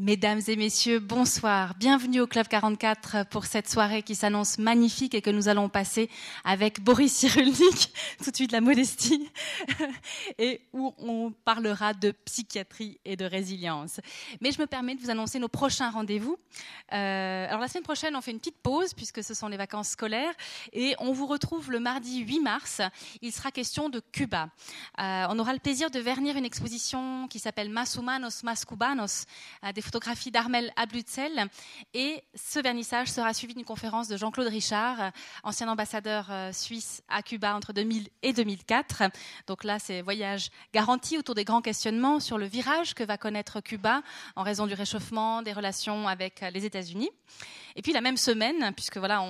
Mesdames 0.00 0.40
et 0.46 0.54
messieurs, 0.54 1.00
bonsoir. 1.00 1.74
Bienvenue 1.74 2.20
au 2.20 2.28
Club 2.28 2.46
44 2.46 3.26
pour 3.30 3.46
cette 3.46 3.68
soirée 3.68 4.04
qui 4.04 4.14
s'annonce 4.14 4.56
magnifique 4.58 5.12
et 5.12 5.20
que 5.20 5.28
nous 5.28 5.48
allons 5.48 5.68
passer 5.68 6.08
avec 6.44 6.80
Boris 6.80 7.12
Cyrulnik, 7.12 7.92
tout 8.22 8.30
de 8.30 8.36
suite 8.36 8.52
la 8.52 8.60
modestie, 8.60 9.28
et 10.38 10.60
où 10.72 10.94
on 10.98 11.32
parlera 11.44 11.94
de 11.94 12.12
psychiatrie 12.12 13.00
et 13.04 13.16
de 13.16 13.24
résilience. 13.24 14.00
Mais 14.40 14.52
je 14.52 14.60
me 14.60 14.68
permets 14.68 14.94
de 14.94 15.00
vous 15.00 15.10
annoncer 15.10 15.40
nos 15.40 15.48
prochains 15.48 15.90
rendez-vous. 15.90 16.38
Euh, 16.92 17.46
alors 17.48 17.60
la 17.60 17.66
semaine 17.66 17.82
prochaine, 17.82 18.14
on 18.14 18.20
fait 18.20 18.30
une 18.30 18.38
petite 18.38 18.62
pause 18.62 18.94
puisque 18.94 19.24
ce 19.24 19.34
sont 19.34 19.48
les 19.48 19.56
vacances 19.56 19.88
scolaires 19.88 20.34
et 20.72 20.94
on 21.00 21.10
vous 21.10 21.26
retrouve 21.26 21.72
le 21.72 21.80
mardi 21.80 22.20
8 22.20 22.38
mars. 22.38 22.82
Il 23.20 23.32
sera 23.32 23.50
question 23.50 23.88
de 23.88 24.00
Cuba. 24.12 24.50
Euh, 25.00 25.26
on 25.28 25.40
aura 25.40 25.52
le 25.54 25.58
plaisir 25.58 25.90
de 25.90 25.98
vernir 25.98 26.36
une 26.36 26.44
exposition 26.44 27.26
qui 27.26 27.40
s'appelle 27.40 27.68
Mas 27.68 27.96
Humanos, 27.96 28.44
Mas 28.44 28.64
Cubanos, 28.64 29.24
euh, 29.64 29.72
des 29.72 29.87
photographie 29.88 30.30
d'Armel 30.30 30.70
Ablutzel. 30.76 31.46
Et 31.94 32.22
ce 32.34 32.60
vernissage 32.60 33.08
sera 33.08 33.32
suivi 33.32 33.54
d'une 33.54 33.64
conférence 33.64 34.06
de 34.06 34.18
Jean-Claude 34.18 34.48
Richard, 34.48 35.12
ancien 35.44 35.66
ambassadeur 35.66 36.26
euh, 36.30 36.52
suisse 36.52 37.02
à 37.08 37.22
Cuba 37.22 37.54
entre 37.54 37.72
2000 37.72 38.10
et 38.22 38.34
2004. 38.34 39.04
Donc 39.46 39.64
là, 39.64 39.78
c'est 39.78 40.02
voyage 40.02 40.50
garanti 40.74 41.16
autour 41.16 41.34
des 41.34 41.44
grands 41.44 41.62
questionnements 41.62 42.20
sur 42.20 42.36
le 42.36 42.44
virage 42.44 42.92
que 42.92 43.02
va 43.02 43.16
connaître 43.16 43.62
Cuba 43.62 44.02
en 44.36 44.42
raison 44.42 44.66
du 44.66 44.74
réchauffement 44.74 45.40
des 45.40 45.54
relations 45.54 46.06
avec 46.06 46.44
les 46.52 46.66
États-Unis. 46.66 47.10
Et 47.76 47.82
puis 47.82 47.92
la 47.92 48.00
même 48.00 48.16
semaine, 48.16 48.72
puisque 48.74 48.96
voilà, 48.96 49.22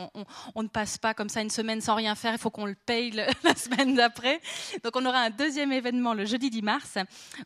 on, 0.54 0.62
ne 0.62 0.68
passe 0.68 0.96
pas 0.96 1.12
comme 1.12 1.28
ça 1.28 1.42
une 1.42 1.50
semaine 1.50 1.82
sans 1.82 1.94
rien 1.94 2.14
faire, 2.14 2.32
il 2.32 2.38
faut 2.38 2.50
qu'on 2.50 2.64
le 2.64 2.74
paye 2.74 3.10
la 3.44 3.54
semaine 3.54 3.94
d'après. 3.94 4.40
Donc 4.82 4.96
on 4.96 5.04
aura 5.04 5.18
un 5.18 5.30
deuxième 5.30 5.70
événement 5.70 6.14
le 6.14 6.24
jeudi 6.24 6.48
10 6.48 6.62
mars, 6.62 6.96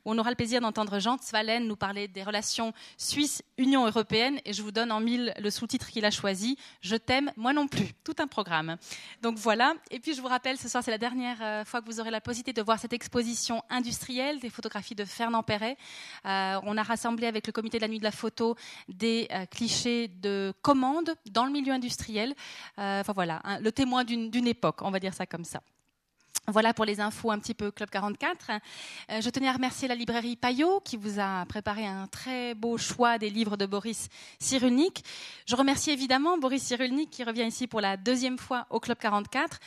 où 0.04 0.12
on 0.12 0.18
aura 0.18 0.30
le 0.30 0.36
plaisir 0.36 0.60
d'entendre 0.60 1.00
Jean 1.00 1.18
Svalen 1.20 1.66
nous 1.66 1.76
parler 1.76 2.06
des 2.06 2.22
relations 2.22 2.72
Suisse-Union 3.02 3.86
européenne. 3.86 4.38
Et 4.44 4.52
je 4.52 4.62
vous 4.62 4.70
donne 4.70 4.92
en 4.92 5.00
mille 5.00 5.34
le 5.38 5.50
sous-titre 5.50 5.88
qu'il 5.88 6.04
a 6.04 6.10
choisi, 6.10 6.56
Je 6.80 6.96
t'aime, 6.96 7.30
moi 7.36 7.52
non 7.52 7.66
plus. 7.66 7.92
Tout 8.04 8.14
un 8.18 8.26
programme. 8.26 8.76
Donc 9.22 9.36
voilà. 9.36 9.74
Et 9.90 9.98
puis 9.98 10.14
je 10.14 10.20
vous 10.20 10.28
rappelle, 10.28 10.56
ce 10.56 10.68
soir 10.68 10.82
c'est 10.84 10.90
la 10.90 10.98
dernière 10.98 11.38
euh, 11.42 11.64
fois 11.64 11.82
que 11.82 11.86
vous 11.86 12.00
aurez 12.00 12.10
la 12.10 12.20
possibilité 12.20 12.52
de 12.52 12.62
voir 12.64 12.78
cette 12.78 12.92
exposition 12.92 13.62
industrielle 13.68 14.38
des 14.38 14.50
photographies 14.50 14.94
de 14.94 15.04
Fernand 15.04 15.42
Perret. 15.42 15.76
Euh, 16.26 16.60
on 16.62 16.76
a 16.76 16.82
rassemblé 16.82 17.26
avec 17.26 17.46
le 17.46 17.52
comité 17.52 17.78
de 17.78 17.82
la 17.82 17.88
nuit 17.88 17.98
de 17.98 18.04
la 18.04 18.12
photo 18.12 18.56
des 18.88 19.28
euh, 19.32 19.46
clichés 19.46 20.08
de 20.08 20.52
comment 20.62 21.02
dans 21.30 21.44
le 21.44 21.52
milieu 21.52 21.72
industriel. 21.72 22.34
Enfin 22.76 23.12
voilà, 23.12 23.40
hein, 23.44 23.58
le 23.60 23.72
témoin 23.72 24.04
d'une 24.04 24.46
époque, 24.46 24.82
on 24.82 24.90
va 24.90 25.00
dire 25.00 25.14
ça 25.14 25.26
comme 25.26 25.44
ça. 25.44 25.60
Voilà 26.48 26.74
pour 26.74 26.84
les 26.84 26.98
infos 26.98 27.30
un 27.30 27.38
petit 27.38 27.54
peu 27.54 27.70
Club 27.70 27.88
44. 27.88 28.50
Euh, 28.50 29.20
je 29.20 29.30
tenais 29.30 29.46
à 29.46 29.52
remercier 29.52 29.86
la 29.86 29.94
librairie 29.94 30.34
Payot 30.34 30.80
qui 30.80 30.96
vous 30.96 31.20
a 31.20 31.46
préparé 31.46 31.86
un 31.86 32.08
très 32.08 32.54
beau 32.54 32.76
choix 32.78 33.16
des 33.16 33.30
livres 33.30 33.56
de 33.56 33.64
Boris 33.64 34.08
Cyrulnik. 34.40 35.04
Je 35.46 35.54
remercie 35.54 35.92
évidemment 35.92 36.38
Boris 36.38 36.64
Cyrulnik 36.64 37.10
qui 37.10 37.22
revient 37.22 37.46
ici 37.46 37.68
pour 37.68 37.80
la 37.80 37.96
deuxième 37.96 38.38
fois 38.38 38.66
au 38.70 38.80
Club 38.80 38.98
44. 38.98 39.60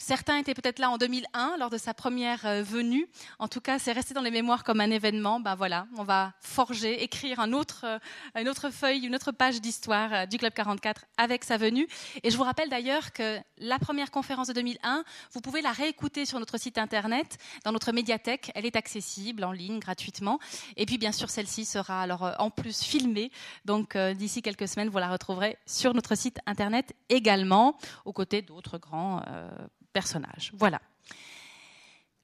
Certains 0.00 0.38
étaient 0.38 0.54
peut-être 0.54 0.78
là 0.78 0.90
en 0.90 0.96
2001 0.96 1.58
lors 1.58 1.68
de 1.68 1.76
sa 1.76 1.92
première 1.92 2.46
euh, 2.46 2.62
venue. 2.62 3.06
En 3.38 3.48
tout 3.48 3.60
cas, 3.60 3.78
c'est 3.78 3.92
resté 3.92 4.14
dans 4.14 4.22
les 4.22 4.30
mémoires 4.30 4.64
comme 4.64 4.80
un 4.80 4.90
événement. 4.90 5.40
Ben 5.40 5.54
voilà, 5.54 5.86
on 5.98 6.04
va 6.04 6.32
forger, 6.40 7.02
écrire 7.02 7.38
un 7.38 7.52
autre, 7.52 7.84
euh, 7.84 7.98
une 8.40 8.48
autre 8.48 8.70
feuille, 8.70 9.04
une 9.04 9.14
autre 9.14 9.30
page 9.30 9.60
d'histoire 9.60 10.10
euh, 10.14 10.26
du 10.26 10.38
Club 10.38 10.54
44 10.54 11.04
avec 11.18 11.44
sa 11.44 11.58
venue. 11.58 11.86
Et 12.22 12.30
je 12.30 12.36
vous 12.38 12.44
rappelle 12.44 12.70
d'ailleurs 12.70 13.12
que 13.12 13.38
la 13.58 13.78
première 13.78 14.10
conférence 14.10 14.48
de 14.48 14.54
2001, 14.54 15.04
vous 15.32 15.42
pouvez 15.42 15.60
la 15.60 15.70
réécouter 15.70 16.24
sur 16.24 16.38
notre 16.40 16.56
site 16.58 16.78
internet, 16.78 17.36
dans 17.66 17.72
notre 17.72 17.92
médiathèque. 17.92 18.52
Elle 18.54 18.64
est 18.64 18.76
accessible 18.76 19.44
en 19.44 19.52
ligne 19.52 19.80
gratuitement. 19.80 20.38
Et 20.78 20.86
puis 20.86 20.96
bien 20.96 21.12
sûr, 21.12 21.28
celle-ci 21.28 21.66
sera 21.66 22.00
alors 22.00 22.36
en 22.38 22.48
plus 22.48 22.82
filmée. 22.82 23.30
Donc 23.66 23.98
d'ici 23.98 24.40
quelques 24.40 24.66
semaines, 24.66 24.88
vous 24.88 24.98
la 24.98 25.10
retrouverez 25.10 25.58
sur 25.66 25.92
notre 25.92 26.14
site 26.14 26.38
internet 26.46 26.94
également, 27.10 27.76
aux 28.06 28.14
côtés 28.14 28.40
d'autres 28.40 28.78
grands 28.78 29.22
personnage. 29.92 30.52
Voilà. 30.54 30.80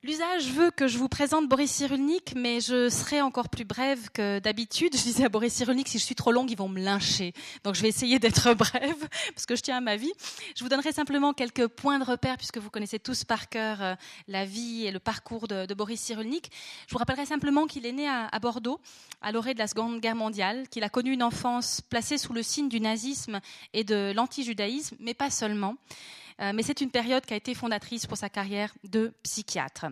L'usage 0.07 0.53
veut 0.53 0.71
que 0.71 0.87
je 0.87 0.99
vous 0.99 1.09
présente 1.09 1.49
Boris 1.49 1.69
Cyrulnik, 1.69 2.35
mais 2.37 2.61
je 2.61 2.89
serai 2.89 3.23
encore 3.23 3.49
plus 3.49 3.65
brève 3.65 4.09
que 4.11 4.39
d'habitude. 4.39 4.97
Je 4.97 5.03
disais 5.03 5.25
à 5.25 5.29
Boris 5.29 5.53
Cyrulnik, 5.53 5.89
si 5.89 5.99
je 5.99 6.05
suis 6.05 6.15
trop 6.15 6.31
longue, 6.31 6.49
ils 6.49 6.57
vont 6.57 6.69
me 6.69 6.81
lyncher. 6.81 7.33
Donc 7.65 7.75
je 7.75 7.83
vais 7.83 7.89
essayer 7.89 8.21
d'être 8.21 8.55
brève, 8.55 9.09
parce 9.35 9.47
que 9.47 9.57
je 9.57 9.63
tiens 9.63 9.79
à 9.79 9.81
ma 9.81 9.97
vie. 9.97 10.13
Je 10.55 10.63
vous 10.63 10.69
donnerai 10.69 10.93
simplement 10.93 11.33
quelques 11.33 11.67
points 11.67 11.99
de 11.99 12.05
repère, 12.05 12.37
puisque 12.37 12.59
vous 12.59 12.71
connaissez 12.71 13.01
tous 13.01 13.25
par 13.25 13.49
cœur 13.49 13.83
euh, 13.83 13.95
la 14.29 14.45
vie 14.45 14.87
et 14.87 14.93
le 14.93 15.01
parcours 15.01 15.49
de, 15.49 15.75
Boris 15.75 15.99
Cyrulnik. 15.99 16.53
Je 16.87 16.93
vous 16.93 16.99
rappellerai 16.99 17.27
simplement 17.27 17.67
qu'il 17.67 17.85
est 17.85 17.91
né 17.91 18.07
à, 18.07 18.29
à 18.29 18.39
Bordeaux, 18.39 18.81
à 19.23 19.33
l'orée 19.33 19.55
de 19.55 19.59
la 19.59 19.67
Seconde 19.67 19.99
Guerre 19.99 20.15
mondiale, 20.15 20.69
qu'il 20.69 20.85
a 20.85 20.89
connu 20.89 21.15
une 21.15 21.23
enfance 21.25 21.81
placée 21.81 22.17
sous 22.17 22.33
le 22.33 22.45
signe 22.45 22.69
du 22.69 22.81
nazisme 22.81 23.41
et 23.73 23.83
de 23.83 24.13
l'antijudaïsme, 24.15 24.95
mais 25.01 25.15
pas 25.15 25.31
seulement. 25.31 25.75
Euh, 26.41 26.53
mais 26.55 26.63
c'est 26.63 26.81
une 26.81 26.91
période 26.91 27.25
qui 27.25 27.35
a 27.35 27.37
été 27.37 27.55
fondatrice 27.55 28.07
pour 28.07 28.19
sa 28.19 28.29
carrière 28.29 28.75
de 28.85 29.13
psychiatre. 29.23 29.87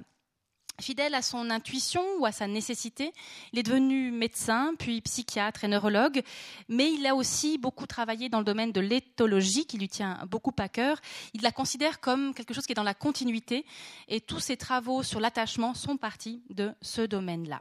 Fidèle 0.81 1.15
à 1.15 1.23
son 1.23 1.51
intuition 1.51 2.03
ou 2.19 2.27
à 2.27 2.33
sa 2.33 2.49
nécessité, 2.49 3.13
il 3.53 3.61
est 3.61 3.63
devenu 3.63 4.11
médecin, 4.11 4.75
puis 4.77 5.01
psychiatre 5.03 5.63
et 5.63 5.69
neurologue, 5.69 6.23
mais 6.69 6.93
il 6.93 7.07
a 7.07 7.15
aussi 7.15 7.59
beaucoup 7.59 7.87
travaillé 7.87 8.29
dans 8.29 8.41
le 8.41 8.45
domaine 8.45 8.73
de 8.73 8.81
l'éthologie, 8.81 9.67
qui 9.67 9.79
lui 9.79 9.89
tient 9.89 10.19
beaucoup 10.29 10.53
à 10.59 10.69
cœur. 10.69 11.01
Il 11.33 11.43
la 11.43 11.53
considère 11.53 12.01
comme 12.01 12.35
quelque 12.35 12.55
chose 12.55 12.67
qui 12.67 12.73
est 12.73 12.75
dans 12.75 12.83
la 12.83 12.95
continuité, 12.95 13.65
et 14.09 14.21
tous 14.21 14.41
ses 14.41 14.57
travaux 14.57 15.05
sur 15.05 15.21
l'attachement 15.21 15.75
sont 15.75 15.97
partis 15.97 16.43
de 16.51 16.73
ce 16.83 17.03
domaine-là. 17.03 17.61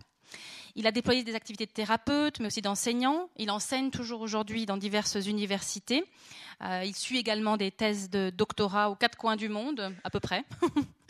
Il 0.76 0.88
a 0.88 0.92
déployé 0.92 1.24
des 1.24 1.36
activités 1.36 1.66
de 1.66 1.72
thérapeute, 1.72 2.40
mais 2.40 2.48
aussi 2.48 2.62
d'enseignant. 2.62 3.30
Il 3.38 3.52
enseigne 3.52 3.92
toujours 3.92 4.22
aujourd'hui 4.22 4.66
dans 4.66 4.78
diverses 4.78 5.16
universités. 5.28 6.04
Euh, 6.64 6.84
il 6.84 6.96
suit 6.96 7.20
également 7.20 7.58
des 7.58 7.70
thèses 7.70 8.10
de 8.10 8.32
doctorat 8.32 8.90
aux 8.90 8.96
quatre 8.96 9.18
coins 9.18 9.36
du 9.36 9.50
monde, 9.50 9.94
à 10.04 10.10
peu 10.10 10.20
près. 10.20 10.44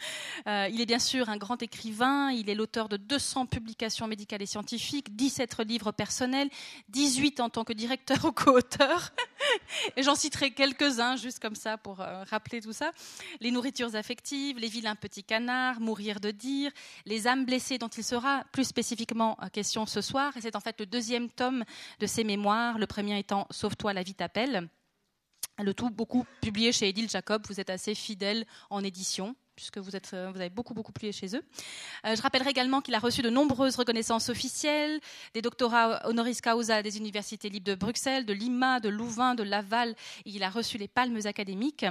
Euh, 0.48 0.68
il 0.72 0.81
est 0.81 0.86
bien 0.86 1.00
sûr 1.00 1.30
un 1.30 1.38
grand 1.38 1.62
écrivain, 1.62 2.31
il 2.31 2.50
est 2.50 2.56
l'auteur 2.56 2.90
de 2.90 2.98
200 2.98 3.46
publications 3.46 4.08
médicales 4.08 4.42
et 4.42 4.46
scientifiques, 4.46 5.16
17 5.16 5.59
livres 5.66 5.92
personnels, 5.92 6.50
18 6.90 7.40
en 7.40 7.50
tant 7.50 7.64
que 7.64 7.74
directeur 7.74 8.26
ou 8.26 8.31
co-auteur. 8.31 9.12
et 9.96 10.04
j'en 10.04 10.16
citerai 10.16 10.52
quelques-uns 10.52 11.16
juste 11.16 11.40
comme 11.40 11.56
ça 11.56 11.78
pour 11.78 12.02
euh, 12.02 12.24
rappeler 12.26 12.62
tout 12.62 12.74
ça. 12.74 12.92
Les 13.40 13.52
nourritures 13.52 13.96
affectives, 13.96 14.58
les 14.58 14.68
vilains 14.68 14.96
petits 14.96 15.24
canards, 15.24 15.80
mourir 15.80 16.20
de 16.20 16.31
dire, 16.31 16.72
les 17.06 17.28
âmes 17.28 17.46
blessées 17.46 17.78
dont 17.78 17.88
il 17.88 18.04
sera 18.04 18.44
plus 18.52 18.66
spécifiquement 18.66 19.38
question 19.52 19.86
ce 19.86 20.02
soir. 20.02 20.36
Et 20.38 20.42
c'est 20.42 20.56
en 20.56 20.60
fait 20.60 20.80
le 20.80 20.86
deuxième 20.86 21.30
tome 21.30 21.64
de 22.00 22.06
ses 22.06 22.24
mémoires, 22.24 22.78
le 22.78 22.88
premier 22.88 23.18
étant 23.20 23.48
Sauve-toi, 23.52 23.94
la 23.94 24.04
vie 24.04 24.16
t'appelle. 24.16 24.70
Le 25.60 25.74
tout 25.74 25.92
beaucoup 25.92 26.25
publié 26.42 26.72
chez 26.72 26.90
Edil 26.90 27.10
Jacob. 27.10 27.46
Vous 27.48 27.60
êtes 27.60 27.70
assez 27.70 27.94
fidèle 27.94 28.46
en 28.72 28.84
édition 28.84 29.36
puisque 29.56 29.78
euh, 29.78 29.81
vous 29.81 30.40
avez 30.40 30.50
beaucoup, 30.50 30.74
beaucoup 30.74 30.91
plié 30.91 31.12
chez 31.12 31.36
eux. 31.36 31.44
Euh, 32.06 32.16
je 32.16 32.22
rappellerai 32.22 32.50
également 32.50 32.81
qu'il 32.81 32.96
a 32.96 33.00
reçu 33.00 33.22
de 33.22 33.30
nombreuses 33.30 33.75
reconnaissances 33.75 34.30
officielles, 34.30 35.00
des 35.34 35.41
doctorats 35.41 36.08
honoris 36.08 36.41
causa 36.41 36.81
des 36.81 36.97
universités 36.97 37.50
libres 37.50 37.66
de 37.66 37.75
Bruxelles, 37.75 38.25
de 38.25 38.34
Lima, 38.34 38.80
de 38.80 38.90
Louvain, 38.90 39.36
de 39.36 39.44
Laval, 39.44 39.96
et 40.25 40.30
il 40.30 40.44
a 40.44 40.50
reçu 40.50 40.78
les 40.78 40.88
palmes 40.88 41.19
académiques. 41.25 41.86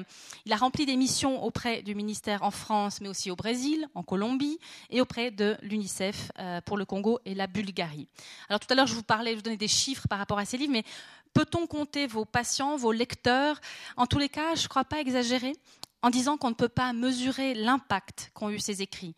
Il 0.44 0.52
a 0.52 0.56
rempli 0.56 0.86
des 0.86 0.96
missions 0.96 1.42
auprès 1.42 1.82
du 1.82 1.94
ministère 1.94 2.42
en 2.42 2.50
France, 2.50 3.00
mais 3.00 3.08
aussi 3.08 3.30
au 3.30 3.36
Brésil, 3.36 3.86
en 3.94 4.02
Colombie, 4.02 4.58
et 4.90 5.00
auprès 5.00 5.30
de 5.30 5.56
l'UNICEF 5.62 6.32
euh, 6.38 6.60
pour 6.60 6.76
le 6.76 6.84
Congo 6.84 7.20
et 7.24 7.34
la 7.34 7.46
Bulgarie. 7.46 8.08
Alors 8.48 8.60
tout 8.60 8.68
à 8.70 8.74
l'heure, 8.74 8.86
je 8.86 8.94
vous 8.94 9.02
parlais, 9.02 9.32
je 9.32 9.36
vous 9.36 9.42
donnais 9.42 9.56
des 9.56 9.68
chiffres 9.68 10.08
par 10.08 10.18
rapport 10.18 10.38
à 10.38 10.44
ces 10.44 10.56
livres, 10.56 10.72
mais 10.72 10.84
peut-on 11.32 11.66
compter 11.66 12.06
vos 12.06 12.24
patients, 12.24 12.76
vos 12.76 12.92
lecteurs? 12.92 13.60
En 13.96 14.06
tous 14.06 14.18
les 14.18 14.28
cas, 14.28 14.54
je 14.54 14.64
ne 14.64 14.68
crois 14.68 14.84
pas 14.84 15.00
exagérer 15.00 15.54
en 16.02 16.10
disant 16.10 16.36
qu'on 16.36 16.50
ne 16.50 16.54
peut 16.54 16.68
pas 16.68 16.92
mesurer 16.92 17.54
l'impact 17.54 18.30
qu'ont 18.34 18.50
eu 18.50 18.58
ces 18.58 18.82
écrits. 18.82 19.14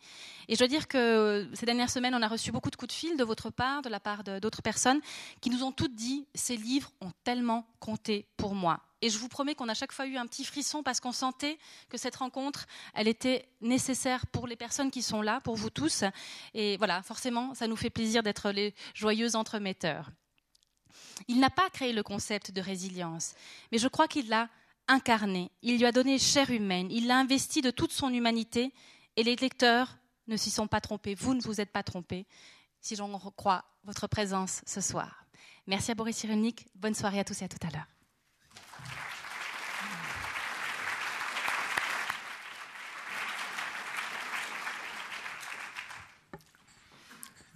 Et 0.47 0.53
je 0.53 0.59
dois 0.59 0.67
dire 0.67 0.87
que 0.87 1.49
ces 1.53 1.65
dernières 1.65 1.89
semaines, 1.89 2.13
on 2.13 2.21
a 2.21 2.27
reçu 2.27 2.51
beaucoup 2.51 2.69
de 2.69 2.75
coups 2.75 2.93
de 2.93 2.97
fil 2.97 3.17
de 3.17 3.23
votre 3.23 3.49
part, 3.49 3.81
de 3.81 3.89
la 3.89 3.99
part 3.99 4.23
d'autres 4.23 4.61
personnes, 4.61 5.01
qui 5.41 5.49
nous 5.49 5.63
ont 5.63 5.71
toutes 5.71 5.95
dit 5.95 6.27
ces 6.35 6.55
livres 6.55 6.91
ont 7.01 7.11
tellement 7.23 7.67
compté 7.79 8.27
pour 8.37 8.53
moi. 8.53 8.81
Et 9.01 9.09
je 9.09 9.17
vous 9.17 9.27
promets 9.27 9.55
qu'on 9.55 9.69
a 9.69 9.73
chaque 9.73 9.91
fois 9.91 10.07
eu 10.07 10.15
un 10.15 10.25
petit 10.25 10.45
frisson 10.45 10.81
parce 10.81 10.99
qu'on 10.99 11.11
sentait 11.11 11.57
que 11.89 11.97
cette 11.97 12.15
rencontre, 12.15 12.65
elle 12.93 13.07
était 13.07 13.47
nécessaire 13.61 14.25
pour 14.27 14.47
les 14.47 14.55
personnes 14.55 14.89
qui 14.89 15.01
sont 15.01 15.21
là, 15.21 15.41
pour 15.41 15.55
vous 15.55 15.69
tous. 15.69 16.03
Et 16.53 16.77
voilà, 16.77 17.01
forcément, 17.03 17.53
ça 17.53 17.67
nous 17.67 17.75
fait 17.75 17.89
plaisir 17.89 18.23
d'être 18.23 18.51
les 18.51 18.73
joyeux 18.93 19.35
entremetteurs. 19.35 20.09
Il 21.27 21.39
n'a 21.39 21.49
pas 21.49 21.69
créé 21.69 21.93
le 21.93 22.03
concept 22.03 22.51
de 22.51 22.61
résilience, 22.61 23.35
mais 23.71 23.77
je 23.77 23.87
crois 23.87 24.07
qu'il 24.07 24.27
l'a 24.29 24.49
incarné, 24.87 25.51
il 25.61 25.77
lui 25.77 25.85
a 25.85 25.91
donné 25.91 26.19
chair 26.19 26.49
humaine, 26.49 26.87
il 26.91 27.07
l'a 27.07 27.17
investi 27.17 27.61
de 27.61 27.71
toute 27.71 27.91
son 27.91 28.13
humanité, 28.13 28.73
et 29.15 29.23
les 29.23 29.35
lecteurs 29.35 29.97
ne 30.27 30.37
s'y 30.37 30.51
sont 30.51 30.67
pas 30.67 30.81
trompés. 30.81 31.15
Vous 31.15 31.33
ne 31.33 31.41
vous 31.41 31.61
êtes 31.61 31.71
pas 31.71 31.83
trompés, 31.83 32.25
si 32.81 32.95
j'en 32.95 33.17
crois 33.31 33.65
votre 33.83 34.07
présence 34.07 34.61
ce 34.65 34.81
soir. 34.81 35.25
Merci 35.67 35.91
à 35.91 35.95
Boris 35.95 36.17
Cyrulnik, 36.17 36.67
bonne 36.75 36.93
soirée 36.95 37.19
à 37.19 37.23
tous 37.23 37.41
et 37.41 37.45
à 37.45 37.47
tout 37.47 37.65
à 37.65 37.71
l'heure. 37.71 37.87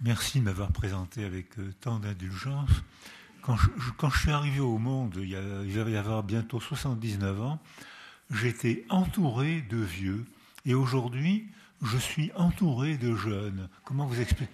Merci 0.02 0.40
de 0.40 0.44
m'avoir 0.44 0.72
présenté 0.72 1.24
avec 1.24 1.58
euh, 1.58 1.74
tant 1.78 1.98
d'indulgence. 1.98 2.70
Quand 3.42 3.56
je, 3.56 4.18
suis 4.18 4.30
arrivé 4.30 4.60
au 4.60 4.78
monde, 4.78 5.14
il, 5.16 5.28
y 5.30 5.36
a, 5.36 5.84
va 5.84 5.90
y 5.90 5.96
avoir 5.96 6.22
bientôt 6.22 6.60
79 6.60 7.42
ans, 7.42 7.58
j'étais 8.30 8.84
entouré 8.88 9.62
de 9.62 9.78
vieux. 9.78 10.24
Et 10.66 10.74
aujourd'hui, 10.74 11.48
je 11.82 11.96
suis 11.96 12.30
entouré 12.34 12.96
de 12.96 13.14
jeunes. 13.14 13.68
Comment 13.84 14.06
vous 14.06 14.20
expliquer 14.20 14.52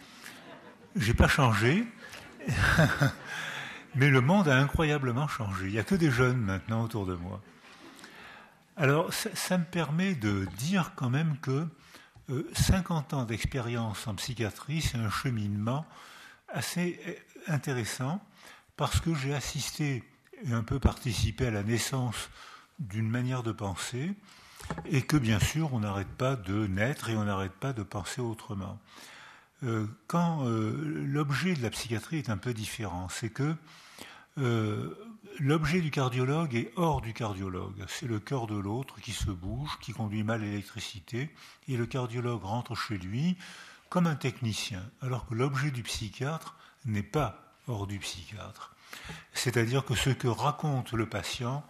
J'ai 0.95 1.15
pas 1.15 1.29
changé, 1.29 1.85
mais 3.95 4.09
le 4.09 4.21
monde 4.21 4.49
a 4.49 4.57
incroyablement 4.59 5.29
changé. 5.29 5.67
Il 5.67 5.73
n'y 5.73 5.79
a 5.79 5.85
que 5.85 5.95
des 5.95 6.11
jeunes 6.11 6.39
maintenant 6.39 6.85
autour 6.85 7.07
de 7.07 7.15
moi. 7.15 7.43
Alors, 8.77 9.13
ça, 9.13 9.57
me 9.57 9.65
permet 9.65 10.15
de 10.15 10.47
dire 10.59 10.93
quand 10.97 11.09
même 11.09 11.39
que 11.39 11.67
50 12.53 13.13
euh, 13.13 13.17
ans 13.17 13.25
d'expérience 13.25 14.07
en 14.07 14.15
psychiatrie, 14.17 14.83
c'est 14.83 14.99
un 14.99 15.09
cheminement 15.09 15.87
assez 16.49 17.01
euh, 17.07 17.15
intéressant 17.49 18.21
parce 18.77 19.01
que 19.01 19.15
j'ai 19.15 19.35
assisté 19.35 20.05
et 20.45 20.53
un 20.53 20.63
peu 20.63 20.79
participé 20.79 21.47
à 21.47 21.51
la 21.51 21.63
naissance 21.63 22.29
d'une 22.79 23.09
manière 23.09 23.43
de 23.43 23.53
penser 23.53 24.13
et 24.85 25.03
que 25.03 25.17
bien 25.17 25.39
sûr 25.39 25.73
on 25.73 25.81
n'arrête 25.81 26.09
pas 26.09 26.37
de 26.37 26.67
naître 26.67 27.09
et 27.09 27.17
on 27.17 27.25
n'arrête 27.25 27.53
pas 27.53 27.73
de 27.73 27.83
penser 27.83 28.21
autrement. 28.21 28.79
Euh, 29.63 29.87
quand 30.07 30.45
l'objet 30.45 31.55
de 31.55 31.63
la 31.63 31.71
psychiatrie 31.71 32.19
est 32.19 32.29
un 32.29 32.37
peu 32.37 32.53
différent, 32.53 33.09
c'est 33.09 33.31
que 33.31 33.55
L'objet 35.39 35.83
du 35.83 35.91
cardiologue 35.91 36.55
est 36.55 36.73
hors 36.77 37.03
du 37.03 37.13
cardiologue. 37.13 37.85
C'est 37.89 38.07
le 38.07 38.19
cœur 38.19 38.47
de 38.47 38.57
l'autre 38.57 39.01
qui 39.01 39.13
se 39.13 39.31
bouge, 39.31 39.79
qui 39.83 39.93
conduit 39.93 40.23
mal 40.23 40.41
l'électricité, 40.41 41.31
et 41.69 41.77
le 41.77 41.85
cardiologue 41.85 42.43
rentre 42.43 42.75
chez 42.75 42.97
lui 42.97 43.37
comme 43.91 44.07
un 44.07 44.17
technicien, 44.17 44.83
alors 45.03 45.27
que 45.27 45.35
l'objet 45.35 45.71
du 45.71 45.83
psychiatre 45.83 46.57
n'est 46.87 47.03
pas 47.03 47.46
hors 47.69 47.87
du 47.87 47.99
psychiatre. 47.99 48.75
C'est-à-dire 49.33 49.85
que 49.85 49.95
ce 49.95 50.11
que 50.11 50.29
raconte 50.29 50.93
le 50.93 51.07
patient 51.07 51.65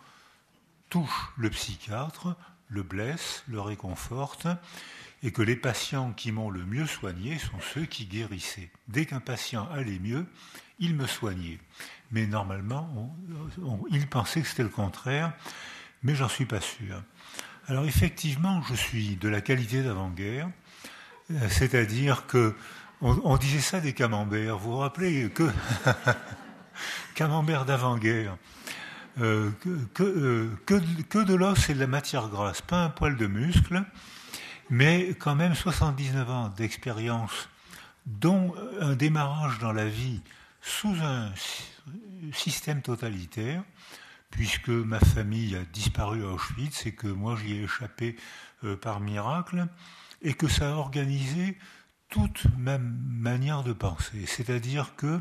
touche 0.89 1.33
le 1.37 1.51
psychiatre, 1.51 2.37
le 2.69 2.83
blesse, 2.83 3.45
le 3.49 3.61
réconforte, 3.61 4.47
et 5.23 5.33
que 5.33 5.43
les 5.43 5.57
patients 5.57 6.13
qui 6.13 6.31
m'ont 6.33 6.51
le 6.51 6.65
mieux 6.65 6.87
soigné 6.87 7.39
sont 7.39 7.61
ceux 7.75 7.87
qui 7.87 8.07
guérissaient. 8.07 8.71
Dès 8.89 9.07
qu'un 9.07 9.21
patient 9.21 9.69
allait 9.73 9.99
mieux, 9.99 10.27
il 10.79 10.95
me 10.95 11.07
soignait. 11.07 11.59
Mais 12.11 12.27
normalement, 12.27 13.17
il 13.91 14.07
pensait 14.09 14.43
que 14.43 14.49
c'était 14.49 14.63
le 14.63 14.69
contraire, 14.69 15.33
mais 16.03 16.15
j'en 16.15 16.29
suis 16.29 16.47
pas 16.47 16.61
sûr. 16.61 17.03
Alors 17.67 17.87
effectivement, 17.87 18.63
je 18.63 18.75
suis 18.75 19.17
de 19.17 19.29
la 19.29 19.41
qualité 19.41 19.83
d'avant-guerre, 19.83 20.49
euh, 21.33 21.49
c'est-à-dire 21.49 22.27
que 22.27 22.55
on, 23.01 23.37
disait 23.37 23.61
ça 23.61 23.81
des 23.81 23.93
camemberts. 23.93 24.59
Vous 24.59 24.73
vous 24.73 24.79
rappelez 24.79 25.31
que 25.31 25.51
camembert 27.15 27.65
d'avant-guerre, 27.65 28.37
euh, 29.21 29.51
que, 29.95 30.03
euh, 30.03 30.51
que, 30.67 31.19
de 31.19 31.35
l'os 31.35 31.69
et 31.69 31.75
de 31.75 31.81
la 31.81 31.87
matière 31.87 32.29
grasse, 32.29 32.63
pas 32.63 32.85
un 32.85 32.91
poil 32.91 33.17
de 33.17 33.27
muscle, 33.27 33.85
mais 34.71 35.15
quand 35.19 35.35
même 35.35 35.55
79 35.55 36.31
ans 36.31 36.49
d'expérience, 36.49 37.49
dont 38.07 38.55
un 38.81 38.95
démarrage 38.95 39.59
dans 39.59 39.73
la 39.73 39.89
vie 39.89 40.21
sous 40.61 40.95
un 41.03 41.33
système 42.33 42.83
totalitaire, 42.83 43.63
puisque 44.31 44.69
ma 44.69 45.01
famille 45.01 45.57
a 45.57 45.65
disparu 45.65 46.25
à 46.25 46.29
Auschwitz 46.29 46.87
et 46.87 46.93
que 46.93 47.07
moi 47.07 47.37
j'y 47.37 47.55
ai 47.55 47.63
échappé 47.63 48.17
euh, 48.65 48.77
par 48.77 49.01
miracle, 49.01 49.67
et 50.23 50.35
que 50.35 50.49
ça 50.49 50.73
a 50.73 50.75
organisé 50.75 51.57
toute 52.09 52.47
ma 52.57 52.79
manière 52.79 53.63
de 53.63 53.73
penser. 53.73 54.27
C'est-à-dire 54.27 54.95
que 54.97 55.21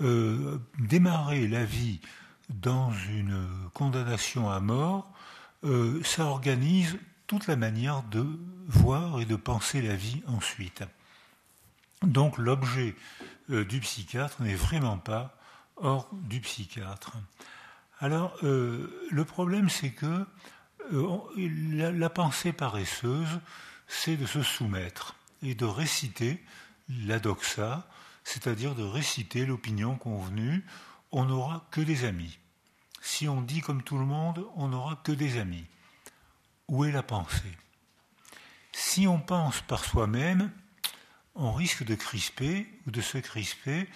euh, 0.00 0.58
démarrer 0.78 1.48
la 1.48 1.64
vie 1.64 2.00
dans 2.48 2.92
une 2.92 3.46
condamnation 3.74 4.50
à 4.50 4.60
mort, 4.60 5.12
euh, 5.64 6.02
ça 6.04 6.24
organise 6.24 6.98
toute 7.26 7.46
la 7.46 7.56
manière 7.56 8.02
de 8.04 8.24
voir 8.68 9.20
et 9.20 9.24
de 9.24 9.36
penser 9.36 9.82
la 9.82 9.96
vie 9.96 10.22
ensuite. 10.26 10.84
Donc 12.02 12.38
l'objet 12.38 12.94
euh, 13.50 13.64
du 13.64 13.80
psychiatre 13.80 14.40
n'est 14.42 14.54
vraiment 14.54 14.98
pas 14.98 15.36
hors 15.76 16.08
du 16.12 16.40
psychiatre. 16.40 17.16
Alors, 18.00 18.36
le 18.42 19.24
problème, 19.24 19.68
c'est 19.68 19.90
que 19.90 20.24
la, 20.92 22.10
pensée 22.10 22.52
paresseuse, 22.52 23.40
c'est 23.88 24.16
de 24.16 24.24
se 24.24 24.40
soumettre 24.40 25.17
et 25.42 25.54
de 25.54 25.64
réciter 25.64 26.42
la 26.88 27.18
doxa, 27.18 27.88
c'est-à-dire 28.24 28.74
de 28.74 28.82
réciter 28.82 29.46
l'opinion 29.46 29.96
convenue. 29.96 30.64
On 31.12 31.24
n'aura 31.24 31.66
que 31.70 31.80
des 31.80 32.04
amis. 32.04 32.38
Si 33.00 33.28
on 33.28 33.40
dit 33.40 33.60
comme 33.60 33.82
tout 33.82 33.98
le 33.98 34.04
monde, 34.04 34.44
on 34.56 34.68
n'aura 34.68 34.96
que 35.04 35.12
des 35.12 35.38
amis. 35.38 35.64
Où 36.68 36.84
est 36.84 36.92
la 36.92 37.02
pensée? 37.02 37.56
Si 38.72 39.06
on 39.06 39.18
pense 39.18 39.60
par 39.62 39.84
soi-même, 39.84 40.52
on 41.34 41.52
risque 41.52 41.84
de 41.84 41.94
crisper 41.94 42.68
ou 42.86 42.90
de 42.90 43.00
se 43.00 43.18
crisper 43.18 43.88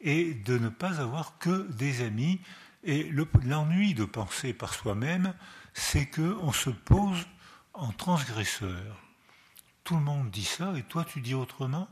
et 0.00 0.34
de 0.34 0.58
ne 0.58 0.68
pas 0.68 1.00
avoir 1.00 1.38
que 1.38 1.70
des 1.72 2.02
amis. 2.02 2.40
Et 2.84 3.10
l'ennui 3.44 3.94
de 3.94 4.04
penser 4.04 4.52
par 4.52 4.74
soi-même, 4.74 5.34
c'est 5.72 6.06
qu'on 6.06 6.52
se 6.52 6.70
pose 6.70 7.26
en 7.72 7.92
transgresseur. 7.92 9.03
Tout 9.84 9.96
le 9.96 10.02
monde 10.02 10.30
dit 10.30 10.44
ça 10.44 10.72
et 10.76 10.82
toi 10.82 11.04
tu 11.04 11.20
dis 11.20 11.34
autrement. 11.34 11.88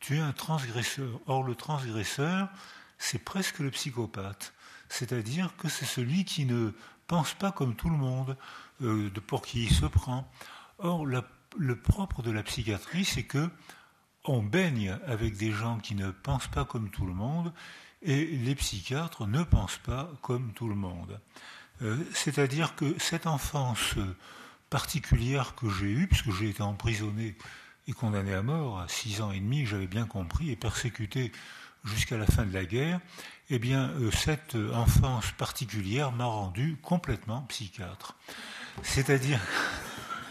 Tu 0.00 0.16
es 0.16 0.20
un 0.20 0.32
transgresseur. 0.32 1.20
Or 1.26 1.42
le 1.42 1.54
transgresseur, 1.54 2.48
c'est 2.98 3.18
presque 3.18 3.58
le 3.58 3.70
psychopathe. 3.70 4.54
C'est-à-dire 4.88 5.54
que 5.56 5.68
c'est 5.68 5.84
celui 5.84 6.24
qui 6.24 6.46
ne 6.46 6.72
pense 7.06 7.34
pas 7.34 7.52
comme 7.52 7.76
tout 7.76 7.90
le 7.90 7.96
monde, 7.96 8.36
euh, 8.82 9.10
pour 9.26 9.42
qui 9.42 9.64
il 9.64 9.72
se 9.72 9.86
prend. 9.86 10.30
Or, 10.78 11.04
le 11.04 11.76
propre 11.76 12.22
de 12.22 12.30
la 12.30 12.42
psychiatrie, 12.42 13.04
c'est 13.04 13.24
que 13.24 13.50
on 14.24 14.42
baigne 14.42 14.96
avec 15.06 15.36
des 15.36 15.52
gens 15.52 15.78
qui 15.78 15.94
ne 15.94 16.10
pensent 16.10 16.48
pas 16.48 16.64
comme 16.64 16.90
tout 16.90 17.06
le 17.06 17.14
monde 17.14 17.52
et 18.02 18.26
les 18.26 18.54
psychiatres 18.54 19.26
ne 19.26 19.42
pensent 19.42 19.78
pas 19.78 20.10
comme 20.22 20.52
tout 20.52 20.68
le 20.68 20.74
monde. 20.74 21.20
Euh, 21.82 21.96
c'est-à-dire 22.12 22.74
que 22.74 22.98
cette 22.98 23.26
enfance 23.26 23.94
particulière 24.70 25.54
que 25.54 25.68
j'ai 25.70 25.90
eue, 25.90 26.06
puisque 26.06 26.32
j'ai 26.32 26.50
été 26.50 26.62
emprisonné 26.62 27.36
et 27.86 27.92
condamné 27.92 28.34
à 28.34 28.42
mort 28.42 28.80
à 28.80 28.88
six 28.88 29.20
ans 29.20 29.32
et 29.32 29.40
demi, 29.40 29.66
j'avais 29.66 29.86
bien 29.86 30.06
compris, 30.06 30.50
et 30.50 30.56
persécuté 30.56 31.32
jusqu'à 31.84 32.18
la 32.18 32.26
fin 32.26 32.44
de 32.44 32.52
la 32.52 32.64
guerre, 32.64 33.00
eh 33.50 33.58
bien, 33.58 33.90
euh, 33.90 34.10
cette 34.10 34.56
enfance 34.74 35.30
particulière 35.32 36.12
m'a 36.12 36.26
rendu 36.26 36.76
complètement 36.82 37.42
psychiatre. 37.42 38.16
C'est-à-dire, 38.82 39.40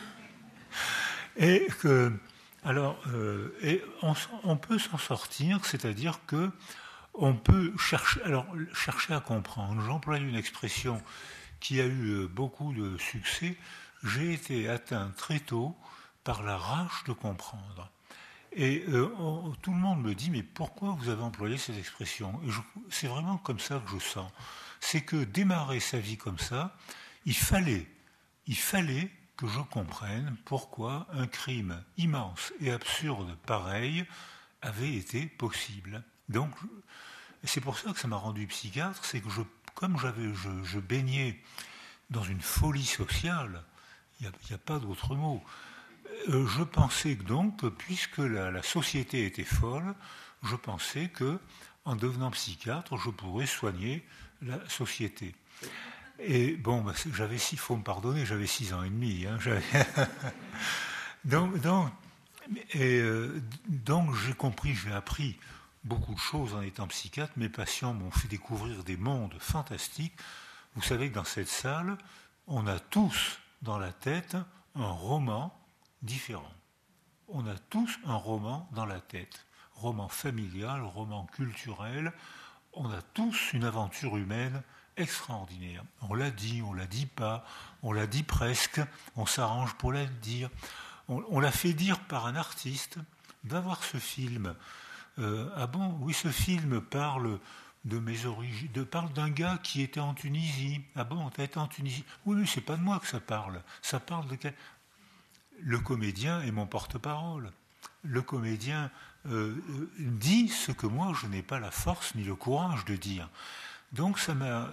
et 1.37 1.67
que 1.81 2.11
alors, 2.67 2.99
euh, 3.07 3.49
on, 4.43 4.57
peut 4.57 4.77
s'en 4.77 4.97
sortir, 4.97 5.63
c'est-à-dire 5.63 6.19
que 6.27 6.51
on 7.13 7.33
peut 7.33 7.71
chercher, 7.77 8.19
à 9.13 9.19
comprendre. 9.21 9.81
J'emploie 9.85 10.17
une 10.17 10.35
expression 10.35 11.01
qui 11.61 11.79
a 11.79 11.85
eu 11.85 12.09
euh, 12.09 12.27
beaucoup 12.27 12.73
de 12.73 12.97
succès. 12.97 13.55
J'ai 14.07 14.33
été 14.33 14.69
atteint 14.69 15.11
très 15.17 15.39
tôt 15.39 15.75
par 16.23 16.43
la 16.43 16.57
rage 16.57 17.03
de 17.07 17.13
comprendre. 17.13 17.91
Et 18.53 18.83
euh, 18.87 19.09
tout 19.61 19.71
le 19.71 19.77
monde 19.77 20.01
me 20.01 20.15
dit, 20.15 20.31
mais 20.31 20.43
pourquoi 20.43 20.91
vous 20.99 21.09
avez 21.09 21.21
employé 21.21 21.57
cette 21.57 21.77
expression 21.77 22.39
C'est 22.89 23.07
vraiment 23.07 23.37
comme 23.37 23.59
ça 23.59 23.79
que 23.79 23.91
je 23.91 23.99
sens. 23.99 24.31
C'est 24.79 25.01
que 25.01 25.23
démarrer 25.23 25.79
sa 25.79 25.99
vie 25.99 26.17
comme 26.17 26.39
ça, 26.39 26.75
il 27.25 27.35
fallait, 27.35 27.87
il 28.47 28.57
fallait 28.57 29.11
que 29.35 29.47
je 29.47 29.59
comprenne 29.59 30.35
pourquoi 30.45 31.07
un 31.13 31.27
crime 31.27 31.83
immense 31.97 32.53
et 32.59 32.71
absurde 32.71 33.37
pareil 33.45 34.05
avait 34.61 34.95
été 34.95 35.27
possible. 35.27 36.03
Donc, 36.29 36.51
c'est 37.43 37.61
pour 37.61 37.77
ça 37.77 37.93
que 37.93 37.99
ça 37.99 38.07
m'a 38.07 38.15
rendu 38.15 38.47
psychiatre, 38.47 39.05
c'est 39.05 39.21
que 39.21 39.27
comme 39.75 39.97
je, 39.99 40.79
baignais 40.79 41.39
dans 42.09 42.23
une 42.23 42.41
folie 42.41 42.85
sociale, 42.85 43.63
il 44.19 44.27
n'y 44.49 44.55
a, 44.55 44.57
pas 44.57 44.79
d'autre 44.79 45.15
mot, 45.15 45.43
euh, 46.29 46.47
je 46.47 46.63
pensais 46.63 47.15
que 47.15 47.23
donc, 47.23 47.67
puisque 47.77 48.17
la, 48.17 48.61
société 48.63 49.25
était 49.25 49.43
folle, 49.43 49.93
je 50.43 50.55
pensais 50.55 51.09
que, 51.09 51.39
en 51.85 51.95
devenant 51.95 52.31
psychiatre, 52.31 52.97
je 52.97 53.09
pourrais 53.09 53.45
soigner 53.45 54.05
la 54.41 54.59
société. 54.69 55.35
Et 56.19 56.55
bon, 56.55 56.81
bah, 56.81 56.93
j'avais 57.13 57.37
six, 57.37 57.57
faut 57.57 57.75
me 57.75 57.83
pardonner, 57.83 58.25
j'avais 58.25 58.47
six 58.47 58.73
ans 58.73 58.83
et 58.83 58.89
demi. 58.89 59.25
Hein, 59.25 59.37
euh, 62.75 63.39
donc 63.67 64.15
j'ai 64.15 64.33
compris, 64.33 64.73
j'ai 64.73 64.91
appris 64.91 65.37
beaucoup 65.83 66.13
de 66.13 66.19
choses 66.19 66.53
en 66.55 66.61
étant 66.61 66.87
psychiatre. 66.87 67.33
Mes 67.37 67.49
patients 67.49 67.93
m'ont 67.93 68.11
fait 68.11 68.27
découvrir 68.27 68.83
des 68.83 68.97
mondes 68.97 69.35
fantastiques. 69.39 70.15
Vous 70.75 70.81
savez 70.81 71.09
que 71.09 71.15
dans 71.15 71.23
cette 71.23 71.47
salle, 71.47 71.97
on 72.47 72.67
a 72.67 72.79
tous 72.79 73.39
dans 73.61 73.77
la 73.77 73.91
tête 73.91 74.37
un 74.75 74.89
roman 74.89 75.53
différent. 76.01 76.53
On 77.27 77.45
a 77.47 77.57
tous 77.69 77.99
un 78.05 78.15
roman 78.15 78.69
dans 78.71 78.85
la 78.85 79.01
tête. 79.01 79.45
Roman 79.73 80.07
familial, 80.07 80.81
roman 80.81 81.25
culturel, 81.25 82.13
on 82.73 82.89
a 82.89 83.01
tous 83.01 83.53
une 83.53 83.63
aventure 83.63 84.17
humaine 84.17 84.61
extraordinaire. 84.97 85.83
On 86.01 86.13
l'a 86.13 86.31
dit, 86.31 86.61
on 86.61 86.73
l'a 86.73 86.87
dit 86.87 87.05
pas, 87.05 87.45
on 87.83 87.91
l'a 87.91 88.07
dit 88.07 88.23
presque, 88.23 88.81
on 89.15 89.25
s'arrange 89.25 89.73
pour 89.75 89.91
la 89.91 90.05
dire. 90.05 90.49
On, 91.07 91.39
l'a 91.39 91.51
fait 91.51 91.73
dire 91.73 91.99
par 92.01 92.25
un 92.25 92.35
artiste. 92.35 92.97
Va 93.45 93.61
voir 93.61 93.83
ce 93.83 93.97
film. 93.97 94.55
Euh, 95.19 95.49
ah 95.55 95.67
bon, 95.67 95.97
oui, 96.01 96.13
ce 96.13 96.29
film 96.29 96.81
parle 96.81 97.39
de 97.87 97.99
mes 97.99 98.25
origines, 98.25 98.69
de, 98.73 98.83
parle 98.83 99.11
d'un 99.13 99.29
gars 99.29 99.59
qui 99.63 99.81
était 99.81 99.99
en 99.99 100.13
Tunisie. 100.13 100.81
Ah 100.95 101.03
bon, 101.03 101.29
tu 101.29 101.41
été 101.41 101.57
en 101.57 101.67
Tunisie 101.67 102.03
Oui, 102.25 102.37
mais 102.37 102.45
c'est 102.45 102.61
pas 102.61 102.75
de 102.75 102.81
moi 102.81 102.99
que 102.99 103.07
ça 103.07 103.19
parle. 103.19 103.61
Ça 103.81 103.99
parle 103.99 104.27
de 104.27 104.35
quel... 104.35 104.53
Le 105.61 105.79
comédien 105.79 106.41
est 106.41 106.51
mon 106.51 106.67
porte-parole. 106.67 107.51
Le 108.03 108.21
comédien 108.21 108.91
euh, 109.25 109.55
euh, 109.69 109.89
dit 109.97 110.49
ce 110.49 110.71
que 110.71 110.85
moi 110.85 111.13
je 111.19 111.27
n'ai 111.27 111.41
pas 111.41 111.59
la 111.59 111.71
force 111.71 112.13
ni 112.15 112.23
le 112.23 112.35
courage 112.35 112.85
de 112.85 112.95
dire. 112.95 113.29
Donc 113.91 114.19
ça 114.19 114.35
m'a, 114.35 114.69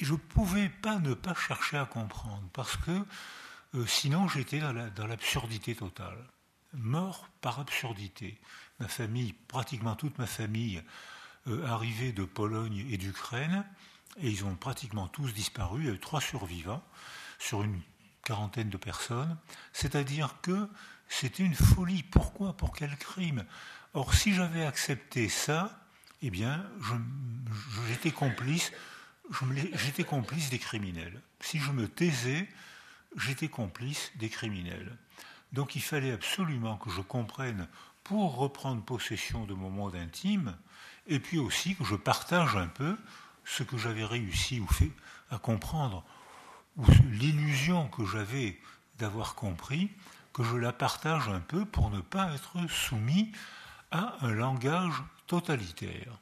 je 0.00 0.14
pouvais 0.14 0.68
pas 0.68 0.98
ne 0.98 1.14
pas 1.14 1.34
chercher 1.34 1.76
à 1.76 1.84
comprendre 1.84 2.42
parce 2.52 2.76
que 2.76 3.04
euh, 3.74 3.86
sinon 3.86 4.28
j'étais 4.28 4.60
dans 4.60 5.06
l'absurdité 5.06 5.74
totale, 5.74 6.18
mort 6.72 7.28
par 7.40 7.60
absurdité. 7.60 8.38
Ma 8.80 8.88
famille, 8.88 9.32
pratiquement 9.32 9.94
toute 9.94 10.18
ma 10.18 10.26
famille, 10.26 10.82
arrivait 11.64 12.12
de 12.12 12.24
Pologne 12.24 12.86
et 12.90 12.96
d'Ukraine 12.96 13.64
et 14.18 14.28
ils 14.28 14.44
ont 14.44 14.54
pratiquement 14.54 15.08
tous 15.08 15.32
disparu. 15.32 15.82
Il 15.82 15.86
y 15.86 15.90
a 15.90 15.94
eu 15.94 15.98
trois 15.98 16.20
survivants 16.20 16.82
sur 17.38 17.62
une 17.62 17.80
quarantaine 18.24 18.70
de 18.70 18.76
personnes. 18.76 19.36
C'est-à-dire 19.72 20.36
que 20.42 20.68
c'était 21.08 21.44
une 21.44 21.54
folie. 21.54 22.02
Pourquoi? 22.02 22.56
Pour 22.56 22.74
quel 22.74 22.96
crime? 22.96 23.44
Or, 23.94 24.14
si 24.14 24.34
j'avais 24.34 24.64
accepté 24.64 25.28
ça, 25.28 25.86
eh 26.22 26.30
bien, 26.30 26.64
j'étais 27.88 28.10
complice, 28.10 28.72
j'étais 29.74 30.04
complice 30.04 30.50
des 30.50 30.58
criminels. 30.58 31.20
Si 31.40 31.58
je 31.58 31.70
me 31.70 31.88
taisais, 31.88 32.48
j'étais 33.16 33.48
complice 33.48 34.12
des 34.16 34.28
criminels. 34.28 34.96
Donc 35.52 35.76
il 35.76 35.82
fallait 35.82 36.12
absolument 36.12 36.76
que 36.76 36.90
je 36.90 37.00
comprenne 37.00 37.68
pour 38.04 38.36
reprendre 38.36 38.82
possession 38.82 39.46
de 39.46 39.54
mon 39.54 39.70
monde 39.70 39.94
intime, 39.94 40.56
et 41.06 41.20
puis 41.20 41.38
aussi 41.38 41.74
que 41.76 41.84
je 41.84 41.94
partage 41.94 42.56
un 42.56 42.68
peu 42.68 42.96
ce 43.44 43.62
que 43.62 43.78
j'avais 43.78 44.04
réussi 44.04 44.60
ou 44.60 44.66
fait 44.66 44.90
à 45.30 45.38
comprendre, 45.38 46.04
ou 46.76 46.84
l'illusion 47.10 47.88
que 47.88 48.04
j'avais 48.04 48.58
d'avoir 48.98 49.34
compris, 49.34 49.90
que 50.32 50.42
je 50.44 50.56
la 50.56 50.72
partage 50.72 51.28
un 51.28 51.40
peu 51.40 51.64
pour 51.64 51.90
ne 51.90 52.00
pas 52.00 52.32
être 52.34 52.68
soumis 52.68 53.32
à 53.90 54.16
un 54.20 54.32
langage 54.32 55.02
totalitaire. 55.26 56.18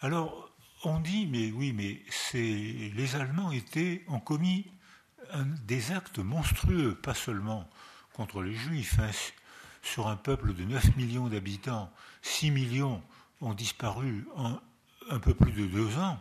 Alors, 0.00 0.50
on 0.84 1.00
dit, 1.00 1.26
mais 1.26 1.50
oui, 1.50 1.72
mais 1.72 2.02
les 2.34 3.16
Allemands 3.16 3.50
étaient, 3.52 4.04
ont 4.08 4.20
commis 4.20 4.66
des 5.64 5.92
actes 5.92 6.18
monstrueux, 6.18 6.94
pas 6.94 7.14
seulement 7.14 7.68
contre 8.12 8.42
les 8.42 8.54
Juifs, 8.54 8.98
hein, 8.98 9.10
sur 9.82 10.08
un 10.08 10.16
peuple 10.16 10.54
de 10.54 10.64
9 10.64 10.96
millions 10.96 11.28
d'habitants, 11.28 11.90
6 12.22 12.50
millions 12.50 13.02
ont 13.44 13.54
disparu 13.54 14.26
en 14.36 14.58
un 15.10 15.18
peu 15.18 15.34
plus 15.34 15.52
de 15.52 15.66
deux 15.66 15.98
ans. 15.98 16.18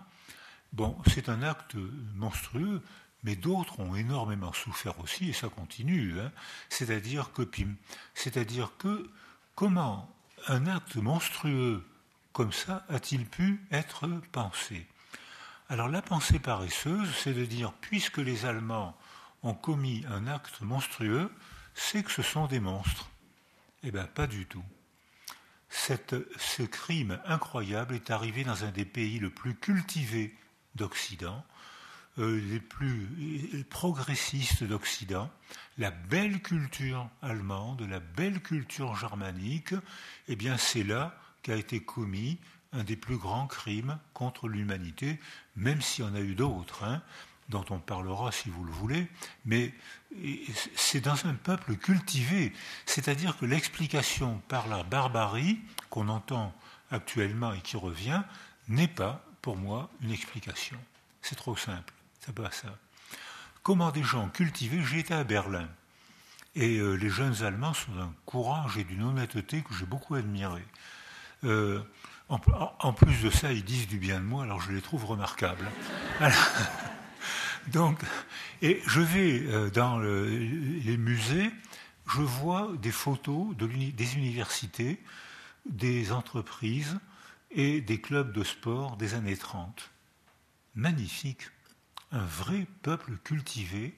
Bon, 0.74 0.98
c'est 1.08 1.30
un 1.30 1.42
acte 1.42 1.75
monstrueux, 2.15 2.82
mais 3.24 3.36
d'autres 3.36 3.80
ont 3.80 3.96
énormément 3.96 4.51
souffert 4.53 5.00
aussi, 5.00 5.30
et 5.30 5.34
ça 5.34 5.50
continue. 5.50 6.20
Hein. 6.20 6.32
C'est-à-dire 6.70 7.32
que, 7.32 7.48
c'est-à-dire 8.13 8.72
que, 8.77 9.10
comment 9.56 10.13
un 10.48 10.68
acte 10.68 10.96
monstrueux 10.98 11.86
comme 12.34 12.51
ça 12.51 12.86
a-t-il 12.89 13.25
pu 13.25 13.65
être 13.72 14.08
pensé? 14.32 14.88
Alors 15.70 15.88
la 15.88 16.01
pensée 16.01 16.39
paresseuse, 16.39 17.10
c'est 17.15 17.34
de 17.34 17.46
dire, 17.46 17.72
puisque 17.80 18.18
les 18.18 18.46
Allemands 18.46 18.98
ont 19.44 19.53
commis 19.53 20.06
un 20.10 20.27
acte 20.27 20.62
monstrueux, 20.62 21.32
c'est 21.74 22.03
que 22.03 22.12
ce 22.12 22.22
sont 22.22 22.48
des 22.48 22.60
monstres. 22.60 23.10
Eh 23.84 23.92
bien, 23.92 24.06
pas 24.06 24.27
du 24.27 24.46
tout. 24.46 24.63
Ce 25.74 26.63
crime 26.63 27.20
incroyable 27.25 27.96
est 27.96 28.12
arrivé 28.12 28.44
dans 28.44 28.63
un 28.63 28.72
des 28.72 28.86
pays 28.86 29.20
le 29.20 29.30
plus 29.30 29.56
cultivés 29.56 30.36
d'Occident, 30.75 31.44
euh, 32.20 32.39
les 32.50 32.60
plus 32.60 33.65
progressistes 33.70 34.63
d'Occident, 34.63 35.32
la 35.77 35.92
belle 35.92 36.42
culture 36.42 37.10
allemande, 37.22 37.82
la 37.89 38.00
belle 38.00 38.42
culture 38.42 38.96
germanique, 38.96 39.74
eh 40.27 40.36
bien 40.36 40.58
c'est 40.58 40.84
là 40.84 41.18
qu'a 41.42 41.56
été 41.56 41.82
commis 41.82 42.38
un 42.72 42.84
des 42.84 42.96
plus 42.96 43.18
grands 43.18 43.48
crimes 43.48 43.98
contre 44.13 44.48
l'humanité, 44.48 45.20
même 45.56 45.82
s'il 45.82 46.06
y 46.06 46.08
en 46.08 46.15
a 46.15 46.22
eu 46.22 46.36
d'autres, 46.36 46.84
hein, 46.84 47.01
dont 47.50 47.65
on 47.69 47.79
parlera 47.79 48.31
si 48.31 48.50
vous 48.50 48.63
le 48.63 48.71
voulez, 48.71 49.07
mais 49.45 49.73
c'est 50.75 51.01
dans 51.01 51.25
un 51.25 51.33
peuple 51.33 51.75
cultivé, 51.75 52.53
c'est-à-dire 52.85 53.38
que 53.38 53.45
l'explication 53.45 54.41
par 54.47 54.67
la 54.67 54.83
barbarie 54.83 55.59
qu'on 55.89 56.09
entend 56.09 56.53
actuellement 56.91 57.53
et 57.53 57.62
qui 57.62 57.77
revient 57.77 58.21
n'est 58.67 58.88
pas, 58.88 59.25
pour 59.41 59.57
moi, 59.57 59.89
une 60.01 60.12
explication. 60.12 60.77
C'est 61.21 61.35
trop 61.35 61.55
simple. 61.55 61.93
C'est 62.19 62.35
pas 62.35 62.51
ça. 62.51 62.69
Comment 63.63 63.91
des 63.91 64.03
gens 64.03 64.29
cultivés, 64.29 64.81
j'ai 64.83 65.00
été 65.00 65.13
à 65.13 65.23
Berlin. 65.23 65.67
Et 66.55 66.77
euh, 66.77 66.93
les 66.93 67.09
jeunes 67.09 67.43
Allemands 67.43 67.73
sont 67.73 67.93
d'un 67.93 68.13
courage 68.25 68.77
et 68.77 68.83
d'une 68.83 69.03
honnêteté 69.03 69.62
que 69.62 69.73
j'ai 69.73 69.85
beaucoup 69.85 70.15
admiré. 70.15 70.63
Euh, 71.45 71.81
en, 72.29 72.93
plus 72.93 73.21
de 73.21 73.29
ça, 73.29 73.51
ils 73.51 73.63
disent 73.63 73.88
du 73.88 73.97
bien 73.97 74.19
de 74.19 74.25
moi, 74.25 74.43
alors 74.43 74.62
je 74.62 74.71
les 74.71 74.81
trouve 74.81 75.05
remarquables. 75.05 75.69
Donc, 77.67 78.00
et 78.62 78.82
je 78.86 79.01
vais 79.01 79.41
euh, 79.48 79.70
dans 79.70 80.00
les 80.00 80.98
musées, 80.98 81.51
je 82.08 82.22
vois 82.22 82.72
des 82.82 82.91
photos 82.91 83.55
de 83.55 83.67
des 83.67 84.15
universités, 84.15 85.01
des 85.65 86.12
entreprises 86.12 87.00
et 87.51 87.82
des 87.82 88.01
clubs 88.01 88.32
de 88.32 88.43
sport 88.43 88.98
des 88.98 89.13
années 89.13 89.38
30. 89.38 89.91
Magnifique 90.75 91.50
un 92.13 92.25
vrai 92.25 92.67
peuple 92.84 93.17
cultivé, 93.24 93.96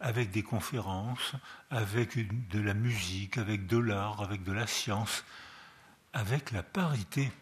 avec 0.00 0.30
des 0.30 0.44
conférences, 0.44 1.32
avec 1.70 2.16
de 2.48 2.60
la 2.60 2.72
musique, 2.72 3.36
avec 3.36 3.66
de 3.66 3.78
l'art, 3.78 4.22
avec 4.22 4.44
de 4.44 4.52
la 4.52 4.66
science, 4.66 5.24
avec 6.12 6.52
la 6.52 6.62
parité. 6.62 7.32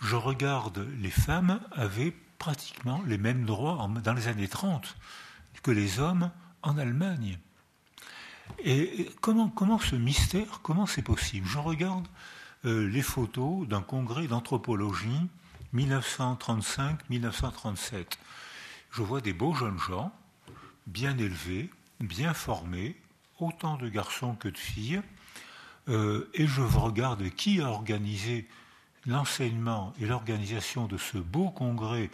Je 0.00 0.16
regarde, 0.16 0.88
les 0.98 1.10
femmes 1.10 1.60
avaient 1.72 2.14
pratiquement 2.44 3.00
les 3.06 3.16
mêmes 3.16 3.46
droits 3.46 3.88
dans 4.04 4.12
les 4.12 4.28
années 4.28 4.48
30 4.48 4.96
que 5.62 5.70
les 5.70 5.98
hommes 5.98 6.30
en 6.60 6.76
Allemagne. 6.76 7.38
Et 8.58 9.08
comment, 9.22 9.48
comment 9.48 9.78
ce 9.78 9.96
mystère, 9.96 10.60
comment 10.62 10.84
c'est 10.84 11.00
possible? 11.00 11.48
Je 11.48 11.56
regarde 11.56 12.06
euh, 12.66 12.86
les 12.86 13.00
photos 13.00 13.66
d'un 13.66 13.80
congrès 13.80 14.26
d'anthropologie 14.26 15.26
1935-1937 15.74 18.18
je 18.90 19.02
vois 19.02 19.22
des 19.22 19.32
beaux 19.32 19.54
jeunes 19.54 19.78
gens, 19.78 20.12
bien 20.86 21.16
élevés, 21.16 21.70
bien 22.00 22.34
formés, 22.34 23.00
autant 23.38 23.78
de 23.78 23.88
garçons 23.88 24.34
que 24.34 24.48
de 24.48 24.58
filles, 24.58 25.00
euh, 25.88 26.28
et 26.34 26.46
je 26.46 26.60
regarde 26.60 27.26
qui 27.30 27.62
a 27.62 27.70
organisé 27.70 28.46
l'enseignement 29.06 29.92
et 30.00 30.06
l'organisation 30.06 30.86
de 30.86 30.96
ce 30.96 31.18
beau 31.18 31.50
congrès 31.50 32.10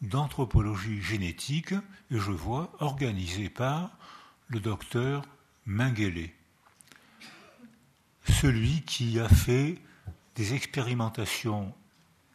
d'anthropologie 0.00 1.02
génétique, 1.02 1.72
et 2.10 2.18
je 2.18 2.30
vois 2.30 2.72
organisé 2.78 3.48
par 3.48 3.90
le 4.46 4.60
docteur 4.60 5.24
Mengele, 5.66 6.30
celui 8.28 8.82
qui 8.82 9.18
a 9.18 9.28
fait 9.28 9.78
des 10.36 10.54
expérimentations 10.54 11.74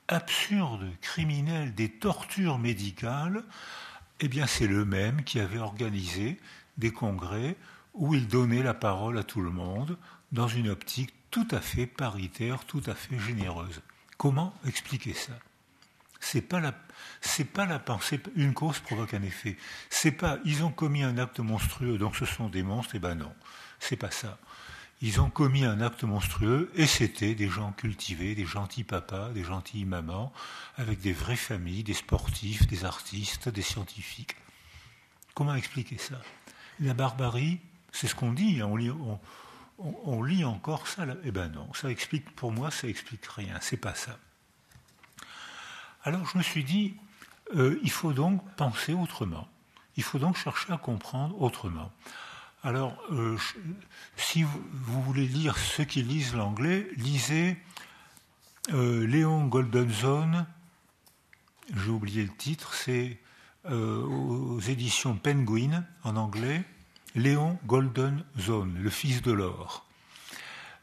absurdes, 0.07 0.89
criminelles, 1.01 1.73
des 1.73 1.89
tortures 1.89 2.59
médicales 2.59 3.43
eh 4.19 4.27
bien 4.29 4.47
c'est 4.47 4.67
le 4.67 4.85
même 4.85 5.23
qui 5.23 5.39
avait 5.39 5.59
organisé 5.59 6.39
des 6.77 6.91
congrès 6.91 7.57
où 7.93 8.13
il 8.13 8.27
donnait 8.27 8.63
la 8.63 8.73
parole 8.73 9.17
à 9.17 9.23
tout 9.23 9.41
le 9.41 9.49
monde 9.49 9.97
dans 10.31 10.47
une 10.47 10.69
optique 10.69 11.13
tout 11.29 11.47
à 11.51 11.59
fait 11.59 11.87
paritaire, 11.87 12.63
tout 12.65 12.81
à 12.85 12.95
fait 12.95 13.19
généreuse. 13.19 13.81
Comment 14.23 14.53
expliquer 14.65 15.13
ça? 15.13 15.33
C'est 16.21 16.43
pas 16.43 16.61
la 16.61 16.73
c'est 17.19 17.43
pas 17.43 17.65
la 17.65 17.77
pensée 17.77 18.21
une 18.37 18.53
cause 18.53 18.79
provoque 18.79 19.13
un 19.13 19.21
effet. 19.21 19.57
C'est 19.89 20.13
pas 20.13 20.37
ils 20.45 20.63
ont 20.63 20.71
commis 20.71 21.03
un 21.03 21.17
acte 21.17 21.41
monstrueux 21.41 21.97
donc 21.97 22.15
ce 22.15 22.23
sont 22.23 22.47
des 22.47 22.63
monstres 22.63 22.95
et 22.95 22.99
ben 22.99 23.15
non, 23.15 23.33
c'est 23.81 23.97
pas 23.97 24.11
ça. 24.11 24.37
Ils 25.01 25.19
ont 25.19 25.29
commis 25.29 25.65
un 25.65 25.81
acte 25.81 26.05
monstrueux 26.05 26.71
et 26.75 26.87
c'était 26.87 27.35
des 27.35 27.49
gens 27.49 27.73
cultivés, 27.73 28.33
des 28.33 28.45
gentils 28.45 28.85
papas, 28.85 29.31
des 29.31 29.43
gentilles 29.43 29.83
mamans, 29.83 30.31
avec 30.77 31.01
des 31.01 31.11
vraies 31.11 31.35
familles, 31.35 31.83
des 31.83 31.93
sportifs, 31.93 32.65
des 32.65 32.85
artistes, 32.85 33.49
des 33.49 33.61
scientifiques. 33.61 34.37
Comment 35.33 35.55
expliquer 35.55 35.97
ça? 35.97 36.21
La 36.79 36.93
barbarie, 36.93 37.59
c'est 37.91 38.07
ce 38.07 38.15
qu'on 38.15 38.31
dit, 38.31 38.61
hein, 38.61 38.67
on 38.67 39.19
on, 40.05 40.23
lit 40.23 40.45
encore 40.45 40.87
ça. 40.87 41.05
Eh 41.23 41.31
ben 41.31 41.49
non, 41.49 41.71
ça 41.73 41.89
explique, 41.89 42.33
pour 42.35 42.51
moi, 42.51 42.71
ça 42.71 42.87
explique 42.87 43.25
rien, 43.25 43.57
c'est 43.61 43.77
pas 43.77 43.95
ça. 43.95 44.17
Alors 46.03 46.25
je 46.27 46.37
me 46.37 46.43
suis 46.43 46.63
dit, 46.63 46.95
euh, 47.55 47.79
il 47.83 47.91
faut 47.91 48.13
donc 48.13 48.43
penser 48.55 48.93
autrement. 48.93 49.47
Il 49.95 50.03
faut 50.03 50.19
donc 50.19 50.37
chercher 50.37 50.73
à 50.73 50.77
comprendre 50.77 51.39
autrement. 51.41 51.91
Alors, 52.63 52.97
euh, 53.11 53.37
si 54.15 54.43
vous, 54.43 55.01
voulez 55.03 55.27
lire 55.27 55.57
ceux 55.57 55.83
qui 55.83 56.01
lisent 56.01 56.33
l'anglais, 56.33 56.87
lisez 56.95 57.57
euh, 58.71 59.05
Léon 59.05 59.45
Goldenzone, 59.47 60.47
j'ai 61.75 61.89
oublié 61.89 62.23
le 62.23 62.35
titre, 62.35 62.73
c'est 62.73 63.19
aux 63.69 64.59
éditions 64.59 65.15
Penguin 65.15 65.85
en 66.03 66.17
anglais, 66.17 66.65
Léon 67.15 67.59
Golden 67.65 68.23
Zone, 68.39 68.75
le 68.81 68.89
fils 68.89 69.21
de 69.21 69.31
l'or. 69.31 69.85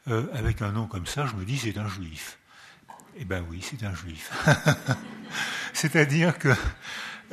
avec 0.07 0.61
un 0.61 0.71
nom 0.71 0.87
comme 0.87 1.05
ça, 1.05 1.25
je 1.25 1.35
me 1.35 1.45
dis 1.45 1.57
c'est 1.57 1.77
un 1.77 1.87
juif. 1.87 2.37
Eh 3.17 3.25
bien 3.25 3.43
oui, 3.49 3.61
c'est 3.61 3.83
un 3.85 3.93
juif. 3.93 4.31
C'est-à-dire 5.73 6.37
que 6.37 6.49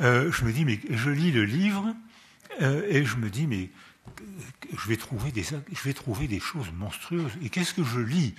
euh, 0.01 0.31
je 0.31 0.45
me 0.45 0.51
dis, 0.51 0.65
mais 0.65 0.79
je 0.89 1.09
lis 1.09 1.31
le 1.31 1.43
livre 1.43 1.93
euh, 2.61 2.85
et 2.87 3.05
je 3.05 3.17
me 3.17 3.29
dis, 3.29 3.47
mais 3.47 3.69
je 4.77 4.87
vais 4.87 4.97
trouver 4.97 5.31
des, 5.31 6.39
choses 6.39 6.71
monstrueuses. 6.73 7.31
Et 7.41 7.49
qu'est-ce 7.49 7.73
que 7.73 7.83
je 7.83 7.99
lis 7.99 8.35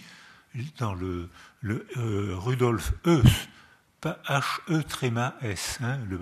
dans 0.79 0.95
le, 0.95 1.31
euh, 1.65 2.35
Rudolf 2.37 2.93
Heuss, 3.07 3.49
pas 4.01 4.21
H-E 4.27 4.83
tréma 4.83 5.37
S, 5.43 5.79
hein, 5.83 5.99
le, 6.09 6.21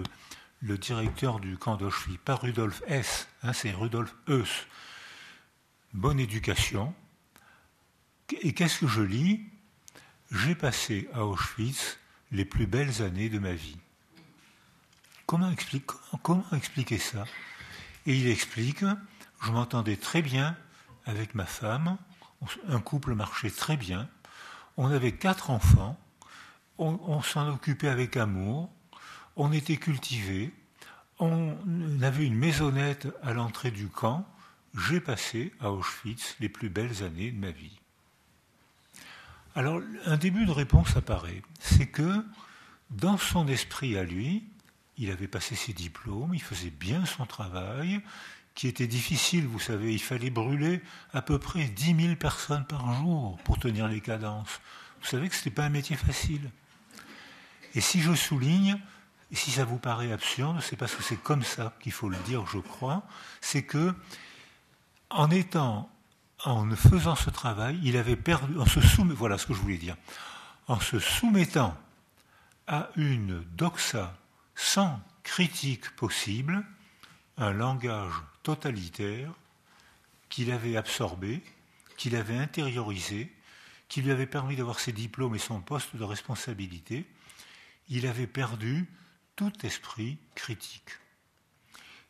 le, 0.60 0.78
directeur 0.78 1.40
du 1.40 1.56
camp 1.56 1.76
d'Auschwitz, 1.76 2.18
pas 2.24 2.36
Rudolf 2.36 2.82
S, 2.86 3.28
hein, 3.42 3.52
c'est 3.52 3.72
Rudolf 3.72 4.14
Heuss. 4.28 4.66
Bonne 5.92 6.20
éducation. 6.20 6.94
Et 8.42 8.52
qu'est-ce 8.52 8.80
que 8.80 8.86
je 8.86 9.02
lis? 9.02 9.48
J'ai 10.30 10.54
passé 10.54 11.08
à 11.14 11.24
Auschwitz 11.24 11.98
les 12.30 12.44
plus 12.44 12.66
belles 12.66 13.02
années 13.02 13.30
de 13.30 13.38
ma 13.38 13.52
vie. 13.52 13.78
Comment, 15.26 15.50
expliquer 16.52 16.98
ça? 16.98 17.24
Et 18.06 18.14
il 18.14 18.28
explique, 18.28 18.84
je 19.42 19.50
m'entendais 19.50 19.96
très 19.96 20.22
bien 20.22 20.56
avec 21.04 21.34
ma 21.34 21.46
femme, 21.46 21.98
un 22.66 22.80
couple 22.80 23.14
marchait 23.14 23.50
très 23.50 23.76
bien, 23.76 24.08
on 24.76 24.90
avait 24.90 25.12
quatre 25.12 25.50
enfants, 25.50 25.98
on, 26.78 26.98
on 27.02 27.20
s'en 27.20 27.48
occupait 27.48 27.88
avec 27.88 28.16
amour, 28.16 28.70
on 29.38 29.52
était 29.52 29.76
cultivés, 29.76 30.52
on 31.20 31.56
avait 32.02 32.26
une 32.26 32.34
maisonnette 32.34 33.08
à 33.22 33.32
l'entrée 33.32 33.70
du 33.70 33.88
camp, 33.88 34.28
j'ai 34.76 35.00
passé 35.00 35.52
à 35.60 35.70
Auschwitz 35.70 36.36
les 36.40 36.48
plus 36.48 36.68
belles 36.68 37.02
années 37.02 37.30
de 37.30 37.38
ma 37.38 37.50
vie. 37.50 37.78
Alors, 39.54 39.80
un 40.06 40.16
début 40.16 40.44
de 40.44 40.50
réponse 40.50 40.96
apparaît. 40.96 41.42
C'est 41.58 41.86
que, 41.86 42.24
dans 42.90 43.16
son 43.16 43.48
esprit 43.48 43.96
à 43.96 44.04
lui, 44.04 44.44
il 44.98 45.10
avait 45.10 45.28
passé 45.28 45.54
ses 45.54 45.72
diplômes, 45.72 46.34
il 46.34 46.42
faisait 46.42 46.70
bien 46.70 47.06
son 47.06 47.24
travail, 47.24 48.00
qui 48.54 48.66
était 48.66 48.88
difficile, 48.88 49.46
vous 49.46 49.60
savez, 49.60 49.94
il 49.94 50.02
fallait 50.02 50.30
brûler 50.30 50.82
à 51.12 51.22
peu 51.22 51.38
près 51.38 51.64
10 51.64 51.94
000 51.94 52.16
personnes 52.16 52.66
par 52.66 52.92
jour 52.94 53.38
pour 53.44 53.58
tenir 53.58 53.86
les 53.86 54.00
cadences. 54.00 54.60
Vous 55.00 55.06
savez 55.06 55.28
que 55.28 55.34
ce 55.34 55.40
n'était 55.40 55.50
pas 55.50 55.64
un 55.64 55.70
métier 55.70 55.94
facile. 55.94 56.50
Et 57.74 57.80
si 57.80 58.00
je 58.00 58.14
souligne, 58.14 58.80
et 59.30 59.36
si 59.36 59.50
ça 59.50 59.64
vous 59.64 59.78
paraît 59.78 60.12
absurde, 60.12 60.60
c'est 60.60 60.76
parce 60.76 60.94
que 60.94 61.02
c'est 61.02 61.22
comme 61.22 61.42
ça 61.42 61.74
qu'il 61.80 61.92
faut 61.92 62.08
le 62.08 62.16
dire, 62.18 62.46
je 62.46 62.58
crois, 62.58 63.02
c'est 63.40 63.62
que, 63.62 63.94
en 65.10 65.30
étant 65.30 65.90
en 66.44 66.70
faisant 66.76 67.16
ce 67.16 67.30
travail, 67.30 67.78
il 67.82 67.96
avait 67.96 68.16
perdu, 68.16 68.58
en 68.58 68.66
se 68.66 68.80
soumettant, 68.80 69.18
voilà 69.18 69.38
ce 69.38 69.46
que 69.46 69.54
je 69.54 69.60
voulais 69.60 69.76
dire, 69.76 69.96
en 70.68 70.80
se 70.80 70.98
soumettant 70.98 71.76
à 72.66 72.90
une 72.96 73.42
doxa 73.56 74.16
sans 74.54 75.00
critique 75.22 75.90
possible, 75.96 76.64
un 77.38 77.52
langage 77.52 78.12
totalitaire 78.42 79.32
qu'il 80.28 80.52
avait 80.52 80.76
absorbé, 80.76 81.42
qu'il 81.96 82.14
avait 82.16 82.36
intériorisé, 82.36 83.34
qui 83.88 84.02
lui 84.02 84.10
avait 84.10 84.26
permis 84.26 84.56
d'avoir 84.56 84.80
ses 84.80 84.92
diplômes 84.92 85.34
et 85.34 85.38
son 85.38 85.60
poste 85.60 85.96
de 85.96 86.04
responsabilité, 86.04 87.06
il 87.88 88.06
avait 88.06 88.26
perdu 88.26 88.86
tout 89.38 89.64
esprit 89.64 90.18
critique. 90.34 90.98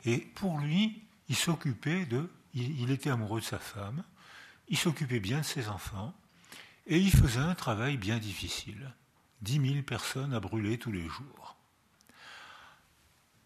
Et 0.07 0.17
pour 0.17 0.59
lui, 0.59 1.03
il 1.29 1.37
s'occupait 1.37 2.07
de... 2.07 2.31
il 2.55 2.91
était 2.91 3.11
amoureux 3.11 3.41
de 3.41 3.45
sa 3.45 3.59
femme, 3.59 4.03
il 4.69 4.79
s'occupait 4.79 5.21
bien 5.21 5.41
de 5.41 5.45
ses 5.45 5.69
enfants 5.69 6.15
et 6.87 6.99
il 6.99 7.13
faisait 7.13 7.39
un 7.39 7.55
travail 7.55 7.99
bien 7.99 8.19
difficile. 8.19 8.95
Dix 9.43 9.59
mille 9.59 9.85
personnes 9.85 10.33
à 10.33 10.41
brûler 10.41 10.79
tous 10.79 10.91
les 10.91 11.07
jours. 11.07 11.57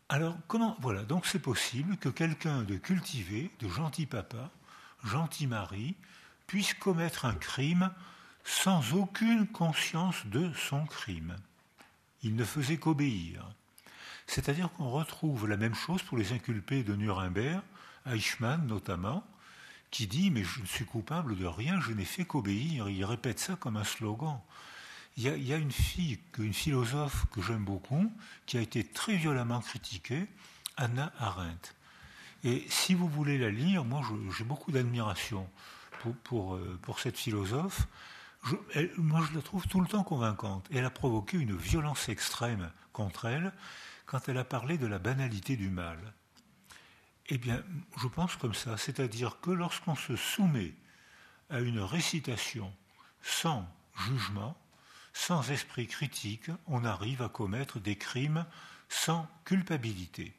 Alors, 0.08 0.36
comment. 0.46 0.76
Voilà, 0.80 1.02
donc 1.02 1.26
c'est 1.26 1.40
possible 1.40 1.96
que 1.96 2.08
quelqu'un 2.08 2.62
de 2.62 2.76
cultivé, 2.76 3.50
de 3.58 3.68
gentil 3.68 4.06
papa, 4.06 4.50
gentil 5.02 5.48
mari, 5.48 5.96
puisse 6.46 6.74
commettre 6.74 7.24
un 7.24 7.34
crime 7.34 7.90
sans 8.44 8.94
aucune 8.94 9.48
conscience 9.48 10.24
de 10.26 10.52
son 10.54 10.86
crime. 10.86 11.36
Il 12.22 12.36
ne 12.36 12.44
faisait 12.44 12.78
qu'obéir. 12.78 13.44
C'est-à-dire 14.32 14.72
qu'on 14.72 14.88
retrouve 14.88 15.46
la 15.46 15.58
même 15.58 15.74
chose 15.74 16.02
pour 16.02 16.16
les 16.16 16.32
inculpés 16.32 16.82
de 16.84 16.96
Nuremberg, 16.96 17.60
Eichmann 18.06 18.66
notamment, 18.66 19.26
qui 19.90 20.06
dit 20.06 20.30
Mais 20.30 20.42
je 20.42 20.62
ne 20.62 20.64
suis 20.64 20.86
coupable 20.86 21.36
de 21.36 21.44
rien, 21.44 21.78
je 21.82 21.92
n'ai 21.92 22.06
fait 22.06 22.24
qu'obéir. 22.24 22.88
Il 22.88 23.04
répète 23.04 23.38
ça 23.38 23.56
comme 23.56 23.76
un 23.76 23.84
slogan. 23.84 24.40
Il 25.18 25.24
y 25.24 25.52
a, 25.52 25.56
une 25.58 25.70
fille, 25.70 26.18
une 26.38 26.54
philosophe 26.54 27.26
que 27.30 27.42
j'aime 27.42 27.62
beaucoup, 27.62 28.10
qui 28.46 28.56
a 28.56 28.62
été 28.62 28.82
très 28.84 29.16
violemment 29.16 29.60
critiquée, 29.60 30.26
Anna 30.78 31.12
Arendt. 31.18 31.74
Et 32.42 32.64
si 32.70 32.94
vous 32.94 33.08
voulez 33.08 33.36
la 33.36 33.50
lire, 33.50 33.84
moi 33.84 34.00
j'ai 34.34 34.44
beaucoup 34.44 34.72
d'admiration 34.72 35.46
pour, 36.24 36.54
euh, 36.54 36.80
cette 36.96 37.18
philosophe. 37.18 37.86
moi 38.96 39.20
je 39.28 39.36
la 39.36 39.42
trouve 39.42 39.66
tout 39.66 39.82
le 39.82 39.86
temps 39.86 40.04
convaincante. 40.04 40.66
Elle 40.72 40.86
a 40.86 40.90
provoqué 40.90 41.36
une 41.36 41.54
violence 41.54 42.08
extrême 42.08 42.70
contre 42.94 43.26
elle 43.26 43.52
quand 44.12 44.28
elle 44.28 44.36
a 44.36 44.44
parlé 44.44 44.76
de 44.76 44.86
la 44.86 44.98
banalité 44.98 45.56
du 45.56 45.70
mal. 45.70 45.98
Eh 47.28 47.38
bien, 47.38 47.64
je 47.96 48.06
pense 48.08 48.36
comme 48.36 48.52
ça, 48.52 48.76
c'est-à-dire 48.76 49.40
que 49.40 49.50
lorsqu'on 49.50 49.94
se 49.94 50.16
soumet 50.16 50.74
à 51.48 51.60
une 51.60 51.80
récitation 51.80 52.70
sans 53.22 53.66
jugement, 54.06 54.54
sans 55.14 55.50
esprit 55.50 55.86
critique, 55.86 56.50
on 56.66 56.84
arrive 56.84 57.22
à 57.22 57.30
commettre 57.30 57.80
des 57.80 57.96
crimes 57.96 58.44
sans 58.90 59.26
culpabilité. 59.46 60.36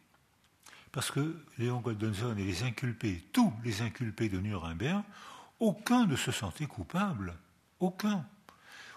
Parce 0.91 1.09
que 1.09 1.43
Léon 1.57 1.81
Goldenzon 1.81 2.37
et 2.37 2.43
les 2.43 2.61
inculpés, 2.61 3.27
tous 3.33 3.51
les 3.63 3.81
inculpés 3.81 4.29
de 4.29 4.39
Nuremberg, 4.39 5.03
aucun 5.59 6.05
ne 6.05 6.15
se 6.15 6.31
sentait 6.31 6.67
coupable. 6.67 7.39
Aucun. 7.79 8.23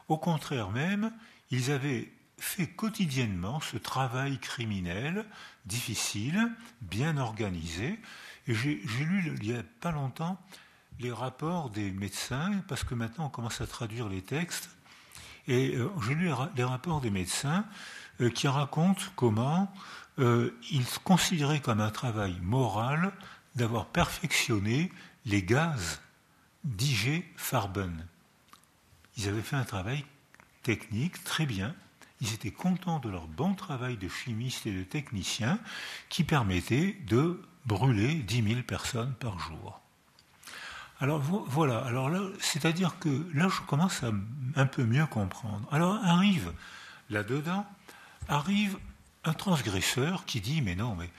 Au 0.08 0.18
contraire 0.18 0.68
même, 0.68 1.14
ils 1.50 1.70
avaient 1.70 2.12
fait 2.38 2.66
quotidiennement 2.66 3.60
ce 3.60 3.76
travail 3.76 4.38
criminel 4.38 5.24
difficile, 5.64 6.52
bien 6.82 7.16
organisé. 7.16 7.98
Et 8.46 8.54
j'ai 8.54 8.80
lu 9.04 9.34
il 9.40 9.48
n'y 9.48 9.56
a 9.56 9.62
pas 9.80 9.92
longtemps 9.92 10.38
les 10.98 11.12
rapports 11.12 11.70
des 11.70 11.90
médecins, 11.90 12.62
parce 12.68 12.84
que 12.84 12.94
maintenant 12.94 13.26
on 13.26 13.30
commence 13.30 13.60
à 13.60 13.66
traduire 13.66 14.08
les 14.08 14.22
textes. 14.22 14.70
Et 15.48 15.76
euh, 15.76 15.90
j'ai 16.06 16.14
lu 16.14 16.30
les 16.56 16.64
rapports 16.64 17.00
des 17.00 17.10
médecins 17.10 17.64
euh, 18.20 18.30
qui 18.30 18.48
racontent 18.48 19.02
comment 19.14 19.72
euh, 20.18 20.58
ils 20.70 20.86
considéraient 21.04 21.60
comme 21.60 21.80
un 21.80 21.90
travail 21.90 22.36
moral 22.42 23.12
d'avoir 23.54 23.86
perfectionné 23.86 24.90
les 25.24 25.42
gaz 25.42 26.00
d'IG 26.64 27.24
Farben. 27.36 28.06
Ils 29.16 29.28
avaient 29.28 29.42
fait 29.42 29.56
un 29.56 29.64
travail 29.64 30.04
technique 30.62 31.22
très 31.24 31.46
bien, 31.46 31.74
ils 32.20 32.32
étaient 32.32 32.50
contents 32.50 32.98
de 32.98 33.10
leur 33.10 33.26
bon 33.26 33.54
travail 33.54 33.96
de 33.96 34.08
chimistes 34.08 34.66
et 34.66 34.72
de 34.72 34.82
techniciens 34.82 35.58
qui 36.08 36.24
permettait 36.24 36.96
de 37.06 37.42
brûler 37.66 38.14
10 38.14 38.42
000 38.42 38.62
personnes 38.62 39.14
par 39.20 39.38
jour. 39.38 39.80
Alors 40.98 41.20
voilà, 41.20 41.84
alors 41.84 42.10
c'est-à-dire 42.40 42.98
que 42.98 43.26
là, 43.34 43.48
je 43.48 43.60
commence 43.62 44.02
à 44.02 44.12
un 44.54 44.66
peu 44.66 44.84
mieux 44.84 45.04
comprendre. 45.06 45.68
Alors 45.70 45.94
arrive 46.02 46.52
là-dedans, 47.10 47.66
arrive 48.28 48.78
un 49.24 49.34
transgresseur 49.34 50.24
qui 50.24 50.40
dit 50.40 50.62
mais 50.62 50.74
non, 50.74 50.94
mais 50.96 51.10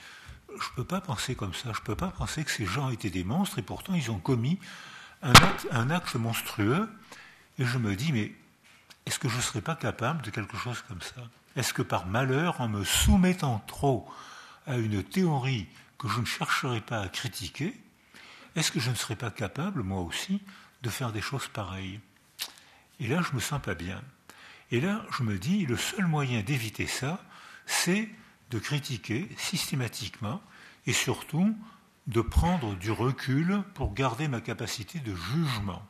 je 0.50 0.70
ne 0.72 0.76
peux 0.78 0.84
pas 0.84 1.02
penser 1.02 1.36
comme 1.36 1.54
ça, 1.54 1.74
je 1.74 1.80
ne 1.80 1.86
peux 1.86 1.96
pas 1.96 2.10
penser 2.10 2.44
que 2.44 2.50
ces 2.50 2.66
gens 2.66 2.90
étaient 2.90 3.12
des 3.12 3.24
monstres 3.24 3.60
et 3.60 3.62
pourtant 3.62 3.94
ils 3.94 4.10
ont 4.10 4.18
commis 4.18 4.58
un 5.22 5.90
acte 5.92 6.16
monstrueux. 6.16 6.90
Et 7.60 7.66
je 7.66 7.78
me 7.78 7.96
dis 7.96 8.12
mais 8.12 8.34
est-ce 9.08 9.20
que 9.20 9.30
je 9.30 9.38
ne 9.38 9.42
serais 9.42 9.62
pas 9.62 9.78
capable 9.78 10.22
de 10.22 10.30
quelque 10.32 10.58
chose 10.58 10.84
comme 10.90 11.02
ça? 11.02 11.22
Est-ce 11.56 11.74
que 11.74 11.82
par 11.82 12.08
malheur, 12.08 12.60
en 12.60 12.68
me 12.68 12.84
soumettant 12.84 13.64
trop 13.66 14.06
à 14.66 14.76
une 14.76 15.02
théorie 15.02 15.66
que 15.98 16.10
je 16.10 16.20
ne 16.20 16.26
chercherai 16.26 16.82
pas 16.82 17.00
à 17.00 17.08
critiquer, 17.08 17.74
est-ce 18.58 18.70
que 18.70 18.82
je 18.82 18.90
ne 18.90 18.96
serais 18.96 19.16
pas 19.16 19.32
capable, 19.32 19.82
moi 19.82 20.02
aussi, 20.02 20.42
de 20.84 20.90
faire 20.90 21.14
des 21.14 21.22
choses 21.22 21.48
pareilles? 21.48 22.02
Et 23.00 23.08
là, 23.08 23.22
je 23.22 23.34
me 23.34 23.40
sens 23.40 23.62
pas 23.62 23.76
bien. 23.76 24.02
Et 24.72 24.82
là, 24.82 25.06
je 25.18 25.24
me 25.24 25.38
dis, 25.38 25.66
le 25.66 25.78
seul 25.78 26.06
moyen 26.06 26.42
d'éviter 26.42 26.86
ça, 26.86 27.24
c'est 27.66 28.10
de 28.50 28.60
critiquer 28.60 29.30
systématiquement 29.38 30.42
et 30.86 30.92
surtout 30.92 31.58
de 32.08 32.20
prendre 32.20 32.76
du 32.76 32.92
recul 32.92 33.64
pour 33.74 33.94
garder 33.94 34.28
ma 34.28 34.42
capacité 34.42 35.00
de 35.00 35.16
jugement. 35.16 35.88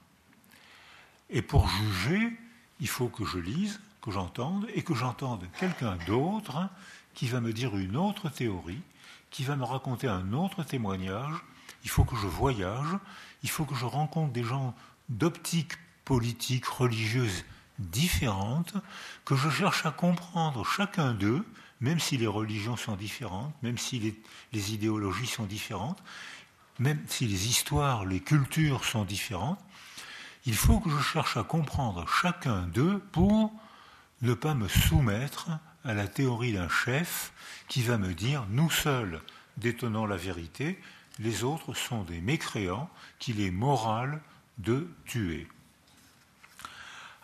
Et 1.32 1.42
pour 1.42 1.68
juger, 1.68 2.38
il 2.80 2.88
faut 2.88 3.10
que 3.10 3.26
je 3.26 3.40
lise, 3.40 3.80
que 4.02 4.12
j'entende, 4.12 4.68
et 4.74 4.84
que 4.84 4.94
j'entende 4.94 5.46
quelqu'un 5.60 5.98
d'autre 6.08 6.70
qui 7.14 7.28
va 7.28 7.42
me 7.42 7.54
dire 7.54 7.76
une 7.76 7.98
autre 7.98 8.30
théorie, 8.30 8.82
qui 9.32 9.44
va 9.44 9.56
me 9.56 9.64
raconter 9.64 10.08
un 10.08 10.34
autre 10.34 10.64
témoignage. 10.64 11.36
Il 11.84 11.90
faut 11.90 12.04
que 12.04 12.16
je 12.16 12.28
voyage, 12.28 12.98
il 13.44 13.50
faut 13.50 13.66
que 13.66 13.76
je 13.76 13.86
rencontre 13.86 14.34
des 14.34 14.44
gens 14.44 14.76
d'optique 15.10 15.74
politique, 16.06 16.66
religieuse 16.66 17.44
différentes, 17.80 18.74
que 19.26 19.36
je 19.36 19.50
cherche 19.50 19.86
à 19.86 19.92
comprendre 19.92 20.66
chacun 20.66 21.14
d'eux, 21.14 21.46
même 21.82 22.00
si 22.00 22.18
les 22.18 22.28
religions 22.28 22.78
sont 22.78 22.96
différentes, 22.96 23.54
même 23.62 23.78
si 23.78 24.16
les, 24.54 24.74
idéologies 24.74 25.28
sont 25.28 25.46
différentes, 25.46 26.02
même 26.80 27.00
si 27.08 27.28
les 27.28 27.48
histoires, 27.48 28.06
les 28.06 28.20
cultures 28.20 28.86
sont 28.86 29.04
différentes, 29.04 29.60
il 30.48 30.56
faut 30.56 30.80
que 30.80 30.90
je 30.90 31.02
cherche 31.02 31.36
à 31.36 31.44
comprendre 31.44 32.08
chacun 32.08 32.62
d'eux 32.68 33.00
pour 33.12 33.52
ne 34.22 34.34
pas 34.34 34.54
me 34.54 34.70
soumettre 34.70 35.50
à 35.84 35.94
la 35.94 36.08
théorie 36.08 36.54
d'un 36.54 36.70
chef 36.70 37.34
qui 37.68 37.84
va 37.84 37.98
me 37.98 38.14
dire 38.14 38.46
nous 38.50 38.72
seuls 38.72 39.22
détenons 39.58 40.06
la 40.06 40.16
vérité, 40.16 40.80
les 41.20 41.44
autres 41.44 41.74
sont 41.74 42.04
des 42.04 42.22
mécréants 42.22 42.90
qu'il 43.20 43.42
est 43.42 43.52
moral 43.52 44.22
de 44.58 44.90
tuer. 45.06 45.50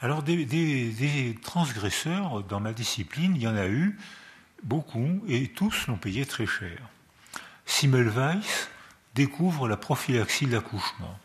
Alors 0.01 0.21
des, 0.21 1.39
transgresseurs 1.41 2.43
dans 2.43 2.59
ma 2.59 2.73
discipline, 2.73 3.37
il 3.37 3.41
y 3.41 3.47
en 3.47 3.55
a 3.55 3.67
eu 3.67 3.97
beaucoup 4.63 5.23
et 5.29 5.47
tous 5.47 5.87
l'ont 5.87 5.97
payé 5.97 6.25
très 6.25 6.45
cher. 6.45 6.77
Simmelweis 7.65 8.67
découvre 9.15 9.69
la 9.69 9.77
prophylaxie 9.77 10.45
de 10.45 10.51
l'accouchement. 10.51 11.17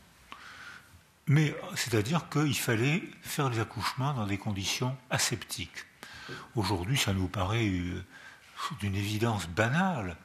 Mais 1.29 1.55
c'est-à-dire 1.75 2.29
qu'il 2.31 2.57
fallait 2.57 3.03
faire 3.23 3.51
les 3.51 3.61
accouchements 3.61 4.15
dans 4.15 4.27
des 4.27 4.39
conditions 4.39 4.97
aseptiques. 5.11 5.85
Aujourd'hui, 6.57 6.97
ça 6.97 7.13
nous 7.13 7.29
paraît 7.29 7.69
euh, 7.69 8.05
d'une 8.81 8.95
évidence 8.95 9.47
banale. 9.47 10.17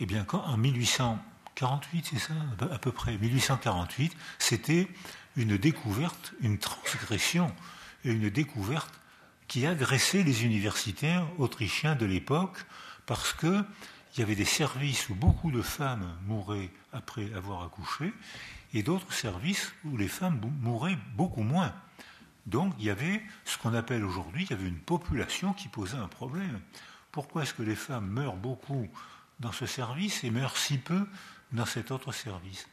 Eh 0.00 0.06
bien, 0.06 0.24
quand, 0.24 0.42
en 0.44 0.56
1848, 0.56 2.06
c'est 2.10 2.18
ça, 2.18 2.34
à 2.72 2.78
peu 2.78 2.90
près, 2.90 3.16
1848, 3.16 4.16
c'était 4.38 4.88
une 5.36 5.56
découverte, 5.56 6.34
une 6.40 6.58
transgression, 6.58 7.54
et 8.04 8.10
une 8.10 8.28
découverte 8.28 8.92
qui 9.46 9.66
agressait 9.66 10.22
les 10.22 10.44
universitaires 10.44 11.26
autrichiens 11.38 11.94
de 11.94 12.06
l'époque, 12.06 12.58
parce 13.06 13.32
qu'il 14.14 14.20
y 14.20 14.22
avait 14.22 14.36
des 14.36 14.44
services 14.44 15.08
où 15.08 15.16
beaucoup 15.16 15.50
de 15.50 15.60
femmes 15.60 16.16
mouraient 16.28 16.70
après 16.92 17.34
avoir 17.34 17.64
accouché, 17.64 18.14
et 18.72 18.84
d'autres 18.84 19.12
services 19.12 19.72
où 19.84 19.96
les 19.96 20.06
femmes 20.06 20.40
mouraient 20.60 20.98
beaucoup 21.16 21.42
moins. 21.42 21.74
Donc 22.46 22.72
il 22.78 22.84
y 22.84 22.90
avait 22.90 23.20
ce 23.44 23.58
qu'on 23.58 23.74
appelle 23.74 24.04
aujourd'hui, 24.04 24.44
il 24.44 24.50
y 24.50 24.54
avait 24.54 24.68
une 24.68 24.78
population 24.78 25.52
qui 25.52 25.66
posait 25.66 25.96
un 25.96 26.06
problème. 26.06 26.60
Pourquoi 27.10 27.42
est-ce 27.42 27.54
que 27.54 27.64
les 27.64 27.74
femmes 27.74 28.06
meurent 28.06 28.36
beaucoup 28.36 28.88
dans 29.40 29.50
ce 29.50 29.66
service 29.66 30.22
et 30.22 30.30
meurent 30.30 30.56
si 30.56 30.78
peu 30.78 31.08
dans 31.50 31.66
cet 31.66 31.90
autre 31.90 32.12
service? 32.12 32.68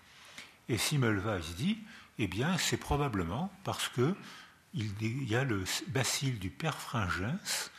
Et 0.69 0.77
Simmelweis 0.77 1.55
dit, 1.57 1.79
eh 2.19 2.27
bien 2.27 2.55
c'est 2.59 2.77
probablement 2.77 3.51
parce 3.63 3.87
que 3.87 4.15
il 4.75 5.27
y 5.27 5.35
a 5.35 5.43
le 5.43 5.63
bacille 5.87 6.37
du 6.37 6.51
perfringens 6.51 7.71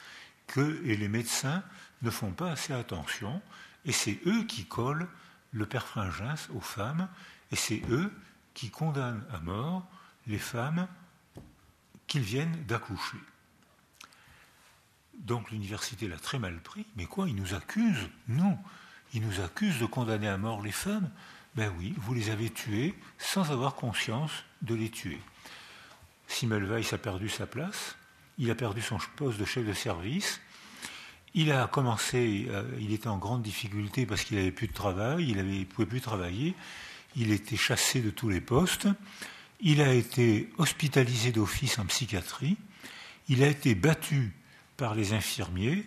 que 0.48 0.82
et 0.84 0.96
les 0.96 1.08
médecins 1.08 1.62
ne 2.02 2.10
font 2.10 2.32
pas 2.32 2.50
assez 2.50 2.72
attention, 2.72 3.40
et 3.84 3.92
c'est 3.92 4.20
eux 4.26 4.44
qui 4.44 4.66
collent 4.66 5.08
le 5.52 5.66
perfringens 5.66 6.48
aux 6.54 6.60
femmes, 6.60 7.08
et 7.50 7.56
c'est 7.56 7.82
eux 7.90 8.12
qui 8.54 8.70
condamnent 8.70 9.24
à 9.32 9.40
mort 9.40 9.86
les 10.26 10.38
femmes 10.38 10.88
qu'ils 12.06 12.22
viennent 12.22 12.64
d'accoucher. 12.64 13.18
Donc 15.14 15.50
l'université 15.50 16.08
l'a 16.08 16.18
très 16.18 16.38
mal 16.38 16.60
pris, 16.60 16.86
mais 16.96 17.06
quoi, 17.06 17.28
ils 17.28 17.36
nous 17.36 17.54
accusent? 17.54 18.08
Non, 18.28 18.58
ils 19.14 19.22
nous 19.22 19.40
accusent 19.40 19.78
de 19.78 19.86
condamner 19.86 20.28
à 20.28 20.38
mort 20.38 20.62
les 20.62 20.72
femmes. 20.72 21.10
Ben 21.54 21.72
oui, 21.78 21.94
vous 21.98 22.14
les 22.14 22.30
avez 22.30 22.50
tuées 22.50 22.94
sans 23.18 23.50
avoir 23.50 23.74
conscience 23.74 24.32
de 24.62 24.74
les 24.74 24.90
tuer. 24.90 25.20
Simmelweis 26.26 26.94
a 26.94 26.98
perdu 26.98 27.28
sa 27.28 27.46
place, 27.46 27.96
il 28.38 28.50
a 28.50 28.54
perdu 28.54 28.80
son 28.80 28.98
poste 29.16 29.38
de 29.38 29.44
chef 29.44 29.66
de 29.66 29.74
service, 29.74 30.40
il 31.34 31.52
a 31.52 31.66
commencé, 31.66 32.46
euh, 32.50 32.64
il 32.80 32.92
était 32.92 33.08
en 33.08 33.18
grande 33.18 33.42
difficulté 33.42 34.06
parce 34.06 34.24
qu'il 34.24 34.36
n'avait 34.36 34.52
plus 34.52 34.68
de 34.68 34.72
travail, 34.72 35.30
il 35.30 35.36
ne 35.36 35.64
pouvait 35.64 35.86
plus 35.86 36.00
travailler, 36.00 36.54
il 37.16 37.32
était 37.32 37.56
chassé 37.56 38.00
de 38.00 38.10
tous 38.10 38.28
les 38.28 38.40
postes, 38.40 38.88
il 39.60 39.80
a 39.80 39.92
été 39.92 40.50
hospitalisé 40.58 41.32
d'office 41.32 41.78
en 41.78 41.86
psychiatrie, 41.86 42.56
il 43.28 43.42
a 43.42 43.46
été 43.46 43.74
battu 43.74 44.32
par 44.76 44.94
les 44.94 45.12
infirmiers 45.12 45.84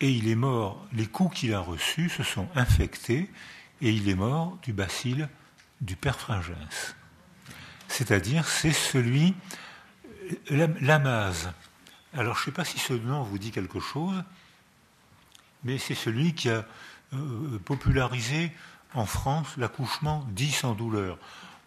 et 0.00 0.10
il 0.10 0.28
est 0.28 0.34
mort, 0.34 0.86
les 0.92 1.06
coups 1.06 1.38
qu'il 1.38 1.54
a 1.54 1.60
reçus 1.60 2.10
se 2.10 2.22
sont 2.22 2.48
infectés 2.54 3.30
et 3.80 3.90
il 3.90 4.08
est 4.08 4.14
mort 4.14 4.58
du 4.62 4.72
bacille 4.72 5.26
du 5.80 5.96
perfringens. 5.96 6.94
C'est-à-dire, 7.88 8.48
c'est 8.48 8.72
celui, 8.72 9.34
l'amase. 10.50 11.52
Alors, 12.12 12.34
je 12.36 12.40
ne 12.40 12.44
sais 12.46 12.52
pas 12.52 12.64
si 12.64 12.78
ce 12.78 12.92
nom 12.92 13.22
vous 13.22 13.38
dit 13.38 13.50
quelque 13.50 13.80
chose, 13.80 14.24
mais 15.64 15.78
c'est 15.78 15.94
celui 15.94 16.34
qui 16.34 16.50
a 16.50 16.64
euh, 17.12 17.58
popularisé 17.64 18.52
en 18.94 19.06
France 19.06 19.48
l'accouchement 19.56 20.26
dit 20.30 20.52
sans 20.52 20.74
douleur. 20.74 21.18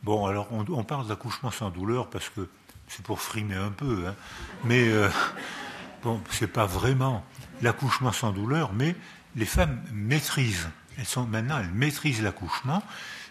Bon, 0.04 0.26
alors 0.26 0.48
on, 0.52 0.84
parle 0.84 1.08
d'accouchement 1.08 1.52
sans 1.52 1.70
douleur 1.70 2.10
parce 2.10 2.30
que 2.30 2.48
c'est 2.88 3.04
pour 3.04 3.20
frimer 3.20 3.56
un 3.56 3.72
peu, 3.72 4.06
hein. 4.08 4.16
mais 4.64 4.88
euh, 4.88 5.10
bon, 6.04 6.22
c'est 6.30 6.48
pas 6.48 6.66
vraiment 6.66 7.26
l'accouchement 7.62 8.12
sans 8.12 8.32
douleur, 8.32 8.72
mais 8.74 8.96
les 9.36 9.46
femmes 9.46 9.82
maîtrisent. 9.92 10.70
Elles 10.98 11.06
sont 11.06 11.26
maintenant, 11.26 11.60
elles 11.60 11.72
maîtrisent 11.72 12.22
l'accouchement, 12.22 12.82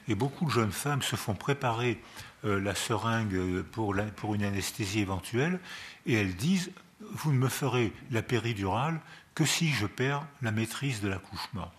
et 0.09 0.15
beaucoup 0.15 0.45
de 0.47 0.51
jeunes 0.51 0.73
femmes 0.73 1.03
se 1.03 1.17
font 1.17 1.35
préparer 1.35 2.01
euh, 2.45 2.61
la 2.61 2.75
seringue 2.75 3.63
pour, 3.63 3.95
pour 4.17 4.35
une 4.35 4.45
anesthésie 4.45 5.01
éventuelle, 5.01 5.61
et 6.05 6.15
elles 6.15 6.37
disent 6.37 6.71
vous 7.01 7.33
ne 7.33 7.39
me 7.39 7.49
ferez 7.49 7.93
la 8.11 8.23
péridurale 8.23 9.01
que 9.37 9.44
si 9.44 9.70
je 9.70 9.87
perds 9.87 10.27
la 10.42 10.51
maîtrise 10.51 11.01
de 11.03 11.09
l'accouchement. 11.09 11.70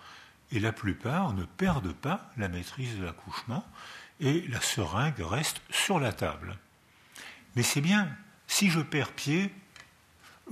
Et 0.51 0.61
la 0.61 0.71
plupart 0.71 1.33
ne 1.33 1.43
perdent 1.43 1.91
pas 1.91 2.31
la 2.37 2.47
maîtrise 2.47 2.97
de 2.97 3.03
l'accouchement 3.03 3.67
et 4.21 4.47
la 4.47 4.61
seringue 4.61 5.19
reste 5.19 5.61
sur 5.69 5.99
la 5.99 6.13
table. 6.13 6.57
Mais 7.55 7.63
c'est 7.63 7.81
bien, 7.81 8.07
si 8.47 8.69
je 8.69 8.79
perds 8.79 9.11
pied, 9.11 9.53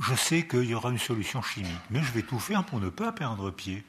je 0.02 0.16
sais 0.16 0.48
qu'il 0.48 0.66
y 0.66 0.74
aura 0.74 0.90
une 0.90 1.00
solution 1.00 1.42
chimique, 1.42 1.72
mais 1.92 2.04
je 2.04 2.12
vais 2.12 2.24
tout 2.24 2.40
faire 2.40 2.66
pour 2.66 2.82
ne 2.82 2.90
pas 2.90 3.12
perdre 3.12 3.52
pied. 3.52 3.86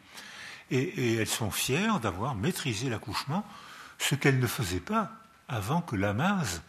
Et, 0.70 1.14
elles 1.14 1.26
sont 1.26 1.50
fières 1.50 2.00
d'avoir 2.00 2.34
maîtrisé 2.34 2.90
l'accouchement, 2.90 3.46
ce 3.98 4.14
qu'elles 4.14 4.38
ne 4.38 4.46
faisaient 4.46 4.78
pas 4.78 5.10
avant 5.48 5.80
que 5.80 5.96
l'AMAS 5.96 6.60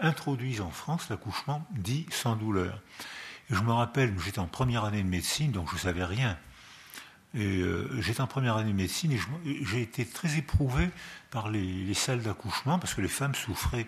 introduise 0.00 0.62
en 0.62 0.70
France 0.70 1.10
l'accouchement 1.10 1.66
dit 1.72 2.06
sans 2.10 2.34
douleur. 2.34 2.80
Je 3.52 3.60
me 3.60 3.72
rappelle, 3.72 4.18
j'étais 4.18 4.38
en 4.38 4.46
première 4.46 4.86
année 4.86 5.02
de 5.02 5.08
médecine, 5.08 5.52
donc 5.52 5.68
je 5.68 5.74
ne 5.74 5.80
savais 5.80 6.04
rien. 6.04 6.38
Et 7.34 7.58
euh, 7.58 8.00
j'étais 8.00 8.22
en 8.22 8.26
première 8.26 8.56
année 8.56 8.72
de 8.72 8.76
médecine 8.76 9.12
et 9.12 9.20
j'ai 9.64 9.82
été 9.82 10.06
très 10.06 10.38
éprouvé 10.38 10.88
par 11.30 11.50
les, 11.50 11.92
salles 11.92 12.22
d'accouchement 12.22 12.78
parce 12.78 12.94
que 12.94 13.02
les 13.02 13.08
femmes 13.08 13.34
souffraient 13.34 13.86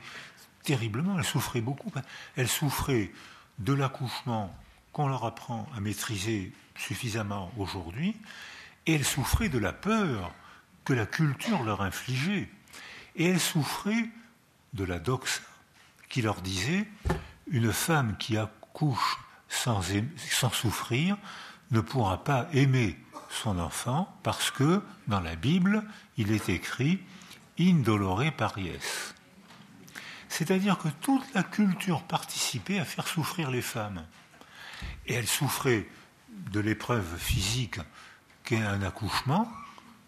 terriblement, 0.64 1.18
elles 1.18 1.24
souffraient 1.24 1.62
beaucoup. 1.62 1.90
Elles 2.36 2.48
souffraient 2.48 3.10
de 3.58 3.72
l'accouchement 3.72 4.54
qu'on 4.92 5.08
leur 5.08 5.24
apprend 5.24 5.66
à 5.74 5.80
maîtriser 5.80 6.52
suffisamment 6.76 7.50
aujourd'hui 7.56 8.14
et 8.84 8.94
elles 8.94 9.04
souffraient 9.04 9.48
de 9.48 9.58
la 9.58 9.72
peur 9.72 10.30
que 10.84 10.92
la 10.92 11.06
culture 11.06 11.62
leur 11.62 11.80
infligeait. 11.80 12.50
Et 13.16 13.30
elles 13.30 13.40
souffraient 13.40 14.10
de 14.74 14.84
la 14.84 14.98
doxa 14.98 15.40
qui 16.10 16.20
leur 16.20 16.42
disait 16.42 16.86
une 17.50 17.72
femme 17.72 18.16
qui 18.18 18.36
accouche 18.36 19.23
sans, 19.54 20.52
souffrir 20.52 21.16
ne 21.70 21.80
pourra 21.80 22.22
pas 22.24 22.48
aimer 22.52 22.98
son 23.30 23.58
enfant 23.58 24.14
parce 24.22 24.50
que 24.50 24.82
dans 25.06 25.20
la 25.20 25.36
Bible, 25.36 25.82
il 26.16 26.32
est 26.32 26.48
écrit 26.48 27.00
indolore 27.58 28.22
paries. 28.36 28.72
C'est-à-dire 30.28 30.78
que 30.78 30.88
toute 31.00 31.22
la 31.34 31.42
culture 31.42 32.02
participait 32.02 32.78
à 32.78 32.84
faire 32.84 33.06
souffrir 33.06 33.50
les 33.50 33.62
femmes. 33.62 34.04
Et 35.06 35.14
elles 35.14 35.28
souffraient 35.28 35.86
de 36.50 36.60
l'épreuve 36.60 37.16
physique 37.18 37.78
qu'est 38.42 38.60
un 38.60 38.82
accouchement, 38.82 39.48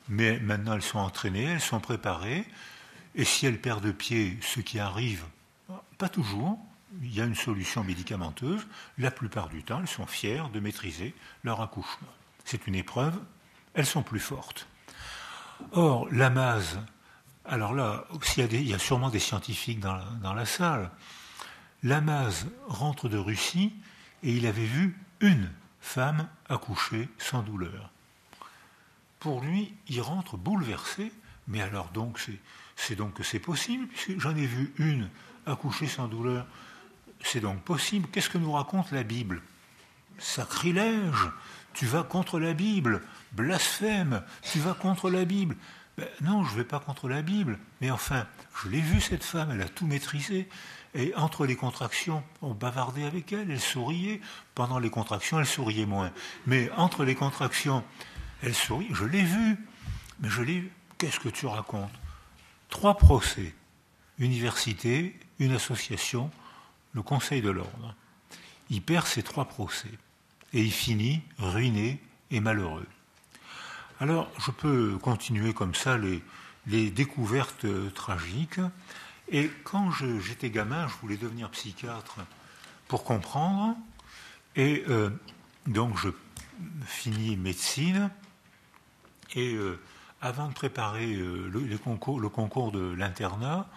mais 0.09 0.38
maintenant 0.40 0.74
elles 0.74 0.82
sont 0.82 0.98
entraînées, 0.98 1.44
elles 1.44 1.61
sont 1.61 1.80
préparées, 1.80 2.44
et 3.14 3.24
si 3.24 3.46
elles 3.46 3.61
perdent 3.61 3.92
pied, 3.92 4.38
ce 4.42 4.61
qui 4.61 4.78
arrive, 4.78 5.24
pas 5.96 6.09
toujours, 6.09 6.59
il 7.02 7.14
y 7.14 7.20
a 7.20 7.24
une 7.24 7.35
solution 7.35 7.85
médicamenteuse. 7.85 8.66
La 8.98 9.11
plupart 9.11 9.48
du 9.48 9.62
temps, 9.62 9.80
elles 9.80 9.88
sont 9.88 10.06
fières 10.06 10.48
de 10.50 10.61
maîtriser 10.61 11.14
leur 11.44 11.61
accouchement. 11.61 12.09
C'est 12.44 12.66
une 12.66 12.74
épreuve, 12.74 13.18
elles 13.74 13.87
sont 13.87 14.02
plus 14.02 14.20
fortes. 14.20 14.68
Or, 15.72 16.09
Lamaze, 16.11 16.78
alors 17.44 17.74
là, 17.74 18.04
il 18.37 18.68
y, 18.68 18.74
a 18.74 18.78
sûrement 18.78 19.11
des 19.11 19.18
scientifiques 19.18 19.80
dans 19.80 20.35
la, 20.35 20.46
salle, 20.46 20.90
Lamaze 21.82 22.46
rentre 22.66 23.09
de 23.09 23.18
Russie 23.18 23.72
et 24.22 24.32
il 24.32 24.46
avait 24.46 24.64
vu 24.64 24.98
une 25.20 25.50
femme 25.80 26.28
accoucher 26.48 27.09
sans 27.18 27.42
douleur. 27.42 27.90
Pour 29.20 29.42
lui, 29.42 29.74
il 29.88 30.00
rentre 30.00 30.37
bouleversé, 30.37 31.12
mais 31.46 31.61
alors 31.61 31.88
donc 31.90 32.20
c'est 32.74 32.96
donc 32.96 33.14
que 33.14 33.22
c'est 33.22 33.38
possible, 33.38 33.87
puisque 33.87 34.18
j'en 34.18 34.35
ai 34.37 34.46
vu 34.46 34.72
une 34.78 35.09
accoucher 35.46 35.87
sans 35.87 36.09
douleur, 36.09 36.46
c'est 37.22 37.40
donc 37.40 37.61
possible. 37.62 38.09
Qu'est-ce 38.11 38.31
que 38.31 38.38
nous 38.38 38.52
raconte 38.52 38.92
la 38.92 39.02
Bible? 39.02 39.42
Sacrilège, 40.18 41.31
tu 41.74 41.87
vas 41.87 42.02
contre 42.02 42.38
la 42.38 42.55
Bible, 42.55 43.02
blasphème, 43.33 44.22
tu 44.42 44.59
vas 44.59 44.74
contre 44.74 45.11
la 45.11 45.24
Bible. 45.24 45.57
Ben, 45.98 46.07
non, 46.22 46.44
je 46.44 46.52
ne 46.52 46.57
vais 46.59 46.64
pas 46.64 46.79
contre 46.79 47.09
la 47.09 47.22
Bible, 47.22 47.59
mais 47.81 47.90
enfin, 47.90 48.26
je 48.62 48.68
l'ai 48.68 48.81
vue 48.81 49.00
cette 49.00 49.24
femme, 49.24 49.50
elle 49.50 49.62
a 49.62 49.68
tout 49.68 49.87
maîtrisé. 49.87 50.48
Et 50.94 51.14
entre 51.14 51.44
les 51.44 51.57
contractions, 51.57 52.22
on 52.40 52.55
bavardait 52.55 53.05
avec 53.05 53.33
elle, 53.33 53.50
elle 53.50 53.61
souriait. 53.61 54.20
Pendant 54.55 54.79
les 54.79 54.88
contractions, 54.88 55.38
elle 55.38 55.46
souriait 55.46 55.85
moins. 55.85 56.11
Mais 56.46 56.70
entre 56.76 57.05
les 57.05 57.14
contractions, 57.14 57.85
elle 58.42 58.55
sourit. 58.55 58.88
Je 58.92 59.05
l'ai 59.05 59.22
vue. 59.22 59.59
Mais 60.20 60.31
je 60.31 60.40
l'ai 60.40 60.70
Qu'est-ce 60.98 61.20
que 61.20 61.29
tu 61.29 61.46
racontes? 61.46 61.92
Trois 62.70 62.96
procès. 62.96 63.55
Université, 64.18 65.18
une 65.38 65.52
association, 65.52 66.31
le 66.96 67.02
Conseil 67.02 67.42
de 67.42 67.50
l'ordre. 67.50 67.94
Il 68.70 68.82
perd 68.82 69.06
ses 69.06 69.22
trois 69.22 69.44
procès. 69.44 69.92
Et 70.52 70.62
il 70.62 70.72
finit 70.72 71.22
ruiné 71.38 72.00
et 72.30 72.40
malheureux. 72.40 72.87
Alors, 74.00 74.30
je 74.38 74.50
peux 74.50 74.96
continuer 74.98 75.52
comme 75.52 75.74
ça 75.74 75.98
les, 75.98 76.90
découvertes 76.90 77.66
tragiques. 77.94 78.61
Et 79.28 79.50
quand 79.64 79.90
j'étais 79.90 80.50
gamin, 80.50 80.88
je 80.88 80.94
voulais 81.02 81.18
devenir 81.18 81.50
psychiatre 81.50 82.16
pour 82.88 83.04
comprendre. 83.04 83.76
Et 84.56 84.85
euh, 84.88 85.11
donc 85.66 85.98
je 85.98 86.09
finis 86.87 87.37
médecine. 87.37 88.11
Et 89.35 89.54
euh, 89.54 89.78
avant 90.22 90.48
de 90.48 90.54
préparer 90.54 91.14
euh, 91.14 91.48
le, 91.52 91.78
concours, 91.78 92.20
le, 92.20 92.30
concours, 92.30 92.72
de 92.72 92.94
l'internat, 92.94 93.68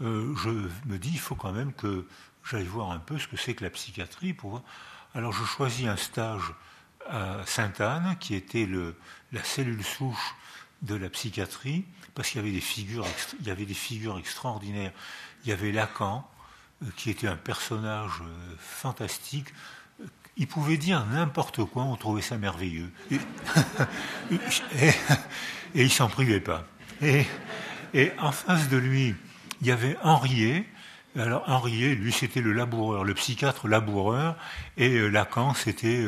je 0.00 0.68
me 0.86 0.98
dis 0.98 1.10
il 1.12 1.18
faut 1.18 1.34
quand 1.34 1.52
même 1.52 1.72
que 1.72 2.06
j'aille 2.50 2.64
voir 2.64 2.90
un 2.90 2.98
peu 2.98 3.18
ce 3.18 3.28
que 3.28 3.36
c'est 3.36 3.54
que 3.54 3.64
la 3.64 3.70
psychiatrie. 3.70 4.32
Pour... 4.32 4.62
Alors 5.14 5.32
je 5.32 5.44
choisis 5.44 5.86
un 5.86 5.96
stage 5.96 6.52
à 7.08 7.38
Sainte-Anne, 7.46 8.16
qui 8.20 8.34
était 8.34 8.66
le, 8.66 8.96
la 9.32 9.42
cellule 9.42 9.84
souche 9.84 10.34
de 10.82 10.94
la 10.94 11.08
psychiatrie, 11.10 11.84
parce 12.14 12.28
qu'il 12.28 12.40
y 12.40 12.44
avait 12.44 12.52
des 12.52 12.60
figures, 12.60 13.06
y 13.44 13.50
avait 13.50 13.66
des 13.66 13.74
figures 13.74 14.18
extraordinaires. 14.18 14.92
Il 15.44 15.50
y 15.50 15.52
avait 15.52 15.72
Lacan, 15.72 16.28
euh, 16.82 16.86
qui 16.96 17.10
était 17.10 17.28
un 17.28 17.36
personnage 17.36 18.22
euh, 18.22 18.54
fantastique. 18.58 19.48
Il 20.36 20.46
pouvait 20.46 20.76
dire 20.76 21.04
n'importe 21.06 21.64
quoi, 21.64 21.82
on 21.84 21.96
trouvait 21.96 22.22
ça 22.22 22.38
merveilleux. 22.38 22.90
Et, 23.10 23.18
et, 24.74 24.92
il 25.74 25.90
s'en 25.92 26.08
privait 26.08 26.40
pas. 26.40 26.64
Et, 27.02 27.26
et, 27.94 28.12
en 28.18 28.32
face 28.32 28.68
de 28.68 28.76
lui, 28.76 29.14
il 29.60 29.66
y 29.66 29.70
avait 29.70 29.96
Henriet. 30.02 30.66
Alors 31.18 31.42
Henriet, 31.48 31.94
lui, 31.94 32.12
c'était 32.12 32.40
le 32.40 32.52
laboureur, 32.52 33.02
le 33.02 33.14
psychiatre 33.14 33.66
laboureur, 33.66 34.36
et 34.76 34.96
euh, 34.96 35.08
Lacan, 35.08 35.54
c'était 35.54 36.04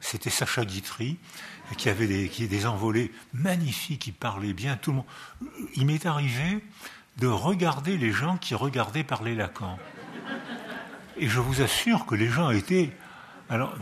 c'était 0.00 0.30
Sacha 0.30 0.64
Guitry 0.64 1.18
qui 1.76 1.88
avait 1.88 2.06
des, 2.06 2.28
qui, 2.28 2.46
des 2.46 2.66
envolées 2.66 3.10
magnifiques, 3.32 4.02
qui 4.02 4.12
parlait 4.12 4.52
bien, 4.52 4.76
tout 4.76 4.90
le 4.90 4.96
monde. 4.98 5.06
Il 5.74 5.86
m'est 5.86 6.06
arrivé 6.06 6.62
de 7.16 7.26
regarder 7.26 7.96
les 7.96 8.12
gens 8.12 8.36
qui 8.36 8.54
regardaient 8.54 9.04
parler 9.04 9.34
Lacan. 9.34 9.78
Et 11.16 11.28
je 11.28 11.40
vous 11.40 11.62
assure 11.62 12.06
que 12.06 12.14
les 12.14 12.28
gens 12.28 12.50
étaient 12.50 12.92
alors, 13.48 13.74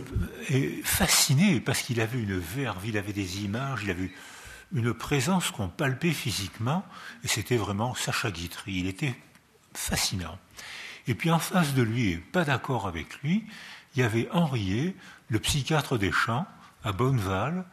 fascinés 0.84 1.60
parce 1.60 1.82
qu'il 1.82 2.00
avait 2.00 2.20
une 2.20 2.38
verve, 2.38 2.86
il 2.86 2.98
avait 2.98 3.12
des 3.12 3.42
images, 3.44 3.80
il 3.84 3.90
avait 3.90 4.10
une 4.74 4.92
présence 4.92 5.50
qu'on 5.50 5.68
palpait 5.68 6.12
physiquement, 6.12 6.84
et 7.24 7.28
c'était 7.28 7.56
vraiment 7.56 7.94
Sacha 7.94 8.30
Guitry. 8.30 8.80
Il 8.80 8.86
était 8.86 9.14
fascinant. 9.74 10.38
Et 11.06 11.14
puis 11.14 11.30
en 11.30 11.38
face 11.38 11.74
de 11.74 11.82
lui, 11.82 12.10
et 12.10 12.16
pas 12.16 12.44
d'accord 12.44 12.86
avec 12.86 13.22
lui, 13.22 13.44
il 13.94 14.00
y 14.00 14.04
avait 14.04 14.28
Henriet, 14.32 14.94
le 15.28 15.38
psychiatre 15.38 15.98
des 15.98 16.12
champs, 16.12 16.46
à 16.84 16.92
Bonneval, 16.92 17.64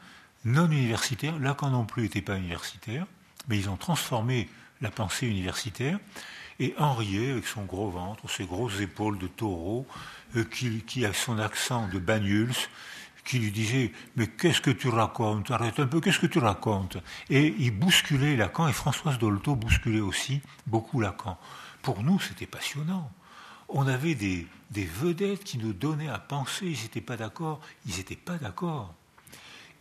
non 0.46 0.70
universitaire. 0.70 1.38
Lacan 1.40 1.70
non 1.70 1.86
plus 1.86 2.04
n'était 2.04 2.22
pas 2.22 2.38
universitaire, 2.38 3.06
mais 3.48 3.58
ils 3.58 3.70
ont 3.70 3.78
transformé 3.78 4.50
la 4.82 4.92
pensée 4.92 5.28
universitaire. 5.28 6.00
Et 6.60 6.74
Henriet, 6.78 7.32
avec 7.32 7.48
son 7.48 7.64
gros 7.64 7.90
ventre, 7.90 8.30
ses 8.30 8.46
grosses 8.46 8.82
épaules 8.82 9.18
de 9.18 9.28
taureau, 9.28 9.88
euh, 10.36 10.44
qui, 10.44 11.06
a 11.06 11.14
son 11.14 11.40
accent 11.40 11.88
de 11.88 12.00
Banyuls, 12.00 12.54
qui 13.24 13.40
lui 13.40 13.52
disait 13.52 13.94
Mais 14.18 14.28
qu'est-ce 14.28 14.60
que 14.60 14.72
tu 14.72 14.90
racontes? 14.90 15.52
Arrête 15.52 15.80
un 15.80 15.88
peu, 15.88 16.02
qu'est-ce 16.02 16.20
que 16.20 16.28
tu 16.28 16.40
racontes? 16.40 16.98
Et 17.30 17.56
il 17.60 17.72
bousculait 17.72 18.36
Lacan, 18.36 18.68
et 18.68 18.74
Françoise 18.74 19.18
Dolto 19.20 19.56
bousculait 19.56 20.02
aussi 20.02 20.42
beaucoup 20.68 21.00
Lacan. 21.00 21.38
Pour 21.82 22.04
nous, 22.04 22.20
c'était 22.20 22.48
passionnant. 22.48 23.12
On 23.70 23.88
avait 23.88 24.16
des, 24.16 24.48
vedettes 24.72 25.44
qui 25.44 25.58
nous 25.58 25.74
donnaient 25.74 26.10
à 26.10 26.20
penser, 26.20 26.66
ils 26.66 26.82
n'étaient 26.82 27.02
pas 27.02 27.18
d'accord, 27.18 27.62
ils 27.86 27.98
n'étaient 27.98 28.16
pas 28.16 28.38
d'accord 28.38 28.94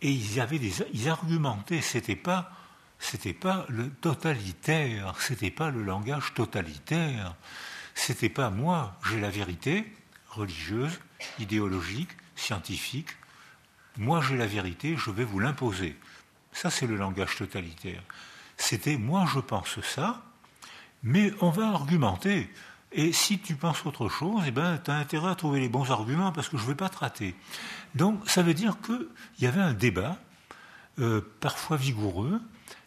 et 0.01 0.11
ils 0.11 0.39
avaient 0.39 0.59
des, 0.59 0.73
ils 0.93 1.09
argumentaient. 1.09 1.81
C'était 1.81 2.15
pas, 2.15 2.51
c'était 2.99 3.33
pas 3.33 3.65
le 3.69 3.89
totalitaire, 3.89 5.15
c'était 5.19 5.51
pas 5.51 5.71
le 5.71 5.83
langage 5.83 6.33
totalitaire. 6.33 7.35
C'était 7.95 8.29
pas 8.29 8.49
moi, 8.49 8.97
j'ai 9.09 9.19
la 9.19 9.29
vérité 9.29 9.91
religieuse, 10.29 10.99
idéologique, 11.39 12.11
scientifique. 12.35 13.09
Moi, 13.97 14.21
j'ai 14.21 14.37
la 14.37 14.45
vérité, 14.45 14.95
je 14.95 15.11
vais 15.11 15.25
vous 15.25 15.39
l'imposer. 15.39 15.97
Ça, 16.53 16.69
c'est 16.69 16.87
le 16.87 16.95
langage 16.95 17.35
totalitaire. 17.35 18.01
C'était 18.55 18.97
moi, 18.97 19.25
je 19.33 19.39
pense 19.39 19.81
ça, 19.81 20.23
mais 21.03 21.31
on 21.41 21.49
va 21.49 21.69
argumenter. 21.69 22.49
Et 22.91 23.11
si 23.13 23.39
tu 23.39 23.55
penses 23.55 23.85
autre 23.85 24.09
chose, 24.09 24.41
eh 24.47 24.51
ben, 24.51 24.79
tu 24.83 24.89
as 24.89 24.95
intérêt 24.95 25.29
à 25.29 25.35
trouver 25.35 25.59
les 25.59 25.69
bons 25.69 25.91
arguments 25.91 26.31
parce 26.31 26.49
que 26.49 26.57
je 26.57 26.63
ne 26.63 26.69
vais 26.69 26.75
pas 26.75 26.89
te 26.89 26.97
rater. 26.97 27.35
Donc 27.95 28.27
ça 28.27 28.41
veut 28.41 28.55
dire 28.55 28.77
qu'il 28.81 29.07
y 29.39 29.45
avait 29.45 29.61
un 29.61 29.73
débat, 29.73 30.17
euh, 30.99 31.21
parfois 31.39 31.77
vigoureux, 31.77 32.41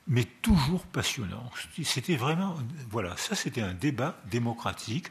mais 0.08 0.24
toujours 0.24 0.84
passionnant. 0.86 1.50
C'était 1.84 2.16
vraiment, 2.16 2.56
voilà, 2.90 3.16
ça 3.16 3.36
c'était 3.36 3.62
un 3.62 3.74
débat 3.74 4.18
démocratique. 4.30 5.06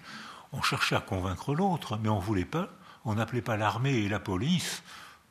On 0.51 0.61
cherchait 0.61 0.95
à 0.95 0.99
convaincre 0.99 1.55
l'autre, 1.55 1.97
mais 2.03 2.09
on 2.09 2.19
voulait 2.19 2.43
pas, 2.43 2.69
on 3.05 3.15
n'appelait 3.15 3.41
pas 3.41 3.55
l'armée 3.55 3.93
et 3.93 4.09
la 4.09 4.19
police 4.19 4.83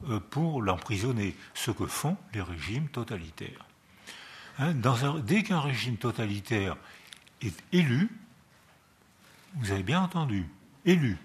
euh, 0.09 0.19
pour 0.19 0.63
l'emprisonner, 0.63 1.37
ce 1.53 1.71
que 1.71 1.87
font 1.87 2.17
les 2.33 2.41
régimes 2.41 2.89
totalitaires. 2.89 3.67
Hein, 4.59 4.75
dès 5.23 5.43
qu'un 5.43 5.61
régime 5.61 5.97
totalitaire 5.97 6.77
est 7.43 7.63
élu, 7.73 8.09
vous 9.55 9.71
avez 9.71 9.83
bien 9.83 10.03
entendu, 10.03 10.47
élu. 10.85 11.19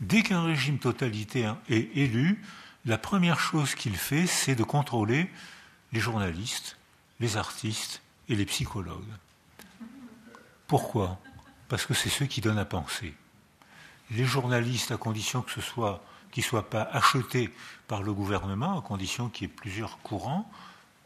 Dès 0.00 0.22
qu'un 0.22 0.42
régime 0.42 0.78
totalitaire 0.78 1.56
est 1.68 1.96
élu, 1.96 2.42
la 2.84 2.98
première 2.98 3.40
chose 3.40 3.74
qu'il 3.74 3.96
fait, 3.96 4.26
c'est 4.26 4.54
de 4.54 4.64
contrôler 4.64 5.30
les 5.92 6.00
journalistes, 6.00 6.76
les 7.20 7.36
artistes 7.36 8.02
et 8.28 8.34
les 8.34 8.46
psychologues. 8.46 9.12
Pourquoi? 10.66 11.18
Parce 11.68 11.86
que 11.86 11.94
c'est 11.94 12.08
ceux 12.08 12.26
qui 12.26 12.40
donnent 12.40 12.58
à 12.58 12.64
penser. 12.64 13.14
Les 14.10 14.24
journalistes, 14.24 14.90
à 14.90 14.96
condition 14.96 15.42
que 15.42 15.52
ce 15.52 15.60
soit 15.60 16.04
qu'ils 16.32 16.42
ne 16.42 16.48
soient 16.48 16.68
pas 16.68 16.82
achetés 16.82 17.52
par 17.86 18.02
le 18.02 18.12
gouvernement, 18.12 18.78
à 18.78 18.82
condition 18.82 19.28
qu'il 19.28 19.48
y 19.48 19.50
ait 19.50 19.54
plusieurs 19.54 19.98
courants, 19.98 20.50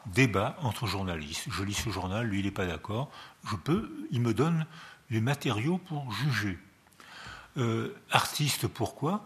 débat 0.07 0.57
entre 0.63 0.87
journalistes. 0.87 1.47
Je 1.51 1.65
lis 1.65 1.75
ce 1.75 1.91
journal, 1.91 2.27
lui 2.27 2.41
il 2.41 2.45
n'est 2.45 2.51
pas 2.53 2.67
d'accord. 2.67 3.11
Je 3.49 3.57
peux, 3.57 3.91
il 4.11 4.21
me 4.21 4.35
donne 4.35 4.67
les 5.11 5.21
matériaux 5.21 5.79
pour 5.79 6.13
juger. 6.13 6.59
Euh, 7.57 7.95
artiste, 8.11 8.67
pourquoi? 8.67 9.25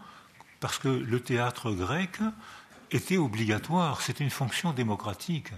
Parce 0.60 0.78
que 0.78 0.88
le 0.88 1.20
théâtre 1.20 1.72
grec 1.72 2.18
était 2.90 3.16
obligatoire, 3.16 4.02
c'était 4.02 4.24
une 4.24 4.30
fonction 4.30 4.72
démocratique. 4.72 5.52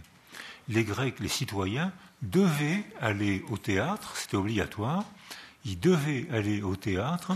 Les 0.68 0.85
Grecs, 0.85 1.18
les 1.18 1.29
citoyens, 1.29 1.92
devaient 2.22 2.85
aller 3.01 3.44
au 3.48 3.59
théâtre, 3.59 4.16
c'était 4.16 4.37
obligatoire, 4.37 5.05
ils 5.64 5.79
devaient 5.79 6.29
aller 6.31 6.62
au 6.62 6.77
théâtre, 6.77 7.33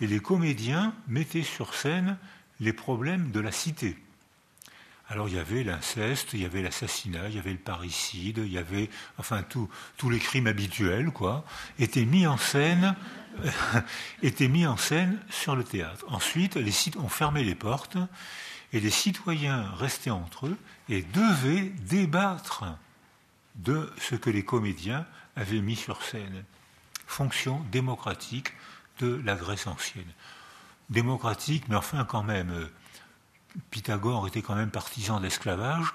et 0.00 0.06
les 0.06 0.20
comédiens 0.20 0.94
mettaient 1.08 1.42
sur 1.42 1.74
scène 1.74 2.16
les 2.58 2.72
problèmes 2.72 3.30
de 3.30 3.40
la 3.40 3.52
cité. 3.52 3.96
Alors 5.10 5.28
il 5.28 5.34
y 5.34 5.38
avait 5.40 5.64
l'inceste, 5.64 6.34
il 6.34 6.42
y 6.42 6.44
avait 6.44 6.62
l'assassinat, 6.62 7.28
il 7.28 7.34
y 7.34 7.38
avait 7.40 7.50
le 7.50 7.58
parricide, 7.58 8.38
il 8.38 8.52
y 8.52 8.58
avait, 8.58 8.88
enfin, 9.18 9.42
tous 9.42 10.08
les 10.08 10.20
crimes 10.20 10.46
habituels, 10.46 11.10
quoi, 11.10 11.44
étaient 11.80 12.04
mis 12.04 12.28
en 12.28 12.36
scène, 12.36 12.94
étaient 14.22 14.46
mis 14.46 14.66
en 14.66 14.76
scène 14.76 15.18
sur 15.28 15.56
le 15.56 15.64
théâtre. 15.64 16.04
Ensuite, 16.08 16.54
les 16.54 16.70
sites 16.70 16.96
ont 16.96 17.08
fermé 17.08 17.42
les 17.42 17.56
portes 17.56 17.98
et 18.72 18.78
les 18.78 18.90
citoyens 18.90 19.68
restaient 19.76 20.10
entre 20.10 20.46
eux 20.46 20.56
et 20.88 21.02
devaient 21.02 21.72
débattre 21.88 22.64
de 23.56 23.92
ce 23.98 24.14
que 24.14 24.30
les 24.30 24.44
comédiens 24.44 25.06
avaient 25.34 25.60
mis 25.60 25.76
sur 25.76 26.02
scène. 26.02 26.44
Fonction 27.08 27.64
démocratique 27.72 28.52
de 29.00 29.20
la 29.24 29.34
Grèce 29.34 29.66
ancienne. 29.66 30.12
Démocratique, 30.88 31.64
mais 31.68 31.74
enfin 31.74 32.04
quand 32.04 32.22
même, 32.22 32.50
euh, 32.50 32.70
Pythagore 33.70 34.26
était 34.26 34.42
quand 34.42 34.54
même 34.54 34.70
partisan 34.70 35.20
d'esclavage, 35.20 35.86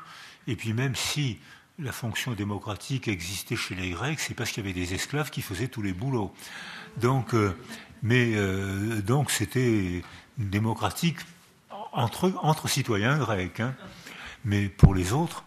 et 0.47 0.55
puis 0.55 0.73
même 0.73 0.95
si 0.95 1.39
la 1.79 1.91
fonction 1.91 2.33
démocratique 2.33 3.07
existait 3.07 3.55
chez 3.55 3.75
les 3.75 3.89
Grecs, 3.91 4.19
c'est 4.19 4.33
parce 4.33 4.51
qu'il 4.51 4.65
y 4.65 4.69
avait 4.69 4.79
des 4.79 4.93
esclaves 4.93 5.29
qui 5.29 5.41
faisaient 5.41 5.67
tous 5.67 5.81
les 5.81 5.93
boulots. 5.93 6.33
Donc, 6.97 7.33
euh, 7.33 7.55
mais 8.01 8.33
euh, 8.35 9.01
donc 9.01 9.31
c'était 9.31 10.03
démocratique 10.37 11.17
entre, 11.91 12.33
entre 12.41 12.67
citoyens 12.67 13.17
grecs, 13.17 13.59
hein. 13.59 13.75
mais 14.43 14.67
pour 14.67 14.93
les 14.93 15.13
autres. 15.13 15.43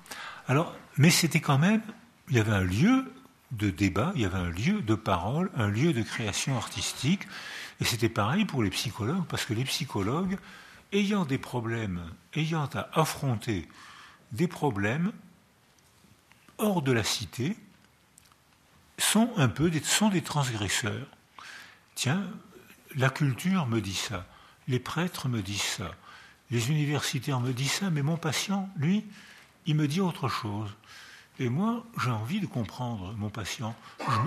Alors, 0.49 0.75
mais 0.97 1.11
c'était 1.11 1.41
quand 1.41 1.59
même, 1.59 1.83
il 2.29 2.37
y 2.37 2.41
avait 2.41 2.53
un 2.53 2.65
lieu 2.65 3.13
de 3.53 3.71
débat, 3.71 4.13
il 4.15 4.23
y 4.23 4.25
avait 4.25 4.39
un 4.39 4.51
lieu 4.51 4.83
de 4.83 4.95
parole, 4.95 5.51
un 5.57 5.69
lieu 5.69 5.93
de 5.93 6.03
création 6.03 6.57
artistique, 6.57 7.27
et 7.81 7.85
c'était 7.85 8.09
pareil 8.09 8.45
pour 8.45 8.63
les 8.63 8.71
psychologues, 8.71 9.25
parce 9.29 9.45
que 9.45 9.55
les 9.55 9.65
psychologues 9.65 10.37
ayant 10.93 11.25
des 11.25 11.39
problèmes, 11.39 12.03
ayant 12.35 12.69
à 12.75 12.89
affronter 12.93 13.69
des 14.33 14.49
problèmes 14.49 15.13
hors 16.59 16.83
de 16.83 16.93
la 16.93 17.05
cité, 17.05 17.57
sont 18.99 19.31
un 19.37 19.49
peu 19.49 19.71
des, 19.71 19.83
sont 19.83 20.09
des 20.09 20.23
transgresseurs. 20.23 21.07
Tiens, 21.95 22.29
la 22.97 23.11
culture 23.11 23.67
me 23.67 23.81
dit 23.81 23.95
ça, 23.95 24.27
les 24.67 24.81
prêtres 24.81 25.29
me 25.29 25.41
disent 25.41 25.63
ça, 25.63 25.95
les 26.51 26.71
universitaires 26.71 27.41
me 27.41 27.53
disent 27.53 27.73
ça, 27.73 27.91
mais 27.91 28.03
mon 28.03 28.17
patient, 28.17 28.69
lui, 28.77 29.05
il 29.67 29.77
me 29.77 29.87
dit 29.87 30.01
autre 30.01 30.29
chose. 30.29 30.71
Et 31.39 31.49
moi, 31.49 31.85
j'ai 32.03 32.11
envie 32.11 32.41
de 32.41 32.47
comprendre 32.47 33.15
mon 33.17 33.31
patient. 33.31 33.77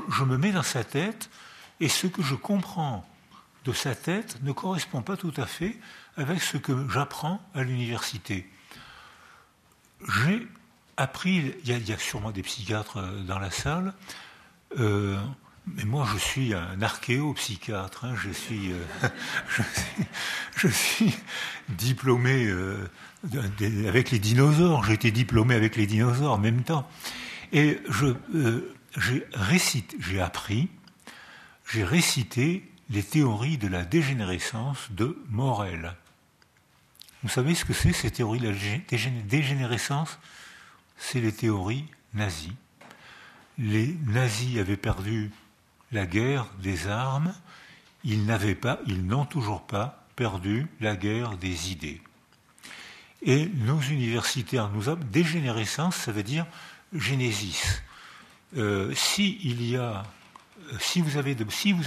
je, 0.10 0.24
me 0.24 0.38
mets 0.38 0.52
dans 0.52 0.64
sa 0.64 0.84
tête, 0.84 1.30
et 1.80 1.90
ce 1.90 2.08
que 2.08 2.22
je 2.22 2.36
comprends 2.36 3.06
de 3.66 3.74
sa 3.74 3.96
tête 3.96 4.42
ne 4.44 4.52
correspond 4.52 5.02
pas 5.02 5.18
tout 5.18 5.34
à 5.38 5.46
fait 5.46 5.78
avec 6.18 6.42
ce 6.42 6.58
que 6.58 6.88
j'apprends 6.90 7.42
à 7.54 7.64
l'université. 7.64 8.50
J'ai 10.24 10.48
appris, 10.98 11.54
il 11.66 11.88
y, 11.88 11.94
a, 11.94 11.98
sûrement 11.98 12.32
des 12.32 12.44
psychiatres 12.44 12.98
euh, 12.98 13.22
dans 13.22 13.40
la 13.40 13.52
salle, 13.52 13.94
euh, 14.80 15.18
mais 15.68 15.84
moi 15.84 16.08
je 16.12 16.18
suis 16.18 16.54
un 16.54 16.82
archéopsychiatre, 16.82 18.06
hein, 18.06 18.16
je, 18.16 18.32
suis, 18.32 18.72
euh, 18.72 19.08
je, 20.58 20.68
suis, 20.68 21.16
diplômé 21.70 22.52
avec 23.88 24.12
les 24.12 24.20
dinosaures, 24.20 24.84
j'ai 24.84 24.94
été 24.94 25.12
diplômé 25.12 25.56
avec 25.56 25.76
les 25.76 25.86
dinosaures 25.86 26.34
en 26.34 26.38
même 26.38 26.64
temps. 26.64 26.88
Et 27.54 27.80
j'ai 28.98 29.28
j'ai 30.00 30.22
appris, 30.22 30.70
j'ai 31.68 31.84
récité 31.84 32.70
les 32.90 33.04
théories 33.04 33.58
de 33.58 33.68
la 33.68 33.86
dégénérescence 33.86 34.92
de 34.92 35.18
Morel. 35.30 35.96
Vous 37.24 37.30
savez 37.30 37.54
ce 37.54 37.66
que 37.66 37.74
c'est 37.74 37.94
ces 37.94 38.12
théories 38.12 38.40
de 38.40 38.50
la 38.50 39.20
dégénérescence? 39.28 40.18
C'est 40.98 41.20
les 41.20 41.32
théories 41.32 41.86
nazies. 42.14 42.56
Les 43.58 43.96
nazis 44.06 44.60
avaient 44.60 44.78
perdu 44.78 45.32
la 45.92 46.06
guerre 46.06 46.48
des 46.60 46.88
armes, 46.88 47.34
ils 48.04 48.26
n'avaient 48.26 48.56
pas, 48.56 48.80
ils 48.88 49.06
n'ont 49.06 49.26
toujours 49.26 49.62
pas 49.62 50.08
perdu 50.16 50.68
la 50.80 50.96
guerre 50.96 51.38
des 51.38 51.72
idées. 51.72 52.02
Et 53.22 53.48
nos 53.54 53.80
universitaires 53.80 54.70
nous 54.70 54.90
ont 54.90 54.98
dégénérescence, 55.12 55.96
ça 55.96 56.12
veut 56.12 56.24
dire 56.24 56.48
génésis. 56.94 57.84
Euh, 58.58 58.94
si 58.96 59.40
il 59.44 59.64
y 59.64 59.78
a 59.78 60.04
si 60.80 61.02
vous 61.02 61.18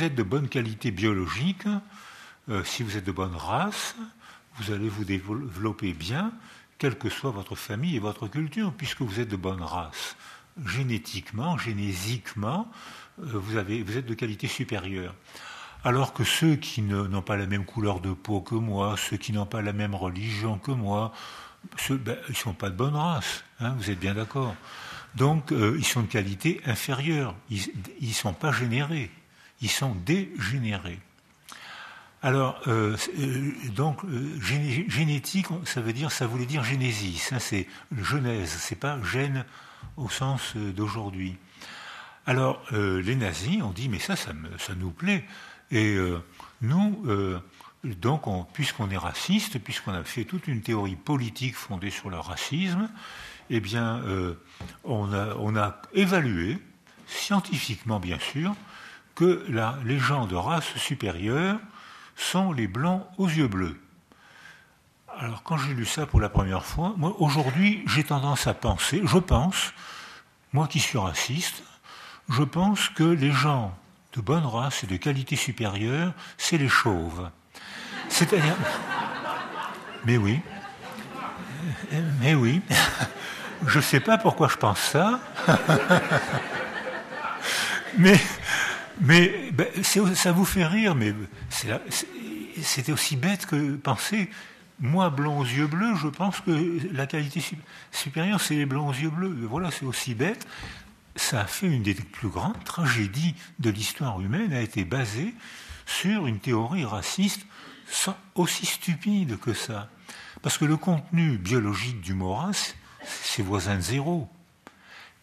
êtes 0.03 0.15
de 0.15 0.23
bonne 0.23 0.49
qualité 0.49 0.91
biologique, 0.91 1.67
euh, 2.49 2.63
si 2.65 2.83
vous 2.83 2.97
êtes 2.97 3.05
de 3.05 3.13
bonne 3.13 3.35
race, 3.35 3.95
vous 4.57 4.73
allez 4.73 4.89
vous 4.89 5.05
développer 5.05 5.93
bien, 5.93 6.33
quelle 6.79 6.97
que 6.97 7.09
soit 7.09 7.31
votre 7.31 7.57
famille 7.57 7.97
et 7.97 8.01
votre 8.01 8.29
culture, 8.29 8.73
puisque 8.73 9.03
vous 9.03 9.21
êtes 9.21 9.29
de 9.29 9.37
bonne 9.37 9.63
race. 9.63 10.17
Génétiquement, 10.65 11.59
génésiquement, 11.59 12.71
euh, 13.21 13.39
vous, 13.39 13.59
êtes 13.59 14.07
de 14.07 14.15
qualité 14.15 14.47
supérieure. 14.47 15.15
Alors 15.83 16.13
que 16.13 16.25
ceux 16.25 16.57
qui 16.57 16.83
n'ont 16.83 17.23
pas 17.23 17.37
la 17.37 17.47
même 17.47 17.65
couleur 17.65 18.01
de 18.01 18.13
peau 18.13 18.41
que 18.41 18.55
moi, 18.55 18.97
ceux 18.97 19.17
qui 19.17 19.33
n'ont 19.33 19.47
pas 19.47 19.61
la 19.63 19.73
même 19.73 19.95
religion 19.95 20.59
que 20.59 20.71
moi, 20.71 21.13
ben, 21.91 22.17
ils 22.29 22.33
ne 22.33 22.37
sont 22.37 22.55
pas 22.55 22.71
de 22.71 22.77
bonne 22.77 22.97
race, 22.97 23.45
hein, 23.61 23.75
vous 23.79 23.91
êtes 23.91 23.99
bien 23.99 24.15
d'accord. 24.15 24.55
Donc, 25.15 25.53
euh, 25.53 25.77
ils 25.79 25.85
sont 25.85 26.03
de 26.03 26.07
qualité 26.07 26.61
inférieure. 26.67 27.37
Ils 27.51 27.71
ne 28.01 28.13
sont 28.13 28.33
pas 28.33 28.51
générés. 28.51 29.11
Ils 29.61 29.71
sont 29.71 29.95
dégénérés. 29.95 30.99
Alors, 32.25 32.59
euh, 32.69 32.97
euh, 33.19 33.53
donc, 33.77 34.01
génétique, 34.41 35.47
ça 35.65 35.83
veut 35.83 35.93
dire, 35.93 36.11
ça 36.11 36.27
voulait 36.27 36.47
dire 36.47 36.65
génésis. 36.65 37.33
Hein, 37.33 37.39
c'est 37.39 37.69
genèse. 38.01 38.49
C'est 38.49 38.81
pas 38.81 38.99
gène 39.05 39.45
au 39.99 40.09
sens 40.09 40.57
d'aujourd'hui. 40.57 41.37
Alors, 42.27 42.63
les 42.73 43.15
nazis 43.17 43.63
ont 43.63 43.71
dit, 43.73 43.91
mais 43.91 43.99
ça, 43.99 44.17
ça, 44.17 44.33
nous 44.75 44.91
plaît. 44.91 45.27
Et 45.71 45.99
nous, 46.63 47.05
donc, 47.85 48.25
puisqu'on 48.55 48.89
est 48.89 48.97
raciste, 48.97 49.59
puisqu'on 49.59 49.93
a 49.93 50.03
fait 50.03 50.25
toute 50.25 50.49
une 50.49 50.63
théorie 50.63 50.97
politique 50.97 51.55
fondée 51.55 51.91
sur 51.91 52.09
le 52.09 52.19
racisme, 52.19 52.89
eh 53.51 53.61
bien, 53.61 53.99
euh, 54.07 54.35
on, 54.85 55.13
a, 55.13 55.83
évalué, 55.93 56.59
scientifiquement 57.07 58.01
bien 58.01 58.19
sûr, 58.19 58.55
que 59.15 59.45
les 59.85 59.99
gens 59.99 60.27
de 60.27 60.35
race 60.35 60.75
supérieure 60.77 61.61
sont 62.17 62.53
les 62.53 62.67
blancs 62.67 63.05
aux 63.19 63.29
yeux 63.29 63.49
bleus. 63.49 63.81
Alors, 65.19 65.43
quand 65.43 65.57
j'ai 65.57 65.75
lu 65.75 65.85
ça 65.85 66.07
pour 66.07 66.21
la 66.21 66.29
première 66.29 66.65
fois, 66.65 66.95
moi, 66.97 67.15
aujourd'hui, 67.19 67.85
j'ai 67.87 68.03
tendance 68.03 68.47
à 68.47 68.55
penser, 68.55 69.01
je 69.05 69.19
pense, 69.19 69.73
moi 70.53 70.67
qui 70.67 70.81
suis 70.81 70.99
raciste, 70.99 71.63
je 72.29 72.43
pense 72.43 72.89
que 72.89 73.05
les 73.05 73.31
gens 73.31 73.77
de 74.15 74.21
bonne 74.21 74.47
race 74.47 74.85
et 74.85 74.87
de 74.87 74.97
qualité 74.97 75.37
supérieure, 75.37 76.13
c'est 76.39 76.59
les 76.59 76.69
chauves. 76.69 77.31
C'est-à-dire. 78.09 78.57
Mais 80.05 80.17
oui. 80.17 80.41
Mais 82.21 82.35
oui. 82.35 82.61
Je 83.67 83.79
ne 83.79 83.83
sais 83.83 84.01
pas 84.01 84.19
pourquoi 84.19 84.49
je 84.49 84.57
pense 84.57 84.79
ça. 84.79 85.21
mais 87.99 88.21
mais 89.01 89.51
ben, 89.53 89.67
ça 90.15 90.33
vous 90.33 90.45
fait 90.45 90.67
rire, 90.67 90.95
mais 90.95 91.15
c'était 92.63 92.93
aussi 92.93 93.17
bête 93.17 93.47
que 93.47 93.77
penser. 93.77 94.31
Moi, 94.81 95.09
blanc 95.11 95.39
aux 95.39 95.45
yeux 95.45 95.67
bleus, 95.67 95.95
je 95.97 96.09
pense 96.09 96.41
que 96.41 96.79
la 96.93 97.07
qualité 97.07 97.43
supérieure, 97.93 98.41
c'est 98.41 98.57
les 98.57 98.67
blancs 98.67 98.91
aux 98.91 99.01
yeux 99.01 99.11
bleus. 99.11 99.47
Voilà, 99.49 99.71
c'est 99.71 99.85
aussi 99.85 100.15
bête. 100.15 100.47
Ça 101.17 101.43
a 101.43 101.45
fait 101.45 101.69
une 101.69 101.83
des 101.83 101.95
plus 101.95 102.29
grandes 102.29 102.63
tragédies 102.65 103.37
de 103.61 103.71
l'histoire 103.71 104.21
humaine, 104.21 104.53
a 104.53 104.61
été 104.61 104.85
basée 104.85 105.35
sur 105.87 106.27
une 106.27 106.41
théorie 106.41 106.85
raciste 106.85 107.47
aussi 108.35 108.67
stupide 108.67 109.39
que 109.39 109.53
ça. 109.53 109.89
Parce 110.43 110.59
que 110.59 110.65
le 110.65 110.77
contenu 110.77 111.39
biologique 111.39 112.01
du 112.01 112.15
Maurras, 112.15 112.75
c'est 113.05 113.43
voisin 113.43 113.77
de 113.77 113.81
zéro. 113.81 114.29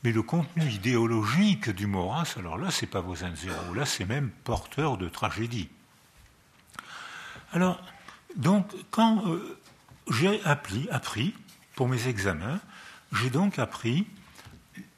Mais 0.04 0.12
le 0.12 0.24
contenu 0.24 0.68
idéologique 0.68 1.70
du 1.70 1.86
Maurras, 1.86 2.36
alors 2.38 2.58
là, 2.58 2.72
c'est 2.72 2.88
pas 2.88 3.02
voisin 3.02 3.30
de 3.30 3.36
zéro. 3.36 3.74
Là, 3.74 3.86
c'est 3.86 4.06
même 4.06 4.32
porteur 4.44 4.98
de 4.98 5.08
tragédie. 5.10 5.70
Alors, 7.54 7.82
donc, 8.36 8.72
quand 8.89 9.28
euh, 9.28 9.60
j'ai 10.10 10.41
appris, 10.43 11.34
pour 11.76 11.88
mes 11.88 12.08
examens, 12.08 12.60
j'ai 13.12 13.30
donc 13.30 13.60
appris 13.60 14.08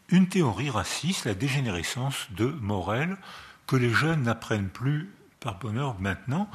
une 0.10 0.30
théorie 0.30 0.70
raciste, 0.70 1.26
la 1.26 1.34
dégénérescence 1.34 2.28
de 2.32 2.46
Morel, 2.46 3.18
que 3.68 3.76
les 3.76 3.90
jeunes 3.90 4.24
n'apprennent 4.24 4.70
plus 4.70 5.10
par 5.40 5.58
bonheur 5.58 6.00
maintenant, 6.00 6.50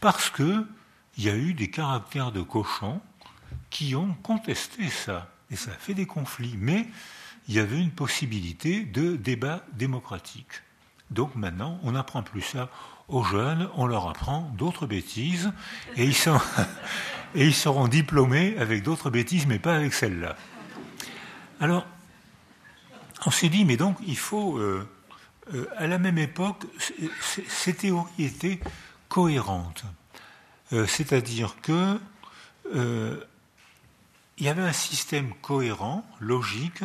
parce 0.00 0.30
qu'il 0.30 0.66
y 1.18 1.28
a 1.28 1.36
eu 1.36 1.54
des 1.54 1.70
caractères 1.70 2.32
de 2.32 2.42
cochon 2.42 3.00
qui 3.70 3.94
ont 3.94 4.14
contesté 4.22 4.88
ça 4.88 5.30
et 5.50 5.56
ça 5.56 5.70
a 5.70 5.74
fait 5.74 5.94
des 5.94 6.06
conflits. 6.06 6.56
Mais 6.58 6.86
il 7.48 7.54
y 7.54 7.58
avait 7.58 7.80
une 7.80 7.90
possibilité 7.90 8.84
de 8.84 9.16
débat 9.16 9.64
démocratique. 9.72 10.62
Donc 11.10 11.34
maintenant, 11.34 11.78
on 11.82 11.92
n'apprend 11.92 12.22
plus 12.22 12.42
ça. 12.42 12.70
aux 13.08 13.22
jeunes, 13.22 13.68
on 13.74 13.86
leur 13.86 14.08
apprend 14.08 14.50
d'autres 14.56 14.86
bêtises, 14.86 15.52
et 15.96 16.04
ils, 16.04 16.14
seront 17.54 17.86
diplômés 17.86 18.56
avec 18.56 18.82
d'autres 18.82 19.10
bêtises, 19.10 19.46
mais 19.46 19.58
pas 19.58 19.76
avec 19.76 19.92
celle-là. 19.92 20.36
Alors, 21.60 21.86
on 23.26 23.30
s'est 23.30 23.50
dit, 23.50 23.66
mais 23.66 23.76
donc, 23.76 23.98
il 24.06 24.16
faut, 24.16 24.58
euh, 24.58 24.88
euh, 25.52 25.66
à 25.76 25.86
la 25.86 25.98
même 25.98 26.16
époque, 26.16 26.64
ces 27.46 27.74
théories 27.74 28.24
étaient 28.24 28.60
cohérentes. 29.08 29.84
Euh, 30.72 30.86
c'est-à-dire 30.86 31.56
que 31.62 32.00
il 34.36 34.46
y 34.46 34.48
avait 34.48 34.62
un 34.62 34.72
système 34.72 35.32
cohérent, 35.42 36.04
logique, 36.18 36.82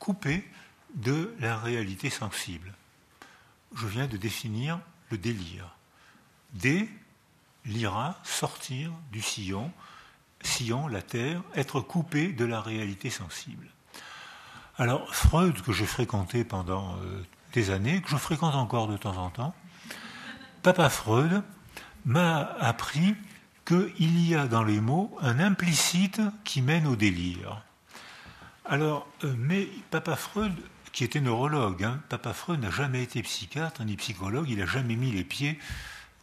coupé 0.00 0.44
de 0.96 1.32
la 1.38 1.56
réalité 1.56 2.10
sensible. 2.10 2.74
Je 3.76 3.86
viens 3.86 4.08
de 4.08 4.16
définir 4.16 4.80
le 5.10 5.18
délire. 5.18 5.76
D, 6.54 6.88
l'ira, 7.64 8.18
sortir 8.24 8.90
du 9.12 9.22
sillon, 9.22 9.70
sillon, 10.42 10.88
la 10.88 11.02
terre, 11.02 11.42
être 11.54 11.80
coupé 11.80 12.32
de 12.32 12.44
la 12.44 12.60
réalité 12.60 13.10
sensible. 13.10 13.68
Alors, 14.76 15.14
Freud, 15.14 15.60
que 15.62 15.72
j'ai 15.72 15.86
fréquenté 15.86 16.42
pendant 16.42 16.96
euh, 16.96 17.22
des 17.52 17.70
années, 17.70 18.00
que 18.00 18.08
je 18.08 18.16
fréquente 18.16 18.54
encore 18.54 18.88
de 18.88 18.96
temps 18.96 19.16
en 19.16 19.30
temps, 19.30 19.54
Papa 20.62 20.88
Freud 20.88 21.42
m'a 22.04 22.38
appris 22.58 23.14
qu'il 23.64 24.26
y 24.26 24.34
a 24.34 24.46
dans 24.46 24.64
les 24.64 24.80
mots 24.80 25.16
un 25.20 25.38
implicite 25.38 26.20
qui 26.44 26.62
mène 26.62 26.86
au 26.86 26.96
délire. 26.96 27.62
Alors, 28.70 29.08
euh, 29.24 29.34
mais 29.36 29.66
Papa 29.90 30.14
Freud, 30.14 30.52
qui 30.92 31.02
était 31.02 31.20
neurologue, 31.20 31.82
hein, 31.82 32.00
Papa 32.08 32.32
Freud 32.32 32.60
n'a 32.60 32.70
jamais 32.70 33.02
été 33.02 33.20
psychiatre 33.20 33.82
ni 33.82 33.96
psychologue, 33.96 34.48
il 34.48 34.58
n'a 34.58 34.66
jamais 34.66 34.94
mis 34.94 35.10
les 35.10 35.24
pieds 35.24 35.58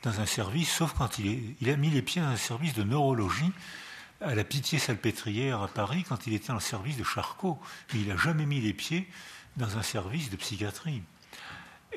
dans 0.04 0.22
un 0.22 0.26
service, 0.26 0.72
sauf 0.72 0.94
quand 0.94 1.20
il, 1.20 1.28
est, 1.28 1.40
il, 1.60 1.70
a 1.70 1.76
mis 1.76 1.90
les 1.90 2.02
pieds 2.02 2.22
dans 2.22 2.30
un 2.30 2.38
service 2.38 2.74
de 2.74 2.84
neurologie 2.84 3.52
à 4.22 4.34
la 4.34 4.46
Pitié-Salpêtrière 4.46 5.62
à 5.62 5.68
Paris 5.68 6.06
quand 6.08 6.26
il 6.26 6.34
était 6.34 6.52
en 6.52 6.62
service 6.62 6.96
de 6.96 7.04
Charcot. 7.04 7.60
Mais 7.94 8.00
il 8.00 8.08
n'a 8.08 8.16
jamais 8.16 8.46
mis 8.46 8.62
les 8.62 8.74
pieds 8.74 9.10
dans 9.58 9.78
un 9.78 9.84
service 9.84 10.30
de 10.30 10.38
psychiatrie. 10.38 11.04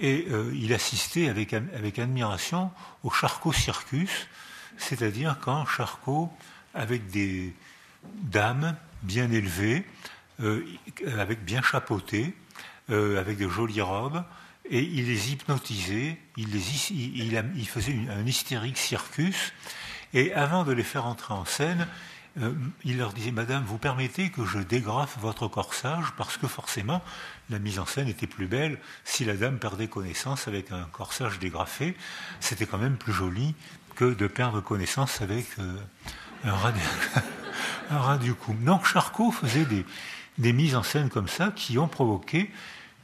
Et 0.01 0.27
euh, 0.31 0.53
il 0.57 0.75
assistait 0.75 1.29
avec, 1.29 1.53
avec 1.53 2.01
admiration 2.01 2.73
au 3.05 3.11
Charcot 3.11 3.53
Circus, 3.53 4.27
c'est-à-dire 4.79 5.39
quand 5.41 5.65
Charcot, 5.65 6.29
avec 6.75 7.09
des 7.09 7.55
dames 8.03 8.75
bien 9.05 9.31
élevées, 9.31 9.87
avec 11.19 11.45
bien 11.45 11.63
chapeautées, 11.63 12.35
euh, 12.91 13.21
avec 13.21 13.39
de 13.39 13.49
jolies 13.49 13.83
robes, 13.83 14.25
et 14.69 14.81
il 14.81 15.07
les 15.07 15.33
hypnotisait, 15.33 16.19
il, 16.37 16.51
les, 16.51 16.93
il, 16.93 17.69
faisait 17.69 17.97
un 18.09 18.27
hystérique 18.27 18.79
circus, 18.79 19.53
et 20.13 20.33
avant 20.35 20.65
de 20.65 20.73
les 20.73 20.83
faire 20.83 21.07
entrer 21.07 21.35
en 21.35 21.45
scène, 21.45 21.87
euh, 22.41 22.53
il 22.85 22.99
leur 22.99 23.13
disait, 23.13 23.31
Madame, 23.31 23.63
vous 23.65 23.79
permettez 23.79 24.31
que 24.31 24.45
je 24.45 24.59
dégrafe 24.59 25.19
votre 25.21 25.47
corsage, 25.47 26.07
parce 26.17 26.37
que 26.37 26.49
forcément, 26.49 27.03
la 27.49 27.59
mise 27.59 27.79
en 27.79 27.87
scène 27.87 28.09
était 28.09 28.27
plus 28.27 28.47
belle 28.47 28.79
si 29.05 29.25
la 29.25 29.35
dame 29.35 29.59
perdait 29.59 29.89
connaissance 29.89 30.49
avec 30.49 30.73
un 30.73 30.85
corsage 30.93 31.39
dégrafé. 31.39 31.97
C'était 32.41 32.67
quand 32.67 32.79
même 32.79 32.97
plus 32.97 33.13
joli 33.13 33.55
que 33.95 34.15
de 34.15 34.27
perdre 34.27 34.61
connaissance 34.61 35.21
avec 35.21 35.47
un 36.45 36.55
rat 36.55 36.73
un 37.91 37.99
rat 37.99 38.19
du 38.19 38.35
cou. 38.35 38.55
Donc 38.55 38.87
Charcot 38.87 39.33
faisait 39.33 39.65
des, 39.65 39.85
des 40.41 40.53
mises 40.53 40.75
en 40.75 40.83
scène 40.83 41.11
comme 41.11 41.29
ça 41.29 41.53
qui 41.55 41.79
ont 41.79 41.87
provoqué 41.87 42.51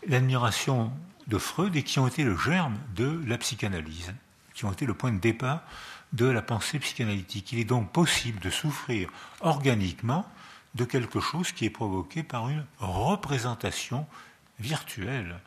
l'admiration 0.09 0.91
de 1.26 1.39
Freud 1.39 1.76
et 1.76 1.82
qui 1.82 1.99
ont 1.99 2.09
été 2.09 2.24
le 2.24 2.37
germe 2.37 2.76
de 2.95 3.22
la 3.26 3.37
psychanalyse, 3.37 4.14
qui 4.55 4.64
ont 4.64 4.72
été 4.72 4.87
le 4.87 4.95
point 4.95 5.12
de 5.12 5.18
départ 5.18 5.62
de 6.12 6.26
la 6.26 6.41
pensée 6.41 6.78
psychanalytique. 6.78 7.53
Il 7.53 7.59
est 7.59 7.64
donc 7.64 7.93
possible 7.93 8.41
de 8.41 8.49
souffrir 8.49 9.11
organiquement 9.41 10.26
de 10.74 10.84
quelque 10.84 11.20
chose 11.20 11.53
qui 11.53 11.66
est 11.66 11.70
provoqué 11.70 12.22
par 12.22 12.49
une 12.49 12.64
représentation 12.78 14.07
virtuelle, 14.59 15.39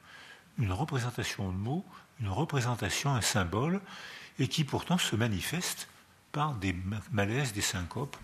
une 0.59 0.71
représentation 0.71 1.51
de 1.51 1.57
mots, 1.57 1.85
une 2.19 2.29
représentation, 2.29 3.13
un 3.15 3.21
symbole, 3.21 3.81
et 4.37 4.47
qui 4.47 4.63
pourtant 4.63 4.97
se 4.97 5.15
manifeste 5.15 5.87
par 6.31 6.53
des 6.53 6.75
malaises, 7.11 7.53
des 7.53 7.61
syncopes, 7.61 8.17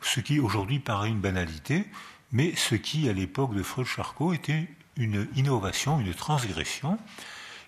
ce 0.00 0.20
qui 0.20 0.38
aujourd'hui 0.38 0.78
paraît 0.78 1.08
une 1.08 1.20
banalité, 1.20 1.86
mais 2.32 2.54
ce 2.56 2.74
qui, 2.74 3.08
à 3.08 3.12
l'époque 3.12 3.54
de 3.54 3.62
Freud-Charcot, 3.62 4.32
était 4.32 4.68
une 4.96 5.28
innovation, 5.34 6.00
une 6.00 6.14
transgression. 6.14 6.98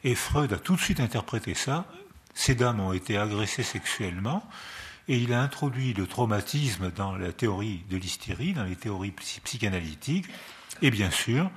Et 0.04 0.14
Freud 0.14 0.52
a 0.52 0.58
tout 0.58 0.76
de 0.76 0.80
suite 0.80 1.00
interprété 1.00 1.54
ça. 1.54 1.86
Ces 2.34 2.54
dames 2.54 2.80
ont 2.80 2.92
été 2.92 3.16
agressées 3.16 3.62
sexuellement, 3.62 4.48
et 5.08 5.16
il 5.18 5.32
a 5.32 5.42
introduit 5.42 5.92
le 5.94 6.06
traumatisme 6.06 6.90
dans 6.90 7.16
la 7.16 7.32
théorie 7.32 7.84
de 7.90 7.96
l'hystérie, 7.96 8.52
dans 8.52 8.64
les 8.64 8.76
théories 8.76 9.12
psychanalytiques. 9.44 10.26
Et 10.80 10.90
bien 10.90 11.10
sûr, 11.10 11.50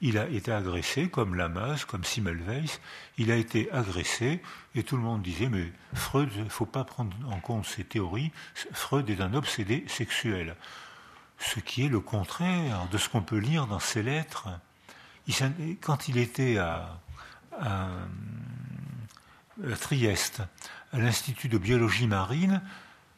il 0.00 0.18
a 0.18 0.28
été 0.28 0.52
agressé, 0.52 1.08
comme 1.08 1.34
Lamas, 1.34 1.84
comme 1.86 2.04
Simmelweis, 2.04 2.80
il 3.18 3.30
a 3.30 3.36
été 3.36 3.70
agressé, 3.72 4.42
et 4.74 4.82
tout 4.82 4.96
le 4.96 5.02
monde 5.02 5.22
disait, 5.22 5.48
mais 5.48 5.72
Freud, 5.94 6.30
il 6.36 6.44
ne 6.44 6.48
faut 6.48 6.66
pas 6.66 6.84
prendre 6.84 7.16
en 7.30 7.40
compte 7.40 7.66
ces 7.66 7.84
théories, 7.84 8.30
Freud 8.72 9.08
est 9.08 9.20
un 9.20 9.34
obsédé 9.34 9.84
sexuel 9.86 10.56
ce 11.38 11.60
qui 11.60 11.84
est 11.84 11.88
le 11.88 12.00
contraire 12.00 12.86
de 12.90 12.98
ce 12.98 13.08
qu'on 13.08 13.22
peut 13.22 13.38
lire 13.38 13.66
dans 13.66 13.78
ses 13.78 14.02
lettres. 14.02 14.48
quand 15.80 16.08
il 16.08 16.18
était 16.18 16.58
à, 16.58 16.98
Trieste, 19.80 20.42
à 20.92 20.98
l'Institut 20.98 21.48
de 21.48 21.58
biologie 21.58 22.06
marine, 22.06 22.62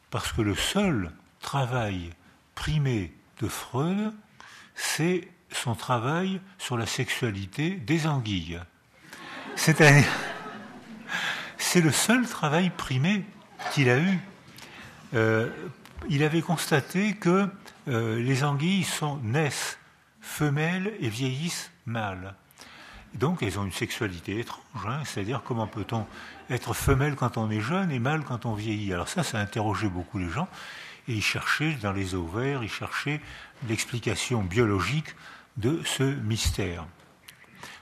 parce 0.09 0.31
que 0.31 0.41
le 0.41 0.55
seul 0.55 1.11
travail 1.39 2.11
primé 2.55 3.13
de 3.41 3.47
Freud, 3.47 4.13
c'est 4.75 5.27
son 5.51 5.75
travail 5.75 6.41
sur 6.57 6.77
la 6.77 6.85
sexualité 6.85 7.71
des 7.71 8.07
anguilles. 8.07 8.59
C'est 9.55 9.79
le 11.75 11.91
seul 11.91 12.27
travail 12.27 12.69
primé 12.69 13.25
qu'il 13.73 13.89
a 13.89 13.99
eu. 13.99 14.19
Euh, 15.13 15.49
il 16.07 16.23
avait 16.23 16.41
constaté 16.41 17.13
que 17.15 17.49
euh, 17.87 18.19
les 18.21 18.43
anguilles 18.43 18.83
sont, 18.83 19.17
naissent 19.17 19.77
femelles 20.21 20.93
et 20.99 21.09
vieillissent 21.09 21.71
mâles. 21.85 22.35
Donc 23.15 23.41
elles 23.41 23.57
ont 23.57 23.65
une 23.65 23.71
sexualité 23.71 24.39
étrange, 24.39 24.85
hein. 24.85 25.01
c'est-à-dire 25.03 25.41
comment 25.43 25.65
peut-on 25.65 26.05
être 26.49 26.73
femelle 26.73 27.15
quand 27.15 27.37
on 27.37 27.49
est 27.49 27.61
jeune 27.61 27.91
et 27.91 27.99
mâle 27.99 28.23
quand 28.23 28.45
on 28.45 28.53
vieillit? 28.53 28.93
Alors 28.93 29.09
ça, 29.09 29.23
ça 29.23 29.39
a 29.39 29.41
interrogé 29.41 29.89
beaucoup 29.89 30.19
les 30.19 30.29
gens, 30.29 30.47
et 31.07 31.13
ils 31.13 31.23
cherchaient 31.23 31.73
dans 31.81 31.91
les 31.91 32.13
ovaires, 32.13 32.63
ils 32.63 32.69
cherchaient 32.69 33.19
l'explication 33.67 34.43
biologique 34.43 35.15
de 35.57 35.81
ce 35.83 36.03
mystère, 36.03 36.85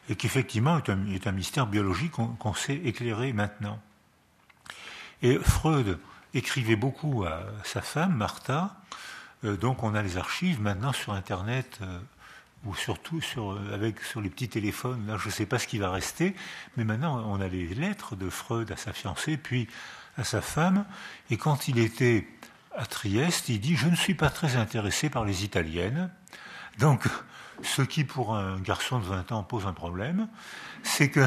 et 0.10 0.16
qui 0.16 0.28
effectivement 0.28 0.78
est 0.80 1.28
un, 1.28 1.32
mystère 1.34 1.68
biologique 1.68 2.14
qu'on 2.14 2.54
sait 2.54 2.76
éclairer 2.76 3.34
maintenant. 3.34 3.80
Et 5.22 5.38
Freud 5.40 6.00
écrivait 6.34 6.76
beaucoup 6.76 7.26
à 7.26 7.44
sa 7.64 7.82
femme, 7.82 8.16
Martha, 8.16 8.78
donc 9.44 9.84
on 9.84 9.96
a 9.96 10.02
les 10.02 10.18
archives 10.18 10.62
maintenant 10.62 10.94
sur 10.94 11.14
Internet 11.14 11.80
euh, 11.82 12.00
ou 12.66 12.76
surtout 12.76 13.22
sur, 13.22 13.52
euh, 13.52 13.74
avec, 13.74 14.02
sur 14.02 14.20
les 14.22 14.30
petits 14.30 14.50
téléphones. 14.50 15.06
Là, 15.08 15.18
je 15.18 15.28
ne 15.28 15.32
sais 15.32 15.46
pas 15.46 15.60
ce 15.60 15.68
qui 15.68 15.78
va 15.78 15.92
rester, 15.92 16.36
mais 16.76 16.84
maintenant 16.84 17.24
on 17.28 17.40
a 17.40 17.48
les 17.48 17.68
lettres 17.68 18.16
de 18.16 18.30
Freud 18.30 18.72
à 18.72 18.78
sa 18.78 18.94
fiancée, 18.94 19.38
puis 19.38 19.68
à 20.18 20.24
sa 20.24 20.42
femme. 20.42 20.86
Et 21.30 21.38
quand 21.38 21.68
il 21.68 21.78
était 21.78 22.28
à 22.76 22.86
Trieste, 22.86 23.50
il 23.50 23.60
dit 23.60 23.76
Je 23.76 23.88
ne 23.88 23.96
suis 23.96 24.16
pas 24.16 24.30
très 24.30 24.56
intéressé 24.56 25.10
par 25.10 25.24
les 25.24 25.44
Italiennes. 25.44 26.10
Donc, 26.80 27.08
ce 27.64 27.82
qui 27.82 28.04
pour 28.04 28.36
un 28.36 28.60
garçon 28.60 29.00
de 29.00 29.06
20 29.06 29.32
ans 29.32 29.44
pose 29.44 29.66
un 29.66 29.74
problème, 29.74 30.28
c'est 30.84 31.10
que 31.10 31.26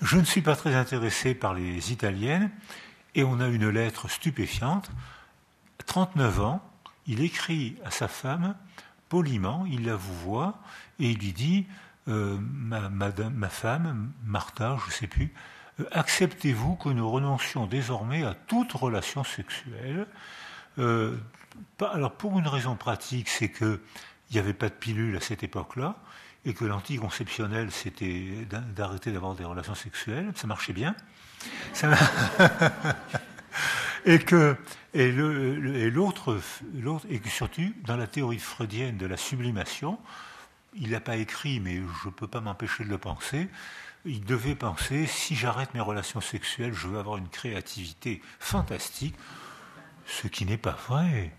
je 0.00 0.16
ne 0.16 0.24
suis 0.24 0.42
pas 0.42 0.56
très 0.56 0.74
intéressé 0.74 1.34
par 1.34 1.54
les 1.54 1.92
Italiennes. 1.92 2.50
Et 3.14 3.24
on 3.24 3.40
a 3.40 3.48
une 3.48 3.68
lettre 3.68 4.08
stupéfiante, 4.08 4.90
39 5.86 6.40
ans, 6.40 6.71
il 7.06 7.22
écrit 7.22 7.76
à 7.84 7.90
sa 7.90 8.08
femme, 8.08 8.54
poliment, 9.08 9.66
il 9.70 9.84
la 9.84 9.96
voit, 9.96 10.58
et 10.98 11.10
il 11.10 11.18
lui 11.18 11.32
dit 11.32 11.66
euh, 12.08 12.38
ma, 12.40 13.48
femme, 13.48 14.12
Martha, 14.24 14.76
je 14.80 14.86
ne 14.86 14.92
sais 14.92 15.06
plus, 15.06 15.32
euh, 15.80 15.84
acceptez-vous 15.92 16.76
que 16.76 16.88
nous 16.88 17.08
renoncions 17.10 17.66
désormais 17.66 18.24
à 18.24 18.34
toute 18.34 18.72
relation 18.72 19.22
sexuelle? 19.24 20.06
Euh, 20.78 21.16
Alors, 21.80 22.12
pour 22.12 22.38
une 22.38 22.48
raison 22.48 22.76
pratique, 22.76 23.28
c'est 23.28 23.50
qu'il 23.50 23.78
n'y 24.32 24.38
avait 24.38 24.54
pas 24.54 24.68
de 24.68 24.74
pilule 24.74 25.16
à 25.16 25.20
cette 25.20 25.42
époque-là, 25.42 25.96
et 26.44 26.54
que 26.54 26.64
l'anticonceptionnel, 26.64 27.70
c'était 27.70 28.46
d'arrêter 28.74 29.12
d'avoir 29.12 29.34
des 29.34 29.44
relations 29.44 29.76
sexuelles, 29.76 30.32
ça 30.34 30.46
marchait 30.46 30.72
bien. 30.72 30.96
et 34.04 34.18
que 34.18 34.56
et 34.94 35.10
l'autre 35.10 36.40
et 37.08 37.18
que 37.18 37.28
surtout 37.28 37.72
dans 37.86 37.96
la 37.96 38.06
théorie 38.06 38.38
freudienne 38.38 38.96
de 38.96 39.06
la 39.06 39.16
sublimation 39.16 39.98
il 40.74 40.90
n'a 40.90 41.00
pas 41.00 41.16
écrit, 41.16 41.60
mais 41.60 41.76
je 41.76 42.08
ne 42.08 42.12
peux 42.12 42.26
pas 42.26 42.40
m'empêcher 42.40 42.84
de 42.84 42.88
le 42.88 42.98
penser, 42.98 43.48
il 44.04 44.24
devait 44.24 44.54
penser, 44.54 45.06
si 45.06 45.34
j'arrête 45.34 45.74
mes 45.74 45.80
relations 45.80 46.20
sexuelles, 46.20 46.72
je 46.72 46.88
vais 46.88 46.98
avoir 46.98 47.18
une 47.18 47.28
créativité 47.28 48.20
fantastique, 48.40 49.14
ce 50.06 50.26
qui 50.26 50.44
n'est 50.44 50.56
pas 50.56 50.76
vrai. 50.88 51.32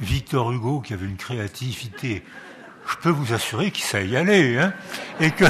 Victor 0.00 0.52
Hugo, 0.52 0.80
qui 0.80 0.94
avait 0.94 1.06
une 1.06 1.16
créativité, 1.16 2.24
je 2.86 2.96
peux 2.96 3.10
vous 3.10 3.32
assurer 3.32 3.70
qu'il 3.70 3.84
sait 3.84 4.06
y 4.06 4.16
aller, 4.16 4.58
hein, 4.58 4.74
et 5.18 5.30
que, 5.30 5.44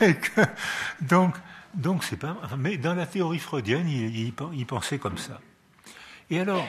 donc, 1.00 1.34
donc 1.74 2.04
c'est 2.04 2.16
pas, 2.16 2.36
mais 2.56 2.76
dans 2.76 2.94
la 2.94 3.06
théorie 3.06 3.38
freudienne, 3.38 3.88
il, 3.88 4.32
pensait 4.66 4.98
comme 4.98 5.18
ça. 5.18 5.40
Et 6.30 6.40
alors, 6.40 6.66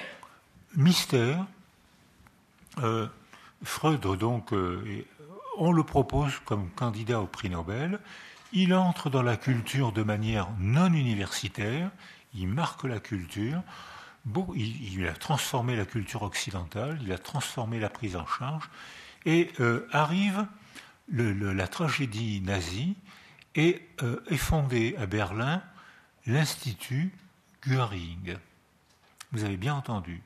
mystère, 0.75 1.45
euh, 2.79 3.07
Freud, 3.63 4.01
donc, 4.01 4.51
euh, 4.51 5.05
on 5.57 5.71
le 5.71 5.83
propose 5.83 6.33
comme 6.43 6.69
candidat 6.71 7.21
au 7.21 7.27
prix 7.27 7.49
Nobel. 7.49 7.99
Il 8.51 8.73
entre 8.73 9.09
dans 9.09 9.21
la 9.21 9.37
culture 9.37 9.91
de 9.93 10.03
manière 10.03 10.49
non 10.59 10.91
universitaire, 10.93 11.89
il 12.33 12.49
marque 12.49 12.83
la 12.83 12.99
culture. 12.99 13.61
Bon, 14.25 14.47
il, 14.55 15.07
a 15.07 15.13
transformé 15.13 15.75
la 15.75 15.85
culture 15.85 16.23
occidentale, 16.23 16.99
il 17.01 17.11
a 17.11 17.17
transformé 17.17 17.79
la 17.79 17.89
prise 17.89 18.15
en 18.15 18.25
charge, 18.25 18.69
et 19.25 19.51
euh, 19.59 19.87
arrive 19.91 20.45
la 21.07 21.67
tragédie 21.67 22.41
nazie 22.41 22.95
et 23.53 23.87
est 24.29 24.37
fondé 24.37 24.95
à 24.97 25.05
Berlin 25.05 25.61
l'Institut 26.25 27.13
Göring. 27.65 28.37
Vous 29.35 29.43
avez 29.43 29.57
bien 29.57 29.75
entendu. 29.75 30.21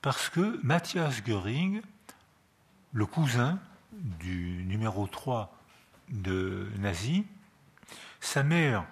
Parce 0.00 0.30
que 0.30 0.58
Matthias 0.62 1.22
Göring, 1.22 1.82
le 2.94 3.04
cousin 3.04 3.58
du 3.92 4.64
numéro 4.64 5.06
3 5.06 5.54
de 6.08 6.66
Nazi, 6.78 7.26
sa 8.20 8.42
mère 8.42 8.86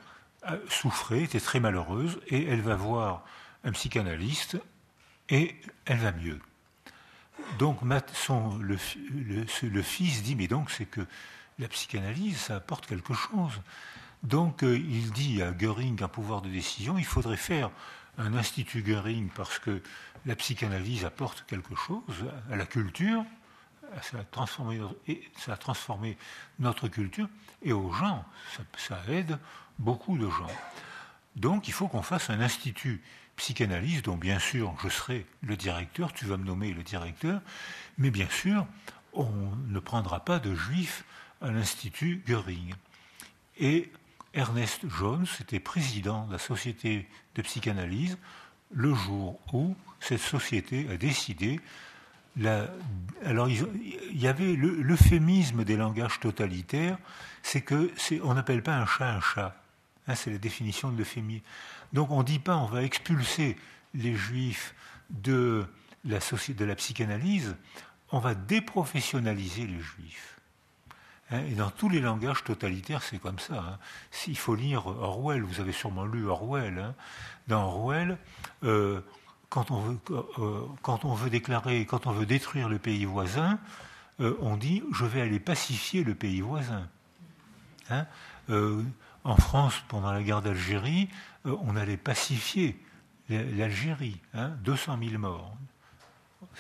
souffrait, 0.69 1.23
était 1.23 1.41
très 1.41 1.59
malheureuse, 1.59 2.21
et 2.27 2.49
elle 2.49 2.61
va 2.61 2.77
voir 2.77 3.25
un 3.65 3.73
psychanalyste, 3.73 4.59
et 5.31 5.57
elle 5.87 6.01
va 6.01 6.13
mieux. 6.13 6.39
Donc 7.59 7.79
le, 7.81 8.77
le, 9.63 9.83
fils 9.83 10.23
dit, 10.23 10.37
mais 10.37 10.49
donc 10.49 10.71
c'est 10.71 10.85
que 10.85 11.07
la 11.59 11.69
psychanalyse, 11.69 12.37
ça 12.37 12.57
apporte 12.57 12.85
quelque 12.85 13.15
chose. 13.15 13.59
Donc 14.23 14.63
euh, 14.65 14.77
il 14.77 15.13
dit 15.13 15.41
à 15.41 15.51
Göring 15.53 16.03
un 16.03 16.09
pouvoir 16.09 16.43
de 16.43 16.51
décision, 16.51 16.99
il 16.99 17.07
faudrait 17.07 17.39
faire 17.39 17.71
un 18.21 18.35
institut 18.35 18.83
Göring 18.83 19.29
parce 19.35 19.59
que 19.59 19.83
la 20.27 20.37
psychanalyse 20.37 21.05
apporte 21.05 21.45
quelque 21.47 21.75
chose 21.75 22.25
à 22.51 22.57
la 22.57 22.67
culture, 22.67 23.25
ça 24.03 24.19
a 24.19 25.57
transformé, 25.57 26.17
notre 26.59 26.89
culture 26.89 27.29
et 27.63 27.73
aux 27.73 27.91
gens, 27.93 28.25
ça, 28.77 29.01
aide 29.09 29.39
beaucoup 29.79 30.19
de 30.19 30.29
gens. 30.29 30.53
Donc 31.37 31.69
il 31.69 31.73
faut 31.73 31.89
qu'on 31.89 32.03
fasse 32.03 32.31
un 32.31 32.41
institut 32.41 33.03
psychanalyse 33.37 34.03
dont 34.03 34.17
bien 34.17 34.39
sûr 34.39 34.75
je 34.83 34.89
serai 34.89 35.27
le 35.43 35.57
directeur, 35.57 36.13
tu 36.13 36.27
vas 36.27 36.37
me 36.37 36.45
nommer 36.45 36.73
le 36.73 36.83
directeur, 36.83 37.41
mais 37.99 38.11
bien 38.11 38.29
sûr 38.29 38.67
on 39.13 39.31
ne 39.69 39.81
prendra 39.81 40.25
pas 40.25 40.39
de 40.39 40.55
juifs 40.55 41.05
à 41.41 41.51
l'Institut 41.51 42.23
Göring. 42.27 42.75
Ernest 44.35 44.83
Jones 44.89 45.27
était 45.41 45.61
président 45.61 46.27
de 46.27 46.33
la 46.33 46.39
société 46.39 47.09
de 47.35 47.43
psychanalyse 47.43 48.19
le 48.73 48.95
jour 48.95 49.41
où 49.53 49.75
cette 49.99 50.21
société 50.21 50.89
a 50.91 50.97
décidé 50.97 51.61
alors, 53.25 53.49
il 53.49 53.67
y 54.13 54.29
avait 54.29 54.55
l'euphémisme 54.55 55.65
des 55.65 55.77
langages 55.77 56.21
totalitaires, 56.21 56.97
c'est 57.43 57.61
que 57.61 57.93
on 58.23 58.35
n'appelle 58.35 58.63
pas 58.63 58.77
un 58.77 58.87
chat 58.87 59.15
un 59.15 59.21
chat. 59.21 59.57
Hein, 60.07 60.15
c'est 60.15 60.31
la 60.31 60.39
définition 60.39 60.91
de 60.91 60.99
l'euphémisme. 60.99 61.45
Donc, 61.93 62.11
on 62.11 62.21
ne 62.21 62.25
dit 62.25 62.39
pas 62.39 62.57
on 62.57 62.67
va 62.67 62.83
expulser 62.83 63.57
les 63.95 64.15
juifs 64.15 64.75
de 65.11 65.67
la, 66.05 66.19
de 66.21 66.65
la 66.65 66.75
psychanalyse, 66.77 67.57
on 68.13 68.21
va 68.21 68.35
déprofessionnaliser 68.35 69.67
les 69.67 69.81
juifs. 69.81 70.40
Hein, 71.31 71.41
et 71.51 71.55
dans 71.55 71.71
tous 71.71 71.89
les 71.89 72.01
langages 72.01 72.45
totalitaires, 72.45 73.03
c'est 73.03 73.19
comme 73.19 73.39
ça. 73.39 73.55
Hein. 73.55 73.79
S'il 74.11 74.37
faut 74.37 74.55
lire 74.55 74.87
Orwell, 74.87 75.43
vous 75.43 75.61
avez 75.61 75.73
sûrement 75.73 76.05
lu 76.05 76.27
Orwell. 76.27 76.95
Dans 77.49 77.65
Orwell, 77.65 78.19
euh, 78.65 79.01
quand 79.51 79.73
on 79.73 79.81
veut, 79.81 79.99
euh, 80.39 80.63
quand 80.81 81.05
on 81.05 81.13
veut 81.13 81.29
déclarer, 81.29 81.85
quand 81.85 82.07
on 82.07 82.13
veut 82.13 82.25
détruire 82.25 82.69
le 82.69 82.79
pays 82.79 83.05
voisin, 83.05 83.59
euh, 84.21 84.37
on 84.41 84.57
dit 84.57 84.83
je 84.93 85.05
vais 85.05 85.21
aller 85.21 85.41
pacifier 85.41 86.05
le 86.05 86.15
pays 86.15 86.41
voisin. 86.41 86.89
Hein 87.91 88.07
euh, 88.49 88.83
en 89.25 89.37
France, 89.37 89.75
pendant 89.89 90.13
la 90.13 90.23
guerre 90.23 90.41
d'Algérie, 90.41 91.09
on 91.45 91.77
allait 91.77 91.99
pacifier 91.99 92.81
l'Algérie, 93.29 94.19
hein, 94.33 94.51
200 94.65 94.99
000 95.03 95.19
morts. 95.19 95.55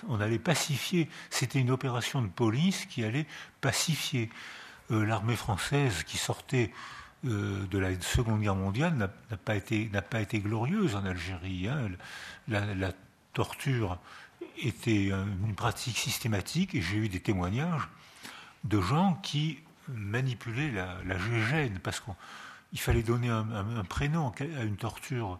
On 0.08 0.20
allait 0.20 0.38
pacifier, 0.38 1.08
c'était 1.30 1.58
une 1.58 1.70
opération 1.70 2.20
de 2.20 2.28
police 2.28 2.84
qui 2.86 3.02
allait 3.02 3.26
pacifier. 3.62 4.28
L'armée 4.90 5.36
française 5.36 6.02
qui 6.02 6.18
sortait 6.18 6.72
euh, 7.26 7.66
de 7.66 7.78
la 7.78 8.00
Seconde 8.00 8.40
Guerre 8.40 8.56
mondiale 8.56 8.94
n'a 8.94 9.36
pas, 9.36 9.54
été, 9.54 9.90
pas 10.10 10.20
été 10.20 10.40
glorieuse 10.40 10.96
en 10.96 11.04
Algérie. 11.04 11.68
Hein. 11.68 11.90
La, 12.48 12.92
torture 13.32 14.00
était 14.60 15.10
une 15.10 15.54
pratique 15.54 15.96
systématique 15.96 16.74
et 16.74 16.82
j'ai 16.82 16.96
eu 16.96 17.08
des 17.08 17.20
témoignages 17.20 17.88
de 18.64 18.80
gens 18.80 19.14
qui 19.22 19.60
manipulaient 19.86 20.72
la, 20.72 20.96
la 21.06 21.16
parce 21.80 22.00
qu'il 22.00 22.80
fallait 22.80 23.04
donner 23.04 23.28
un, 23.28 23.84
prénom 23.88 24.32
à 24.32 24.64
une 24.64 24.76
torture 24.76 25.38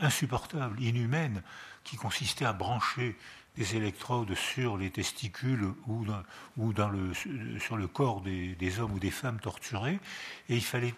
insupportable, 0.00 0.82
inhumaine, 0.82 1.40
qui 1.84 1.96
consistait 1.96 2.46
à 2.46 2.52
brancher 2.52 3.16
des 3.60 3.76
électrodes 3.76 4.34
sur 4.34 4.78
les 4.78 4.88
testicules 4.88 5.74
ou, 5.86 6.06
le, 6.06 7.58
sur 7.58 7.76
le 7.76 7.86
corps 7.88 8.22
des, 8.22 8.80
hommes 8.80 8.92
ou 8.92 8.98
des 8.98 9.10
femmes 9.10 9.38
torturés, 9.38 10.00
et 10.48 10.56
il 10.56 10.64
fallait 10.64 10.94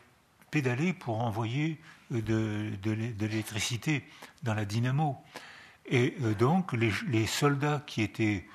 pédaler 0.53 0.93
pour 0.93 1.21
envoyer 1.21 1.81
de, 2.13 2.71
l'électricité 3.19 4.05
dans 4.45 4.55
la 4.55 4.65
dynamo. 4.65 5.19
Et 5.87 6.15
euh, 6.23 6.35
donc 6.35 6.73
les, 6.73 6.93
les, 7.09 7.27
soldats 7.27 7.83
qui 7.85 8.03
étaient 8.03 8.47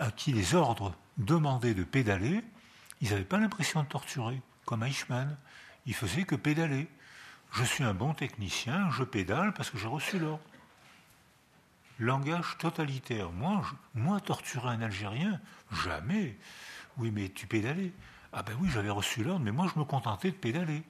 à 0.00 0.10
qui 0.10 0.32
les 0.32 0.54
ordres 0.54 0.94
demandaient 1.18 1.74
de 1.74 1.84
pédaler, 1.84 2.42
ils 3.02 3.10
n'avaient 3.10 3.24
pas 3.24 3.38
l'impression 3.38 3.82
de 3.82 3.88
torturer, 3.88 4.40
comme 4.64 4.84
Eichmann. 4.84 5.36
Ils 5.84 5.94
faisaient 5.94 6.24
que 6.24 6.34
pédaler. 6.34 6.88
Je 7.52 7.62
suis 7.62 7.84
un 7.84 7.92
bon 7.92 8.14
technicien, 8.14 8.88
je 8.90 9.04
pédale 9.04 9.52
parce 9.52 9.68
que 9.68 9.76
j'ai 9.76 9.86
reçu 9.86 10.18
l'ordre 10.18 10.40
langage 11.98 12.56
totalitaire. 12.58 13.30
Moi, 13.30 13.62
moi, 13.94 14.20
torturer 14.20 14.68
un 14.68 14.80
Algérien, 14.80 15.40
jamais. 15.84 16.36
Oui, 16.96 17.10
mais 17.10 17.28
tu 17.28 17.46
pédalais. 17.46 17.92
Ah 18.32 18.42
ben 18.42 18.56
oui, 18.60 18.68
j'avais 18.72 18.90
reçu 18.90 19.22
l'ordre, 19.22 19.44
mais 19.44 19.52
moi, 19.52 19.68
je 19.72 19.78
me 19.78 19.84
contentais 19.84 20.30
de 20.30 20.36
pédaler. 20.36 20.82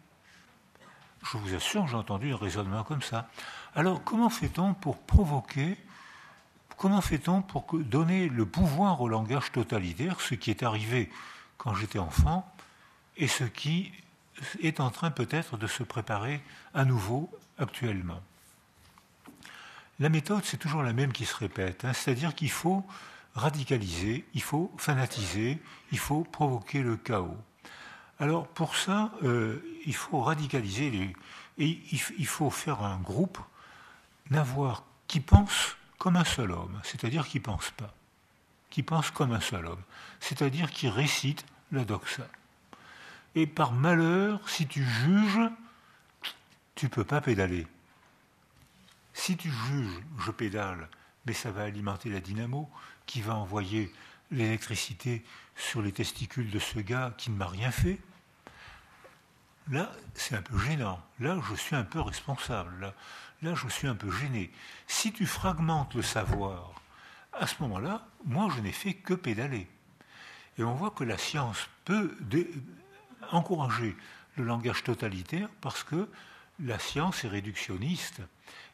Je 1.23 1.39
vous 1.39 1.55
assure, 1.55 1.87
j'ai 1.87 1.97
entendu 1.97 2.33
un 2.33 2.37
raisonnement 2.37 2.85
comme 2.85 3.03
ça. 3.03 3.29
Alors, 3.75 4.03
comment 4.05 4.31
fait-on 4.31 4.75
pour 4.75 4.99
provoquer, 4.99 5.77
comment 6.77 7.01
fait-on 7.01 7.43
pour 7.43 7.67
donner 7.79 8.29
le 8.29 8.47
pouvoir 8.47 9.01
au 9.01 9.09
langage 9.09 9.53
totalitaire, 9.53 10.21
ce 10.21 10.35
qui 10.35 10.51
est 10.51 10.63
arrivé 10.63 11.11
quand 11.57 11.75
j'étais 11.75 11.99
enfant, 11.99 12.51
et 13.17 13.29
ce 13.29 13.45
qui 13.45 13.93
est 14.63 14.81
en 14.81 14.91
train 14.91 15.11
peut-être 15.11 15.57
de 15.57 15.67
se 15.67 15.83
préparer 15.83 16.43
à 16.75 16.85
nouveau 16.85 17.31
actuellement? 17.59 18.21
La 20.01 20.09
méthode, 20.09 20.45
c'est 20.45 20.57
toujours 20.57 20.83
la 20.83 20.93
même 20.93 21.13
qui 21.13 21.25
se 21.25 21.37
répète. 21.37 21.85
Hein. 21.85 21.93
C'est-à-dire 21.93 22.35
qu'il 22.35 22.51
faut 22.51 22.85
radicaliser, 23.35 24.25
il 24.35 24.43
faut 24.43 24.73
fanatiser, 24.77 25.61
il 25.93 25.99
faut 25.99 26.25
provoquer 26.25 26.83
le 26.83 26.97
chaos. 26.97 27.37
Alors 28.19 28.47
pour 28.47 28.77
ça, 28.77 29.13
euh, 29.23 29.63
il 29.87 29.95
faut 29.95 30.21
radicaliser 30.21 31.15
et 31.59 31.81
il, 31.93 32.27
faut 32.27 32.51
faire 32.51 32.83
un 32.83 32.99
groupe, 32.99 33.39
n'avoir 34.31 34.85
qui 35.09 35.21
pense 35.21 35.77
comme 35.99 36.17
un 36.17 36.25
seul 36.25 36.53
homme, 36.53 36.81
c'est-à-dire 36.85 37.27
qui 37.27 37.41
pense 37.41 37.71
pas, 37.73 37.93
qui 38.71 38.83
pense 38.83 39.11
comme 39.11 39.33
un 39.33 39.41
seul 39.41 39.67
homme, 39.67 39.83
c'est-à-dire 40.21 40.71
qui 40.71 40.89
récite 40.89 41.45
la 41.73 41.85
doxa. 41.85 42.27
Et 43.35 43.47
par 43.47 43.73
malheur, 43.73 44.49
si 44.49 44.67
tu 44.67 44.85
juges, 44.85 45.51
tu 46.77 46.89
peux 46.89 47.05
pas 47.05 47.21
pédaler. 47.21 47.67
Si 49.15 49.37
tu 49.37 49.51
juges, 49.51 50.03
je 50.19 50.31
pédale, 50.33 50.89
mais 51.25 51.33
ça 51.33 51.51
va 51.51 51.63
alimenter 51.63 52.11
la 52.11 52.21
dynamo 52.21 52.69
qui 53.07 53.23
va 53.23 53.35
envoyer 53.37 53.93
l'électricité 54.31 55.25
sur 55.57 55.81
les 55.81 55.93
testicules 55.93 56.51
de 56.51 56.59
ce 56.59 56.81
gars 56.81 57.15
qui 57.17 57.31
ne 57.31 57.37
m'a 57.37 57.47
rien 57.47 57.71
fait. 57.71 57.99
Là, 59.71 59.91
c'est 60.15 60.37
un 60.37 60.43
peu 60.43 60.59
gênant. 60.59 61.01
Là, 61.21 61.41
je 61.49 61.55
suis 61.55 61.77
un 61.77 61.85
peu 61.85 62.01
responsable. 62.01 62.93
Là, 63.41 63.55
je 63.55 63.69
suis 63.69 63.87
un 63.87 63.95
peu 63.95 64.11
gêné. 64.11 64.51
Si 64.87 65.13
tu 65.13 65.27
fragmentes 65.27 65.95
le 65.95 66.03
savoir, 66.03 66.83
à 67.33 67.47
ce 67.47 67.55
moment-là, 67.63 68.07
moi, 68.25 68.49
je 68.55 68.61
n'ai 68.61 68.73
fait 68.73 68.95
que 68.95 69.15
pédaler. 69.15 69.69
Et 70.59 70.65
on 70.65 70.75
voit 70.75 70.91
que 70.91 71.05
la 71.05 71.19
science 71.19 71.69
peut 71.85 72.17
encourager 73.31 73.97
le 74.37 74.45
langage 74.45 74.83
totalitaire 74.83 75.49
parce 75.61 75.83
que 75.85 76.09
la 76.61 76.79
science 76.79 77.25
est 77.25 77.29
réductionniste 77.29 78.21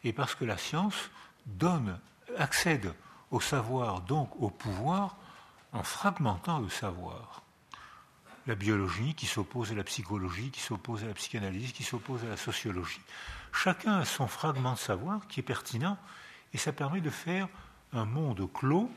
et 0.05 0.12
parce 0.12 0.34
que 0.34 0.44
la 0.44 0.57
science 0.57 1.11
donne, 1.46 1.98
accède 2.38 2.94
au 3.30 3.40
savoir, 3.40 4.01
donc 4.03 4.30
au 4.40 4.51
pouvoir, 4.51 5.16
en 5.72 5.82
fragmentant 5.82 6.59
le 6.59 6.68
savoir. 6.68 7.42
La 8.46 8.55
biologie 8.55 9.14
qui 9.14 9.26
s'oppose 9.26 9.72
à 9.72 9.74
la 9.74 9.84
psychologie, 9.84 10.51
qui 10.51 10.61
s'oppose 10.61 11.05
à 11.05 11.07
la 11.07 11.14
psychanalyse, 11.14 11.72
qui 11.72 11.84
s'oppose 11.84 12.24
à 12.24 12.28
la 12.28 12.36
sociologie. 12.36 13.01
Chacun 13.53 13.98
a 13.98 14.05
son 14.05 14.26
fragment 14.26 14.72
de 14.72 14.78
savoir 14.78 15.26
qui 15.28 15.40
est 15.40 15.44
pertinent 15.44 15.98
et 16.53 16.59
ça 16.59 16.72
permet 16.72 17.01
de 17.01 17.11
faire 17.11 17.48
un 17.92 18.05
monde 18.05 18.48
clos 18.53 18.90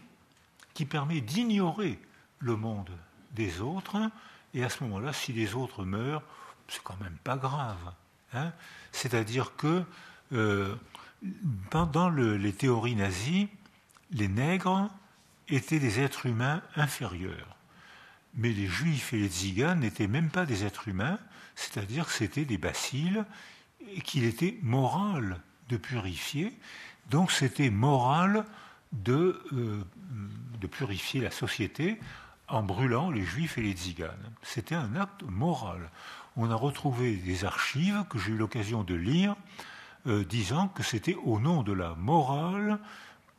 qui 0.74 0.86
permet 0.86 1.22
d'ignorer 1.22 2.00
le 2.40 2.56
monde 2.56 2.90
des 3.32 3.62
autres. 3.62 3.98
Et 4.54 4.64
à 4.64 4.70
ce 4.70 4.84
moment-là, 4.84 5.14
si 5.14 5.34
les 5.34 5.56
autres 5.56 5.84
meurent, 5.84 6.24
c'est 6.68 6.82
quand 6.84 7.00
même 7.00 7.18
pas 7.24 7.38
grave. 7.38 7.94
Hein. 8.34 8.52
C'est-à-dire 8.92 9.56
que 9.56 9.84
euh, 10.32 10.76
dans 11.72 12.10
les 12.10 12.54
théories 12.54 12.96
nazies, 12.96 13.48
les 14.12 14.28
nègres 14.28 14.90
étaient 15.50 15.80
des 15.80 16.00
êtres 16.00 16.26
humains 16.26 16.62
inférieurs. 16.76 17.58
Mais 18.36 18.50
les 18.50 18.68
juifs 18.68 19.14
et 19.14 19.18
les 19.18 19.28
tziganes 19.28 19.80
n'étaient 19.80 20.08
même 20.08 20.30
pas 20.30 20.46
des 20.46 20.66
êtres 20.66 20.88
humains, 20.88 21.20
c'est-à-dire 21.56 22.08
que 22.08 22.14
c'était 22.14 22.46
des 22.46 22.58
bacilles 22.58 23.24
et 23.96 24.02
qu'il 24.02 24.24
était 24.24 24.58
moral 24.62 25.40
de 25.70 25.78
purifier. 25.78 26.58
Donc 27.10 27.32
c'était 27.32 27.70
moral 27.70 28.46
de, 28.92 29.42
euh, 29.54 29.84
de, 30.60 30.68
purifier 30.68 31.22
la 31.22 31.32
société 31.32 32.00
en 32.48 32.64
brûlant 32.64 33.12
les 33.12 33.24
juifs 33.24 33.58
et 33.58 33.62
les 33.62 33.74
tziganes. 33.74 34.32
C'était 34.42 34.76
un 34.76 34.96
acte 34.96 35.24
moral. 35.24 35.90
On 36.38 36.50
a 36.50 36.56
retrouvé 36.56 37.16
des 37.16 37.46
archives 37.46 38.04
que 38.10 38.18
j'ai 38.20 38.32
eu 38.32 38.38
l'occasion 38.38 38.84
de 38.84 38.96
lire 38.96 39.36
euh, 40.08 40.24
disant 40.26 40.68
que 40.68 40.84
c'était 40.84 41.16
au 41.24 41.40
nom 41.40 41.64
de 41.64 41.74
la 41.74 41.96
morale 41.96 42.80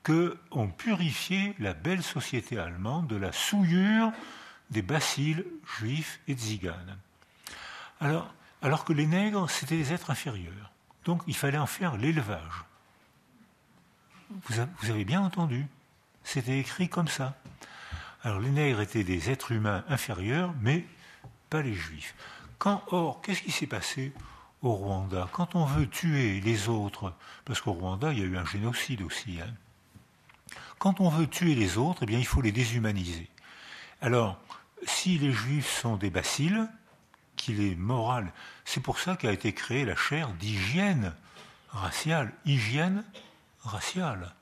qu'on 0.03 0.69
purifiait 0.69 1.55
la 1.59 1.73
belle 1.73 2.03
société 2.03 2.59
allemande 2.59 3.07
de 3.07 3.17
la 3.17 3.33
souillure 3.33 4.13
des 4.71 4.83
bacilles 4.83 5.45
juifs 5.79 6.21
et 6.29 6.35
tziganes. 6.35 6.99
Alors, 8.01 8.33
alors 8.63 8.85
que 8.85 8.93
les 8.93 9.07
nègres, 9.07 9.49
c'était 9.51 9.77
des 9.77 9.93
êtres 9.93 10.11
inférieurs. 10.11 10.71
Donc 11.05 11.23
il 11.27 11.37
fallait 11.37 11.59
en 11.59 11.67
faire 11.67 11.97
l'élevage. 11.97 12.65
Vous 14.49 14.91
avez 14.91 15.05
bien 15.05 15.21
entendu. 15.21 15.67
C'était 16.23 16.59
écrit 16.59 16.89
comme 16.89 17.09
ça. 17.09 17.37
Alors 18.23 18.41
les 18.41 18.51
nègres 18.51 18.81
étaient 18.81 19.05
des 19.05 19.31
êtres 19.31 19.53
humains 19.53 19.85
inférieurs, 19.89 20.55
mais 20.61 20.87
pas 21.51 21.61
les 21.61 21.75
juifs. 21.75 22.15
Quand, 22.59 22.83
or, 22.89 23.21
qu'est-ce 23.21 23.43
qui 23.43 23.51
s'est 23.51 23.67
passé? 23.67 24.13
Au 24.65 24.73
Rwanda 24.73 25.29
Quand 25.33 25.55
on 25.55 25.65
veut 25.65 25.89
tuer 25.89 26.41
les 26.41 26.69
autres, 26.69 27.13
parce 27.45 27.61
qu'au 27.61 27.73
Rwanda, 27.73 28.13
il 28.13 28.19
y 28.19 28.23
a 28.23 28.27
eu 28.27 28.37
un 28.37 28.45
génocide 28.45 29.03
aussi, 29.03 29.39
hein, 29.41 29.53
quand 30.79 31.01
on 31.01 31.09
veut 31.09 31.27
tuer 31.27 31.55
les 31.55 31.79
autres, 31.79 32.01
eh 32.03 32.07
bien, 32.07 32.19
il 32.19 32.27
faut 32.27 32.41
les 32.41 32.53
déshumaniser. 32.53 33.29
Alors, 34.01 34.39
si 34.87 35.19
les 35.19 35.33
juifs 35.33 35.81
sont 35.81 35.97
des 35.97 36.11
bacilles, 36.11 36.67
qu'il 37.37 37.61
est 37.63 37.75
moral, 37.75 38.33
c'est 38.65 38.81
pour 38.81 38.99
ça 38.99 39.17
qu'a 39.17 39.33
été 39.33 39.53
créée 39.53 39.85
la 39.85 39.97
chaire 39.97 40.33
d'hygiène 40.35 41.15
raciale. 41.71 42.33
Hygiène 42.45 43.05
raciale. 43.63 44.35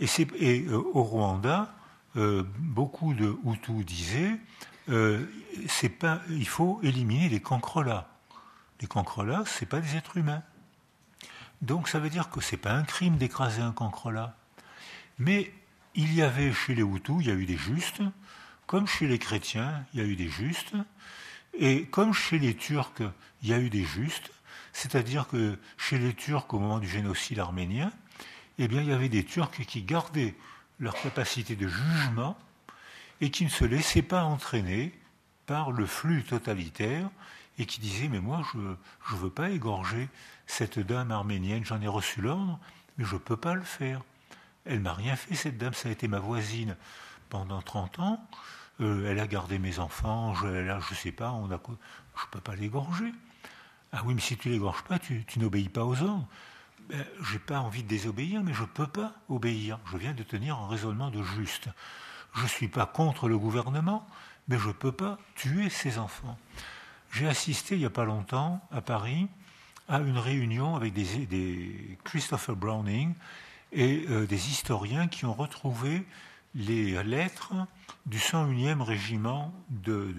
Et, 0.00 0.66
euh, 0.68 0.82
au 0.92 1.02
Rwanda, 1.02 1.74
euh, 2.16 2.44
beaucoup 2.58 3.14
de 3.14 3.36
Hutus 3.44 3.84
disaient 3.84 4.36
euh, 4.88 5.26
pas, 5.98 6.20
il 6.28 6.46
faut 6.46 6.78
éliminer 6.82 7.28
les 7.28 7.40
cancrelats. 7.40 8.08
Les 8.80 8.86
cancrelats, 8.86 9.44
ce 9.46 9.64
pas 9.64 9.80
des 9.80 9.96
êtres 9.96 10.16
humains. 10.16 10.42
Donc 11.62 11.88
ça 11.88 11.98
veut 11.98 12.10
dire 12.10 12.30
que 12.30 12.40
ce 12.40 12.52
n'est 12.52 12.60
pas 12.60 12.72
un 12.72 12.82
crime 12.82 13.16
d'écraser 13.16 13.62
un 13.62 13.72
cancrelat. 13.72 14.36
Mais 15.18 15.52
il 15.94 16.12
y 16.12 16.22
avait 16.22 16.52
chez 16.52 16.74
les 16.74 16.82
Hutus, 16.82 17.16
il 17.20 17.28
y 17.28 17.30
a 17.30 17.34
eu 17.34 17.46
des 17.46 17.56
justes, 17.56 18.02
comme 18.66 18.86
chez 18.86 19.06
les 19.06 19.18
chrétiens, 19.18 19.84
il 19.94 20.00
y 20.00 20.02
a 20.02 20.06
eu 20.06 20.16
des 20.16 20.28
justes, 20.28 20.74
et 21.58 21.86
comme 21.86 22.12
chez 22.12 22.38
les 22.38 22.54
Turcs, 22.54 23.02
il 23.42 23.48
y 23.48 23.54
a 23.54 23.58
eu 23.58 23.70
des 23.70 23.84
justes, 23.84 24.30
c'est-à-dire 24.72 25.26
que 25.28 25.58
chez 25.78 25.98
les 25.98 26.12
Turcs, 26.12 26.52
au 26.52 26.58
moment 26.58 26.78
du 26.78 26.88
génocide 26.88 27.38
arménien, 27.38 27.90
eh 28.58 28.68
bien, 28.68 28.82
il 28.82 28.88
y 28.88 28.92
avait 28.92 29.08
des 29.08 29.24
Turcs 29.24 29.64
qui 29.66 29.82
gardaient 29.82 30.34
leur 30.78 30.94
capacité 31.00 31.56
de 31.56 31.68
jugement 31.68 32.36
et 33.22 33.30
qui 33.30 33.44
ne 33.44 33.50
se 33.50 33.64
laissaient 33.64 34.02
pas 34.02 34.24
entraîner 34.24 34.92
par 35.46 35.70
le 35.70 35.86
flux 35.86 36.24
totalitaire 36.24 37.08
et 37.58 37.66
qui 37.66 37.80
disaient 37.80 38.08
Mais 38.08 38.20
moi, 38.20 38.42
je 38.52 38.58
ne 38.58 39.20
veux 39.20 39.30
pas 39.30 39.50
égorger 39.50 40.08
cette 40.46 40.78
dame 40.78 41.10
arménienne, 41.10 41.64
j'en 41.64 41.80
ai 41.80 41.88
reçu 41.88 42.20
l'ordre, 42.20 42.58
mais 42.98 43.04
je 43.04 43.14
ne 43.14 43.20
peux 43.20 43.36
pas 43.36 43.54
le 43.54 43.62
faire. 43.62 44.02
Elle 44.64 44.80
m'a 44.80 44.94
rien 44.94 45.16
fait, 45.16 45.34
cette 45.34 45.58
dame, 45.58 45.74
ça 45.74 45.88
a 45.88 45.92
été 45.92 46.08
ma 46.08 46.18
voisine 46.18 46.76
pendant 47.28 47.62
30 47.62 47.98
ans. 48.00 48.28
Euh, 48.80 49.10
elle 49.10 49.20
a 49.20 49.26
gardé 49.26 49.58
mes 49.58 49.78
enfants, 49.78 50.34
je 50.34 50.46
ne 50.46 50.94
sais 50.94 51.12
pas, 51.12 51.34
je 51.48 51.52
ne 51.52 52.30
peux 52.30 52.40
pas 52.40 52.54
l'égorger. 52.56 53.12
Ah 53.92 54.02
oui, 54.04 54.14
mais 54.14 54.20
si 54.20 54.36
tu 54.36 54.50
l'égorges 54.50 54.82
pas, 54.82 54.98
tu, 54.98 55.24
n'obéis 55.36 55.68
pas 55.68 55.84
aux 55.84 56.02
ordres. 56.02 56.26
Ben, 56.88 57.04
je 57.20 57.32
n'ai 57.32 57.38
pas 57.38 57.60
envie 57.60 57.82
de 57.82 57.88
désobéir, 57.88 58.42
mais 58.42 58.52
je 58.52 58.62
ne 58.62 58.66
peux 58.66 58.86
pas 58.86 59.14
obéir. 59.28 59.78
Je 59.90 59.96
viens 59.96 60.12
de 60.12 60.22
tenir 60.22 60.58
un 60.58 60.68
raisonnement 60.68 61.10
de 61.10 61.22
juste. 61.22 61.68
Je 62.34 62.42
ne 62.42 62.48
suis 62.48 62.68
pas 62.68 62.86
contre 62.86 63.28
le 63.28 63.38
gouvernement, 63.38 64.06
mais 64.48 64.58
je 64.58 64.68
ne 64.68 64.72
peux 64.72 64.92
pas 64.92 65.18
tuer 65.34 65.70
ses 65.70 65.98
enfants. 65.98 66.38
J'ai 67.12 67.28
assisté 67.28 67.74
il 67.76 67.78
n'y 67.78 67.86
a 67.86 67.90
pas 67.90 68.04
longtemps 68.04 68.60
à 68.70 68.80
Paris 68.80 69.28
à 69.88 70.00
une 70.00 70.18
réunion 70.18 70.74
avec 70.74 70.92
des, 70.92 71.98
Christopher 72.04 72.56
Browning 72.56 73.14
et 73.72 74.04
euh, 74.10 74.26
des 74.26 74.48
historiens 74.50 75.08
qui 75.08 75.24
ont 75.24 75.34
retrouvé 75.34 76.04
les 76.54 77.02
lettres 77.04 77.52
du 78.06 78.18
101e 78.18 78.80
régiment 78.80 79.52
de, 79.70 80.14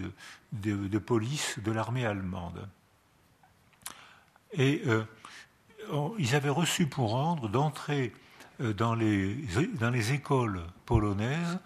police 0.99 1.59
de 1.59 1.71
l'armée 1.71 2.05
allemande. 2.05 2.67
Et 4.53 4.83
euh, 4.85 5.03
ils 6.17 6.35
avaient 6.35 6.49
reçu 6.49 6.87
pour 6.87 7.13
ordre 7.13 7.49
d'entrer 7.49 8.13
euh, 8.61 8.73
dans 8.73 8.95
les, 8.95 9.35
dans 9.79 9.89
les 9.89 10.13
écoles 10.13 10.61
polonaises 10.85 11.59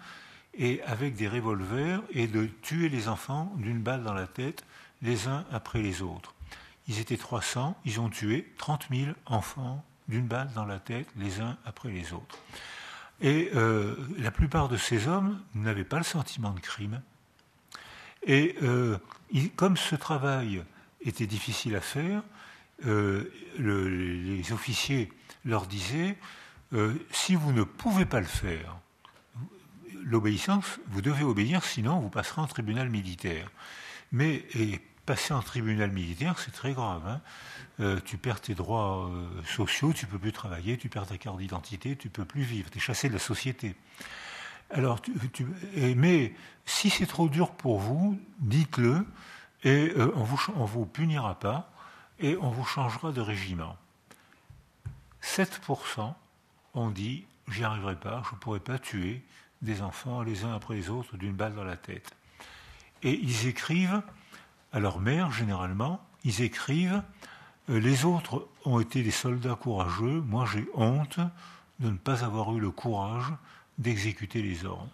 et 0.54 0.82
avec 0.82 1.14
des 1.14 1.28
revolvers 1.28 2.02
et 2.10 2.26
de 2.26 2.46
tuer 2.62 2.88
les 2.88 3.08
enfants 3.08 3.52
d'une 3.56 3.80
balle 3.80 4.02
dans 4.02 4.14
la 4.14 4.26
tête, 4.26 4.64
les 5.02 5.28
uns 5.28 5.44
après 5.52 5.82
les 5.82 6.02
autres. 6.02 6.34
Ils 6.88 6.98
étaient 6.98 7.16
300, 7.16 7.76
ils 7.84 8.00
ont 8.00 8.08
tué 8.08 8.52
30 8.58 8.86
000 8.90 9.12
enfants 9.26 9.84
d'une 10.08 10.26
balle 10.26 10.50
dans 10.54 10.64
la 10.64 10.78
tête, 10.78 11.06
les 11.16 11.40
uns 11.40 11.56
après 11.64 11.90
les 11.90 12.12
autres. 12.12 12.38
Et 13.20 13.50
euh, 13.54 13.94
la 14.18 14.30
plupart 14.30 14.68
de 14.68 14.76
ces 14.76 15.06
hommes 15.06 15.40
n'avaient 15.54 15.84
pas 15.84 15.98
le 15.98 16.04
sentiment 16.04 16.50
de 16.50 16.60
crime. 16.60 17.00
Et 18.26 18.56
euh, 18.62 18.98
comme 19.56 19.76
ce 19.76 19.94
travail 19.94 20.62
était 21.00 21.26
difficile 21.26 21.76
à 21.76 21.80
faire, 21.80 22.22
euh, 22.86 23.32
les 23.58 24.52
officiers 24.52 25.12
leur 25.44 25.66
disaient 25.66 26.16
si 27.10 27.34
vous 27.34 27.52
ne 27.52 27.64
pouvez 27.64 28.06
pas 28.06 28.20
le 28.20 28.26
faire, 28.26 28.78
l'obéissance, 30.04 30.80
vous 30.88 31.02
devez 31.02 31.22
obéir, 31.22 31.62
sinon 31.64 32.00
vous 32.00 32.08
passerez 32.08 32.40
en 32.40 32.46
tribunal 32.46 32.88
militaire. 32.88 33.50
Mais 34.10 34.42
et 34.54 34.80
passer 35.12 35.34
en 35.34 35.42
tribunal 35.42 35.90
militaire, 35.90 36.38
c'est 36.38 36.52
très 36.52 36.72
grave. 36.72 37.06
Hein. 37.06 37.20
Euh, 37.80 38.00
tu 38.02 38.16
perds 38.16 38.40
tes 38.40 38.54
droits 38.54 39.10
euh, 39.10 39.28
sociaux, 39.44 39.92
tu 39.92 40.06
peux 40.06 40.18
plus 40.18 40.32
travailler, 40.32 40.78
tu 40.78 40.88
perds 40.88 41.06
ta 41.06 41.18
carte 41.18 41.36
d'identité, 41.36 41.96
tu 41.96 42.08
peux 42.08 42.24
plus 42.24 42.44
vivre, 42.44 42.70
tu 42.70 42.78
es 42.78 42.80
chassé 42.80 43.08
de 43.08 43.12
la 43.12 43.18
société. 43.18 43.76
Alors, 44.70 45.02
mais 45.74 46.32
si 46.64 46.88
c'est 46.88 47.04
trop 47.04 47.28
dur 47.28 47.50
pour 47.50 47.78
vous, 47.78 48.18
dites-le 48.38 49.06
et 49.64 49.92
euh, 49.98 50.14
on 50.16 50.22
vous, 50.22 50.40
on 50.56 50.64
vous 50.64 50.86
punira 50.86 51.38
pas 51.38 51.70
et 52.18 52.38
on 52.38 52.48
vous 52.48 52.64
changera 52.64 53.12
de 53.12 53.20
régiment. 53.20 53.76
7% 55.22 56.14
ont 56.72 56.88
dit 56.88 57.26
j'y 57.48 57.64
arriverai 57.64 57.96
pas, 57.96 58.22
je 58.30 58.34
ne 58.34 58.40
pourrai 58.40 58.60
pas 58.60 58.78
tuer 58.78 59.22
des 59.60 59.82
enfants 59.82 60.22
les 60.22 60.44
uns 60.44 60.54
après 60.54 60.74
les 60.74 60.88
autres 60.88 61.18
d'une 61.18 61.34
balle 61.34 61.54
dans 61.54 61.64
la 61.64 61.76
tête. 61.76 62.16
Et 63.02 63.12
ils 63.12 63.46
écrivent 63.46 64.00
à 64.72 64.80
leur 64.80 65.00
mère, 65.00 65.30
généralement, 65.32 66.04
ils 66.24 66.42
écrivent 66.42 67.02
euh, 67.68 67.78
Les 67.78 68.04
autres 68.04 68.48
ont 68.64 68.80
été 68.80 69.02
des 69.02 69.10
soldats 69.10 69.54
courageux, 69.54 70.20
moi 70.20 70.46
j'ai 70.50 70.66
honte 70.74 71.20
de 71.80 71.90
ne 71.90 71.96
pas 71.96 72.24
avoir 72.24 72.54
eu 72.56 72.60
le 72.60 72.70
courage 72.70 73.32
d'exécuter 73.78 74.42
les 74.42 74.64
ordres. 74.64 74.88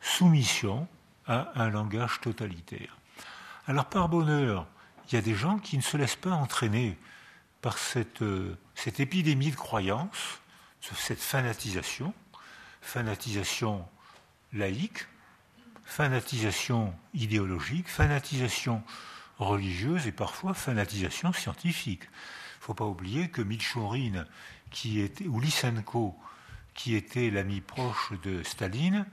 Soumission 0.00 0.88
à 1.26 1.52
un 1.60 1.70
langage 1.70 2.20
totalitaire. 2.20 2.96
Alors 3.66 3.84
par 3.86 4.08
bonheur, 4.08 4.66
il 5.06 5.14
y 5.14 5.18
a 5.18 5.22
des 5.22 5.34
gens 5.34 5.58
qui 5.58 5.76
ne 5.76 5.82
se 5.82 5.96
laissent 5.96 6.16
pas 6.16 6.30
entraîner 6.30 6.98
par 7.60 7.78
cette, 7.78 8.22
euh, 8.22 8.56
cette 8.74 9.00
épidémie 9.00 9.50
de 9.50 9.56
croyance, 9.56 10.40
cette 10.80 11.20
fanatisation, 11.20 12.14
fanatisation 12.80 13.86
laïque, 14.52 15.06
fanatisation 15.88 16.94
idéologique, 17.14 17.88
fanatisation 17.88 18.82
religieuse 19.38 20.06
et 20.06 20.12
parfois 20.12 20.52
fanatisation 20.52 21.32
scientifique. 21.32 22.02
Il 22.04 22.60
ne 22.60 22.64
faut 22.64 22.74
pas 22.74 22.84
oublier 22.84 23.30
que 23.30 23.40
Michourine, 23.40 24.26
qui 24.70 25.00
était, 25.00 25.26
ou 25.26 25.40
Lysenko, 25.40 26.14
qui 26.74 26.94
était 26.94 27.30
l'ami 27.30 27.62
proche 27.62 28.12
de 28.22 28.42
Staline, 28.42 29.06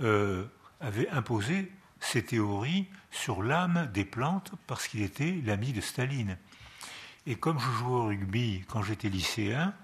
euh, 0.00 0.44
avait 0.80 1.08
imposé 1.10 1.72
ses 2.00 2.24
théories 2.24 2.86
sur 3.10 3.42
l'âme 3.42 3.90
des 3.92 4.04
plantes 4.04 4.52
parce 4.68 4.86
qu'il 4.86 5.02
était 5.02 5.40
l'ami 5.44 5.72
de 5.72 5.80
Staline. 5.80 6.38
Et 7.26 7.34
comme 7.34 7.58
je 7.58 7.70
jouais 7.78 7.96
au 7.96 8.06
rugby 8.06 8.64
quand 8.68 8.82
j'étais 8.82 9.08
lycéen, 9.08 9.74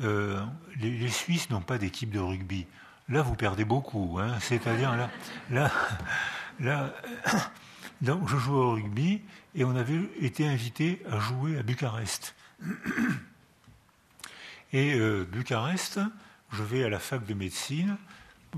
euh, 0.00 0.44
les, 0.80 1.08
Suisses 1.08 1.48
n'ont 1.48 1.62
pas 1.62 1.78
d'équipe 1.78 2.10
de 2.10 2.20
rugby. 2.20 2.66
Là, 3.08 3.22
vous 3.22 3.34
perdez 3.34 3.64
beaucoup. 3.64 4.18
Hein. 4.20 4.38
C'est-à-dire, 4.40 4.94
là, 5.50 5.70
là, 6.60 6.94
donc, 8.02 8.28
je 8.28 8.36
jouais 8.36 8.58
au 8.58 8.72
rugby 8.72 9.22
et 9.54 9.64
on 9.64 9.74
avait 9.74 10.00
été 10.20 10.46
invité 10.46 11.02
à 11.10 11.18
jouer 11.18 11.58
à 11.58 11.62
Bucarest. 11.62 12.34
Et 14.74 14.92
euh, 14.96 15.24
Bucarest, 15.24 15.98
je 16.52 16.62
vais 16.62 16.84
à 16.84 16.90
la 16.90 16.98
fac 16.98 17.24
de 17.24 17.32
médecine, 17.32 17.96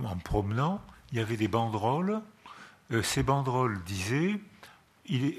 en 0.03 0.17
promenant, 0.17 0.83
il 1.13 1.19
y 1.19 1.21
avait 1.21 1.37
des 1.37 1.47
banderoles. 1.47 2.21
Euh, 2.91 3.01
ces 3.01 3.23
banderoles 3.23 3.81
disaient 3.85 4.41
il 5.07 5.25
est, 5.25 5.39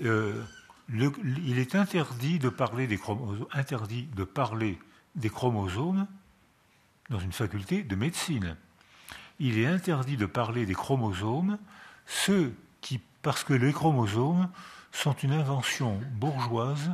il 0.90 1.60
est 1.60 1.76
interdit 1.76 2.40
de 2.40 2.48
parler 2.48 2.88
des 2.88 2.98
chromosomes, 2.98 3.48
interdit 3.52 4.08
de 4.16 4.24
parler 4.24 4.80
des 5.16 5.30
chromosomes 5.30 6.08
dans 7.10 7.20
une 7.20 7.34
faculté 7.34 7.84
de 7.84 7.96
médecine. 7.96 8.56
Il 9.44 9.58
est 9.58 9.66
interdit 9.66 10.18
de 10.18 10.28
parler 10.28 10.68
des 10.68 10.76
chromosomes, 10.76 11.58
ceux 12.06 12.56
qui, 12.80 13.02
parce 13.24 13.44
que 13.44 13.56
les 13.56 13.74
chromosomes 13.74 14.48
sont 14.92 15.14
une 15.14 15.32
invention 15.32 16.00
bourgeoise 16.12 16.92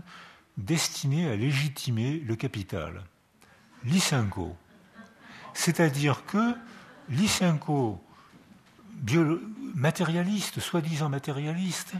destinée 0.55 1.29
à 1.29 1.35
légitimer 1.35 2.19
le 2.19 2.37
capital. 2.37 3.03
Lysenko. 3.83 4.55
C'est-à-dire 5.53 6.25
que 6.25 6.55
Lysenko, 7.09 8.01
matérialiste, 9.75 10.61
soi-disant 10.61 11.09
matérialiste, 11.09 11.95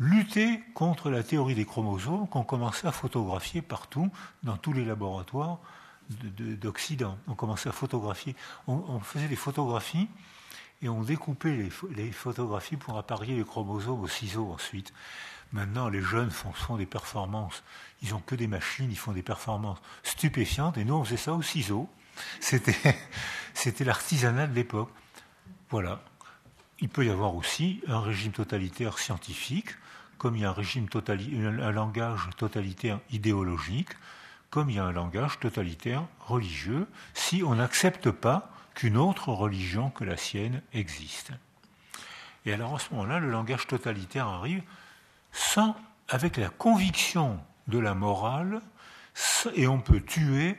lutter 0.00 0.60
contre 0.74 1.08
la 1.08 1.22
théorie 1.22 1.54
des 1.54 1.64
chromosomes 1.64 2.26
qu'on 2.26 2.42
commençait 2.42 2.88
à 2.88 2.92
photographier 2.92 3.62
partout, 3.62 4.10
dans 4.42 4.56
tous 4.56 4.72
les 4.72 4.84
laboratoires 4.84 5.60
d'Occident. 6.08 7.18
On 7.26 7.34
commençait 7.34 7.68
à 7.68 7.72
photographier, 7.72 8.34
on, 8.66 9.00
faisait 9.00 9.28
des 9.28 9.36
photographies 9.36 10.08
et 10.82 10.88
on 10.88 11.02
découpait 11.02 11.70
les, 11.96 12.12
photographies 12.12 12.76
pour 12.76 12.98
apparier 12.98 13.36
les 13.36 13.44
chromosomes 13.44 14.00
au 14.00 14.08
ciseau 14.08 14.50
ensuite. 14.52 14.92
Maintenant, 15.52 15.88
les 15.88 16.02
jeunes 16.02 16.30
font, 16.30 16.76
des 16.76 16.86
performances. 16.86 17.62
Ils 18.02 18.10
n'ont 18.10 18.20
que 18.20 18.34
des 18.34 18.46
machines, 18.46 18.90
ils 18.90 18.98
font 18.98 19.12
des 19.12 19.22
performances 19.22 19.78
stupéfiantes. 20.02 20.76
Et 20.76 20.84
nous, 20.84 20.94
on 20.94 21.04
faisait 21.04 21.16
ça 21.16 21.32
au 21.32 21.42
ciseau. 21.42 21.88
C'était, 22.40 22.76
c'était 23.54 23.84
l'artisanat 23.84 24.46
de 24.46 24.54
l'époque. 24.54 24.90
Voilà. 25.70 26.02
Il 26.80 26.88
peut 26.88 27.04
y 27.04 27.10
avoir 27.10 27.34
aussi 27.34 27.80
un 27.88 28.00
régime 28.00 28.32
totalitaire 28.32 28.98
scientifique 28.98 29.70
comme 30.18 30.36
il 30.36 30.42
y 30.42 30.44
a 30.44 30.50
un, 30.50 30.52
régime 30.52 30.88
un 30.94 31.70
langage 31.70 32.28
totalitaire 32.36 32.98
idéologique, 33.10 33.90
comme 34.50 34.70
il 34.70 34.76
y 34.76 34.78
a 34.78 34.84
un 34.84 34.92
langage 34.92 35.38
totalitaire 35.38 36.04
religieux, 36.20 36.86
si 37.14 37.42
on 37.42 37.56
n'accepte 37.56 38.10
pas 38.10 38.50
qu'une 38.74 38.96
autre 38.96 39.30
religion 39.32 39.90
que 39.90 40.04
la 40.04 40.16
sienne 40.16 40.62
existe. 40.72 41.32
Et 42.46 42.52
alors 42.52 42.76
à 42.76 42.78
ce 42.78 42.90
moment-là, 42.94 43.18
le 43.18 43.30
langage 43.30 43.66
totalitaire 43.66 44.26
arrive 44.26 44.62
sans, 45.32 45.76
avec 46.08 46.36
la 46.36 46.48
conviction 46.48 47.40
de 47.66 47.78
la 47.78 47.94
morale, 47.94 48.62
et 49.54 49.66
on 49.66 49.80
peut 49.80 50.00
tuer 50.00 50.56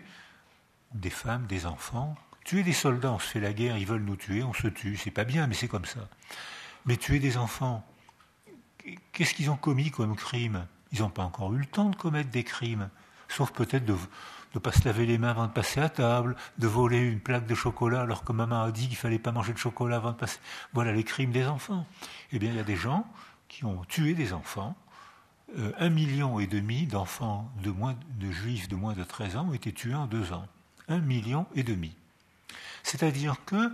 des 0.94 1.10
femmes, 1.10 1.46
des 1.48 1.66
enfants, 1.66 2.16
tuer 2.44 2.64
des 2.64 2.74
soldats, 2.74 3.14
on 3.14 3.20
se 3.20 3.28
fait 3.28 3.40
la 3.40 3.54
guerre, 3.54 3.78
ils 3.78 3.86
veulent 3.86 4.04
nous 4.04 4.16
tuer, 4.16 4.44
on 4.44 4.54
se 4.54 4.68
tue, 4.68 4.98
c'est 4.98 5.12
pas 5.12 5.24
bien, 5.24 5.48
mais 5.48 5.54
c'est 5.54 5.68
comme 5.68 5.86
ça. 5.86 6.08
Mais 6.86 6.98
tuer 6.98 7.20
des 7.20 7.38
enfants, 7.38 7.86
qu'est-ce 9.14 9.34
qu'ils 9.34 9.50
ont 9.50 9.58
commis 9.58 9.92
comme 9.92 10.16
crime? 10.16 10.68
Ils 10.92 11.02
n'ont 11.02 11.10
pas 11.10 11.24
encore 11.24 11.54
eu 11.54 11.60
le 11.60 11.66
temps 11.66 11.90
de 11.90 11.96
commettre 11.96 12.30
des 12.30 12.44
crimes, 12.44 12.90
sauf 13.30 13.52
peut-être 13.52 13.86
de 13.86 13.96
ne 14.56 14.60
pas 14.60 14.72
se 14.72 14.84
laver 14.84 15.06
les 15.06 15.18
mains 15.18 15.30
avant 15.30 15.48
de 15.48 15.52
passer 15.52 15.80
à 15.80 15.90
table, 15.90 16.36
de 16.58 16.68
voler 16.68 17.00
une 17.00 17.20
plaque 17.20 17.46
de 17.46 17.56
chocolat 17.56 18.02
alors 18.02 18.24
que 18.24 18.34
maman 18.34 18.64
a 18.64 18.72
dit 18.72 18.88
qu'il 18.88 18.98
fallait 18.98 19.20
pas 19.20 19.32
manger 19.32 19.54
de 19.54 19.58
chocolat 19.58 19.98
avant 19.98 20.12
de 20.12 20.18
passer. 20.18 20.40
Voilà 20.74 20.92
les 20.92 21.04
crimes 21.04 21.32
des 21.32 21.46
enfants. 21.46 21.86
Eh 22.32 22.40
bien, 22.40 22.50
il 22.50 22.58
y 22.58 22.60
a 22.60 22.64
des 22.64 22.76
gens 22.76 23.06
qui 23.48 23.64
ont 23.64 23.84
tué 23.86 24.14
des 24.14 24.34
enfants. 24.34 24.76
Euh, 25.58 25.72
un 25.80 25.90
million 25.90 26.40
et 26.40 26.48
demi 26.48 26.86
d'enfants 26.86 27.50
de, 27.64 28.32
juifs 28.32 28.68
de 28.68 28.76
moins 28.76 28.94
de 28.94 29.04
13 29.04 29.38
ans 29.38 29.48
ont 29.50 29.54
été 29.54 29.72
tués 29.72 29.96
en 29.96 30.08
deux 30.08 30.34
ans. 30.34 30.46
Un 30.88 31.00
million 31.00 31.46
et 31.56 31.64
demi. 31.64 31.96
C'est-à-dire 32.84 33.36
que, 33.46 33.56
euh, 33.56 33.72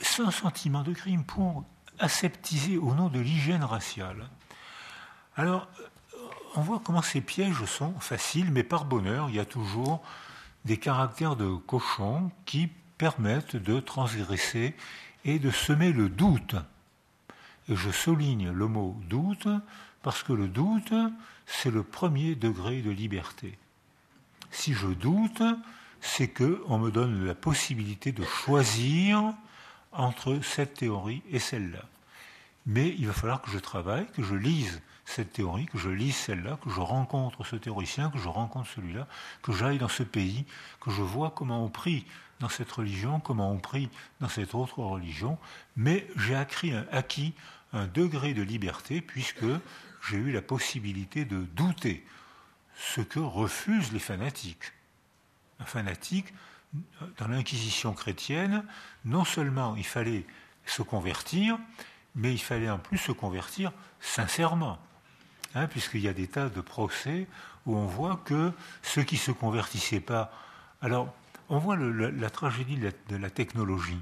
sans 0.00 0.30
sentiment 0.30 0.82
de 0.82 0.92
crime, 0.92 1.24
pour 1.24 1.64
aseptisé 1.98 2.76
au 2.76 2.94
nom 2.94 3.08
de 3.08 3.20
l'hygiène 3.20 3.64
raciale. 3.64 4.28
Alors, 5.36 5.68
on 6.56 6.62
voit 6.62 6.80
comment 6.82 7.02
ces 7.02 7.20
pièges 7.20 7.64
sont 7.66 7.92
faciles, 8.00 8.50
mais 8.50 8.62
par 8.62 8.86
bonheur, 8.86 9.28
il 9.28 9.36
y 9.36 9.40
a 9.40 9.44
toujours 9.44 10.02
des 10.64 10.78
caractères 10.78 11.36
de 11.36 11.54
cochon 11.54 12.30
qui 12.46 12.68
permettent 12.98 13.56
de 13.56 13.78
transgresser 13.78 14.74
et 15.24 15.38
de 15.38 15.50
semer 15.50 15.92
le 15.92 16.08
doute. 16.08 16.56
Et 17.68 17.76
je 17.76 17.90
souligne 17.90 18.50
le 18.50 18.66
mot 18.68 18.96
doute 19.08 19.48
parce 20.02 20.22
que 20.22 20.32
le 20.32 20.48
doute, 20.48 20.94
c'est 21.46 21.70
le 21.70 21.82
premier 21.82 22.34
degré 22.34 22.80
de 22.80 22.90
liberté. 22.90 23.58
Si 24.50 24.72
je 24.72 24.88
doute, 24.88 25.42
c'est 26.00 26.28
qu'on 26.28 26.78
me 26.78 26.90
donne 26.90 27.26
la 27.26 27.34
possibilité 27.34 28.12
de 28.12 28.24
choisir 28.24 29.34
entre 29.92 30.40
cette 30.42 30.74
théorie 30.74 31.22
et 31.30 31.38
celle-là. 31.38 31.84
Mais 32.66 32.94
il 32.98 33.06
va 33.06 33.12
falloir 33.12 33.42
que 33.42 33.50
je 33.50 33.58
travaille, 33.58 34.06
que 34.12 34.22
je 34.22 34.34
lise 34.34 34.80
cette 35.06 35.32
théorie, 35.32 35.66
que 35.66 35.78
je 35.78 35.88
lise 35.88 36.16
celle-là, 36.16 36.58
que 36.62 36.68
je 36.68 36.80
rencontre 36.80 37.44
ce 37.44 37.56
théoricien, 37.56 38.10
que 38.10 38.18
je 38.18 38.28
rencontre 38.28 38.68
celui-là, 38.68 39.06
que 39.40 39.52
j'aille 39.52 39.78
dans 39.78 39.88
ce 39.88 40.02
pays, 40.02 40.44
que 40.80 40.90
je 40.90 41.00
vois 41.00 41.30
comment 41.30 41.64
on 41.64 41.68
prie 41.68 42.04
dans 42.40 42.48
cette 42.48 42.70
religion, 42.70 43.20
comment 43.20 43.50
on 43.50 43.58
prie 43.58 43.88
dans 44.20 44.28
cette 44.28 44.54
autre 44.54 44.80
religion, 44.80 45.38
mais 45.76 46.06
j'ai 46.16 46.34
acquis 46.34 46.72
un, 46.72 46.86
acquis 46.90 47.34
un 47.72 47.86
degré 47.86 48.34
de 48.34 48.42
liberté 48.42 49.00
puisque 49.00 49.46
j'ai 50.08 50.16
eu 50.16 50.32
la 50.32 50.42
possibilité 50.42 51.24
de 51.24 51.38
douter, 51.54 52.04
ce 52.76 53.00
que 53.00 53.20
refusent 53.20 53.92
les 53.92 53.98
fanatiques. 53.98 54.72
Un 55.60 55.64
fanatique, 55.64 56.34
dans 57.18 57.28
l'inquisition 57.28 57.94
chrétienne, 57.94 58.64
non 59.04 59.24
seulement 59.24 59.76
il 59.76 59.86
fallait 59.86 60.26
se 60.66 60.82
convertir, 60.82 61.58
mais 62.16 62.32
il 62.32 62.42
fallait 62.42 62.68
en 62.68 62.78
plus 62.78 62.98
se 62.98 63.12
convertir 63.12 63.72
sincèrement, 64.00 64.78
hein, 65.56 65.66
puisqu'il 65.66 66.00
y 66.00 66.08
a 66.08 66.12
des 66.12 66.28
tas 66.28 66.48
de 66.48 66.60
procès 66.60 67.26
où 67.64 67.76
on 67.76 67.86
voit 67.86 68.20
que 68.24 68.52
ceux 68.82 69.02
qui 69.02 69.16
ne 69.16 69.20
se 69.20 69.32
convertissaient 69.32 70.00
pas. 70.00 70.32
Alors, 70.80 71.12
on 71.48 71.58
voit 71.58 71.76
la, 71.76 72.30
tragédie 72.30 72.76
de 72.76 73.16
la, 73.16 73.30
technologie. 73.30 74.00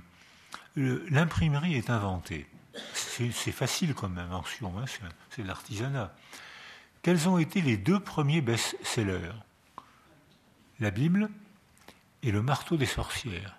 L'imprimerie 0.76 1.76
est 1.76 1.90
inventée. 1.90 2.46
C'est 2.92 3.52
facile 3.52 3.94
comme 3.94 4.18
invention, 4.18 4.74
hein, 4.78 4.84
c'est 5.30 5.42
de 5.42 5.46
l'artisanat. 5.46 6.12
Quels 7.02 7.28
ont 7.28 7.38
été 7.38 7.60
les 7.60 7.76
deux 7.76 8.00
premiers 8.00 8.40
best-sellers? 8.40 9.32
La 10.80 10.90
Bible 10.90 11.30
et 12.22 12.32
le 12.32 12.42
marteau 12.42 12.76
des 12.76 12.86
sorcières. 12.86 13.58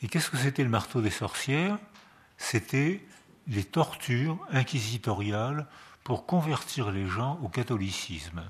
Et 0.00 0.08
qu'est-ce 0.08 0.30
que 0.30 0.36
c'était 0.36 0.62
le 0.62 0.70
marteau 0.70 1.02
des 1.02 1.10
sorcières? 1.10 1.78
C'était 2.38 3.04
les 3.48 3.64
tortures 3.64 4.38
inquisitoriales 4.50 5.66
pour 6.04 6.26
convertir 6.26 6.90
les 6.90 7.06
gens 7.06 7.38
au 7.42 7.48
catholicisme. 7.48 8.42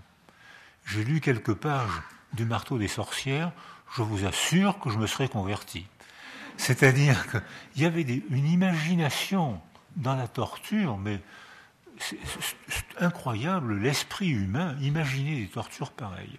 J'ai 0.85 1.05
lu 1.05 1.21
quelques 1.21 1.55
pages 1.55 2.03
du 2.33 2.45
marteau 2.45 2.79
des 2.79 2.89
sorcières, 2.89 3.53
je 3.95 4.03
vous 4.03 4.27
assure 4.27 4.79
que 4.81 4.91
je 4.91 4.99
me 4.99 5.07
serais 5.07 5.29
converti. 5.29 5.87
C'est-à-dire 6.57 7.25
qu'il 7.31 7.83
y 7.83 7.87
avait 7.87 8.03
une 8.03 8.47
imagination 8.47 9.61
dans 9.97 10.17
la 10.17 10.29
torture, 10.29 10.99
mais 10.99 11.21
c'est 11.99 12.19
incroyable, 12.99 13.79
l'esprit 13.79 14.31
humain, 14.31 14.77
imaginer 14.81 15.41
des 15.41 15.49
tortures 15.49 15.93
pareilles. 15.93 16.39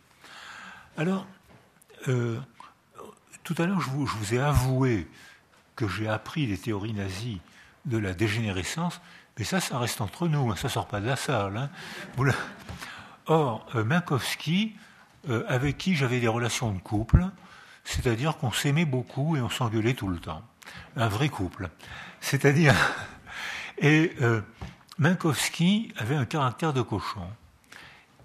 Alors, 0.97 1.25
euh, 2.07 2.39
tout 3.43 3.55
à 3.57 3.65
l'heure, 3.65 3.79
je 3.79 3.89
vous, 3.89 4.33
ai 4.33 4.39
avoué 4.39 5.07
que 5.75 5.87
j'ai 5.87 6.07
appris 6.07 6.45
les 6.45 6.57
théories 6.57 6.93
nazies 6.93 7.41
de 7.85 7.97
la 7.97 8.13
dégénérescence, 8.13 9.01
mais 9.37 9.43
ça, 9.43 9.59
ça 9.59 9.79
reste 9.79 10.01
entre 10.01 10.27
nous, 10.27 10.51
hein, 10.51 10.55
ça 10.55 10.67
ne 10.67 10.71
sort 10.71 10.87
pas 10.87 11.01
de 11.01 11.07
la 11.07 11.15
salle. 11.15 11.57
Hein. 11.57 11.69
Or, 13.27 13.65
euh, 13.75 13.83
Minkowski, 13.83 14.75
euh, 15.29 15.43
avec 15.47 15.77
qui 15.77 15.95
j'avais 15.95 16.19
des 16.19 16.27
relations 16.27 16.71
de 16.71 16.79
couple, 16.79 17.25
c'est-à-dire 17.83 18.37
qu'on 18.37 18.51
s'aimait 18.51 18.85
beaucoup 18.85 19.35
et 19.35 19.41
on 19.41 19.49
s'engueulait 19.49 19.93
tout 19.93 20.07
le 20.07 20.19
temps. 20.19 20.43
un 20.95 21.07
vrai 21.07 21.29
couple. 21.29 21.69
C'est-à-dire, 22.21 22.75
et 23.77 24.13
euh, 24.21 24.41
Minkowski 24.99 25.93
avait 25.97 26.15
un 26.15 26.25
caractère 26.25 26.71
de 26.71 26.81
cochon. 26.81 27.27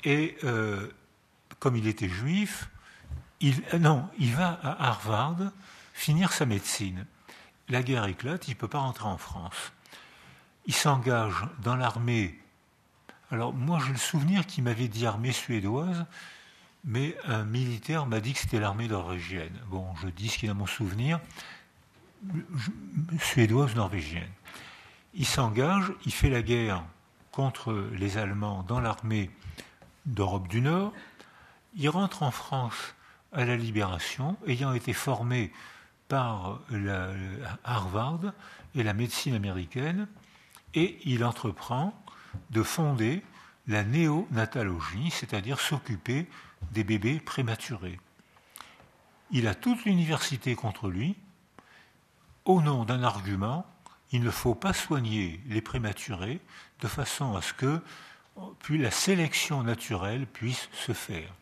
Et 0.05 0.39
comme 1.59 1.77
il 1.77 1.87
était 1.87 2.09
juif, 2.09 2.71
il, 3.41 3.63
non, 3.79 4.09
il 4.19 4.35
va 4.35 4.59
à 4.63 4.89
Harvard 4.89 5.37
finir 5.93 6.33
sa 6.33 6.47
médecine. 6.47 7.05
La 7.69 7.83
guerre 7.83 8.07
éclate, 8.07 8.49
il 8.49 8.53
ne 8.53 8.57
peut 8.57 8.69
pas 8.69 8.79
rentrer 8.79 9.07
en 9.07 9.19
France. 9.19 9.73
Il 10.71 10.73
s'engage 10.73 11.49
dans 11.65 11.75
l'armée. 11.75 12.39
Alors 13.33 13.53
moi 13.53 13.81
j'ai 13.85 13.91
le 13.91 13.99
souvenir 13.99 14.47
qu'il 14.47 14.63
m'avait 14.63 14.87
dit 14.87 15.05
armée 15.05 15.33
suédoise, 15.33 16.07
mais 16.85 17.17
un 17.25 17.43
militaire 17.43 18.07
m'a 18.07 18.21
dit 18.21 18.35
que 18.35 18.39
c'était 18.39 18.61
l'armée 18.61 18.87
norvégienne. 18.87 19.53
Bon, 19.67 19.85
je 20.01 20.07
dis 20.07 20.29
ce 20.29 20.39
qui 20.39 20.47
est 20.47 20.55
mon 20.55 20.67
souvenir, 20.67 21.19
suédoise 23.19 23.75
norvégienne. 23.75 24.31
Il 25.13 25.27
s'engage, 25.27 25.93
il 26.07 26.13
fait 26.13 26.31
la 26.31 26.41
guerre 26.41 26.85
contre 27.33 27.73
les 27.91 28.17
Allemands 28.17 28.63
dans 28.63 28.79
l'armée 28.79 29.29
d'Europe 30.07 30.47
du 30.47 30.61
Nord. 30.61 30.93
Il 31.75 31.89
rentre 31.89 32.23
en 32.23 32.31
France 32.31 32.95
à 33.33 33.45
la 33.45 33.57
Libération, 33.57 34.37
ayant 34.47 34.73
été 34.73 34.93
formé 34.93 35.53
par 36.07 36.61
Harvard 37.65 38.21
et 38.77 38.85
la 38.85 38.95
médecine 38.95 39.35
américaine, 39.35 40.07
et 40.75 40.99
il 41.05 41.25
entreprend 41.25 41.95
de 42.51 42.63
fonder 42.63 43.23
la 43.67 43.85
néonatologie, 43.85 45.11
c'est-à-dire 45.11 45.61
s'occuper 45.61 46.27
des 46.73 46.85
bébés 46.85 47.21
prématurés. 47.21 47.99
Il 49.31 49.47
a 49.47 49.55
toute 49.55 49.85
l'université 49.85 50.55
contre 50.55 50.89
lui, 50.89 51.17
au 52.45 52.61
nom 52.61 52.85
d'un 52.85 53.03
argument, 53.03 53.67
il 54.13 54.23
ne 54.23 54.31
faut 54.31 54.55
pas 54.55 54.73
soigner 54.73 55.41
les 55.47 55.61
prématurés 55.61 56.41
de 56.81 56.89
façon 56.89 57.37
à 57.37 57.43
ce 57.43 57.53
que 57.53 57.81
la 58.71 58.91
sélection 58.91 59.63
naturelle 59.63 60.27
puisse 60.27 60.69
se 60.73 60.93
faire. 60.93 61.33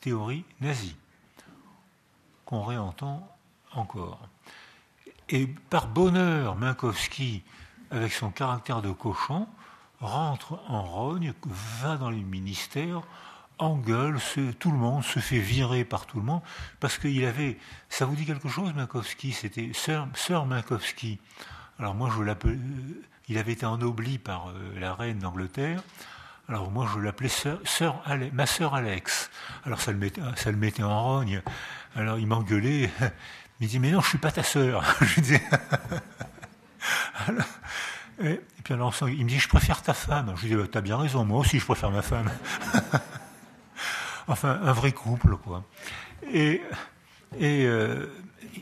Théorie 0.00 0.44
nazie, 0.60 0.96
qu'on 2.44 2.64
réentend 2.64 3.28
encore. 3.72 4.28
Et 5.28 5.46
par 5.46 5.86
bonheur, 5.86 6.56
Minkowski, 6.56 7.42
avec 7.92 8.12
son 8.12 8.30
caractère 8.30 8.82
de 8.82 8.90
cochon, 8.90 9.46
rentre 10.00 10.58
en 10.68 10.82
rogne, 10.82 11.34
va 11.46 11.96
dans 11.96 12.10
les 12.10 12.22
ministères, 12.22 13.02
engueule, 13.58 14.18
tout 14.58 14.72
le 14.72 14.78
monde 14.78 15.04
se 15.04 15.20
fait 15.20 15.38
virer 15.38 15.84
par 15.84 16.06
tout 16.06 16.18
le 16.18 16.24
monde, 16.24 16.40
parce 16.80 16.98
qu'il 16.98 17.24
avait, 17.24 17.58
ça 17.88 18.06
vous 18.06 18.16
dit 18.16 18.26
quelque 18.26 18.48
chose, 18.48 18.74
Minkowski 18.74 19.32
C'était 19.32 19.70
Sir, 19.72 20.08
Sir 20.14 20.44
Minkowski. 20.46 21.20
Alors 21.78 21.94
moi, 21.94 22.10
je 22.16 22.22
l'appelle, 22.22 22.58
il 23.28 23.38
avait 23.38 23.52
été 23.52 23.66
ennobli 23.66 24.18
par 24.18 24.48
euh, 24.48 24.78
la 24.80 24.94
reine 24.94 25.18
d'Angleterre. 25.18 25.82
Alors 26.48 26.70
moi, 26.70 26.88
je 26.92 26.98
l'appelais 26.98 27.28
sœur, 27.28 27.60
ma 28.32 28.46
sœur 28.46 28.74
Alex. 28.74 29.30
Alors 29.64 29.80
ça 29.80 29.92
le, 29.92 29.98
mettait, 29.98 30.20
ça 30.36 30.50
le 30.50 30.56
mettait 30.56 30.82
en 30.82 31.02
rogne. 31.02 31.42
Alors 31.94 32.18
il 32.18 32.26
m'engueulait. 32.26 32.90
Il 33.60 33.66
me 33.66 33.70
dit, 33.70 33.78
mais 33.78 33.92
non, 33.92 34.00
je 34.00 34.08
suis 34.08 34.18
pas 34.18 34.32
ta 34.32 34.42
sœur. 34.42 34.82
je 35.02 35.20
et, 38.22 38.40
puis 38.64 38.74
alors, 38.74 38.94
il 39.08 39.24
me 39.24 39.28
dit, 39.28 39.38
je 39.38 39.48
préfère 39.48 39.82
ta 39.82 39.94
femme. 39.94 40.32
Je 40.36 40.42
lui 40.42 40.48
dis, 40.50 40.56
bah, 40.56 40.68
t'as 40.70 40.80
bien 40.80 40.96
raison, 40.96 41.24
moi 41.24 41.40
aussi 41.40 41.58
je 41.58 41.64
préfère 41.64 41.90
ma 41.90 42.02
femme. 42.02 42.30
enfin, 44.28 44.60
un 44.62 44.72
vrai 44.72 44.92
couple, 44.92 45.36
quoi. 45.36 45.64
Et, 46.32 46.62
et 47.38 47.66
euh, 47.66 48.06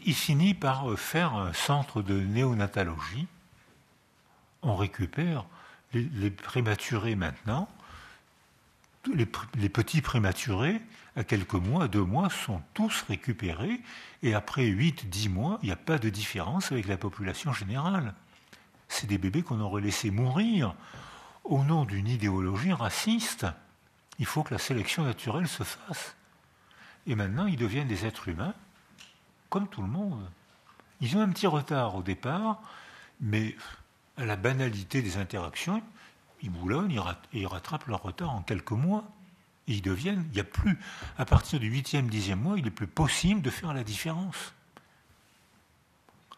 il 0.05 0.15
finit 0.15 0.55
par 0.55 0.87
faire 0.99 1.35
un 1.35 1.53
centre 1.53 2.03
de 2.03 2.19
néonatologie 2.21 3.27
on 4.63 4.77
récupère 4.77 5.45
les, 5.93 6.31
prématurés 6.31 7.17
maintenant. 7.17 7.69
Les, 9.15 9.27
petits 9.27 10.03
prématurés, 10.03 10.81
à 11.21 11.25
quelques 11.25 11.53
mois, 11.53 11.87
deux 11.87 12.03
mois, 12.03 12.31
sont 12.31 12.63
tous 12.73 13.03
récupérés, 13.03 13.83
et 14.23 14.35
après 14.35 14.65
8, 14.65 15.11
10 15.11 15.29
mois, 15.29 15.59
il 15.63 15.67
n'y 15.67 15.73
a 15.73 15.77
pas 15.77 15.99
de 15.99 16.09
différence 16.09 16.73
avec 16.73 16.89
la 16.89 16.97
population 16.97 17.53
générale. 17.53 18.15
C'est 18.89 19.07
des 19.07 19.19
bébés 19.19 19.43
qu'on 19.43 19.61
aurait 19.61 19.83
laissé 19.83 20.11
mourir 20.11 20.75
au 21.45 21.63
nom 21.63 21.85
d'une 21.85 22.09
idéologie 22.09 22.73
raciste. 22.73 23.47
Il 24.19 24.25
faut 24.25 24.43
que 24.43 24.55
la 24.55 24.59
sélection 24.59 25.05
naturelle 25.05 25.47
se 25.47 25.63
fasse. 25.63 26.17
Et 27.07 27.15
maintenant, 27.15 27.47
ils 27.47 27.57
deviennent 27.59 27.89
des 27.89 28.07
êtres 28.07 28.29
humains, 28.29 28.55
comme 29.51 29.69
tout 29.69 29.83
le 29.83 29.89
monde. 29.89 30.27
Ils 31.03 31.19
ont 31.19 31.21
un 31.21 31.29
petit 31.29 31.47
retard 31.47 31.97
au 31.97 32.03
départ, 32.03 32.63
mais 33.21 33.55
à 34.17 34.25
la 34.25 34.37
banalité 34.37 35.03
des 35.03 35.19
interactions, 35.19 35.83
ils 36.41 36.51
boulonnent 36.51 36.91
et 36.91 37.41
ils 37.41 37.47
rattrapent 37.47 37.89
leur 37.89 38.03
retard 38.03 38.31
en 38.31 38.41
quelques 38.41 38.71
mois. 38.71 39.05
Ils 39.71 39.83
deviennent, 39.83 40.25
il 40.31 40.35
n'y 40.35 40.41
a 40.41 40.45
plus, 40.45 40.77
à 41.17 41.25
partir 41.25 41.61
du 41.61 41.69
huitième, 41.69 42.09
dixième 42.09 42.41
mois, 42.41 42.59
il 42.59 42.67
est 42.67 42.73
plus 42.73 42.89
possible 42.89 43.41
de 43.41 43.51
faire 43.51 43.73
la 43.73 43.85
différence. 43.85 44.53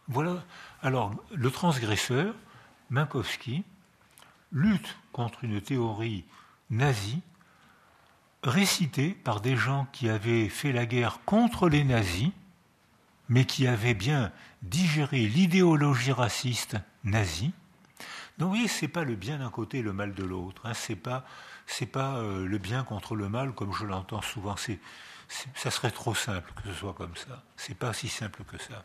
Voilà. 0.07 0.43
Alors, 0.83 1.15
le 1.33 1.49
transgresseur, 1.49 2.35
Minkowski, 2.91 3.63
lutte 4.51 4.97
contre 5.11 5.43
une 5.43 5.61
théorie 5.61 6.25
nazie, 6.69 7.21
récitée 8.43 9.09
par 9.23 9.41
des 9.41 9.55
gens 9.55 9.87
qui 9.91 10.09
avaient 10.09 10.47
fait 10.47 10.71
la 10.71 10.85
guerre 10.85 11.19
contre 11.25 11.69
les 11.69 11.83
nazis, 11.83 12.29
mais 13.29 13.45
qui 13.45 13.65
avaient 13.65 13.95
bien 13.95 14.31
digéré 14.61 15.25
l'idéologie 15.25 16.11
raciste 16.11 16.77
nazie, 17.03 17.51
donc 18.37 18.53
oui, 18.53 18.67
c'est 18.67 18.87
pas 18.87 19.03
le 19.03 19.15
bien 19.15 19.37
d'un 19.37 19.49
côté 19.49 19.79
et 19.79 19.81
le 19.81 19.93
mal 19.93 20.13
de 20.13 20.23
l'autre. 20.23 20.63
Hein. 20.65 20.73
C'est 20.73 20.95
pas, 20.95 21.25
c'est 21.67 21.85
pas 21.85 22.15
euh, 22.15 22.45
le 22.45 22.57
bien 22.57 22.83
contre 22.83 23.15
le 23.15 23.29
mal 23.29 23.53
comme 23.53 23.73
je 23.73 23.85
l'entends 23.85 24.21
souvent. 24.21 24.55
Ça 25.55 25.71
serait 25.71 25.91
trop 25.91 26.15
simple 26.15 26.51
que 26.55 26.69
ce 26.69 26.73
soit 26.73 26.93
comme 26.93 27.15
ça. 27.15 27.43
C'est 27.57 27.77
pas 27.77 27.93
si 27.93 28.07
simple 28.07 28.43
que 28.43 28.57
ça. 28.57 28.83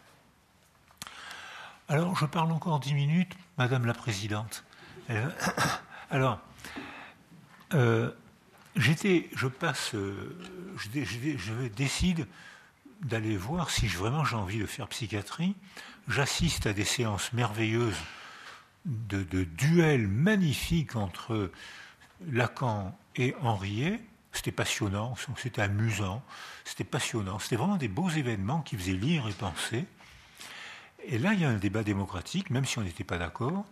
Alors, 1.89 2.17
je 2.17 2.27
parle 2.27 2.53
encore 2.53 2.81
dix 2.81 2.93
minutes, 2.93 3.35
Madame 3.57 3.87
la 3.87 3.95
Présidente. 3.95 4.65
Euh, 5.09 5.31
alors, 6.11 6.39
euh, 7.73 8.11
j'étais, 8.77 9.31
je 9.35 9.47
passe, 9.47 9.93
je, 9.93 11.05
je, 11.05 11.69
décide 11.69 12.27
d'aller 13.01 13.39
voir 13.39 13.71
si 13.71 13.87
vraiment 13.87 14.25
j'ai 14.25 14.37
envie 14.37 14.59
de 14.59 14.67
faire 14.67 14.89
psychiatrie. 14.89 15.57
J'assiste 16.09 16.67
à 16.67 16.75
des 16.75 16.85
séances 16.85 17.33
merveilleuses 17.33 17.97
de, 18.89 19.45
duel 19.45 20.09
magnifique 20.09 20.97
entre 20.97 21.51
Lacan 22.27 22.99
et 23.17 23.35
Henriet. 23.41 24.01
C'était 24.33 24.53
passionnant, 24.53 25.15
c'était 25.37 25.63
amusant, 25.63 26.23
c'était 26.65 26.85
passionnant. 26.85 27.39
C'était 27.39 27.57
vraiment 27.57 27.77
des 27.77 27.89
beaux 27.89 28.11
événements 28.11 28.61
qui 28.61 28.77
faisaient 28.77 28.93
lire 28.93 29.27
et 29.29 29.33
penser. 29.33 29.87
Et 31.05 31.19
là, 31.19 31.33
il 31.33 31.41
y 31.41 31.45
a 31.45 31.49
un 31.49 31.57
débat 31.57 31.83
démocratique, 31.83 32.51
même 32.51 32.65
si 32.65 32.79
on 32.79 32.83
n'était 32.83 33.05
pas 33.05 33.19
d'accord. 33.19 33.65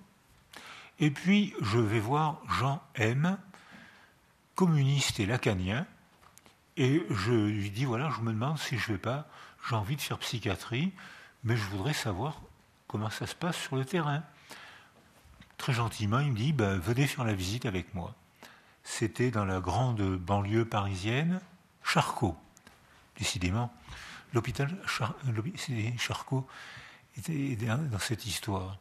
Et 0.99 1.11
puis, 1.11 1.55
je 1.61 1.79
vais 1.79 2.01
voir 2.01 2.41
Jean 2.49 2.83
M., 2.95 3.37
communiste 4.55 5.21
et 5.21 5.27
lacanien, 5.27 5.87
et 6.79 7.05
je 7.11 7.33
lui 7.33 7.71
dis 7.71 7.85
voilà, 7.85 8.11
je 8.11 8.23
me 8.23 8.33
demande 8.33 8.59
si 8.59 8.79
je 8.79 8.93
vais 8.93 8.99
pas, 8.99 9.29
j'ai 9.69 9.77
envie 9.77 9.97
de 9.97 10.01
faire 10.01 10.19
psychiatrie, 10.19 10.93
mais 11.45 11.57
je 11.57 11.65
voudrais 11.65 11.93
savoir 11.93 12.41
comment 12.87 13.11
ça 13.11 13.27
se 13.27 13.35
passe 13.35 13.57
sur 13.57 13.77
le 13.77 13.85
terrain 13.85 14.23
très 15.59 15.73
gentiment, 15.73 16.19
il 16.21 16.33
me 16.33 16.37
dit 16.37 16.53
ben, 16.53 16.79
Venez 16.79 17.07
faire 17.07 17.25
la 17.25 17.35
visite 17.35 17.67
avec 17.67 17.95
moi. 17.95 18.15
C'était 18.85 19.31
dans 19.31 19.45
la 19.45 19.61
grande 19.61 20.17
banlieue 20.17 20.65
parisienne, 20.65 21.41
Charcot, 21.83 22.37
décidément. 23.19 23.73
L'hôpital 24.33 24.77
Charcot 24.87 26.47
était 27.17 27.57
dans 27.57 27.99
cette 27.99 28.27
histoire. 28.27 28.79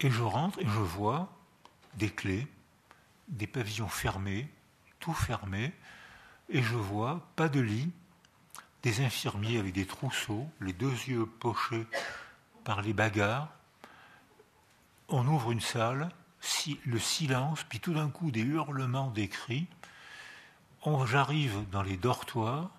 Et 0.00 0.10
je 0.10 0.22
rentre 0.22 0.58
et 0.60 0.64
je 0.64 0.80
vois 0.80 1.30
des 1.94 2.10
clés, 2.10 2.46
des 3.28 3.46
pavillons 3.46 3.88
fermés, 3.88 4.48
tout 4.98 5.12
fermé, 5.12 5.72
et 6.48 6.62
je 6.62 6.74
vois 6.74 7.26
pas 7.36 7.48
de 7.48 7.60
lit, 7.60 7.90
des 8.82 9.04
infirmiers 9.04 9.58
avec 9.58 9.74
des 9.74 9.86
trousseaux, 9.86 10.48
les 10.60 10.72
deux 10.72 10.92
yeux 10.92 11.26
pochés 11.26 11.86
par 12.64 12.82
les 12.82 12.92
bagarres, 12.92 13.48
on 15.10 15.26
ouvre 15.26 15.52
une 15.52 15.60
salle, 15.60 16.10
le 16.86 16.98
silence, 16.98 17.64
puis 17.64 17.80
tout 17.80 17.94
d'un 17.94 18.08
coup 18.08 18.30
des 18.30 18.40
hurlements, 18.40 19.10
des 19.10 19.28
cris. 19.28 19.66
J'arrive 21.06 21.68
dans 21.70 21.82
les 21.82 21.96
dortoirs, 21.96 22.70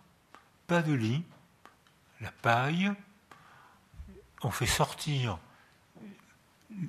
pas 0.68 0.82
de 0.82 0.94
lit, 0.94 1.24
la 2.20 2.32
paille, 2.32 2.92
on 4.44 4.50
fait 4.50 4.66
sortir. 4.66 5.38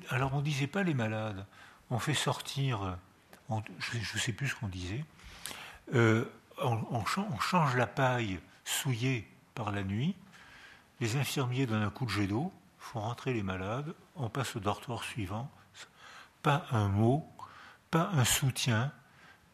Alors 0.09 0.32
on 0.34 0.38
ne 0.38 0.43
disait 0.43 0.66
pas 0.66 0.82
les 0.82 0.95
malades, 0.95 1.45
on 1.90 1.99
fait 1.99 2.14
sortir, 2.14 2.97
je 3.78 3.99
ne 3.99 4.18
sais 4.18 4.32
plus 4.32 4.49
ce 4.49 4.55
qu'on 4.55 4.68
disait, 4.68 5.05
euh, 5.95 6.24
on, 6.59 7.05
change 7.05 7.76
la 7.76 7.86
paille 7.86 8.40
souillée 8.64 9.28
par 9.55 9.72
la 9.72 9.82
nuit, 9.82 10.14
les 11.01 11.16
infirmiers 11.16 11.66
donnent 11.66 11.82
un 11.82 11.90
coup 11.90 12.07
de 12.07 12.11
jet 12.11 12.26
d'eau, 12.26 12.53
font 12.78 13.01
rentrer 13.01 13.34
les 13.34 13.43
malades, 13.43 13.95
on 14.16 14.28
passe 14.28 14.56
au 14.56 14.60
dortoir 14.60 15.04
suivant. 15.04 15.50
Pas 16.42 16.66
un 16.70 16.88
mot, 16.88 17.26
pas 17.90 18.10
un 18.14 18.24
soutien, 18.24 18.92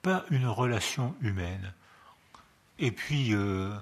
pas 0.02 0.24
une 0.30 0.46
relation 0.46 1.14
humaine. 1.20 1.72
Et 2.78 2.92
puis, 2.92 3.34
euh, 3.34 3.74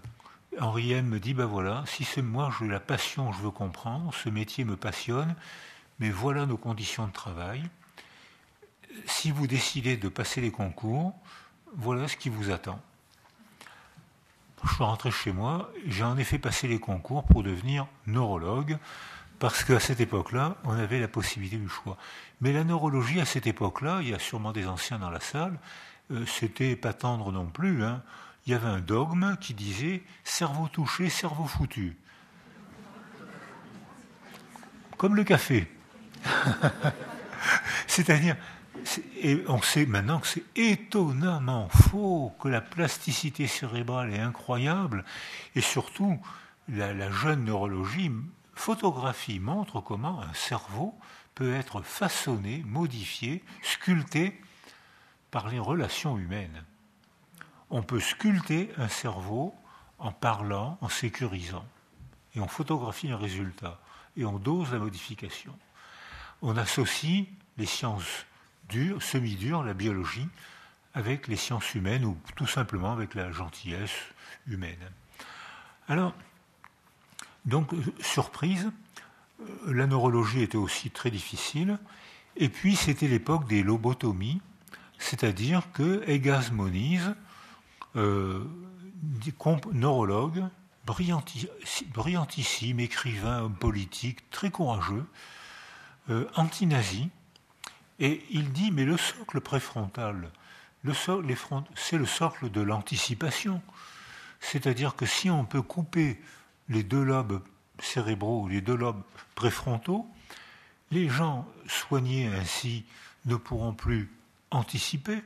Henri 0.58 0.92
M 0.92 1.06
me 1.06 1.20
dit, 1.20 1.34
ben 1.34 1.44
voilà, 1.44 1.84
si 1.86 2.04
c'est 2.04 2.22
moi, 2.22 2.50
j'ai 2.58 2.66
la 2.66 2.80
passion, 2.80 3.32
je 3.32 3.42
veux 3.42 3.50
comprendre, 3.50 4.12
ce 4.14 4.28
métier 4.28 4.64
me 4.64 4.76
passionne, 4.76 5.34
mais 5.98 6.10
voilà 6.10 6.46
nos 6.46 6.56
conditions 6.56 7.06
de 7.06 7.12
travail. 7.12 7.62
Si 9.04 9.30
vous 9.30 9.46
décidez 9.46 9.96
de 9.96 10.08
passer 10.08 10.40
les 10.40 10.50
concours, 10.50 11.14
voilà 11.74 12.08
ce 12.08 12.16
qui 12.16 12.30
vous 12.30 12.50
attend. 12.50 12.80
Je 14.64 14.74
suis 14.74 14.84
rentré 14.84 15.10
chez 15.10 15.32
moi, 15.32 15.70
j'ai 15.86 16.02
en 16.02 16.16
effet 16.16 16.38
passé 16.38 16.66
les 16.66 16.80
concours 16.80 17.24
pour 17.24 17.42
devenir 17.42 17.86
neurologue, 18.06 18.78
parce 19.39 19.64
qu'à 19.64 19.80
cette 19.80 20.01
époque-là, 20.01 20.57
on 20.64 20.72
avait 20.72 21.01
la 21.01 21.09
possibilité 21.09 21.57
du 21.57 21.68
choix. 21.68 21.97
Mais 22.41 22.53
la 22.53 22.64
neurologie, 22.64 23.20
à 23.20 23.24
cette 23.24 23.47
époque-là, 23.47 23.99
il 24.03 24.09
y 24.09 24.14
a 24.14 24.18
sûrement 24.18 24.53
des 24.53 24.66
anciens 24.66 24.99
dans 24.99 25.11
la 25.11 25.20
salle, 25.20 25.59
euh, 26.11 26.24
c'était 26.26 26.76
pas 26.76 26.93
tendre 26.93 27.32
non 27.32 27.47
plus. 27.47 27.82
Hein. 27.84 28.03
Il 28.47 28.53
y 28.53 28.55
avait 28.55 28.68
un 28.68 28.80
dogme 28.80 29.37
qui 29.41 29.55
disait 29.55 30.03
cerveau 30.24 30.68
touché, 30.68 31.11
cerveau 31.11 31.47
foutu. 31.47 31.97
Comme 34.97 35.16
le 35.16 35.24
café. 35.24 35.70
C'est-à-dire, 37.87 38.37
on 39.49 39.61
sait 39.62 39.87
maintenant 39.87 40.20
que 40.20 40.26
c'est 40.26 40.45
étonnamment 40.55 41.68
faux, 41.68 42.32
que 42.41 42.49
la 42.49 42.61
plasticité 42.61 43.47
cérébrale 43.47 44.12
est 44.14 44.20
incroyable, 44.20 45.05
et 45.55 45.61
surtout, 45.61 46.18
la, 46.68 47.11
jeune 47.11 47.45
neurologie, 47.45 48.11
photographie, 48.57 49.38
montre 49.38 49.80
comment 49.80 50.20
un 50.20 50.34
cerveau 50.34 50.98
peut 51.34 51.54
être 51.54 51.82
façonné, 51.82 52.62
modifié, 52.66 53.44
sculpté 53.62 54.40
par 55.30 55.48
les 55.48 55.59
relations 55.59 56.18
humaines. 56.18 56.64
On 57.70 57.82
peut 57.82 58.00
sculpter 58.00 58.70
un 58.78 58.88
cerveau 58.88 59.54
en 59.98 60.12
parlant, 60.12 60.78
en 60.80 60.88
sécurisant, 60.88 61.66
et 62.34 62.40
on 62.40 62.48
photographie 62.48 63.11
un 63.11 63.16
résultat, 63.16 63.78
et 64.16 64.24
on 64.24 64.38
dose 64.38 64.72
la 64.72 64.78
modification. 64.78 65.57
On 66.42 66.57
associe 66.57 67.26
les 67.57 67.66
sciences 67.66 68.26
dure, 68.68 69.02
semi-dure, 69.02 69.62
la 69.62 69.74
biologie, 69.74 70.28
avec 70.94 71.28
les 71.28 71.36
sciences 71.36 71.74
humaines 71.74 72.04
ou 72.04 72.18
tout 72.34 72.46
simplement 72.46 72.92
avec 72.92 73.14
la 73.14 73.30
gentillesse 73.30 73.96
humaine. 74.46 74.90
Alors, 75.88 76.14
donc, 77.47 77.70
surprise, 78.01 78.70
euh, 79.40 79.72
la 79.72 79.86
neurologie 79.86 80.42
était 80.42 80.57
aussi 80.57 80.90
très 80.90 81.11
difficile, 81.11 81.78
et 82.36 82.49
puis 82.49 82.76
c'était 82.76 83.09
l'époque 83.09 83.49
des 83.49 83.62
lobotomies, 83.62 84.40
c'est-à-dire 84.99 85.62
que 85.72 86.03
Egas 86.09 86.51
Moniz, 86.53 87.14
euh, 87.94 88.44
neurologue, 89.72 90.44
brillantissime, 90.86 92.80
écrivain, 92.80 93.51
politique, 93.51 94.28
très 94.30 94.51
courageux, 94.51 95.05
euh, 96.11 96.28
anti-nazi, 96.34 97.09
et 97.99 98.24
il 98.30 98.53
dit, 98.53 98.70
mais 98.72 98.84
le 98.84 98.97
socle 98.97 99.40
préfrontal, 99.40 100.30
c'est 100.84 101.97
le 101.97 102.07
socle 102.07 102.51
de 102.51 102.61
l'anticipation. 102.61 103.62
C'est-à-dire 104.40 104.94
que 104.94 105.07
si 105.07 105.30
on 105.30 105.44
peut 105.44 105.62
couper 105.62 106.20
les 106.68 106.82
deux 106.82 107.02
lobes 107.02 107.42
cérébraux 107.80 108.48
les 108.48 108.60
deux 108.60 108.76
lobes 108.76 109.02
préfrontaux, 109.34 110.08
les 110.90 111.08
gens 111.08 111.46
soignés 111.66 112.26
ainsi 112.26 112.84
ne 113.24 113.36
pourront 113.36 113.74
plus 113.74 114.10
anticiper, 114.50 115.22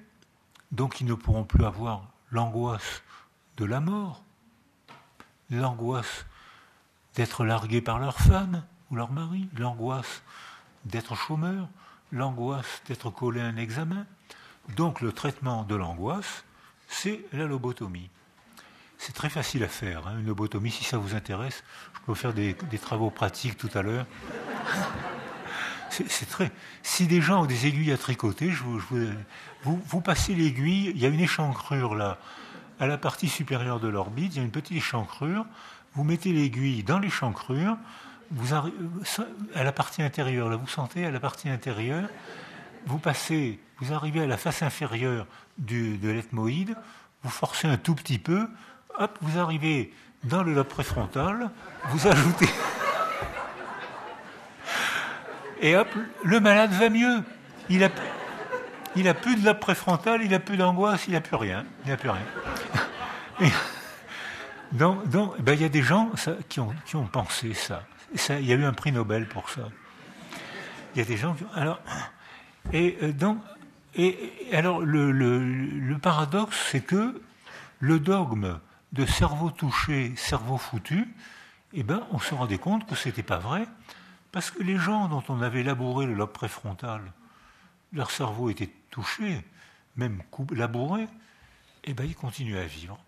donc 0.72 1.01
ils 1.01 1.07
ne 1.07 1.14
pourront 1.14 1.45
plus 1.45 1.64
avoir 1.64 2.09
l'angoisse 2.30 3.03
de 3.57 3.64
la 3.64 3.80
mort, 3.80 4.22
l'angoisse 5.51 6.26
d'être 7.14 7.45
largués 7.45 7.82
par 7.82 7.99
leur 7.99 8.18
femme 8.18 8.64
ou 8.91 8.97
leur 8.97 9.12
mari, 9.12 9.49
l'angoisse 9.59 10.22
d'être 10.84 11.14
chômeur, 11.14 11.68
l'angoisse 12.12 12.82
d'être 12.86 13.11
collé 13.11 13.41
à 13.41 13.47
un 13.47 13.57
examen. 13.57 14.07
Donc 14.76 15.01
le 15.01 15.12
traitement 15.12 15.64
de 15.64 15.74
l'angoisse, 15.74 16.45
c'est 16.88 17.24
la 17.32 17.47
lobotomie. 17.47 18.11
C'est 19.01 19.14
très 19.14 19.30
facile 19.30 19.64
à 19.64 19.68
faire, 19.68 20.07
hein, 20.07 20.18
une 20.18 20.26
lobotomie, 20.26 20.70
si 20.70 20.84
ça 20.84 20.98
vous 20.98 21.14
intéresse. 21.14 21.64
Je 21.94 22.01
peux 22.05 22.12
faire 22.12 22.34
des, 22.34 22.55
travaux 22.82 23.09
pratiques 23.09 23.57
tout 23.57 23.70
à 23.72 23.80
l'heure. 23.80 24.05
C'est 25.88 26.28
très. 26.28 26.53
Si 26.82 27.07
des 27.07 27.22
gens 27.22 27.44
ont 27.44 27.46
des 27.46 27.66
aiguilles 27.66 27.92
à 27.92 27.96
tricoter, 27.96 28.51
je 28.51 28.62
vous, 28.62 28.78
vous, 29.62 29.80
vous, 29.86 30.01
passez 30.03 30.34
l'aiguille, 30.34 30.92
il 30.94 31.01
y 31.01 31.07
a 31.07 31.09
une 31.09 31.20
échancrure 31.20 31.94
là, 31.94 32.18
à 32.78 32.86
la 32.86 32.98
partie 32.98 33.30
supérieure 33.30 33.80
de 33.80 33.88
l'orbite, 33.88 34.34
il 34.34 34.36
y 34.36 34.40
a 34.40 34.44
une 34.44 34.51
petite 34.51 34.76
échancrure. 34.76 35.46
Vous 35.94 36.05
mettez 36.05 36.34
l'aiguille 36.34 36.82
dans 36.82 36.98
l'échancrure, 36.98 37.78
vous 38.30 38.53
à 38.53 39.64
la 39.64 39.72
partie 39.72 40.03
intérieure, 40.03 40.51
là, 40.51 40.57
vous 40.57 40.68
sentez 40.68 41.07
à 41.07 41.11
la 41.11 41.20
partie 41.20 41.48
intérieure, 41.48 42.11
vous 42.84 42.98
passez, 42.98 43.61
vous 43.78 43.94
arrivez 43.94 44.20
à 44.20 44.26
la 44.26 44.36
face 44.36 44.62
inférieure 44.62 45.26
du, 45.57 45.96
de 45.96 46.11
l'ethmoïde, 46.11 46.76
vous 47.22 47.30
forcez 47.30 47.66
un 47.66 47.78
tout 47.78 47.94
petit 47.94 48.18
peu, 48.18 48.46
hop, 49.01 49.18
vous 49.20 49.38
arrivez 49.38 49.92
dans 50.24 50.42
le 50.42 50.55
lobe 50.55 50.68
préfrontal, 50.68 51.51
vous 51.88 52.07
ajoutez. 52.07 52.48
Et 55.61 55.76
hop, 55.76 55.88
le 56.22 56.40
malade 56.40 56.72
va 56.72 56.88
mieux. 56.88 57.22
Il 57.68 57.82
a, 57.84 57.88
il 58.96 59.09
a 59.09 59.14
plus 59.14 59.36
de 59.36 59.44
lobe 59.44 59.59
préfrontal, 59.59 60.22
il 60.22 60.32
a 60.34 60.38
plus 60.38 60.57
d'angoisse, 60.57 61.07
il 61.09 61.14
n'a 61.14 61.20
plus 61.20 61.36
rien. 61.36 61.64
Il 61.84 61.90
n'a 61.90 61.96
plus 61.96 62.11
rien. 62.11 62.22
donc, 64.72 65.09
donc 65.09 65.40
ben, 65.40 65.55
il 65.55 65.62
y 65.62 65.64
a 65.64 65.68
des 65.68 65.82
gens 65.82 66.11
qui, 66.48 66.61
ont, 66.61 66.72
qui 66.86 66.96
ont 66.96 67.07
pensé 67.07 67.55
ça 67.55 67.82
il 68.14 68.46
y 68.46 68.53
a 68.53 68.57
eu 68.57 68.64
un 68.64 68.72
prix 68.72 68.92
Nobel 68.92 69.26
pour 69.26 69.51
ça. 69.51 69.68
Il 70.94 70.98
y 70.98 71.03
a 71.03 71.05
des 71.05 71.16
gens 71.16 71.34
qui. 71.34 71.44
Alors, 71.55 71.80
et 72.72 72.98
euh, 73.03 73.12
donc, 73.12 73.38
et, 73.94 74.32
alors 74.53 74.80
le, 74.80 75.12
le, 75.12 75.98
paradoxe, 75.98 76.68
c'est 76.70 76.80
que 76.80 77.20
le 77.78 77.98
dogme 77.98 78.59
de 78.93 79.07
cerveau 79.07 79.51
touché, 79.51 80.14
cerveau 80.16 80.59
foutu, 80.59 81.09
eh 81.72 81.82
ben, 81.82 82.07
on 82.11 82.18
se 82.18 82.34
rendait 82.34 82.59
compte 82.59 82.86
que 82.86 82.95
ce 82.95 83.09
n'était 83.09 83.22
pas 83.22 83.38
vrai, 83.38 83.66
parce 84.32 84.51
que 84.51 84.62
les 84.62 84.76
gens 84.76 85.09
dont 85.09 85.22
on 85.28 85.43
avait 85.43 85.62
labouré 85.62 86.07
le 86.07 86.14
lobe 86.14 86.32
préfrontal, 86.32 87.01
leur 87.93 88.11
cerveau 88.11 88.51
était 88.51 88.70
touché, 88.91 89.45
même 89.97 90.22
labouré, 90.53 91.07
eh 91.84 91.95
ben, 91.95 92.05
ils 92.05 92.16
continuaient 92.16 92.61
à 92.61 92.66
vivre 92.66 92.99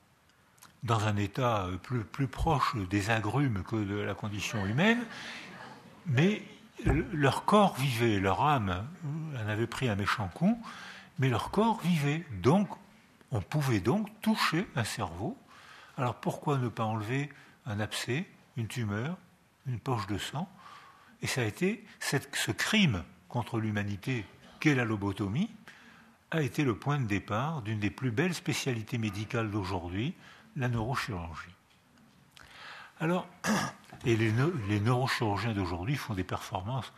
dans 0.83 1.07
un 1.07 1.16
état 1.16 1.64
euh, 1.64 1.76
plus, 1.76 2.05
plus 2.05 2.26
proche 2.26 2.74
des 2.91 3.11
agrumes 3.11 3.62
que 3.62 3.76
de 3.76 3.97
la 3.97 4.14
condition 4.14 4.66
humaine, 4.66 5.05
mais 6.07 6.43
leur 6.85 7.45
corps 7.45 7.76
vivait, 7.76 8.18
leur 8.18 8.43
âme 8.43 8.70
euh, 9.05 9.45
en 9.45 9.49
avait 9.49 9.66
pris 9.66 9.89
un 9.89 9.95
méchant 9.95 10.28
coup, 10.28 10.61
mais 11.18 11.28
leur 11.28 11.51
corps 11.51 11.80
vivait. 11.80 12.24
Donc, 12.43 12.68
on 13.30 13.41
pouvait 13.41 13.80
donc 13.80 14.09
toucher 14.20 14.66
un 14.74 14.85
cerveau. 14.85 15.37
Alors 16.03 16.17
pourquoi 16.17 16.59
ne 16.59 16.67
pas 16.67 16.83
enlever 16.83 17.29
un 17.65 17.79
abcès, 17.79 18.27
une 18.57 18.67
tumeur, 18.67 19.17
une 19.69 19.79
poche 19.79 20.09
de 20.09 20.19
sang? 20.19 20.51
Et 21.23 21.29
ça 21.29 21.43
a 21.43 21.45
été 21.45 21.85
ce 22.03 22.51
crime 22.51 23.05
contre 23.29 23.61
l'humanité 23.61 24.27
qu'est 24.59 24.75
la 24.75 24.85
lobotomie, 24.85 25.49
a 26.33 26.43
été 26.43 26.65
le 26.65 26.77
point 26.77 26.99
de 26.99 27.07
départ 27.07 27.63
d'une 27.63 27.79
des 27.79 27.91
plus 27.91 28.11
belles 28.11 28.35
spécialités 28.35 28.99
médicales 28.99 29.49
d'aujourd'hui, 29.49 30.13
la 30.57 30.67
neurochirurgie. 30.67 31.55
Alors, 32.99 33.29
et 34.05 34.17
les, 34.17 34.81
neurochirurgiens 34.81 35.53
d'aujourd'hui 35.53 35.95
font 35.95 36.15
des 36.15 36.25
performances 36.25 36.93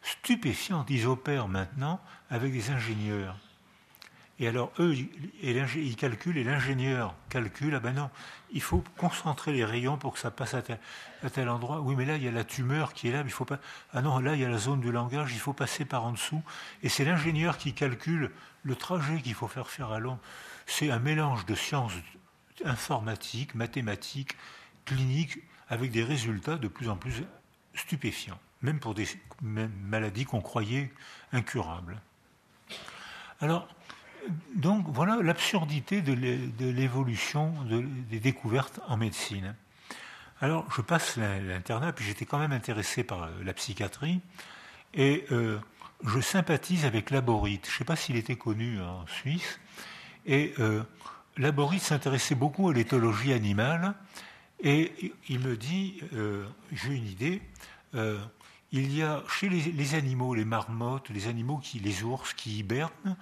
stupéfiantes. 0.00 0.88
Ils 0.88 1.06
opèrent 1.06 1.48
maintenant 1.48 2.00
avec 2.30 2.50
des 2.54 2.70
ingénieurs. 2.70 3.36
Et 4.40 4.46
alors, 4.46 4.70
eux, 4.78 4.94
ils 5.42 5.96
calculent 5.96 6.38
et 6.38 6.44
l'ingénieur 6.44 7.14
calcule, 7.28 7.74
ah 7.74 7.80
ben 7.80 7.92
non, 7.92 8.08
il 8.52 8.62
faut 8.62 8.84
concentrer 8.96 9.52
les 9.52 9.64
rayons 9.64 9.96
pour 9.96 10.12
que 10.12 10.20
ça 10.20 10.30
passe 10.30 10.54
à 10.54 10.62
tel, 10.62 11.48
endroit. 11.48 11.80
Oui, 11.80 11.96
mais 11.96 12.04
là, 12.04 12.16
il 12.16 12.22
y 12.22 12.28
a 12.28 12.30
la 12.30 12.44
tumeur 12.44 12.92
qui 12.92 13.08
est 13.08 13.12
là, 13.12 13.24
mais 13.24 13.30
il 13.30 13.32
faut 13.32 13.44
pas. 13.44 13.58
Ah 13.92 14.00
non, 14.00 14.20
là, 14.20 14.34
il 14.34 14.40
y 14.40 14.44
a 14.44 14.48
la 14.48 14.58
zone 14.58 14.80
du 14.80 14.92
langage, 14.92 15.32
il 15.32 15.40
faut 15.40 15.52
passer 15.52 15.84
par 15.84 16.04
en 16.04 16.12
dessous. 16.12 16.42
Et 16.84 16.88
c'est 16.88 17.04
l'ingénieur 17.04 17.58
qui 17.58 17.74
calcule 17.74 18.30
le 18.62 18.76
trajet 18.76 19.20
qu'il 19.20 19.34
faut 19.34 19.48
faire 19.48 19.68
faire 19.68 19.90
à 19.90 19.98
l'homme. 19.98 20.18
C'est 20.66 20.90
un 20.90 21.00
mélange 21.00 21.44
de 21.46 21.56
sciences 21.56 21.94
informatique, 22.64 23.54
mathématique, 23.54 24.36
clinique, 24.84 25.38
avec 25.68 25.90
des 25.90 26.04
résultats 26.04 26.56
de 26.56 26.68
plus 26.68 26.88
en 26.88 26.96
plus 26.96 27.24
stupéfiants, 27.74 28.38
même 28.62 28.80
pour 28.80 28.94
des 28.94 29.06
maladies 29.42 30.24
qu'on 30.24 30.40
croyait 30.40 30.92
incurables. 31.32 32.00
Alors, 33.40 33.68
donc 34.54 34.86
voilà 34.88 35.18
l'absurdité 35.22 36.02
de 36.02 36.70
l'évolution 36.70 37.52
des 38.10 38.20
découvertes 38.20 38.80
en 38.88 38.96
médecine. 38.96 39.54
Alors, 40.40 40.64
je 40.74 40.82
passe 40.82 41.16
l'internat, 41.16 41.92
puis 41.92 42.04
j'étais 42.04 42.24
quand 42.24 42.38
même 42.38 42.52
intéressé 42.52 43.02
par 43.02 43.28
la 43.44 43.52
psychiatrie, 43.54 44.20
et 44.94 45.24
euh, 45.32 45.58
je 46.04 46.20
sympathise 46.20 46.84
avec 46.84 47.10
Laborite. 47.10 47.66
Je 47.66 47.72
ne 47.72 47.78
sais 47.78 47.84
pas 47.84 47.96
s'il 47.96 48.16
était 48.16 48.36
connu 48.36 48.80
en 48.80 49.04
Suisse. 49.08 49.58
Et 50.26 50.54
euh, 50.60 50.82
Laborite 51.36 51.82
s'intéressait 51.82 52.36
beaucoup 52.36 52.68
à 52.68 52.72
l'éthologie 52.72 53.32
animale, 53.32 53.94
et 54.62 55.12
il 55.28 55.40
me 55.40 55.56
dit, 55.56 56.00
euh, 56.14 56.46
j'ai 56.72 56.94
une 56.94 57.06
idée, 57.06 57.42
euh, 57.94 58.18
il 58.72 58.94
y 58.94 59.02
a 59.02 59.22
chez 59.28 59.48
les, 59.48 59.94
animaux, 59.94 60.34
les 60.34 60.44
marmottes, 60.44 61.08
les 61.10 61.26
animaux 61.28 61.60
les 61.80 62.02
ours 62.02 62.34
qui 62.34 62.58
hibernent, 62.58 62.90
euh, 63.06 63.12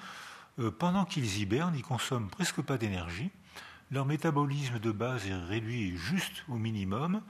pendant 0.79 1.05
qu'ils 1.05 1.39
hibernent, 1.39 1.77
ils 1.77 1.83
consomment 1.83 2.29
presque 2.29 2.63
pas 2.63 2.79
d'énergie. 2.79 3.31
Leur 3.91 4.07
métabolisme 4.07 4.79
de 4.79 4.91
base 4.91 5.27
est 5.27 5.35
réduit 5.35 5.97
juste 5.97 6.45
au 6.49 6.55
minimum 6.55 7.23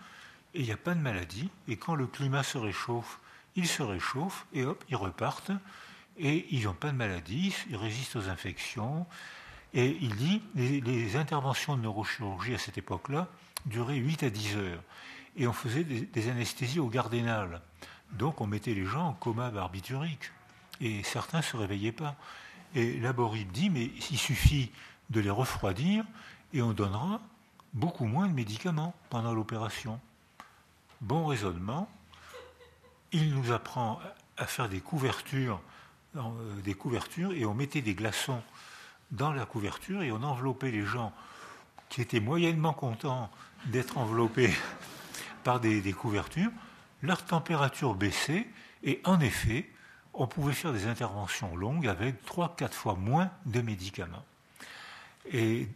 et 0.54 0.60
il 0.60 0.64
n'y 0.64 0.72
a 0.72 0.76
pas 0.76 0.94
de 0.94 1.00
maladie. 1.00 1.50
Et 1.68 1.76
quand 1.76 1.94
le 1.94 2.06
climat 2.06 2.42
se 2.42 2.56
réchauffe, 2.56 3.20
ils 3.56 3.68
se 3.68 3.82
réchauffent 3.82 4.46
et 4.52 4.64
hop, 4.64 4.82
ils 4.88 4.96
repartent 4.96 5.52
et 6.18 6.46
ils 6.50 6.64
n'ont 6.64 6.72
pas 6.72 6.92
de 6.92 6.96
maladie, 6.96 7.54
ils 7.68 7.76
résistent 7.76 8.16
aux 8.16 8.28
infections. 8.28 9.06
Et 9.74 9.98
il 10.00 10.14
dit 10.16 10.40
les, 10.54 10.80
les 10.80 11.16
interventions 11.16 11.76
de 11.76 11.82
neurochirurgie 11.82 12.54
à 12.54 12.58
cette 12.58 12.78
époque-là 12.78 13.28
duraient 13.66 13.96
8 13.96 14.22
à 14.22 14.30
10 14.30 14.56
heures. 14.56 14.82
Et 15.36 15.46
on 15.46 15.52
faisait 15.52 15.84
des, 15.84 16.02
des 16.02 16.28
anesthésies 16.30 16.80
au 16.80 16.88
gardénal. 16.88 17.60
Donc 18.12 18.40
on 18.40 18.46
mettait 18.46 18.72
les 18.72 18.86
gens 18.86 19.08
en 19.08 19.12
coma 19.12 19.50
barbiturique. 19.50 20.30
Et 20.80 21.02
certains 21.02 21.38
ne 21.38 21.42
se 21.42 21.56
réveillaient 21.56 21.92
pas. 21.92 22.16
Et 22.76 23.00
Laborite 23.00 23.50
dit, 23.50 23.70
mais 23.70 23.90
il 24.10 24.18
suffit 24.18 24.70
de 25.10 25.20
les 25.20 25.30
refroidir 25.30 26.04
et 26.52 26.62
on 26.62 26.72
donnera 26.72 27.20
beaucoup 27.74 28.04
moins 28.04 28.28
de 28.28 28.32
médicaments 28.32 28.94
pendant 29.10 29.34
l'opération. 29.34 29.98
Bon 31.00 31.26
raisonnement. 31.26 31.88
Il 33.12 33.34
nous 33.34 33.50
apprend 33.50 33.98
à 34.36 34.46
faire 34.46 34.68
des 34.68 34.80
couvertures, 34.80 35.60
euh, 36.16 36.20
des 36.62 36.74
couvertures 36.74 37.32
et 37.32 37.44
on 37.44 37.54
mettait 37.54 37.82
des 37.82 37.94
glaçons 37.94 38.42
dans 39.10 39.32
la 39.32 39.46
couverture 39.46 40.02
et 40.02 40.12
on 40.12 40.22
enveloppait 40.22 40.70
les 40.70 40.84
gens 40.84 41.12
qui 41.88 42.00
étaient 42.00 42.20
moyennement 42.20 42.72
contents 42.72 43.30
d'être 43.66 43.98
enveloppés 43.98 44.52
par 45.44 45.58
des 45.58 45.92
couvertures 45.92 46.52
leur 47.02 47.24
température 47.24 47.94
baissait 47.94 48.46
et 48.82 49.00
en 49.04 49.20
effet, 49.20 49.68
on 50.16 50.26
pouvait 50.26 50.54
faire 50.54 50.72
des 50.72 50.86
interventions 50.86 51.54
longues 51.56 51.86
avec 51.86 52.24
3-4 52.26 52.72
fois 52.72 52.94
moins 52.94 53.30
de 53.44 53.60
médicaments. 53.60 54.24
Et, 55.32 55.68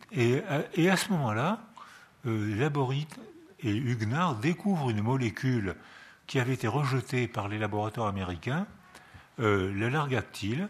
à 0.88 0.96
ce 0.96 1.10
moment-là, 1.10 1.60
euh, 2.26 2.56
Laborite 2.56 3.18
et 3.60 3.74
Huguenard 3.74 4.36
découvrent 4.36 4.90
une 4.90 5.02
molécule 5.02 5.76
qui 6.26 6.38
avait 6.38 6.54
été 6.54 6.68
rejetée 6.68 7.26
par 7.28 7.48
les 7.48 7.58
laboratoires 7.58 8.06
américains, 8.06 8.66
euh, 9.40 9.72
le 9.72 9.88
largactyle, 9.88 10.68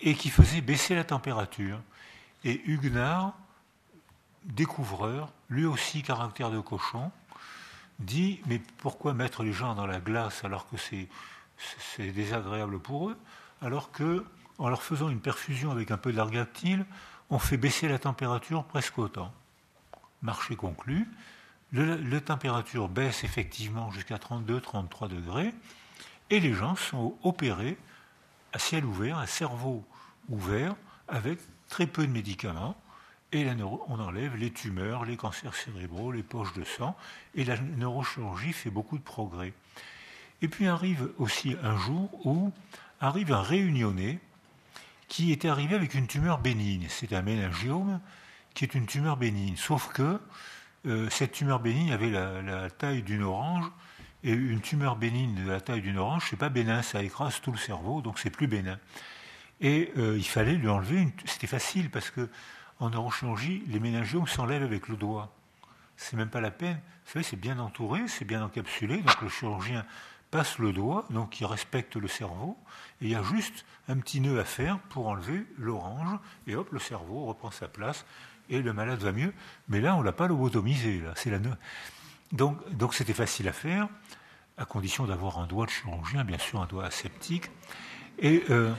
et 0.00 0.14
qui 0.14 0.30
faisait 0.30 0.60
baisser 0.60 0.94
la 0.94 1.04
température. 1.04 1.80
Et 2.44 2.62
Huguenard, 2.70 3.34
découvreur, 4.44 5.32
lui 5.50 5.66
aussi 5.66 6.02
caractère 6.02 6.50
de 6.50 6.60
cochon, 6.60 7.10
dit 7.98 8.40
Mais 8.46 8.60
pourquoi 8.78 9.12
mettre 9.12 9.42
les 9.42 9.52
gens 9.52 9.74
dans 9.74 9.86
la 9.86 9.98
glace 9.98 10.44
alors 10.44 10.68
que 10.68 10.76
c'est 10.76 11.08
désagréable 11.98 12.78
pour 12.78 13.10
eux 13.10 13.18
Alors 13.62 13.90
que, 13.90 14.24
en 14.58 14.68
leur 14.68 14.82
faisant 14.82 15.08
une 15.08 15.20
perfusion 15.20 15.70
avec 15.70 15.90
un 15.90 15.96
peu 15.96 16.12
d'argactyle, 16.12 16.84
on 17.30 17.38
fait 17.38 17.56
baisser 17.56 17.88
la 17.88 17.98
température 17.98 18.64
presque 18.64 18.98
autant. 18.98 19.32
Marché 20.22 20.56
conclu. 20.56 21.06
la 21.72 22.20
température 22.20 22.88
baisse 22.88 23.24
effectivement 23.24 23.90
jusqu'à 23.90 24.16
32-33 24.16 25.08
degrés 25.08 25.54
et 26.30 26.40
les 26.40 26.52
gens 26.52 26.76
sont 26.76 27.16
opérés 27.22 27.78
à 28.52 28.58
ciel 28.58 28.84
ouvert, 28.84 29.18
à 29.18 29.26
cerveau 29.26 29.84
ouvert, 30.28 30.74
avec 31.06 31.38
très 31.68 31.86
peu 31.86 32.06
de 32.06 32.12
médicaments 32.12 32.76
et 33.32 33.46
on 33.88 34.00
enlève 34.00 34.36
les 34.36 34.50
tumeurs, 34.50 35.04
les 35.04 35.16
cancers 35.16 35.54
cérébraux, 35.54 36.12
les 36.12 36.22
poches 36.22 36.54
de 36.54 36.64
sang, 36.64 36.96
et 37.34 37.44
la 37.44 37.58
neurochirurgie 37.58 38.54
fait 38.54 38.70
beaucoup 38.70 38.96
de 38.96 39.02
progrès. 39.02 39.52
Et 40.42 40.48
puis 40.48 40.68
arrive 40.68 41.10
aussi 41.18 41.56
un 41.62 41.76
jour 41.76 42.10
où 42.26 42.52
arrive 43.00 43.32
un 43.32 43.42
réunionné 43.42 44.20
qui 45.08 45.32
était 45.32 45.48
arrivé 45.48 45.74
avec 45.74 45.94
une 45.94 46.06
tumeur 46.06 46.38
bénigne. 46.38 46.86
C'est 46.88 47.12
un 47.12 47.22
méningiome 47.22 48.00
qui 48.54 48.64
est 48.64 48.74
une 48.74 48.86
tumeur 48.86 49.16
bénigne. 49.16 49.56
Sauf 49.56 49.88
que 49.92 50.20
euh, 50.86 51.08
cette 51.10 51.32
tumeur 51.32 51.60
bénigne 51.60 51.92
avait 51.92 52.10
la, 52.10 52.70
taille 52.70 53.02
d'une 53.02 53.22
orange, 53.22 53.66
et 54.24 54.32
une 54.32 54.60
tumeur 54.60 54.96
bénigne 54.96 55.44
de 55.44 55.48
la 55.48 55.60
taille 55.60 55.80
d'une 55.80 55.96
orange, 55.96 56.26
c'est 56.28 56.36
pas 56.36 56.48
bénin, 56.48 56.82
ça 56.82 57.02
écrase 57.02 57.40
tout 57.40 57.52
le 57.52 57.58
cerveau, 57.58 58.02
donc 58.02 58.18
c'est 58.18 58.30
plus 58.30 58.48
bénin. 58.48 58.78
Et 59.60 59.92
euh, 59.96 60.16
il 60.16 60.26
fallait 60.26 60.54
lui 60.54 60.68
enlever 60.68 61.02
une. 61.02 61.12
C'était 61.24 61.46
facile 61.46 61.88
parce 61.90 62.10
que 62.10 62.28
en 62.80 62.90
neurochirurgie, 62.90 63.62
les 63.68 63.80
méningiomes 63.80 64.26
s'enlèvent 64.26 64.62
avec 64.62 64.88
le 64.88 64.96
doigt. 64.96 65.32
C'est 65.96 66.16
même 66.16 66.30
pas 66.30 66.40
la 66.40 66.50
peine. 66.50 66.80
Vous 67.06 67.12
savez, 67.12 67.24
c'est 67.24 67.36
bien 67.36 67.58
entouré, 67.58 68.06
c'est 68.06 68.24
bien 68.24 68.44
encapsulé, 68.44 68.98
donc 68.98 69.20
le 69.22 69.28
chirurgien 69.28 69.84
passe 70.30 70.58
le 70.58 70.72
doigt, 70.72 71.06
donc 71.10 71.40
il 71.40 71.46
respecte 71.46 71.96
le 71.96 72.08
cerveau, 72.08 72.56
et 73.00 73.06
il 73.06 73.10
y 73.10 73.14
a 73.14 73.22
juste 73.22 73.64
un 73.88 73.96
petit 73.98 74.20
nœud 74.20 74.38
à 74.38 74.44
faire 74.44 74.78
pour 74.90 75.08
enlever 75.08 75.46
l'orange, 75.56 76.18
et 76.46 76.54
hop, 76.54 76.70
le 76.72 76.78
cerveau 76.78 77.26
reprend 77.26 77.50
sa 77.50 77.68
place, 77.68 78.04
et 78.50 78.60
le 78.60 78.72
malade 78.72 79.00
va 79.00 79.12
mieux. 79.12 79.32
Mais 79.68 79.80
là, 79.80 79.94
on 79.96 80.00
ne 80.00 80.04
l'a 80.04 80.12
pas 80.12 80.28
lobotomisé, 80.28 81.00
là, 81.00 81.12
c'est 81.16 81.30
la 81.30 81.38
Donc, 82.32 82.70
donc 82.72 82.94
c'était 82.94 83.14
facile 83.14 83.48
à 83.48 83.52
faire, 83.52 83.88
à 84.58 84.64
condition 84.64 85.06
d'avoir 85.06 85.38
un 85.38 85.46
doigt 85.46 85.66
de 85.66 85.70
chirurgien, 85.70 86.24
bien 86.24 86.38
sûr, 86.38 86.60
un 86.60 86.66
doigt 86.66 86.84
aseptique. 86.84 87.50
Et, 88.18 88.44
euh, 88.50 88.74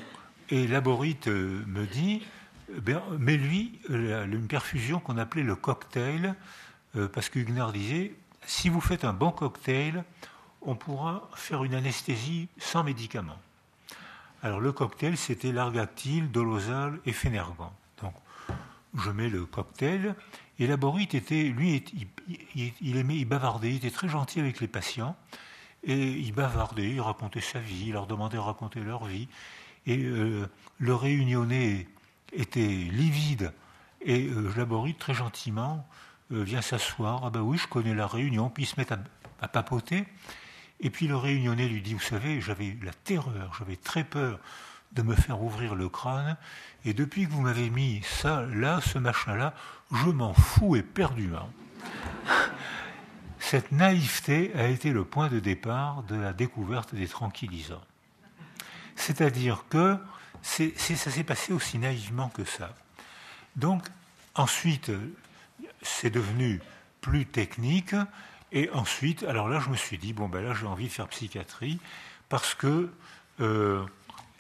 Laborite 0.52 1.28
euh, 1.28 1.64
me 1.68 1.86
dit, 1.86 2.24
eh 2.76 2.96
mais 3.18 3.38
lui, 3.38 3.80
une 3.90 4.48
perfusion 4.48 5.00
qu'on 5.00 5.18
appelait 5.18 5.44
le 5.44 5.56
cocktail, 5.56 6.36
euh, 6.96 7.08
parce 7.08 7.30
que 7.30 7.40
Huguenard 7.40 7.72
disait, 7.72 8.14
si 8.46 8.70
vous 8.70 8.82
faites 8.82 9.06
un 9.06 9.14
bon 9.14 9.32
cocktail, 9.32 10.04
on 10.62 10.76
pourra 10.76 11.30
faire 11.36 11.64
une 11.64 11.74
anesthésie 11.74 12.48
sans 12.58 12.84
médicaments. 12.84 13.40
Alors 14.42 14.60
le 14.60 14.72
cocktail, 14.72 15.18
c'était 15.18 15.52
l'argactyle, 15.52 16.32
dolozal 16.32 17.00
et 17.06 17.12
phénergan. 17.12 17.74
Donc 18.02 18.14
je 18.96 19.10
mets 19.12 19.30
le 19.30 19.46
cocktail. 19.46 20.16
Et 20.60 20.68
Laborite 20.68 21.14
était, 21.14 21.44
lui, 21.44 21.84
il, 22.56 22.98
aimait, 22.98 23.18
il 23.18 23.26
bavardait, 23.26 23.70
il 23.70 23.76
était 23.78 23.92
très 23.92 24.10
gentil 24.10 24.40
avec 24.40 24.60
les 24.60 24.68
patients. 24.68 25.16
Et 25.84 26.12
il 26.12 26.34
bavardait, 26.34 26.90
il 26.90 27.02
racontait 27.02 27.40
sa 27.40 27.60
vie, 27.60 27.86
il 27.88 27.94
leur 27.94 28.08
demandait 28.08 28.36
de 28.36 28.42
raconter 28.42 28.82
leur 28.82 29.06
vie. 29.06 29.30
Et 29.86 30.04
euh, 30.04 30.50
le 30.78 30.96
réunionnais 30.96 31.88
était 32.34 32.60
livide 32.60 33.54
et 34.02 34.28
euh, 34.28 34.52
Laborite, 34.56 35.00
très 35.00 35.14
gentiment, 35.14 35.86
euh, 36.32 36.44
vient 36.44 36.62
s'asseoir. 36.62 37.22
Ah 37.26 37.30
ben 37.30 37.42
oui, 37.42 37.58
je 37.58 37.68
connais 37.68 37.94
la 37.94 38.08
réunion, 38.08 38.50
puis 38.50 38.64
il 38.64 38.66
se 38.66 38.80
met 38.80 38.88
à, 39.42 39.48
papoter. 39.48 40.06
Et 40.80 40.90
puis 40.90 41.08
le 41.08 41.18
réunionnais 41.18 41.68
lui 41.68 41.82
dit, 41.82 41.94
vous 41.94 42.00
savez, 42.00 42.42
j'avais 42.42 42.78
la 42.82 42.94
terreur, 42.94 43.54
j'avais 43.58 43.76
très 43.76 44.04
peur 44.04 44.40
de 44.94 45.02
me 45.02 45.16
faire 45.16 45.42
ouvrir 45.42 45.76
le 45.76 45.90
crâne, 45.90 46.38
et 46.86 46.94
depuis 46.94 47.28
que 47.28 47.32
vous 47.32 47.42
m'avez 47.42 47.70
mis 47.70 48.02
ça, 48.04 48.46
là, 48.54 48.80
ce 48.82 48.98
machin-là, 48.98 49.54
je 49.92 50.10
m'en 50.10 50.34
fous 50.34 50.76
éperdument. 50.76 51.50
Cette 53.40 53.72
naïveté 53.72 54.52
a 54.56 54.68
été 54.68 54.92
le 54.92 55.04
point 55.04 55.28
de 55.28 55.40
départ 55.40 56.04
de 56.04 56.16
la 56.16 56.34
découverte 56.34 56.96
des 56.96 57.08
tranquillisants. 57.08 57.84
C'est-à-dire 58.96 59.66
que 59.70 59.98
ça 60.42 61.12
s'est 61.12 61.24
passé 61.24 61.54
aussi 61.54 61.78
naïvement 61.78 62.30
que 62.30 62.44
ça. 62.44 62.74
Donc, 63.56 63.88
ensuite, 64.36 64.92
c'est 65.82 66.10
devenu 66.10 66.62
plus 67.02 67.26
technique. 67.26 67.96
Et 68.52 68.70
ensuite, 68.72 69.24
alors 69.24 69.48
là, 69.48 69.60
je 69.60 69.70
me 69.70 69.76
suis 69.76 69.98
dit, 69.98 70.14
bon, 70.14 70.28
ben 70.28 70.42
là, 70.42 70.54
j'ai 70.54 70.66
envie 70.66 70.88
de 70.88 70.92
faire 70.92 71.08
psychiatrie, 71.08 71.80
parce 72.30 72.56
que, 72.56 72.92
euh, 73.40 73.86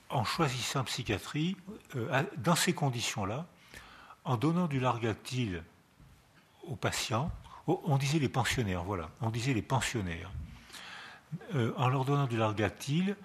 en 0.09 0.23
choisissant 0.23 0.83
psychiatrie, 0.83 1.55
euh, 1.95 2.23
dans 2.37 2.55
ces 2.55 2.73
conditions-là, 2.73 3.45
en 4.25 4.37
donnant 4.37 4.67
du 4.67 4.79
largactyle 4.79 5.63
aux 6.63 6.75
patients, 6.75 7.31
on 7.67 7.97
disait 7.97 8.19
les 8.19 8.29
pensionnaires, 8.29 8.83
voilà, 8.83 9.09
on 9.21 9.29
disait 9.29 9.53
les 9.53 9.61
pensionnaires, 9.61 10.31
euh, 11.53 11.71
en 11.77 11.87
leur 11.87 12.05
donnant 12.05 12.25
du 12.25 12.37
largactyle, 12.37 13.15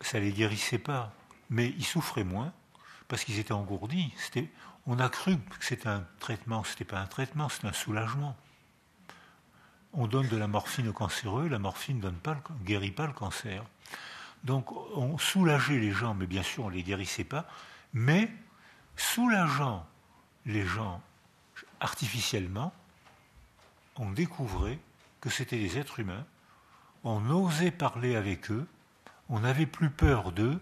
ça 0.00 0.18
ne 0.18 0.24
les 0.24 0.32
guérissait 0.32 0.78
pas 0.78 1.12
mais 1.50 1.74
ils 1.76 1.84
souffraient 1.84 2.24
moins 2.24 2.52
parce 3.08 3.24
qu'ils 3.24 3.38
étaient 3.38 3.52
engourdis. 3.52 4.14
on 4.86 4.98
a 4.98 5.08
cru 5.08 5.36
que 5.36 5.64
c'était 5.64 5.88
un 5.88 6.04
traitement, 6.20 6.64
ce 6.64 6.70
n'était 6.70 6.84
pas 6.84 7.00
un 7.00 7.06
traitement, 7.06 7.48
c'était 7.48 7.66
un 7.66 7.72
soulagement. 7.72 8.36
On 9.92 10.06
donne 10.06 10.28
de 10.28 10.36
la 10.36 10.46
morphine 10.46 10.88
aux 10.88 10.92
cancéreux, 10.92 11.48
la 11.48 11.58
morphine 11.58 12.00
ne 12.00 12.64
guérit 12.64 12.92
pas 12.92 13.06
le 13.06 13.12
cancer. 13.12 13.64
Donc 14.44 14.72
on 14.96 15.18
soulageait 15.18 15.78
les 15.78 15.92
gens, 15.92 16.14
mais 16.14 16.26
bien 16.26 16.42
sûr 16.42 16.64
on 16.64 16.70
ne 16.70 16.74
les 16.74 16.82
guérissait 16.82 17.24
pas, 17.24 17.46
mais 17.92 18.30
soulageant 18.96 19.86
les 20.46 20.64
gens 20.64 21.02
artificiellement, 21.80 22.72
on 23.96 24.10
découvrait 24.10 24.78
que 25.20 25.28
c'était 25.28 25.58
des 25.58 25.78
êtres 25.78 26.00
humains, 26.00 26.24
on 27.04 27.28
osait 27.30 27.70
parler 27.70 28.16
avec 28.16 28.50
eux, 28.50 28.66
on 29.28 29.40
n'avait 29.40 29.66
plus 29.66 29.90
peur 29.90 30.32
d'eux, 30.32 30.60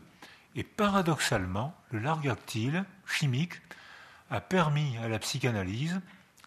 et 0.57 0.65
paradoxalement, 0.65 1.75
le 1.91 2.01
largactyle 2.01 2.85
chimique 3.07 3.61
a 4.31 4.41
permis 4.41 4.97
à 4.99 5.09
la 5.09 5.19
psychanalyse 5.19 6.01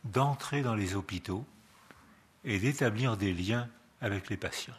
d'entrer 0.03 0.61
dans 0.61 0.75
les 0.75 0.95
hôpitaux 0.95 1.45
et 2.45 2.59
d'établir 2.59 3.17
des 3.17 3.33
liens 3.33 3.67
avec 4.01 4.29
les 4.29 4.37
patients. 4.37 4.73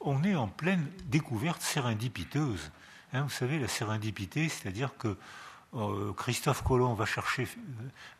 On 0.00 0.24
est 0.24 0.34
en 0.34 0.48
pleine 0.48 0.86
découverte 1.06 1.62
sérendipiteuse. 1.62 2.72
Hein, 3.12 3.22
vous 3.22 3.30
savez, 3.30 3.58
la 3.58 3.68
sérendipité, 3.68 4.48
c'est-à-dire 4.48 4.96
que 4.98 5.16
euh, 5.74 6.12
Christophe 6.12 6.62
Colomb 6.62 6.92
va 6.94 7.06
chercher, 7.06 7.48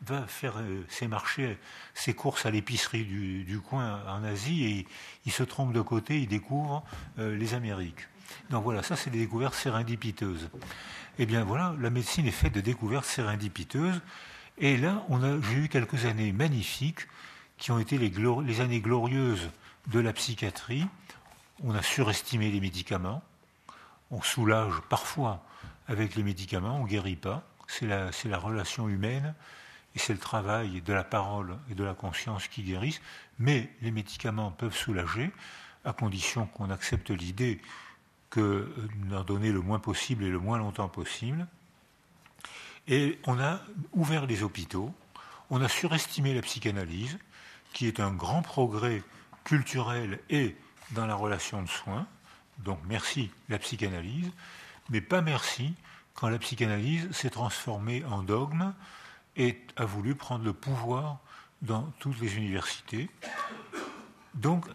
va 0.06 0.26
faire 0.26 0.54
euh, 0.58 0.84
ses 0.88 1.06
marchés, 1.06 1.58
ses 1.92 2.14
courses 2.14 2.46
à 2.46 2.50
l'épicerie 2.50 3.04
du, 3.04 3.60
coin 3.60 4.00
en 4.08 4.24
Asie 4.24 4.64
et 4.64 4.86
il, 5.26 5.32
se 5.32 5.42
trompe 5.42 5.72
de 5.72 5.82
côté, 5.82 6.20
il 6.20 6.28
découvre 6.28 6.82
euh, 7.18 7.36
les 7.36 7.52
Amériques. 7.52 8.08
Donc 8.48 8.64
voilà, 8.64 8.82
ça 8.82 8.96
c'est 8.96 9.10
des 9.10 9.18
découvertes 9.18 9.54
sérendipiteuses. 9.54 10.48
Eh 11.18 11.26
bien 11.26 11.44
voilà, 11.44 11.74
la 11.78 11.90
médecine 11.90 12.26
est 12.26 12.30
faite 12.30 12.54
de 12.54 12.62
découvertes 12.62 13.04
sérendipiteuses. 13.04 14.00
Et 14.58 14.76
là, 14.78 15.04
j'ai 15.42 15.64
eu 15.64 15.68
quelques 15.68 16.06
années 16.06 16.32
magnifiques 16.32 17.06
qui 17.62 17.70
ont 17.70 17.78
été 17.78 17.96
les, 17.96 18.60
années 18.60 18.80
glorieuses 18.80 19.48
de 19.86 20.00
la 20.00 20.12
psychiatrie. 20.12 20.84
On 21.62 21.76
a 21.76 21.80
surestimé 21.80 22.50
les 22.50 22.60
médicaments. 22.60 23.22
On 24.10 24.20
soulage 24.20 24.74
parfois 24.88 25.44
avec 25.86 26.16
les 26.16 26.24
médicaments, 26.24 26.80
on 26.80 26.82
ne 26.82 26.88
guérit 26.88 27.14
pas. 27.14 27.44
C'est 27.68 27.86
la, 27.86 28.10
la, 28.24 28.38
relation 28.38 28.88
humaine 28.88 29.36
et 29.94 30.00
c'est 30.00 30.12
le 30.12 30.18
travail 30.18 30.80
de 30.80 30.92
la 30.92 31.04
parole 31.04 31.56
et 31.70 31.76
de 31.76 31.84
la 31.84 31.94
conscience 31.94 32.48
qui 32.48 32.64
guérissent. 32.64 33.00
Mais 33.38 33.70
les 33.80 33.92
médicaments 33.92 34.50
peuvent 34.50 34.76
soulager 34.76 35.30
à 35.84 35.92
condition 35.92 36.46
qu'on 36.46 36.68
accepte 36.68 37.10
l'idée 37.10 37.62
que 38.30 38.74
d'en 39.08 39.22
donner 39.22 39.52
le 39.52 39.60
moins 39.60 39.78
possible 39.78 40.24
et 40.24 40.30
le 40.30 40.40
moins 40.40 40.58
longtemps 40.58 40.88
possible. 40.88 41.46
Et 42.88 43.20
on 43.24 43.38
a 43.38 43.60
ouvert 43.92 44.26
les 44.26 44.42
hôpitaux, 44.42 44.92
on 45.48 45.62
a 45.62 45.68
surestimé 45.68 46.34
la 46.34 46.42
psychanalyse, 46.42 47.18
qui 47.72 47.86
est 47.86 48.00
un 48.00 48.12
grand 48.12 48.42
progrès 48.42 49.02
culturel 49.44 50.20
et 50.30 50.56
dans 50.90 51.06
la 51.06 51.14
relation 51.14 51.62
de 51.62 51.68
soins. 51.68 52.06
Donc 52.58 52.78
merci 52.86 53.30
la 53.48 53.58
psychanalyse 53.58 54.30
mais 54.90 55.00
pas 55.00 55.22
merci 55.22 55.74
quand 56.14 56.28
la 56.28 56.38
psychanalyse 56.38 57.10
s'est 57.12 57.30
transformée 57.30 58.04
en 58.04 58.22
dogme 58.22 58.74
et 59.36 59.58
a 59.76 59.84
voulu 59.84 60.14
prendre 60.14 60.44
le 60.44 60.52
pouvoir 60.52 61.18
dans 61.62 61.90
toutes 61.98 62.20
les 62.20 62.36
universités. 62.36 63.08
Donc, 64.34 64.66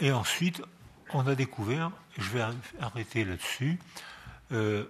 et 0.00 0.12
ensuite, 0.12 0.62
on 1.12 1.26
a 1.26 1.34
découvert, 1.34 1.90
je 2.16 2.30
vais 2.30 2.44
arrêter 2.80 3.24
là-dessus, 3.24 3.78
euh, 4.52 4.84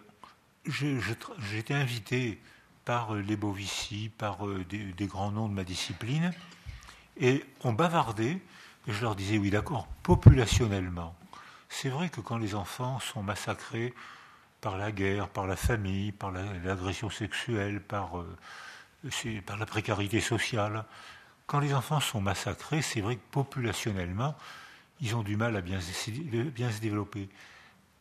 j'ai 0.67 1.59
été 1.59 1.75
invité 1.75 2.41
par 2.85 3.15
les 3.15 3.37
Bovici, 3.37 4.11
par 4.17 4.47
euh, 4.47 4.65
des, 4.69 4.93
des, 4.93 5.07
grands 5.07 5.31
noms 5.31 5.49
de 5.49 5.55
ma 5.55 5.65
discipline, 5.65 6.33
et 7.19 7.45
on 7.63 7.73
bavardait, 7.73 8.39
et 8.87 8.93
je 8.93 9.03
leur 9.03 9.17
disais, 9.17 9.39
oui 9.39 9.51
d'accord, 9.51 9.87
populationnellement. 10.03 11.15
C'est 11.69 11.89
vrai 11.89 12.09
que 12.09 12.21
quand 12.21 12.39
les 12.39 12.55
enfants 12.55 12.99
sont 13.01 13.23
massacrés 13.23 13.95
par 14.61 14.77
la 14.77 14.93
guerre, 14.93 15.29
par 15.29 15.47
la 15.47 15.57
famille, 15.57 16.13
par 16.13 16.31
l'agression 16.31 17.11
sexuelle, 17.11 17.81
par, 17.81 18.19
euh, 18.19 19.41
par 19.47 19.57
la 19.57 19.67
précarité 19.67 20.21
sociale. 20.21 20.85
Quand 21.47 21.61
les 21.61 21.75
enfants 21.75 22.01
sont 22.01 22.21
massacrés, 22.21 22.83
c'est 22.83 23.01
vrai 23.01 23.17
que 23.17 23.23
populationnellement, 23.31 24.37
ils 25.01 25.15
ont 25.15 25.23
du 25.23 25.37
mal 25.37 25.57
à 25.57 25.61
bien, 25.61 25.79
bien 26.55 26.71
se 26.71 26.81
développer. 26.81 27.29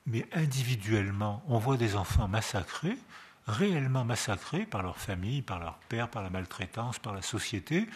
Mais 0.07 0.25
individuellement, 0.33 1.43
on 1.47 1.59
voit 1.59 1.77
des 1.77 1.95
enfants 1.95 2.27
massacrés, 2.27 2.97
réellement 3.45 4.03
massacrés 4.03 4.65
par 4.65 4.81
leur 4.81 4.97
famille, 4.97 5.41
par 5.41 5.59
leur 5.59 5.77
père, 5.89 6.09
par 6.09 6.23
la 6.23 6.29
maltraitance, 6.29 6.99
par 6.99 7.13
la 7.13 7.21
société. 7.21 7.87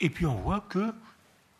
Et 0.00 0.10
puis 0.10 0.26
on 0.26 0.34
voit 0.34 0.60
que 0.60 0.92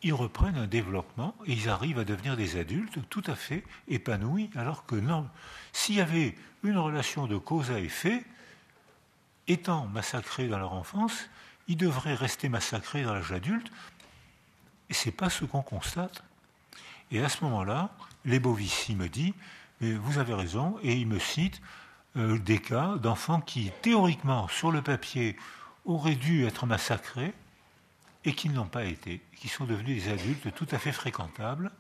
ils 0.03 0.13
reprennent 0.13 0.59
un 0.59 0.67
développement 0.67 1.35
et 1.47 1.55
ils 1.55 1.71
arrivent 1.71 1.99
à 1.99 2.05
devenir 2.05 2.37
des 2.37 2.59
adultes 2.59 2.99
tout 3.09 3.23
à 3.27 3.35
fait 3.35 3.65
épanouis, 3.89 4.51
alors 4.55 4.85
que 4.85 4.97
non. 4.97 5.27
S'il 5.73 5.95
y 5.95 6.01
avait 6.01 6.37
une 6.63 6.77
relation 6.77 7.27
de 7.27 7.39
cause 7.39 7.71
à 7.71 7.81
effet, 7.81 8.23
étant 9.49 9.87
massacrés 9.87 10.47
dans 10.47 10.59
leur 10.59 10.75
enfance, 10.75 11.31
ils 11.69 11.79
devraient 11.79 12.15
rester 12.15 12.51
massacrés 12.51 13.03
dans 13.03 13.15
l'âge 13.15 13.33
adulte, 13.33 13.71
et 14.91 14.95
ce 14.95 15.07
n'est 15.07 15.15
pas 15.15 15.31
ce 15.31 15.47
qu'on 15.47 15.63
constate. 15.63 16.23
Et 17.11 17.25
à 17.25 17.31
ce 17.31 17.43
moment-là, 17.45 17.91
les 18.27 18.39
Bovici 18.39 18.95
me 18.95 19.09
dit, 19.09 19.33
vous 19.81 20.19
avez 20.19 20.35
raison, 20.35 20.79
et 20.83 20.95
il 20.95 21.07
me 21.07 21.19
cite 21.19 21.63
euh, 22.17 22.39
des 22.39 22.59
cas 22.59 22.97
d'enfants 22.97 23.41
qui, 23.41 23.71
théoriquement, 23.83 24.49
sur 24.49 24.71
le 24.71 24.83
papier, 24.83 25.37
auraient 25.87 26.15
dû 26.15 26.45
être 26.45 26.67
massacrés, 26.67 27.33
et 28.25 28.35
qui 28.35 28.49
ne 28.49 28.57
l'ont 28.57 28.67
pas 28.67 28.85
été, 28.85 29.21
qui 29.37 29.49
sont 29.49 29.65
devenus 29.65 30.03
des 30.03 30.11
adultes 30.11 30.55
tout 30.55 30.67
à 30.71 30.79
fait 30.79 30.93
fréquentables. 30.93 31.71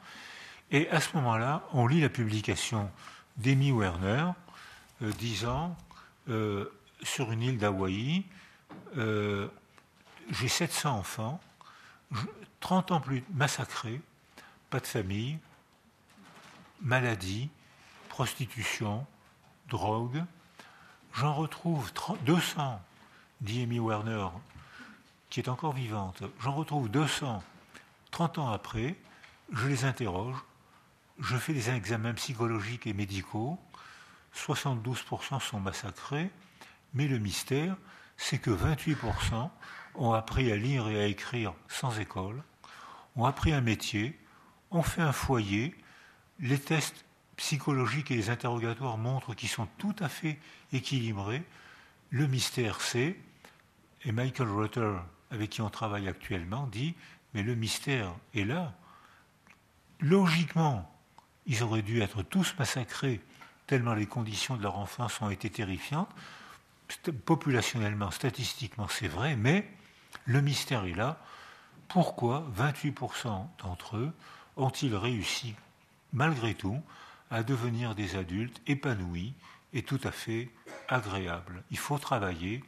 Et 0.70 0.88
à 0.90 1.00
ce 1.00 1.14
moment-là, 1.16 1.62
on 1.72 1.86
lit 1.86 2.00
la 2.00 2.08
publication 2.08 2.90
d'Amy 3.36 3.72
Werner, 3.72 4.30
euh, 5.02 5.10
disant 5.18 5.76
euh, 6.28 6.70
sur 7.02 7.32
une 7.32 7.42
île 7.42 7.58
d'Hawaï, 7.58 8.24
euh, 8.96 9.48
j'ai 10.30 10.48
700 10.48 10.98
enfants, 10.98 11.40
30 12.60 12.92
ans 12.92 13.00
plus 13.00 13.24
massacrés, 13.34 14.00
pas 14.70 14.80
de 14.80 14.86
famille, 14.86 15.38
maladie, 16.80 17.50
prostitution, 18.08 19.06
drogue. 19.68 20.24
J'en 21.14 21.34
retrouve 21.34 21.92
200, 22.24 22.80
dit 23.40 23.62
Amy 23.62 23.78
Werner, 23.78 24.28
qui 25.34 25.40
est 25.40 25.48
encore 25.48 25.72
vivante, 25.72 26.22
j'en 26.38 26.54
retrouve 26.54 26.88
200 26.88 27.42
30 28.12 28.38
ans 28.38 28.50
après, 28.50 28.94
je 29.52 29.66
les 29.66 29.84
interroge, 29.84 30.36
je 31.18 31.36
fais 31.36 31.52
des 31.52 31.70
examens 31.70 32.14
psychologiques 32.14 32.86
et 32.86 32.92
médicaux, 32.92 33.58
72% 34.36 35.40
sont 35.40 35.58
massacrés, 35.58 36.30
mais 36.92 37.08
le 37.08 37.18
mystère, 37.18 37.76
c'est 38.16 38.38
que 38.38 38.52
28% 38.52 39.50
ont 39.96 40.12
appris 40.12 40.52
à 40.52 40.56
lire 40.56 40.86
et 40.86 41.02
à 41.02 41.06
écrire 41.08 41.52
sans 41.66 41.98
école, 41.98 42.40
ont 43.16 43.24
appris 43.24 43.52
un 43.52 43.60
métier, 43.60 44.16
ont 44.70 44.84
fait 44.84 45.02
un 45.02 45.10
foyer, 45.10 45.74
les 46.38 46.60
tests 46.60 47.04
psychologiques 47.34 48.12
et 48.12 48.16
les 48.16 48.30
interrogatoires 48.30 48.98
montrent 48.98 49.34
qu'ils 49.34 49.48
sont 49.48 49.66
tout 49.78 49.96
à 49.98 50.08
fait 50.08 50.38
équilibrés. 50.72 51.42
Le 52.10 52.28
mystère, 52.28 52.80
c'est, 52.80 53.16
et 54.04 54.12
Michael 54.12 54.48
Rutter 54.48 54.92
avec 55.34 55.50
qui 55.50 55.60
on 55.60 55.70
travaille 55.70 56.08
actuellement, 56.08 56.66
dit 56.66 56.94
Mais 57.34 57.42
le 57.42 57.54
mystère 57.54 58.12
est 58.34 58.44
là. 58.44 58.72
Logiquement, 60.00 60.90
ils 61.46 61.62
auraient 61.62 61.82
dû 61.82 62.00
être 62.00 62.22
tous 62.22 62.54
massacrés, 62.58 63.20
tellement 63.66 63.94
les 63.94 64.06
conditions 64.06 64.56
de 64.56 64.62
leur 64.62 64.78
enfance 64.78 65.20
ont 65.20 65.30
été 65.30 65.50
terrifiantes. 65.50 66.10
Populationnellement, 67.24 68.10
statistiquement, 68.10 68.88
c'est 68.88 69.08
vrai, 69.08 69.36
mais 69.36 69.70
le 70.26 70.40
mystère 70.40 70.84
est 70.84 70.94
là. 70.94 71.18
Pourquoi 71.88 72.46
28% 72.56 73.46
d'entre 73.62 73.96
eux 73.96 74.12
ont-ils 74.56 74.94
réussi, 74.94 75.54
malgré 76.12 76.54
tout, 76.54 76.80
à 77.30 77.42
devenir 77.42 77.94
des 77.94 78.16
adultes 78.16 78.60
épanouis 78.66 79.34
et 79.72 79.82
tout 79.82 80.00
à 80.04 80.10
fait 80.10 80.50
agréables? 80.88 81.62
Il 81.70 81.78
faut 81.78 81.98
travailler. 81.98 82.62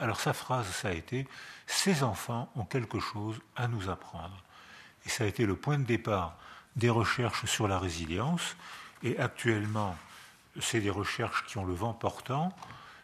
Alors 0.00 0.20
sa 0.20 0.32
phrase, 0.32 0.66
ça 0.68 0.88
a 0.88 0.92
été 0.92 1.26
ces 1.66 2.02
enfants 2.02 2.50
ont 2.56 2.64
quelque 2.64 3.00
chose 3.00 3.40
à 3.56 3.68
nous 3.68 3.88
apprendre. 3.88 4.42
Et 5.06 5.08
ça 5.08 5.24
a 5.24 5.26
été 5.26 5.46
le 5.46 5.56
point 5.56 5.78
de 5.78 5.84
départ 5.84 6.36
des 6.76 6.90
recherches 6.90 7.46
sur 7.46 7.68
la 7.68 7.78
résilience. 7.78 8.56
Et 9.02 9.18
actuellement, 9.18 9.96
c'est 10.60 10.80
des 10.80 10.90
recherches 10.90 11.44
qui 11.46 11.58
ont 11.58 11.64
le 11.64 11.74
vent 11.74 11.92
portant, 11.92 12.54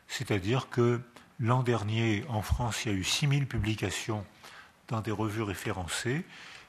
c'est-à-dire 0.08 0.68
que 0.70 1.00
l'an 1.38 1.62
dernier, 1.62 2.24
en 2.28 2.42
France, 2.42 2.84
il 2.84 2.92
y 2.92 2.94
a 2.94 2.98
eu 2.98 3.04
6000 3.04 3.46
publications 3.46 4.24
dans 4.88 5.00
des 5.00 5.10
revues 5.10 5.42
référencées, 5.42 6.24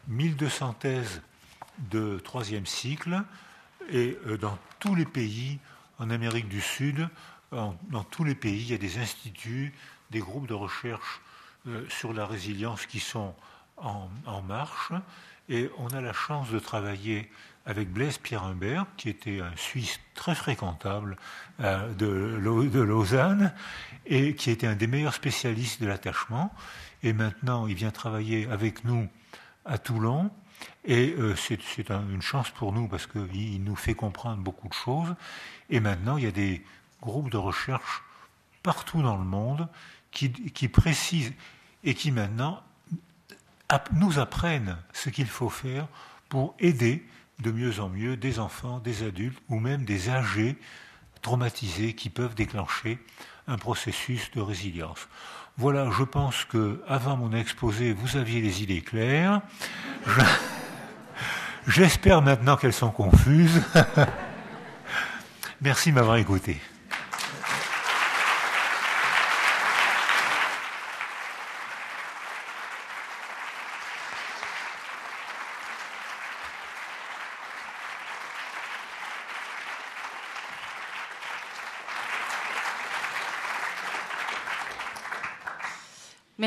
1200 0.08 0.74
thèses 0.74 1.22
de 1.78 2.20
troisième 2.20 2.66
cycle, 2.66 3.24
et 3.90 4.18
euh, 4.28 4.38
dans 4.38 4.58
tous 4.80 4.96
les 4.96 5.06
pays, 5.06 5.60
en 6.00 6.10
Amérique 6.10 6.48
du 6.48 6.62
Sud, 6.62 7.10
dans 7.52 8.04
tous 8.10 8.24
les 8.24 8.36
pays, 8.36 8.62
il 8.62 8.72
y 8.72 8.74
a 8.74 8.78
des 8.78 8.98
instituts, 8.98 9.74
des 10.10 10.20
groupes 10.20 10.48
de 10.48 10.54
recherche 10.54 11.22
euh, 11.68 11.86
sur 11.90 12.14
la 12.14 12.26
résilience 12.26 12.86
qui 12.86 13.00
sont 13.00 13.36
en, 13.78 14.10
marche. 14.48 14.92
Et 15.50 15.70
on 15.78 15.88
a 15.88 16.02
la 16.02 16.14
chance 16.14 16.50
de 16.50 16.60
travailler 16.60 17.30
avec 17.66 17.92
Blaise 17.92 18.18
Pierre 18.18 18.44
Humbert, 18.44 18.86
qui 18.96 19.10
était 19.10 19.42
un 19.42 19.56
Suisse 19.56 20.00
très 20.14 20.36
fréquentable 20.36 21.18
euh, 21.60 21.94
de, 21.94 22.40
de, 22.70 22.80
Lausanne, 22.80 23.54
et 24.06 24.34
qui 24.36 24.50
était 24.50 24.68
un 24.68 24.76
des 24.76 24.88
meilleurs 24.88 25.14
spécialistes 25.14 25.82
de 25.82 25.88
l'attachement. 25.88 26.54
Et 27.04 27.14
maintenant, 27.14 27.68
il 27.68 27.76
vient 27.76 27.92
travailler 27.92 28.48
avec 28.50 28.86
nous 28.86 29.10
à 29.66 29.78
Toulon. 29.78 30.32
Et 30.86 31.16
euh, 31.18 31.36
c'est 31.36 31.60
une 31.90 32.22
chance 32.22 32.50
pour 32.52 32.72
nous 32.72 32.88
parce 32.88 33.08
qu'il 33.08 33.64
nous 33.64 33.76
fait 33.76 33.96
comprendre 33.96 34.42
beaucoup 34.42 34.70
de 34.70 34.74
choses. 34.74 35.16
Et 35.70 35.80
maintenant, 35.80 36.18
il 36.18 36.24
y 36.24 36.28
a 36.28 36.32
des 36.32 36.64
groupes 37.02 37.30
de 37.30 37.38
recherche 37.38 38.04
partout 38.64 39.02
dans 39.02 39.18
le 39.18 39.26
monde 39.26 39.68
qui, 40.12 40.68
précisent 40.68 41.34
et 41.84 41.94
qui 41.96 42.12
maintenant 42.12 42.62
nous 43.94 44.20
apprennent 44.20 44.78
ce 44.94 45.10
qu'il 45.10 45.28
faut 45.28 45.50
faire 45.50 45.88
pour 46.30 46.56
aider 46.60 47.06
de 47.40 47.52
mieux 47.52 47.80
en 47.80 47.90
mieux 47.90 48.18
des 48.18 48.40
enfants, 48.40 48.80
des 48.80 49.04
adultes 49.04 49.40
ou 49.50 49.60
même 49.60 49.86
des 49.86 50.10
âgés 50.10 50.58
traumatisés 51.22 51.94
qui 51.94 52.10
peuvent 52.10 52.36
déclencher 52.36 53.00
un 53.48 53.58
processus 53.58 54.30
de 54.32 54.42
résilience. 54.42 55.08
Voilà, 55.58 55.90
je 55.92 56.04
pense 56.04 56.46
que 56.46 56.82
avant 56.88 57.18
mon 57.18 57.34
exposé, 57.34 57.94
vous 57.94 58.18
aviez 58.18 58.42
les 58.42 58.64
idées 58.64 58.82
claires. 58.82 59.42
J'espère 61.68 62.22
maintenant 62.22 62.58
qu'elles 62.58 62.74
sont 62.74 62.92
confuses. 62.92 63.62
Merci 65.62 65.92
de 65.92 65.96
m'avoir 65.96 66.18
écouté. 66.18 66.60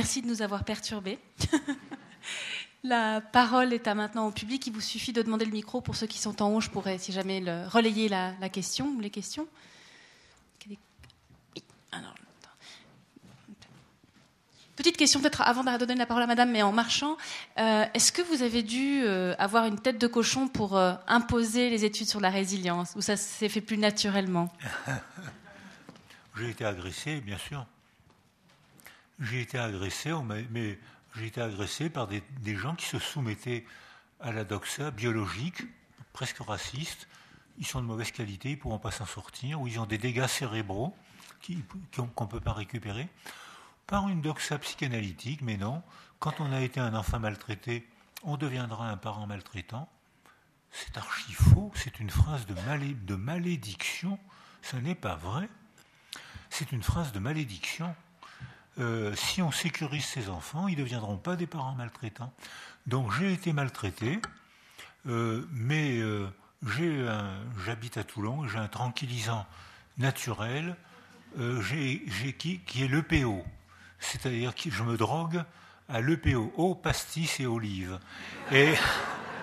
Merci 0.05 0.21
de 0.21 0.27
nous 0.27 0.43
avoir 0.43 0.65
perturbés. 0.65 1.19
la 2.85 3.23
parole 3.23 3.73
est 3.73 3.89
à 3.89 3.95
maintenant 3.95 4.27
au 4.27 4.31
public. 4.33 4.67
Il 4.67 4.75
vous 4.75 4.83
suffit 4.83 5.15
de 5.15 5.23
demander 5.23 5.47
le 5.47 5.51
micro 5.51 5.81
pour 5.81 5.97
ceux 5.97 6.07
qui 6.07 6.19
sont 6.19 6.43
en 6.43 6.51
haut. 6.51 6.61
Je 6.61 6.69
pourrais, 6.69 6.99
si 6.99 7.11
jamais, 7.11 7.43
relayer 7.69 8.11
la, 8.11 8.35
question 8.51 8.89
ou 8.89 9.01
les 9.01 9.09
questions. 9.09 9.49
Petite 14.77 14.99
question 14.99 15.21
peut-être 15.21 15.41
avant 15.41 15.65
de 15.65 15.79
donner 15.79 15.95
la 15.95 16.05
parole 16.05 16.25
à 16.25 16.27
Madame, 16.27 16.51
mais 16.51 16.61
en 16.61 16.73
marchant, 16.73 17.17
euh, 17.59 17.87
est-ce 17.95 18.13
que 18.13 18.21
vous 18.21 18.43
avez 18.43 18.63
dû 18.63 19.05
euh, 19.05 19.35
avoir 19.39 19.65
une 19.65 19.81
tête 19.81 19.99
de 19.99 20.07
cochon 20.07 20.49
pour 20.49 20.77
euh, 20.77 20.93
imposer 21.07 21.71
les 21.71 21.87
études 21.87 22.09
sur 22.09 22.21
la 22.21 22.29
résilience, 22.29 22.93
ou 22.95 23.01
ça 23.01 23.17
s'est 23.17 23.49
fait 23.49 23.63
plus 23.63 23.79
naturellement? 23.79 24.53
J'ai 26.37 26.51
été 26.51 26.67
agressé, 26.67 27.23
bien 27.23 27.39
sûr. 27.39 27.65
J'ai 29.21 29.41
été 29.41 29.59
agressé, 29.59 30.13
mais 30.51 30.79
j'ai 31.15 31.27
été 31.27 31.41
agressé 31.41 31.89
par 31.89 32.09
des, 32.09 32.57
gens 32.57 32.75
qui 32.75 32.87
se 32.87 32.99
soumettaient 32.99 33.65
à 34.21 34.33
la 34.33 34.45
doxa 34.45 34.91
biologique, 34.91 35.63
presque 36.13 36.39
raciste. 36.39 37.09
Ils 37.59 37.67
sont 37.67 37.81
de 37.81 37.87
mauvaise 37.87 38.11
qualité, 38.11 38.51
ils 38.51 38.57
ne 38.57 38.61
pourront 38.61 38.81
pas 38.81 38.91
s'en 38.91 39.07
sortir, 39.07 39.61
ou 39.61 39.69
ils 39.69 39.79
ont 39.79 39.87
des 39.87 39.99
dégâts 39.99 40.27
cérébraux 40.27 40.95
qu'on 41.95 42.25
ne 42.25 42.31
peut 42.31 42.41
pas 42.41 42.53
récupérer. 42.53 43.09
Par 43.87 44.09
une 44.09 44.23
doxa 44.23 44.59
psychanalytique, 44.59 45.43
mais 45.43 45.57
non. 45.57 45.83
Quand 46.19 46.41
on 46.41 46.51
a 46.53 46.61
été 46.61 46.81
un 46.81 46.95
enfant 46.95 47.21
maltraité, 47.21 47.87
on 48.23 48.37
deviendra 48.37 48.89
un 48.91 48.97
parent 48.97 49.27
maltraitant. 49.27 49.89
C'est 50.71 50.97
archi 50.97 51.33
faux, 51.35 51.71
c'est 51.75 52.01
une 52.01 52.11
phrase 52.11 52.47
de, 52.47 52.55
de 52.55 53.15
malédiction. 53.15 54.19
Ce 54.63 54.77
n'est 54.77 54.95
pas 54.95 55.15
vrai. 55.15 55.49
C'est 56.51 56.73
une 56.73 56.83
phrase 56.83 57.13
de 57.13 57.19
malédiction. 57.19 57.95
Euh, 58.79 59.15
si 59.15 59.41
on 59.41 59.53
sécurise 59.53 60.05
ses 60.05 60.29
enfants, 60.29 60.67
ils 60.67 60.77
ne 60.77 60.83
deviendront 60.83 61.17
pas 61.17 61.37
des 61.37 61.47
parents 61.47 61.75
maltraitants. 61.75 62.33
Donc 62.87 63.13
j'ai 63.13 63.33
été 63.33 63.53
maltraité, 63.53 64.21
euh, 65.07 65.47
mais 65.53 65.99
euh, 65.99 66.29
j'habite 67.65 67.97
à 67.99 68.05
Toulon, 68.05 68.49
j'ai 68.49 68.59
un 68.59 68.69
tranquillisant 68.69 69.47
naturel 69.99 70.77
qui, 71.37 72.61
qui, 72.61 72.85
est 72.85 72.89
l'EPO, 72.89 73.45
c'est-à-dire 73.99 74.55
que 74.55 74.71
je 74.71 74.83
me 74.83 74.97
drogue 74.97 75.43
à 75.89 76.01
l'EPO, 76.01 76.53
eau, 76.57 76.75
pastis 76.75 77.41
et 77.41 77.47
olive. 77.47 77.99
Et, 78.53 78.75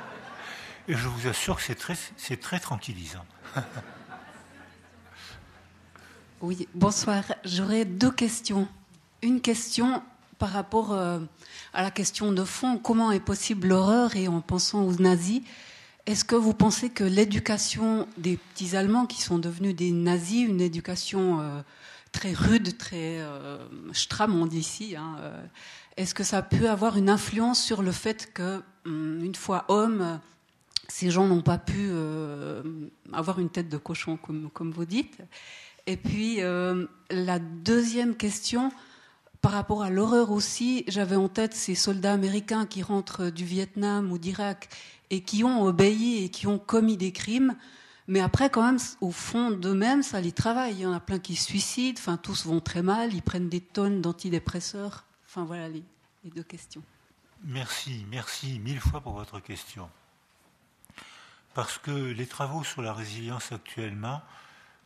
et 0.87 0.93
je 0.93 1.07
vous 1.07 1.27
assure 1.27 1.57
que 1.57 1.63
c'est 1.63 1.75
très, 1.75 1.95
très 2.37 2.59
tranquillisant. 2.59 3.25
Oui, 6.43 6.67
bonsoir. 6.73 7.23
J'aurais 7.45 7.85
deux 7.85 8.09
questions 8.09 8.67
une 9.21 9.41
question 9.41 10.01
par 10.41 10.49
rapport 10.49 10.93
euh, 10.93 11.19
à 11.71 11.83
la 11.83 11.91
question 11.91 12.31
de 12.31 12.43
fond, 12.43 12.79
comment 12.79 13.11
est 13.11 13.19
possible 13.19 13.67
l'horreur 13.67 14.15
et 14.15 14.27
en 14.27 14.41
pensant 14.41 14.83
aux 14.83 14.95
nazis, 14.95 15.41
est-ce 16.07 16.25
que 16.25 16.35
vous 16.35 16.55
pensez 16.55 16.89
que 16.89 17.03
l'éducation 17.03 18.07
des 18.17 18.37
petits 18.37 18.75
Allemands 18.75 19.05
qui 19.05 19.21
sont 19.21 19.37
devenus 19.37 19.75
des 19.75 19.91
nazis, 19.91 20.47
une 20.49 20.59
éducation 20.59 21.41
euh, 21.41 21.61
très 22.11 22.33
rude, 22.33 22.75
très 22.75 23.21
euh, 23.21 23.59
stram, 23.93 24.35
on 24.35 24.47
dit 24.47 24.57
ici, 24.57 24.95
hein, 24.95 25.17
est-ce 25.95 26.15
que 26.15 26.23
ça 26.23 26.41
peut 26.41 26.71
avoir 26.71 26.97
une 26.97 27.09
influence 27.11 27.61
sur 27.61 27.83
le 27.83 27.91
fait 27.91 28.33
que, 28.33 28.63
hum, 28.85 29.23
une 29.23 29.35
fois 29.35 29.65
hommes, 29.67 30.19
ces 30.87 31.11
gens 31.11 31.27
n'ont 31.27 31.43
pas 31.43 31.59
pu 31.59 31.91
avoir 33.13 33.39
une 33.39 33.49
tête 33.49 33.69
de 33.69 33.77
cochon, 33.77 34.17
comme, 34.17 34.49
comme 34.49 34.71
vous 34.71 34.85
dites? 34.85 35.19
Et 35.85 35.97
puis, 35.97 36.39
la 37.11 37.39
deuxième 37.39 38.15
question, 38.15 38.71
par 39.41 39.53
rapport 39.53 39.81
à 39.81 39.89
l'horreur 39.89 40.31
aussi, 40.31 40.83
j'avais 40.87 41.15
en 41.15 41.27
tête 41.27 41.55
ces 41.55 41.73
soldats 41.73 42.13
américains 42.13 42.67
qui 42.67 42.83
rentrent 42.83 43.31
du 43.31 43.43
Vietnam 43.43 44.11
ou 44.11 44.19
d'Irak 44.19 44.69
et 45.09 45.23
qui 45.23 45.43
ont 45.43 45.63
obéi 45.63 46.23
et 46.23 46.29
qui 46.29 46.45
ont 46.45 46.59
commis 46.59 46.95
des 46.95 47.11
crimes. 47.11 47.55
Mais 48.07 48.19
après, 48.19 48.49
quand 48.49 48.63
même, 48.63 48.79
au 48.99 49.11
fond 49.11 49.49
d'eux-mêmes, 49.49 50.03
ça 50.03 50.21
les 50.21 50.31
travaille. 50.31 50.73
Il 50.75 50.79
y 50.81 50.85
en 50.85 50.93
a 50.93 50.99
plein 50.99 51.17
qui 51.17 51.35
se 51.35 51.45
suicident, 51.45 51.99
enfin, 51.99 52.17
tous 52.17 52.45
vont 52.45 52.59
très 52.59 52.83
mal, 52.83 53.13
ils 53.13 53.21
prennent 53.21 53.49
des 53.49 53.61
tonnes 53.61 54.01
d'antidépresseurs. 54.01 55.05
Enfin, 55.25 55.43
voilà 55.43 55.69
les, 55.69 55.83
deux 56.23 56.43
questions. 56.43 56.83
Merci, 57.43 58.05
merci 58.11 58.59
mille 58.59 58.79
fois 58.79 59.01
pour 59.01 59.13
votre 59.13 59.39
question. 59.39 59.89
Parce 61.55 61.79
que 61.79 61.91
les 61.91 62.27
travaux 62.27 62.63
sur 62.63 62.81
la 62.81 62.93
résilience 62.93 63.51
actuellement, 63.51 64.21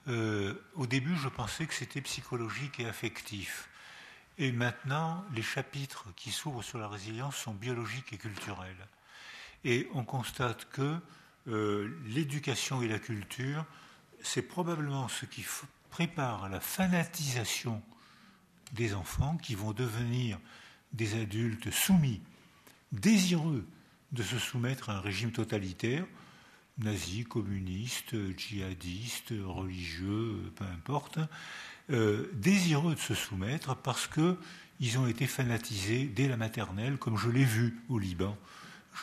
euh, 0.08 0.54
au 0.76 0.88
début, 0.88 1.16
je 1.18 1.28
pensais 1.28 1.66
que 1.66 1.74
c'était 1.74 2.02
psychologique 2.02 2.80
et 2.80 2.88
affectif. 2.88 3.70
Et 4.38 4.52
maintenant, 4.52 5.24
les 5.34 5.42
chapitres 5.42 6.08
qui 6.16 6.32
s'ouvrent 6.32 6.64
sur 6.64 6.78
la 6.78 6.88
résilience 6.88 7.38
sont 7.38 7.54
biologiques 7.54 8.12
et 8.12 8.18
culturels. 8.18 8.88
Et 9.64 9.88
on 9.94 10.04
constate 10.04 10.70
que 10.70 10.98
euh, 11.48 11.90
l'éducation 12.06 12.82
et 12.82 12.88
la 12.88 13.00
culture, 13.00 13.66
c'est 14.22 14.42
probablement 14.42 15.08
ce 15.08 15.26
qui 15.26 15.46
prépare 15.90 16.50
la 16.50 16.60
fanatisation 16.60 17.82
des 18.74 18.94
enfants 18.94 19.38
qui 19.38 19.56
vont 19.56 19.72
devenir 19.72 20.40
des 20.92 21.20
adultes 21.22 21.72
soumis, 21.72 22.22
désireux 22.92 23.66
de 24.12 24.24
se 24.24 24.38
soumettre 24.38 24.90
à 24.90 24.98
un 24.98 25.02
régime 25.02 25.32
totalitaire, 25.32 26.06
nazi, 26.78 27.24
communiste, 27.24 28.16
djihadiste, 28.38 29.34
religieux, 29.46 30.52
peu 30.56 30.66
importe, 30.66 31.20
euh, 31.92 32.32
désireux 32.34 32.96
de 32.96 33.00
se 33.00 33.14
soumettre 33.14 33.76
parce 33.76 34.08
qu'ils 34.08 34.98
ont 34.98 35.08
été 35.08 35.28
fanatisés 35.28 36.06
dès 36.06 36.28
la 36.28 36.36
maternelle, 36.36 36.98
comme 36.98 37.18
je 37.18 37.30
l'ai 37.30 37.44
vu 37.44 37.80
au 37.90 38.00
Liban. 38.00 38.36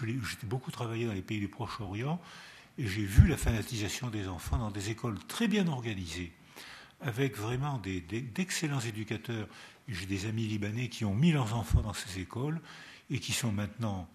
J'ai 0.01 0.19
beaucoup 0.45 0.73
travaillé 0.73 1.07
dans 1.07 1.13
les 1.13 1.23
pays 1.23 1.39
du 1.39 1.49
Proche-Orient 1.49 2.21
et 2.79 2.87
j'ai 2.87 3.05
vu 3.05 3.29
la 3.29 3.37
fanatisation 3.37 4.09
des 4.09 4.27
enfants 4.27 4.59
dans 4.59 4.71
des 4.71 4.91
écoles 4.91 5.19
très 5.29 5.47
bien 5.47 5.69
organisées, 5.69 6.33
avec 7.01 7.37
vraiment 7.37 7.81
d'excellents 8.35 8.81
éducateurs. 8.81 9.47
J'ai 9.87 10.07
des 10.07 10.27
amis 10.27 10.47
libanais 10.47 10.89
qui 10.89 11.05
ont 11.05 11.15
mis 11.15 11.31
leurs 11.31 11.55
enfants 11.55 11.83
dans 11.83 11.93
ces 11.93 12.19
écoles 12.19 12.61
et 13.11 13.21
qui 13.21 13.33
sont 13.33 13.53
maintenant 13.53 14.09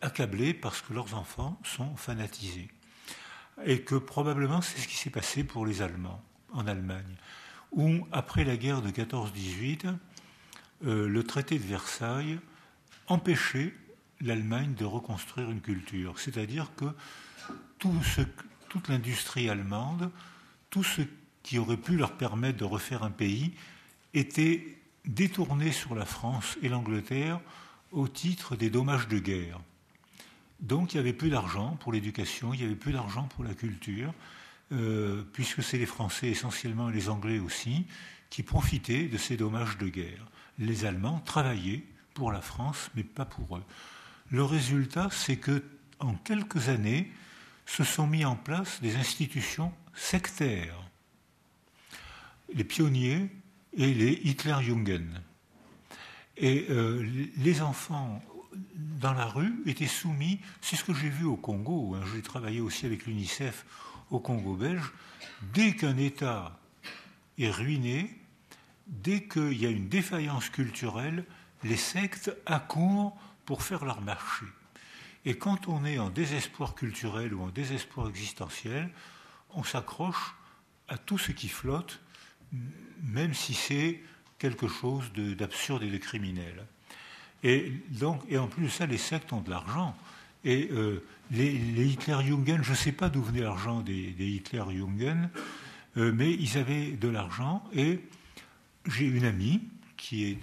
accablés 0.00 0.54
parce 0.54 0.82
que 0.82 0.92
leurs 0.92 1.14
enfants 1.14 1.56
sont 1.62 1.94
fanatisés. 1.96 2.68
Et 3.64 3.82
que 3.82 3.94
probablement 3.94 4.60
c'est 4.60 4.80
ce 4.80 4.88
qui 4.88 4.96
s'est 4.96 5.10
passé 5.10 5.44
pour 5.44 5.66
les 5.66 5.82
Allemands 5.82 6.22
en 6.52 6.66
Allemagne 6.66 7.16
où, 7.76 8.06
après 8.10 8.44
la 8.44 8.56
guerre 8.56 8.82
de 8.82 8.90
14-18, 8.90 9.94
euh, 10.84 11.08
le 11.08 11.22
traité 11.22 11.58
de 11.58 11.64
Versailles 11.64 12.40
empêchait 13.06 13.72
l'Allemagne 14.20 14.74
de 14.74 14.84
reconstruire 14.84 15.50
une 15.50 15.60
culture. 15.60 16.18
C'est-à-dire 16.18 16.72
que 16.74 16.86
toute 17.78 18.88
l'industrie 18.88 19.48
allemande, 19.48 20.10
tout 20.70 20.82
ce 20.82 21.02
qui 21.42 21.58
aurait 21.58 21.76
pu 21.76 21.96
leur 21.96 22.12
permettre 22.12 22.58
de 22.58 22.64
refaire 22.64 23.04
un 23.04 23.10
pays, 23.10 23.52
était 24.14 24.78
détourné 25.04 25.70
sur 25.70 25.94
la 25.94 26.06
France 26.06 26.56
et 26.62 26.68
l'Angleterre 26.68 27.40
au 27.92 28.08
titre 28.08 28.56
des 28.56 28.70
dommages 28.70 29.06
de 29.06 29.18
guerre. 29.18 29.60
Donc 30.60 30.92
il 30.92 30.96
n'y 30.96 31.00
avait 31.00 31.12
plus 31.12 31.30
d'argent 31.30 31.76
pour 31.80 31.92
l'éducation, 31.92 32.54
il 32.54 32.60
n'y 32.60 32.66
avait 32.66 32.74
plus 32.74 32.92
d'argent 32.92 33.24
pour 33.24 33.44
la 33.44 33.54
culture, 33.54 34.12
euh, 34.72 35.22
puisque 35.32 35.62
c'est 35.62 35.78
les 35.78 35.86
Français 35.86 36.28
essentiellement 36.28 36.90
et 36.90 36.92
les 36.92 37.08
Anglais 37.08 37.38
aussi 37.38 37.86
qui 38.30 38.42
profitaient 38.42 39.06
de 39.06 39.18
ces 39.18 39.36
dommages 39.36 39.78
de 39.78 39.88
guerre. 39.88 40.26
Les 40.58 40.84
Allemands 40.84 41.20
travaillaient 41.20 41.84
pour 42.14 42.32
la 42.32 42.40
France, 42.40 42.90
mais 42.94 43.04
pas 43.04 43.24
pour 43.24 43.58
eux. 43.58 43.64
Le 44.30 44.42
résultat, 44.42 45.08
c'est 45.10 45.36
que 45.36 45.62
en 46.00 46.14
quelques 46.14 46.68
années, 46.68 47.12
se 47.66 47.84
sont 47.84 48.06
mis 48.06 48.24
en 48.24 48.36
place 48.36 48.80
des 48.80 48.96
institutions 48.96 49.72
sectaires. 49.94 50.78
Les 52.54 52.64
pionniers 52.64 53.28
et 53.76 53.92
les 53.92 54.12
Hitlerjungen. 54.24 55.20
Et 56.36 56.66
euh, 56.70 57.04
les 57.36 57.60
enfants 57.60 58.22
dans 59.00 59.12
la 59.12 59.26
rue 59.26 59.62
étaient 59.66 59.86
soumis, 59.86 60.38
c'est 60.60 60.76
ce 60.76 60.84
que 60.84 60.94
j'ai 60.94 61.08
vu 61.08 61.24
au 61.24 61.36
Congo, 61.36 61.94
hein, 61.94 62.04
j'ai 62.14 62.22
travaillé 62.22 62.60
aussi 62.60 62.86
avec 62.86 63.06
l'UNICEF 63.06 63.64
au 64.10 64.20
Congo 64.20 64.54
belge, 64.54 64.92
dès 65.54 65.74
qu'un 65.74 65.96
État 65.96 66.58
est 67.38 67.50
ruiné, 67.50 68.18
dès 68.86 69.24
qu'il 69.24 69.60
y 69.60 69.66
a 69.66 69.70
une 69.70 69.88
défaillance 69.88 70.48
culturelle, 70.48 71.24
les 71.64 71.76
sectes 71.76 72.34
accourent 72.46 73.16
pour 73.44 73.62
faire 73.62 73.84
leur 73.84 74.00
marché. 74.00 74.46
Et 75.24 75.36
quand 75.36 75.68
on 75.68 75.84
est 75.84 75.98
en 75.98 76.08
désespoir 76.08 76.74
culturel 76.74 77.34
ou 77.34 77.42
en 77.42 77.48
désespoir 77.48 78.08
existentiel, 78.08 78.90
on 79.54 79.64
s'accroche 79.64 80.34
à 80.88 80.98
tout 80.98 81.18
ce 81.18 81.32
qui 81.32 81.48
flotte, 81.48 82.00
même 83.02 83.34
si 83.34 83.54
c'est 83.54 84.02
quelque 84.38 84.68
chose 84.68 85.12
d'absurde 85.12 85.82
et 85.82 85.90
de 85.90 85.98
criminel. 85.98 86.64
Et, 87.42 87.72
donc, 87.90 88.22
et 88.28 88.38
en 88.38 88.46
plus 88.46 88.64
de 88.64 88.68
ça, 88.68 88.86
les 88.86 88.98
sectes 88.98 89.32
ont 89.32 89.40
de 89.40 89.50
l'argent. 89.50 89.96
Et 90.46 90.68
euh, 90.70 91.02
les, 91.32 91.50
Hitler-Jungen, 91.52 92.62
je 92.62 92.70
ne 92.70 92.76
sais 92.76 92.92
pas 92.92 93.08
d'où 93.08 93.20
venait 93.20 93.40
l'argent 93.40 93.80
des, 93.80 94.14
Hitler-Jungen, 94.16 95.28
euh, 95.96 96.12
mais 96.14 96.32
ils 96.32 96.56
avaient 96.56 96.92
de 96.92 97.08
l'argent. 97.08 97.64
Et 97.74 97.98
j'ai 98.86 99.06
une 99.06 99.24
amie 99.24 99.60
qui, 99.96 100.24
est, 100.24 100.38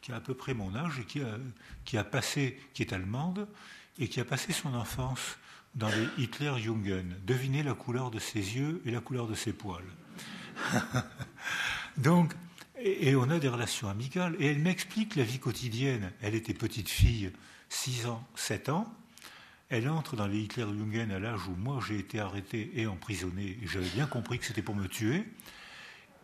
qui 0.00 0.12
a 0.12 0.16
à 0.16 0.20
peu 0.20 0.32
près 0.32 0.54
mon 0.54 0.74
âge 0.74 0.98
et 0.98 1.04
qui 1.04 1.20
a, 1.20 1.36
qui 1.84 1.98
a 1.98 2.04
passé, 2.04 2.58
qui 2.72 2.80
est 2.80 2.94
allemande, 2.94 3.46
et 3.98 4.08
qui 4.08 4.18
a 4.18 4.24
passé 4.24 4.54
son 4.54 4.72
enfance 4.72 5.36
dans 5.74 5.88
les 5.88 6.24
Hitler-Jungen. 6.24 7.14
Devinez 7.26 7.62
la 7.62 7.74
couleur 7.74 8.10
de 8.10 8.18
ses 8.18 8.56
yeux 8.56 8.80
et 8.86 8.90
la 8.90 9.00
couleur 9.00 9.26
de 9.26 9.34
ses 9.34 9.52
poils. 9.52 9.84
Donc, 11.98 12.32
et, 12.78 13.14
on 13.14 13.28
a 13.28 13.38
des 13.38 13.48
relations 13.48 13.90
amicales. 13.90 14.36
Et 14.38 14.46
elle 14.46 14.58
m'explique 14.58 15.16
la 15.16 15.24
vie 15.24 15.38
quotidienne. 15.38 16.12
Elle 16.22 16.34
était 16.34 16.54
petite 16.54 16.88
fille, 16.88 17.30
6 17.68 18.06
ans, 18.06 18.26
7 18.36 18.70
ans. 18.70 18.90
Elle 19.70 19.88
entre 19.88 20.14
dans 20.16 20.26
les 20.26 20.40
Hitler-Jungen 20.40 21.10
à 21.10 21.18
l'âge 21.18 21.48
où 21.48 21.56
moi 21.56 21.80
j'ai 21.86 21.98
été 21.98 22.20
arrêté 22.20 22.70
et 22.74 22.86
emprisonné. 22.86 23.58
J'avais 23.64 23.88
bien 23.90 24.06
compris 24.06 24.38
que 24.38 24.44
c'était 24.44 24.62
pour 24.62 24.76
me 24.76 24.86
tuer. 24.86 25.24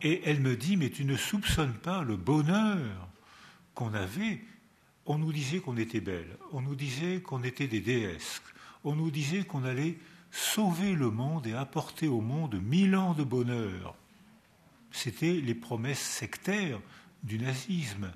Et 0.01 0.21
elle 0.25 0.39
me 0.39 0.55
dit, 0.55 0.77
mais 0.77 0.89
tu 0.89 1.05
ne 1.05 1.15
soupçonnes 1.15 1.73
pas 1.73 2.03
le 2.03 2.17
bonheur 2.17 3.07
qu'on 3.75 3.93
avait? 3.93 4.41
On 5.05 5.17
nous 5.17 5.33
disait 5.33 5.59
qu'on 5.59 5.77
était 5.77 5.99
belle, 5.99 6.37
on 6.51 6.61
nous 6.61 6.75
disait 6.75 7.21
qu'on 7.21 7.43
était 7.43 7.67
des 7.67 7.81
déesses, 7.81 8.41
on 8.83 8.95
nous 8.95 9.09
disait 9.09 9.43
qu'on 9.43 9.63
allait 9.63 9.97
sauver 10.31 10.93
le 10.93 11.09
monde 11.09 11.47
et 11.47 11.53
apporter 11.53 12.07
au 12.07 12.21
monde 12.21 12.61
mille 12.61 12.95
ans 12.95 13.13
de 13.13 13.23
bonheur. 13.23 13.95
C'était 14.91 15.33
les 15.33 15.55
promesses 15.55 15.99
sectaires 15.99 16.79
du 17.23 17.39
nazisme. 17.39 18.11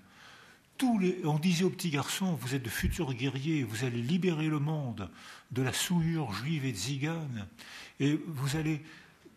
On 0.84 1.40
disait 1.40 1.64
aux 1.64 1.70
petits 1.70 1.90
garçons, 1.90 2.34
vous 2.34 2.54
êtes 2.54 2.64
de 2.64 2.70
futurs 2.70 3.14
guerriers, 3.14 3.64
vous 3.64 3.86
allez 3.86 4.02
libérer 4.02 4.48
le 4.48 4.60
monde 4.60 5.10
de 5.52 5.62
la 5.62 5.72
souillure 5.72 6.34
juive 6.34 6.66
et 6.66 6.74
zigane. 6.74 7.48
Et 8.00 8.20
vous 8.28 8.58
allez, 8.58 8.84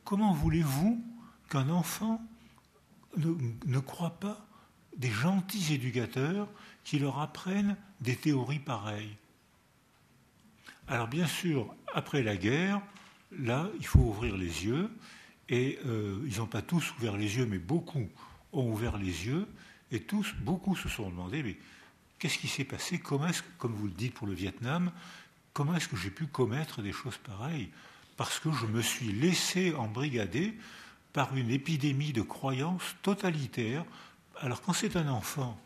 comment 0.04 0.32
voulez-vous 0.32 1.00
qu'un 1.48 1.68
enfant 1.68 2.20
ne, 3.16 3.34
ne 3.66 3.78
croit 3.78 4.18
pas 4.18 4.44
des 4.96 5.10
gentils 5.10 5.72
éducateurs 5.72 6.48
qui 6.82 6.98
leur 6.98 7.20
apprennent 7.20 7.76
des 8.00 8.16
théories 8.16 8.58
pareilles? 8.58 9.16
Alors 10.88 11.06
bien 11.06 11.26
sûr, 11.26 11.74
après 11.94 12.22
la 12.22 12.36
guerre, 12.36 12.80
là, 13.38 13.68
il 13.78 13.86
faut 13.86 14.00
ouvrir 14.00 14.36
les 14.36 14.64
yeux 14.64 14.90
et 15.48 15.78
euh, 15.86 16.18
ils 16.26 16.38
n'ont 16.38 16.46
pas 16.46 16.62
tous 16.62 16.94
ouvert 16.98 17.16
les 17.16 17.36
yeux, 17.36 17.46
mais 17.46 17.58
beaucoup 17.58 18.08
ont 18.52 18.70
ouvert 18.70 18.96
les 18.96 19.26
yeux. 19.26 19.46
Et 19.90 20.00
tous, 20.00 20.34
beaucoup 20.40 20.76
se 20.76 20.88
sont 20.88 21.08
demandé, 21.08 21.42
mais 21.42 21.56
qu'est-ce 22.18 22.38
qui 22.38 22.48
s'est 22.48 22.64
passé? 22.64 22.98
Comment 22.98 23.28
est-ce, 23.28 23.42
comme 23.58 23.74
vous 23.74 23.86
le 23.86 23.92
dites 23.92 24.14
pour 24.14 24.26
le 24.26 24.34
Vietnam, 24.34 24.92
comment 25.52 25.74
est-ce 25.74 25.88
que 25.88 25.96
j'ai 25.96 26.10
pu 26.10 26.26
commettre 26.26 26.82
des 26.82 26.92
choses 26.92 27.16
pareilles? 27.18 27.70
Parce 28.16 28.38
que 28.38 28.52
je 28.52 28.66
me 28.66 28.82
suis 28.82 29.12
laissé 29.12 29.74
embrigader 29.74 30.58
par 31.12 31.36
une 31.36 31.50
épidémie 31.50 32.12
de 32.12 32.22
croyances 32.22 32.96
totalitaires. 33.02 33.84
Alors 34.36 34.60
quand 34.60 34.72
c'est 34.72 34.96
un 34.96 35.08
enfant, 35.08 35.58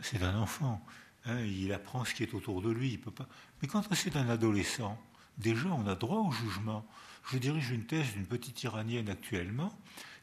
c'est 0.00 0.22
un 0.22 0.38
enfant, 0.38 0.84
hein, 1.26 1.40
il 1.40 1.72
apprend 1.72 2.04
ce 2.04 2.14
qui 2.14 2.22
est 2.22 2.34
autour 2.34 2.62
de 2.62 2.70
lui, 2.70 2.92
il 2.92 3.00
peut 3.00 3.10
pas. 3.10 3.28
Mais 3.60 3.68
quand 3.68 3.82
c'est 3.94 4.16
un 4.16 4.28
adolescent, 4.28 4.98
déjà 5.38 5.68
on 5.68 5.86
a 5.86 5.94
droit 5.94 6.20
au 6.20 6.32
jugement. 6.32 6.86
Je 7.30 7.38
dirige 7.38 7.70
une 7.70 7.84
thèse 7.84 8.12
d'une 8.12 8.26
petite 8.26 8.62
Iranienne 8.62 9.08
actuellement 9.08 9.76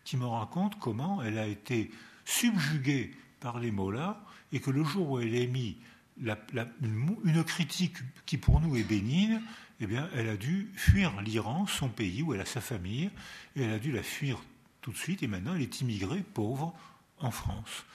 qui 0.04 0.18
me 0.18 0.26
raconte 0.26 0.80
comment 0.80 1.22
elle 1.22 1.38
a 1.38 1.48
été 1.48 1.92
subjuguée 2.26 3.12
par 3.40 3.60
les 3.60 3.72
mollahs 3.72 4.24
et 4.52 4.60
que 4.60 4.72
le 4.72 4.84
jour 4.84 5.12
où 5.12 5.20
elle 5.20 5.36
a 5.36 5.48
mis 5.48 5.78
une, 6.18 7.44
critique 7.44 7.98
qui 8.26 8.38
pour 8.38 8.62
nous 8.62 8.76
est 8.76 8.84
bénigne, 8.84 9.42
eh 9.80 9.88
bien, 9.88 10.10
elle 10.16 10.30
a 10.30 10.38
dû 10.38 10.70
fuir 10.76 11.20
l'Iran, 11.22 11.66
son 11.66 11.90
pays 11.90 12.22
où 12.22 12.34
elle 12.34 12.42
a 12.42 12.46
sa 12.46 12.62
famille, 12.62 13.10
et 13.56 13.64
elle 13.64 13.74
a 13.74 13.80
dû 13.80 13.92
la 13.92 14.04
fuir 14.04 14.40
tout 14.82 14.92
de 14.92 14.98
suite, 14.98 15.24
et 15.24 15.28
maintenant 15.28 15.56
elle 15.56 15.62
est 15.62 15.82
immigrée 15.82 16.24
pauvre 16.34 16.74
en 17.20 17.32
France. 17.32 17.86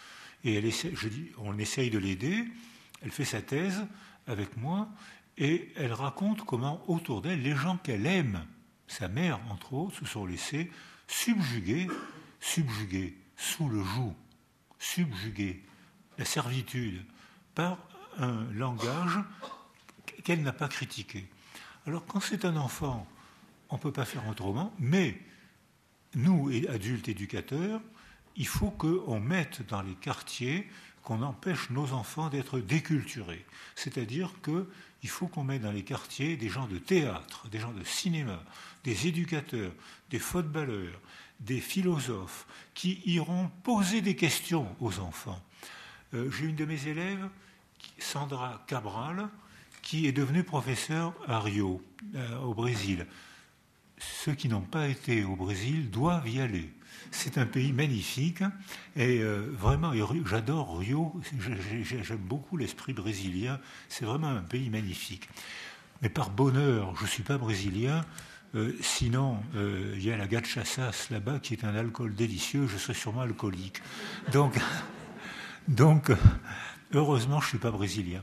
Et 0.45 0.55
elle 0.55 0.65
essaie, 0.65 0.93
on 1.39 1.59
essaye 1.59 1.91
de 1.91 1.99
l'aider, 1.99 2.45
elle 3.03 3.11
fait 3.11 3.25
sa 3.25 3.41
thèse 3.41 3.87
avec 4.27 4.57
moi, 4.57 4.89
et 5.37 5.73
elle 5.77 5.93
raconte 5.93 6.43
comment 6.45 6.83
autour 6.91 7.23
d'elle, 7.23 7.43
les 7.43 7.55
gens 7.55 7.77
qu'elle 7.77 8.07
aime, 8.07 8.45
sa 8.89 9.09
mère, 9.09 9.39
entre 9.51 9.75
autres, 9.75 9.99
se 10.01 10.07
sont 10.07 10.27
laissés 10.27 10.71
subjuguer, 11.07 11.89
subjuguer, 12.41 13.17
sous 13.39 13.69
le 13.71 13.83
joug, 13.83 14.15
subjuguer 14.79 15.65
la 16.19 16.27
servitude 16.27 17.03
par 17.55 17.79
un 18.19 18.45
langage 18.53 19.19
qu'elle 20.25 20.43
n'a 20.43 20.53
pas 20.53 20.69
critiqué. 20.69 21.27
Alors 21.87 22.05
quand 22.05 22.21
c'est 22.21 22.45
un 22.45 22.57
enfant, 22.57 23.07
on 23.71 23.77
ne 23.77 23.81
peut 23.81 23.93
pas 23.93 24.05
faire 24.05 24.29
autrement, 24.29 24.75
mais 24.79 25.19
nous, 26.15 26.51
adultes 26.69 27.09
éducateurs, 27.09 27.81
il 28.37 28.47
faut 28.47 28.71
qu'on 28.71 29.21
mette 29.21 29.67
dans 29.69 29.83
les 29.83 29.95
quartiers 29.95 30.69
qu'on 31.03 31.23
empêche 31.23 31.71
nos 31.71 31.93
enfants 31.93 32.29
d'être 32.29 32.61
déculturés. 32.61 33.47
C'est-à-dire 33.77 34.31
qu'il 34.43 35.09
faut 35.09 35.27
qu'on 35.27 35.45
mette 35.45 35.63
dans 35.63 35.73
les 35.73 35.85
quartiers 35.85 36.37
des 36.37 36.51
gens 36.51 36.67
de 36.67 36.77
théâtre, 36.77 37.49
des 37.49 37.61
gens 37.61 37.73
de 37.73 37.85
cinéma, 37.85 38.43
des 38.85 39.07
éducateurs, 39.07 39.73
des 40.11 40.19
footballeurs, 40.19 41.01
des 41.41 41.61
philosophes 41.61 42.47
qui 42.75 43.01
iront 43.07 43.51
poser 43.63 44.01
des 44.01 44.17
questions 44.17 44.69
aux 44.81 44.99
enfants. 44.99 45.41
Euh, 46.15 46.31
j'ai 46.31 46.47
une 46.47 46.57
de 46.57 46.65
mes 46.65 46.89
élèves, 46.89 47.29
Sandra 47.99 48.65
Cabral, 48.67 49.29
qui 49.83 50.07
est 50.07 50.13
devenue 50.13 50.43
professeure 50.43 51.15
à 51.27 51.41
Rio, 51.41 51.83
euh, 52.15 52.39
au 52.41 52.55
Brésil. 52.55 53.07
Ceux 53.99 54.35
qui 54.35 54.49
n'ont 54.49 54.61
pas 54.61 54.89
été 54.89 55.25
au 55.25 55.37
Brésil 55.37 55.91
doivent 55.91 56.29
y 56.29 56.41
aller. 56.41 56.71
C'est 57.11 57.39
un 57.39 57.47
pays 57.47 57.73
magnifique 57.73 58.43
et 58.97 59.21
euh, 59.21 59.51
vraiment, 59.53 59.93
j'adore 60.27 60.79
Rio, 60.79 61.19
j'aime 61.83 62.19
beaucoup 62.19 62.57
l'esprit 62.57 62.93
brésilien, 62.93 63.61
c'est 63.89 64.05
vraiment 64.05 64.29
un 64.29 64.43
pays 64.43 64.69
magnifique. 64.69 65.29
Mais 66.03 66.09
par 66.09 66.31
bonheur, 66.31 66.95
je 66.97 67.03
ne 67.05 67.09
suis 67.09 67.23
pas 67.23 67.39
brésilien, 67.39 68.05
euh, 68.55 68.73
sinon 68.81 69.43
euh, 69.57 69.95
il 69.97 70.05
y 70.05 70.11
a 70.11 70.17
la 70.17 70.27
gachasas 70.27 71.09
là-bas 71.11 71.39
qui 71.39 71.55
est 71.55 71.65
un 71.65 71.75
alcool 71.75 72.15
délicieux, 72.15 72.67
je 72.67 72.79
serais 72.79 72.95
sûrement 72.95 73.21
alcoolique. 73.21 73.83
Donc, 74.33 74.59
donc 75.69 76.11
heureusement, 76.93 77.41
je 77.41 77.47
ne 77.47 77.49
suis 77.51 77.59
pas 77.59 77.71
brésilien. 77.71 78.23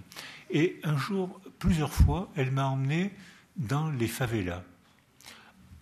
Et 0.49 0.79
un 0.83 0.97
jour, 0.97 1.39
plusieurs 1.59 1.93
fois, 1.93 2.31
elle 2.35 2.51
m'a 2.51 2.67
emmené 2.67 3.13
dans 3.57 3.89
les 3.91 4.07
favelas. 4.07 4.63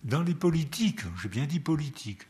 Dans 0.02 0.22
les 0.22 0.34
politiques, 0.34 1.00
j'ai 1.22 1.28
bien 1.28 1.46
dit 1.46 1.60
politiques, 1.60 2.22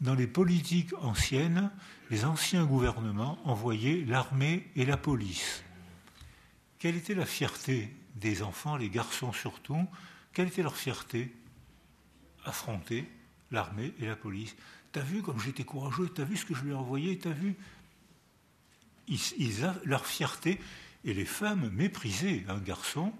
dans 0.00 0.14
les 0.14 0.26
politiques 0.26 0.92
anciennes, 1.00 1.70
les 2.10 2.24
anciens 2.24 2.64
gouvernements 2.64 3.38
envoyaient 3.44 4.04
l'armée 4.06 4.66
et 4.74 4.84
la 4.84 4.96
police. 4.96 5.62
Quelle 6.78 6.96
était 6.96 7.14
la 7.14 7.26
fierté 7.26 7.94
des 8.16 8.42
enfants, 8.42 8.76
les 8.76 8.88
garçons 8.88 9.32
surtout? 9.32 9.86
Quelle 10.32 10.48
était 10.48 10.62
leur 10.62 10.76
fierté? 10.76 11.32
Affronter 12.44 13.08
l'armée 13.50 13.92
et 14.00 14.06
la 14.06 14.16
police. 14.16 14.56
T'as 14.92 15.02
vu 15.02 15.22
comme 15.22 15.40
j'étais 15.40 15.64
courageux 15.64 16.08
T'as 16.08 16.24
vu 16.24 16.36
ce 16.36 16.44
que 16.44 16.54
je 16.54 16.62
lui 16.62 16.72
ai 16.72 16.74
envoyé 16.74 17.18
T'as 17.18 17.30
vu? 17.30 17.56
Leur 19.84 20.06
fierté. 20.06 20.60
Et 21.04 21.14
les 21.14 21.24
femmes 21.24 21.70
méprisaient 21.70 22.44
un 22.48 22.58
garçon 22.58 23.12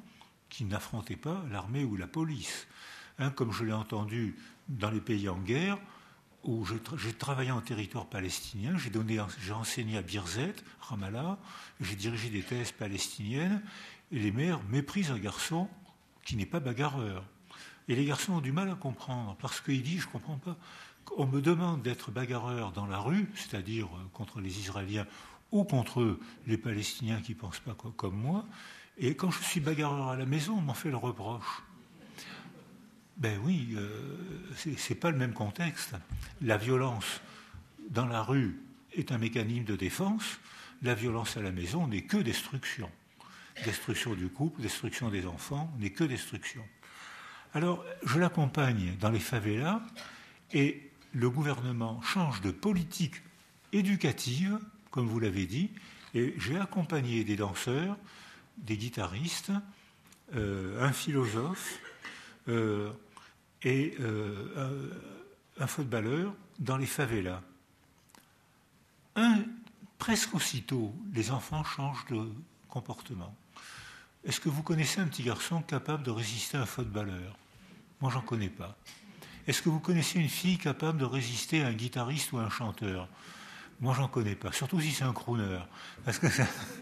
qui 0.50 0.64
n'affrontait 0.64 1.16
pas 1.16 1.42
l'armée 1.50 1.84
ou 1.84 1.96
la 1.96 2.06
police. 2.06 2.66
Hein, 3.18 3.30
comme 3.30 3.52
je 3.52 3.64
l'ai 3.64 3.72
entendu 3.72 4.36
dans 4.68 4.90
les 4.90 5.00
pays 5.00 5.28
en 5.28 5.38
guerre, 5.38 5.78
où 6.42 6.64
j'ai 6.64 7.12
travaillé 7.12 7.50
en 7.50 7.60
territoire 7.60 8.06
palestinien, 8.06 8.76
j'ai 8.76 8.90
j'ai 9.42 9.52
enseigné 9.52 9.98
à 9.98 10.02
Birzet, 10.02 10.54
Ramallah, 10.80 11.38
j'ai 11.80 11.96
dirigé 11.96 12.30
des 12.30 12.42
thèses 12.42 12.72
palestiniennes, 12.72 13.62
et 14.10 14.18
les 14.18 14.32
mères 14.32 14.62
méprisent 14.64 15.10
un 15.10 15.18
garçon 15.18 15.68
qui 16.24 16.36
n'est 16.36 16.46
pas 16.46 16.60
bagarreur. 16.60 17.24
Et 17.90 17.96
les 17.96 18.04
garçons 18.04 18.34
ont 18.34 18.40
du 18.40 18.52
mal 18.52 18.70
à 18.70 18.76
comprendre, 18.76 19.36
parce 19.40 19.60
qu'il 19.60 19.82
dit, 19.82 19.98
je 19.98 20.06
ne 20.06 20.12
comprends 20.12 20.36
pas, 20.36 20.56
on 21.16 21.26
me 21.26 21.40
demande 21.40 21.82
d'être 21.82 22.12
bagarreur 22.12 22.70
dans 22.70 22.86
la 22.86 22.98
rue, 22.98 23.28
c'est-à-dire 23.34 23.86
euh, 23.86 24.08
contre 24.12 24.40
les 24.40 24.60
Israéliens 24.60 25.08
ou 25.50 25.64
contre 25.64 26.16
les 26.46 26.56
Palestiniens 26.56 27.20
qui 27.20 27.32
ne 27.32 27.38
pensent 27.38 27.58
pas 27.58 27.74
comme 27.96 28.14
moi, 28.14 28.46
et 28.96 29.16
quand 29.16 29.32
je 29.32 29.42
suis 29.42 29.58
bagarreur 29.58 30.10
à 30.10 30.16
la 30.16 30.24
maison, 30.24 30.58
on 30.58 30.60
m'en 30.60 30.74
fait 30.74 30.90
le 30.90 30.98
reproche. 30.98 31.64
Ben 33.16 33.40
oui, 33.42 33.70
euh, 33.74 34.16
ce 34.54 34.70
c'est 34.76 34.94
pas 34.94 35.10
le 35.10 35.18
même 35.18 35.32
contexte. 35.32 35.96
La 36.42 36.58
violence 36.58 37.20
dans 37.90 38.06
la 38.06 38.22
rue 38.22 38.56
est 38.92 39.10
un 39.10 39.18
mécanisme 39.18 39.64
de 39.64 39.74
défense, 39.74 40.38
la 40.82 40.94
violence 40.94 41.36
à 41.36 41.42
la 41.42 41.50
maison 41.50 41.88
n'est 41.88 42.02
que 42.02 42.18
destruction. 42.18 42.88
Destruction 43.64 44.14
du 44.14 44.28
couple, 44.28 44.62
destruction 44.62 45.08
des 45.08 45.26
enfants, 45.26 45.74
n'est 45.80 45.90
que 45.90 46.04
destruction. 46.04 46.62
Alors, 47.52 47.84
je 48.04 48.18
l'accompagne 48.18 48.96
dans 49.00 49.10
les 49.10 49.18
favelas 49.18 49.80
et 50.52 50.90
le 51.12 51.28
gouvernement 51.28 52.00
change 52.02 52.40
de 52.42 52.52
politique 52.52 53.16
éducative, 53.72 54.58
comme 54.90 55.08
vous 55.08 55.18
l'avez 55.18 55.46
dit, 55.46 55.70
et 56.14 56.34
j'ai 56.38 56.58
accompagné 56.58 57.24
des 57.24 57.36
danseurs, 57.36 57.96
des 58.56 58.76
guitaristes, 58.76 59.52
euh, 60.36 60.80
un 60.80 60.92
philosophe 60.92 61.80
euh, 62.48 62.92
et 63.62 63.96
euh, 64.00 64.90
un, 65.58 65.66
footballeur 65.66 66.32
dans 66.60 66.76
les 66.76 66.86
favelas. 66.86 67.42
Presque 69.98 70.34
aussitôt, 70.34 70.94
les 71.12 71.30
enfants 71.30 71.62
changent 71.62 72.06
de 72.06 72.32
comportement. 72.68 73.36
Est-ce 74.24 74.40
que 74.40 74.48
vous 74.48 74.62
connaissez 74.62 75.00
un 75.00 75.06
petit 75.06 75.22
garçon 75.22 75.62
capable 75.62 76.04
de 76.04 76.10
résister 76.10 76.56
à 76.56 76.62
un 76.62 76.66
footballeur? 76.66 77.36
Moi, 78.00 78.10
j'en 78.10 78.22
connais 78.22 78.48
pas. 78.48 78.76
Est-ce 79.46 79.62
que 79.62 79.68
vous 79.68 79.80
connaissez 79.80 80.18
une 80.18 80.28
fille 80.28 80.58
capable 80.58 80.98
de 80.98 81.04
résister 81.04 81.62
à 81.62 81.68
un 81.68 81.72
guitariste 81.72 82.32
ou 82.32 82.38
à 82.38 82.42
un 82.42 82.50
chanteur? 82.50 83.08
Moi, 83.80 83.94
j'en 83.94 84.08
connais 84.08 84.34
pas. 84.34 84.52
Surtout 84.52 84.80
si 84.80 84.90
c'est 84.92 85.04
un 85.04 85.12
crooner. 85.12 85.58
Parce 86.04 86.18
que 86.18 86.26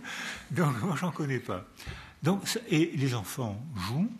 Donc, 0.51 0.81
moi, 0.83 0.97
j'en 0.97 1.11
connais 1.11 1.39
pas. 1.39 1.65
Donc, 2.23 2.43
et 2.69 2.93
les 2.97 3.15
enfants 3.15 3.61
jouent, 3.77 4.11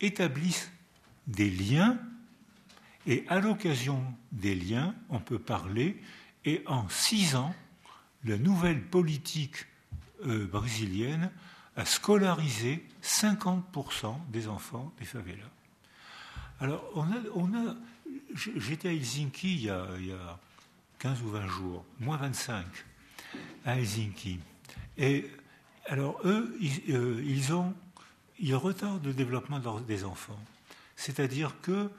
établissent 0.00 0.70
des 1.26 1.50
liens, 1.50 1.98
et 3.06 3.24
à 3.28 3.40
l'occasion 3.40 4.02
des 4.32 4.54
liens, 4.54 4.94
on 5.08 5.18
peut 5.18 5.38
parler, 5.38 6.00
et 6.44 6.62
en 6.66 6.88
six 6.88 7.34
ans, 7.34 7.54
la 8.24 8.38
nouvelle 8.38 8.82
politique 8.82 9.66
euh, 10.26 10.46
brésilienne 10.46 11.30
a 11.76 11.84
scolarisé 11.84 12.86
50% 13.02 14.14
des 14.30 14.48
enfants 14.48 14.92
des 14.98 15.04
favelas. 15.04 15.50
Alors, 16.60 16.90
on 16.94 17.54
a, 17.54 17.76
j'étais 18.34 18.88
à 18.88 18.92
Helsinki 18.92 19.54
il 19.54 19.62
y, 19.62 19.70
a, 19.70 19.86
il 19.98 20.06
y, 20.06 20.12
a, 20.12 20.38
15 20.98 21.22
ou 21.22 21.28
20 21.28 21.46
jours, 21.46 21.84
moins 22.00 22.16
25, 22.16 22.66
à 23.64 23.76
Helsinki. 23.76 24.40
Et 24.96 25.30
alors, 25.86 26.20
eux, 26.24 26.56
ils, 26.60 26.92
euh, 26.94 27.54
ont 27.54 27.74
ils 28.40 28.56
retardent 28.56 29.06
le 29.06 29.14
développement 29.14 29.60
des 29.86 30.04
enfants. 30.04 30.38
C'est-à-dire 30.96 31.54
que 31.62 31.90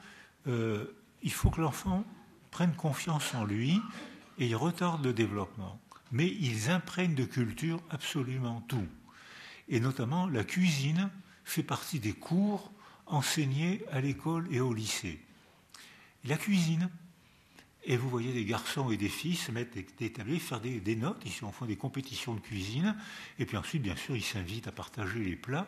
euh, 0.46 0.84
il 1.22 1.32
faut 1.32 1.50
que 1.50 1.60
l'enfant 1.60 2.04
prenne 2.50 2.74
confiance 2.74 3.34
en 3.34 3.44
lui 3.44 3.80
et 4.38 4.46
ils 4.46 4.56
retardent 4.56 5.04
le 5.04 5.14
développement. 5.14 5.80
Mais 6.12 6.26
ils 6.26 6.70
imprègnent 6.70 7.14
de 7.14 7.24
culture 7.24 7.80
absolument 7.88 8.62
tout. 8.68 8.86
Et 9.68 9.80
notamment, 9.80 10.26
la 10.26 10.44
cuisine 10.44 11.10
fait 11.44 11.62
partie 11.62 12.00
des 12.00 12.12
cours 12.12 12.72
enseignés 13.10 13.82
à 13.90 14.00
l'école 14.00 14.48
et 14.50 14.60
au 14.60 14.72
lycée 14.72 15.20
la 16.24 16.36
cuisine. 16.36 16.90
Et 17.84 17.96
vous 17.96 18.10
voyez 18.10 18.32
des 18.32 18.44
garçons 18.44 18.90
et 18.90 18.96
des 18.96 19.08
filles 19.08 19.36
se 19.36 19.50
mettre 19.50 19.76
des 19.98 20.12
tablés, 20.12 20.38
faire 20.38 20.60
des, 20.60 20.96
notes, 20.96 21.22
ils 21.24 21.32
font 21.32 21.64
des 21.64 21.76
compétitions 21.76 22.34
de 22.34 22.40
cuisine, 22.40 22.94
et 23.38 23.46
puis 23.46 23.56
ensuite, 23.56 23.82
bien 23.82 23.96
sûr, 23.96 24.14
ils 24.16 24.22
s'invitent 24.22 24.68
à 24.68 24.72
partager 24.72 25.18
les 25.18 25.36
plats. 25.36 25.66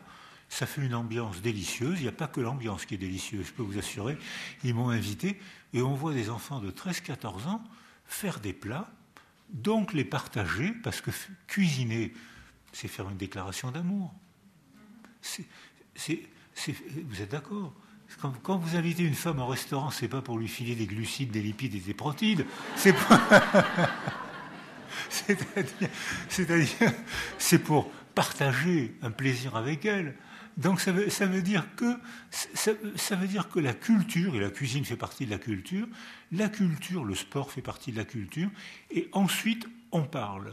Ça 0.51 0.67
fait 0.67 0.85
une 0.85 0.95
ambiance 0.95 1.41
délicieuse. 1.41 1.99
Il 2.01 2.03
n'y 2.03 2.09
a 2.09 2.13
pas 2.13 2.27
que 2.27 2.43
l'ambiance 2.43 2.85
qui 2.85 2.95
est 2.95 2.99
délicieuse, 2.99 3.47
je 3.47 3.53
peux 3.53 3.63
vous 3.63 3.79
assurer. 3.79 4.19
Ils 4.63 4.75
m'ont 4.75 4.91
invité, 4.91 5.41
et 5.73 5.81
on 5.81 5.95
voit 5.95 6.13
des 6.13 6.29
enfants 6.29 6.61
de 6.61 6.71
13-14 6.71 7.47
ans 7.47 7.65
faire 8.05 8.41
des 8.41 8.53
plats, 8.53 8.93
donc 9.49 9.95
les 9.95 10.05
partager, 10.05 10.73
parce 10.83 11.01
que 11.01 11.11
cuisiner, 11.47 12.13
c'est 12.73 12.89
faire 12.89 13.09
une 13.09 13.17
déclaration 13.17 13.71
d'amour. 13.71 14.13
Vous 16.67 17.23
êtes 17.23 17.31
d'accord? 17.31 17.73
Quand, 18.43 18.59
vous 18.59 18.77
invitez 18.77 19.05
une 19.05 19.15
femme 19.15 19.39
au 19.39 19.47
restaurant, 19.47 19.91
c'est 19.91 20.09
pas 20.09 20.21
pour 20.21 20.39
lui 20.39 20.49
filer 20.49 20.75
des 20.75 20.87
glucides, 20.87 21.31
des 21.31 21.41
lipides 21.41 21.75
et 21.75 21.81
des 21.81 21.95
protides. 21.95 22.45
C'est 22.77 22.95
C'est-à-dire, 26.29 26.93
c'est 27.39 27.59
pour 27.59 27.91
partager 28.15 28.95
un 29.03 29.11
plaisir 29.11 29.57
avec 29.57 29.85
elle. 29.85 30.15
Donc 30.59 30.81
ça 30.81 30.93
veut, 30.93 31.09
ça 31.09 31.27
veut 31.27 31.41
dire 31.41 31.67
que 31.77 31.99
ça, 32.31 33.17
veut 33.17 33.27
dire 33.27 33.49
que 33.49 33.59
la 33.59 33.73
culture 33.73 34.35
et 34.35 34.41
la 34.41 34.51
cuisine 34.51 34.85
fait 34.85 34.97
partie 34.97 35.25
de 35.25 35.31
la 35.31 35.39
culture, 35.39 35.89
la 36.31 36.51
culture, 36.51 37.05
le 37.05 37.15
sport 37.15 37.51
fait 37.51 37.63
partie 37.63 37.91
de 37.91 37.97
la 37.97 38.05
culture, 38.05 38.51
et 38.91 39.09
ensuite 39.13 39.67
on 39.93 40.03
parle, 40.03 40.53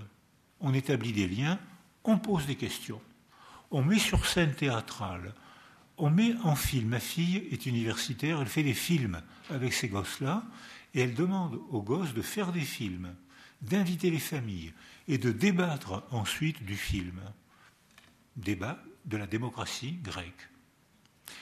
on 0.61 0.73
établit 0.73 1.11
des 1.11 1.27
liens, 1.27 1.59
on 2.05 2.17
pose 2.17 2.45
des 2.45 2.55
questions, 2.55 3.01
on 3.71 3.84
met 3.84 3.99
sur 3.99 4.26
scène 4.26 4.53
théâtrale, 4.53 5.34
on 5.99 6.09
met 6.09 6.34
en 6.43 6.55
film. 6.55 6.89
Ma 6.89 6.99
fille 6.99 7.47
est 7.51 7.65
universitaire, 7.65 8.41
elle 8.41 8.47
fait 8.47 8.63
des 8.63 8.73
films 8.73 9.21
avec 9.49 9.73
ces 9.73 9.89
gosses-là, 9.89 10.43
et 10.93 11.01
elle 11.01 11.13
demande 11.13 11.59
aux 11.69 11.81
gosses 11.81 12.13
de 12.13 12.21
faire 12.21 12.51
des 12.51 12.61
films, 12.61 13.13
d'inviter 13.61 14.09
les 14.09 14.19
familles 14.19 14.73
et 15.07 15.17
de 15.17 15.31
débattre 15.31 16.03
ensuite 16.11 16.63
du 16.63 16.76
film. 16.76 17.19
Débat 18.35 18.81
de 19.05 19.17
la 19.17 19.27
démocratie 19.27 19.99
grecque. 20.01 20.49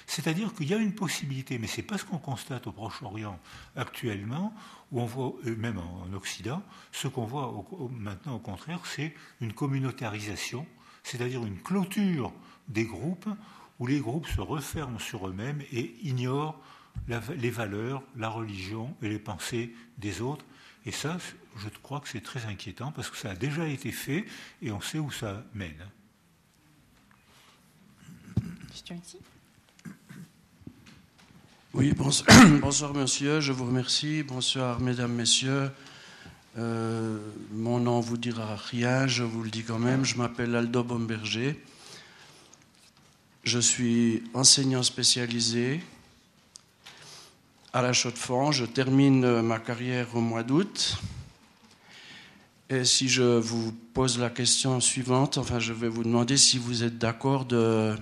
C'est-à-dire 0.05 0.53
qu'il 0.53 0.67
y 0.67 0.73
a 0.73 0.77
une 0.77 0.95
possibilité, 0.95 1.59
mais 1.59 1.67
ce 1.67 1.77
n'est 1.77 1.88
pas 1.88 1.97
ce 1.97 2.05
qu'on 2.05 2.17
constate 2.17 2.67
au 2.67 2.71
Proche-Orient 2.71 3.39
actuellement, 3.75 4.53
où 4.91 5.01
on 5.01 5.05
voit, 5.05 5.34
euh, 5.45 5.55
même 5.55 5.77
en 5.77 6.11
Occident, 6.13 6.63
ce 6.91 7.07
qu'on 7.07 7.25
voit 7.25 7.53
maintenant 7.91 8.35
au 8.35 8.39
contraire, 8.39 8.79
c'est 8.85 9.13
une 9.41 9.53
communautarisation, 9.53 10.65
c'est-à-dire 11.03 11.45
une 11.45 11.61
clôture 11.61 12.34
des 12.67 12.85
groupes 12.85 13.29
où 13.80 13.88
les 13.88 13.99
groupes 13.99 14.28
se 14.28 14.41
referment 14.41 14.99
sur 14.99 15.28
eux-mêmes 15.28 15.62
et 15.72 15.95
ignorent 16.04 16.60
les 17.08 17.52
valeurs, 17.52 18.02
la 18.16 18.30
religion 18.30 18.95
et 19.02 19.10
les 19.10 19.20
pensées 19.20 19.74
des 19.98 20.22
autres. 20.22 20.45
Et 20.86 20.91
ça, 20.91 21.18
je 21.58 21.68
crois 21.84 21.99
que 21.99 22.10
c'est 22.10 22.22
très 22.22 22.45
inquiétant 22.45 22.91
parce 22.91 23.10
que 23.10 23.18
ça 23.18 23.32
a 23.32 23.36
déjà 23.36 23.68
été 23.68 23.91
fait 23.91 24.26
et 24.62 24.72
on 24.72 24.82
sait 24.82 24.99
où 24.99 25.12
ça 25.12 25.44
mène. 25.54 25.86
Question 28.70 28.95
ici. 29.04 29.18
Oui, 31.74 31.94
bonsoir, 32.62 32.94
monsieur, 32.94 33.40
je 33.40 33.52
vous 33.52 33.66
remercie. 33.66 34.24
Bonsoir 34.24 34.80
mesdames, 34.80 35.14
messieurs. 35.14 35.70
Euh, 36.58 37.20
mon 37.52 37.80
nom 37.80 37.99
vous 37.99 38.18
dira 38.18 38.56
rien, 38.56 39.06
je 39.06 39.24
vous 39.24 39.44
le 39.44 39.49
dis 39.49 39.64
quand 39.64 39.78
même. 39.78 40.04
Je 40.04 40.18
m'appelle 40.18 40.56
Aldo 40.56 40.84
Bomberger. 40.84 41.62
Je 43.48 43.60
suis 43.60 44.24
enseignant 44.34 44.84
spécialisé 44.84 45.80
à 47.72 47.82
la 47.82 47.94
Chaux-de-Fonds. 47.94 48.52
Je 48.52 48.65
termine 48.65 49.40
ma 49.40 49.57
carrière 49.57 50.14
au 50.18 50.19
mois 50.19 50.44
d'août. 50.44 50.98
Et 52.69 52.84
si 52.84 53.07
je 53.07 53.24
vous 53.24 53.72
pose 53.94 54.19
la 54.19 54.30
question 54.30 54.82
suivante, 54.82 55.38
enfin, 55.38 55.60
je 55.60 55.72
vais 55.72 55.88
vous 55.88 56.03
demander 56.03 56.36
si 56.36 56.57
vous 56.57 56.84
êtes 56.84 56.98
d'accord 56.98 57.45
de, 57.45 57.95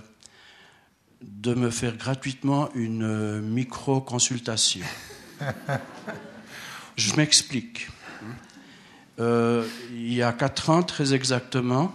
de 1.22 1.54
me 1.54 1.70
faire 1.70 1.96
gratuitement 1.96 2.68
une 2.74 3.40
micro-consultation. 3.40 4.84
je 6.96 7.14
m'explique. 7.14 7.86
Euh, 9.20 9.64
il 9.92 10.12
y 10.12 10.24
a 10.24 10.32
quatre 10.32 10.70
ans, 10.70 10.82
très 10.82 11.14
exactement, 11.14 11.94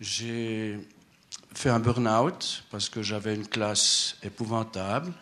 j'ai 0.00 0.78
fait 1.54 1.70
un 1.70 1.80
burn-out 1.80 2.64
parce 2.70 2.88
que 2.88 3.02
j'avais 3.02 3.34
une 3.34 3.46
classe 3.46 4.16
épouvantable, 4.22 5.12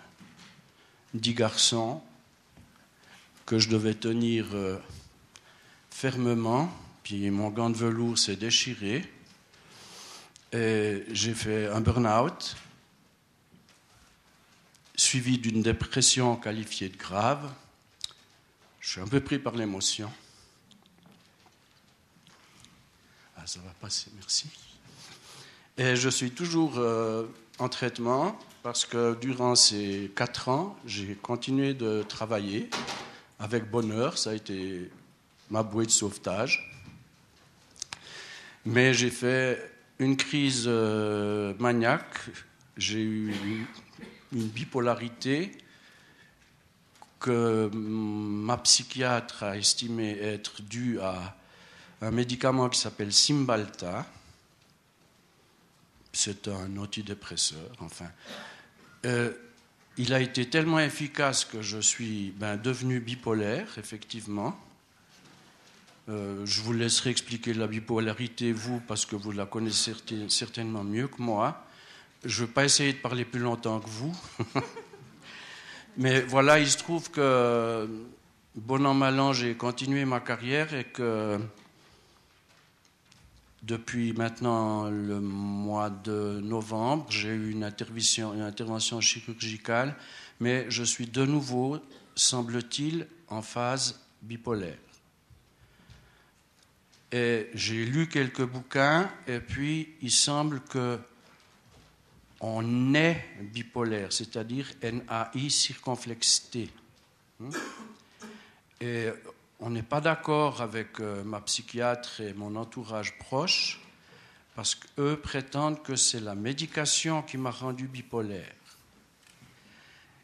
dix 1.14 1.34
garçons 1.34 2.02
que 3.46 3.58
je 3.58 3.68
devais 3.68 3.94
tenir 3.94 4.46
euh, 4.54 4.78
fermement, 5.90 6.72
puis 7.02 7.30
mon 7.30 7.50
gant 7.50 7.70
de 7.70 7.76
velours 7.76 8.18
s'est 8.18 8.36
déchiré, 8.36 9.10
et 10.52 11.04
j'ai 11.10 11.34
fait 11.34 11.66
un 11.68 11.80
burn-out 11.80 12.56
suivi 14.96 15.38
d'une 15.38 15.62
dépression 15.62 16.36
qualifiée 16.36 16.88
de 16.88 16.96
grave. 16.96 17.52
Je 18.80 18.90
suis 18.90 19.00
un 19.00 19.08
peu 19.08 19.20
pris 19.20 19.38
par 19.38 19.54
l'émotion. 19.54 20.10
Ah, 23.36 23.46
ça 23.46 23.60
va 23.60 23.70
passer, 23.80 24.10
merci. 24.14 24.48
Et 25.80 25.96
je 25.96 26.10
suis 26.10 26.30
toujours 26.30 26.74
euh, 26.76 27.24
en 27.58 27.70
traitement 27.70 28.38
parce 28.62 28.84
que 28.84 29.18
durant 29.18 29.54
ces 29.54 30.12
quatre 30.14 30.50
ans, 30.50 30.76
j'ai 30.84 31.14
continué 31.14 31.72
de 31.72 32.02
travailler 32.02 32.68
avec 33.38 33.70
bonheur. 33.70 34.18
Ça 34.18 34.28
a 34.28 34.34
été 34.34 34.90
ma 35.48 35.62
bouée 35.62 35.86
de 35.86 35.90
sauvetage. 35.90 36.70
Mais 38.66 38.92
j'ai 38.92 39.08
fait 39.08 39.72
une 39.98 40.18
crise 40.18 40.64
euh, 40.66 41.54
maniaque. 41.58 42.28
J'ai 42.76 43.00
eu 43.00 43.66
une 44.34 44.48
bipolarité 44.48 45.50
que 47.20 47.70
ma 47.72 48.58
psychiatre 48.58 49.44
a 49.44 49.56
estimé 49.56 50.10
être 50.10 50.60
due 50.60 51.00
à 51.00 51.38
un 52.02 52.10
médicament 52.10 52.68
qui 52.68 52.78
s'appelle 52.78 53.14
Cymbalta. 53.14 54.04
C'est 56.12 56.48
un 56.48 56.76
antidépresseur, 56.76 57.70
enfin. 57.80 58.10
Euh, 59.06 59.32
il 59.96 60.14
a 60.14 60.20
été 60.20 60.48
tellement 60.48 60.80
efficace 60.80 61.44
que 61.44 61.62
je 61.62 61.78
suis 61.78 62.32
ben, 62.36 62.56
devenu 62.56 63.00
bipolaire, 63.00 63.66
effectivement. 63.78 64.58
Euh, 66.08 66.44
je 66.44 66.62
vous 66.62 66.72
laisserai 66.72 67.10
expliquer 67.10 67.54
la 67.54 67.66
bipolarité, 67.66 68.52
vous, 68.52 68.80
parce 68.80 69.04
que 69.04 69.14
vous 69.14 69.32
la 69.32 69.46
connaissez 69.46 69.94
certainement 70.28 70.84
mieux 70.84 71.08
que 71.08 71.20
moi. 71.20 71.64
Je 72.24 72.42
ne 72.42 72.46
vais 72.46 72.52
pas 72.52 72.64
essayer 72.64 72.92
de 72.92 72.98
parler 72.98 73.24
plus 73.24 73.40
longtemps 73.40 73.80
que 73.80 73.88
vous. 73.88 74.16
Mais 75.96 76.20
voilà, 76.22 76.58
il 76.58 76.68
se 76.68 76.78
trouve 76.78 77.10
que, 77.10 77.88
bon 78.54 78.86
an, 78.86 78.94
mal 78.94 79.20
an, 79.20 79.32
j'ai 79.32 79.54
continué 79.54 80.04
ma 80.04 80.20
carrière 80.20 80.72
et 80.74 80.84
que 80.84 81.38
depuis 83.62 84.12
maintenant 84.12 84.88
le 84.88 85.20
mois 85.20 85.90
de 85.90 86.40
novembre, 86.40 87.06
j'ai 87.10 87.28
eu 87.28 87.50
une 87.50 87.64
intervention, 87.64 89.00
chirurgicale, 89.00 89.94
mais 90.40 90.70
je 90.70 90.82
suis 90.82 91.06
de 91.06 91.24
nouveau, 91.24 91.78
semble-t-il, 92.14 93.06
en 93.28 93.42
phase 93.42 94.00
bipolaire. 94.22 94.78
Et 97.12 97.48
j'ai 97.54 97.84
lu 97.84 98.08
quelques 98.08 98.44
bouquins, 98.44 99.10
et 99.26 99.40
puis 99.40 99.94
il 100.00 100.10
semble 100.10 100.60
que 100.60 100.98
on 102.40 102.94
est 102.94 103.22
bipolaire, 103.52 104.12
c'est-à-dire 104.12 104.66
NAI 104.82 105.50
circonflexe 105.50 106.50
hmm? 107.38 107.50
Et 108.80 109.08
on 109.60 109.70
n'est 109.70 109.82
pas 109.82 110.00
d'accord 110.00 110.62
avec 110.62 111.00
euh, 111.00 111.22
ma 111.22 111.40
psychiatre 111.40 112.20
et 112.20 112.32
mon 112.32 112.56
entourage 112.56 113.18
proche 113.18 113.80
parce 114.56 114.74
qu'eux 114.74 115.16
prétendent 115.16 115.82
que 115.82 115.96
c'est 115.96 116.20
la 116.20 116.34
médication 116.34 117.22
qui 117.22 117.36
m'a 117.36 117.50
rendu 117.50 117.86
bipolaire. 117.86 118.54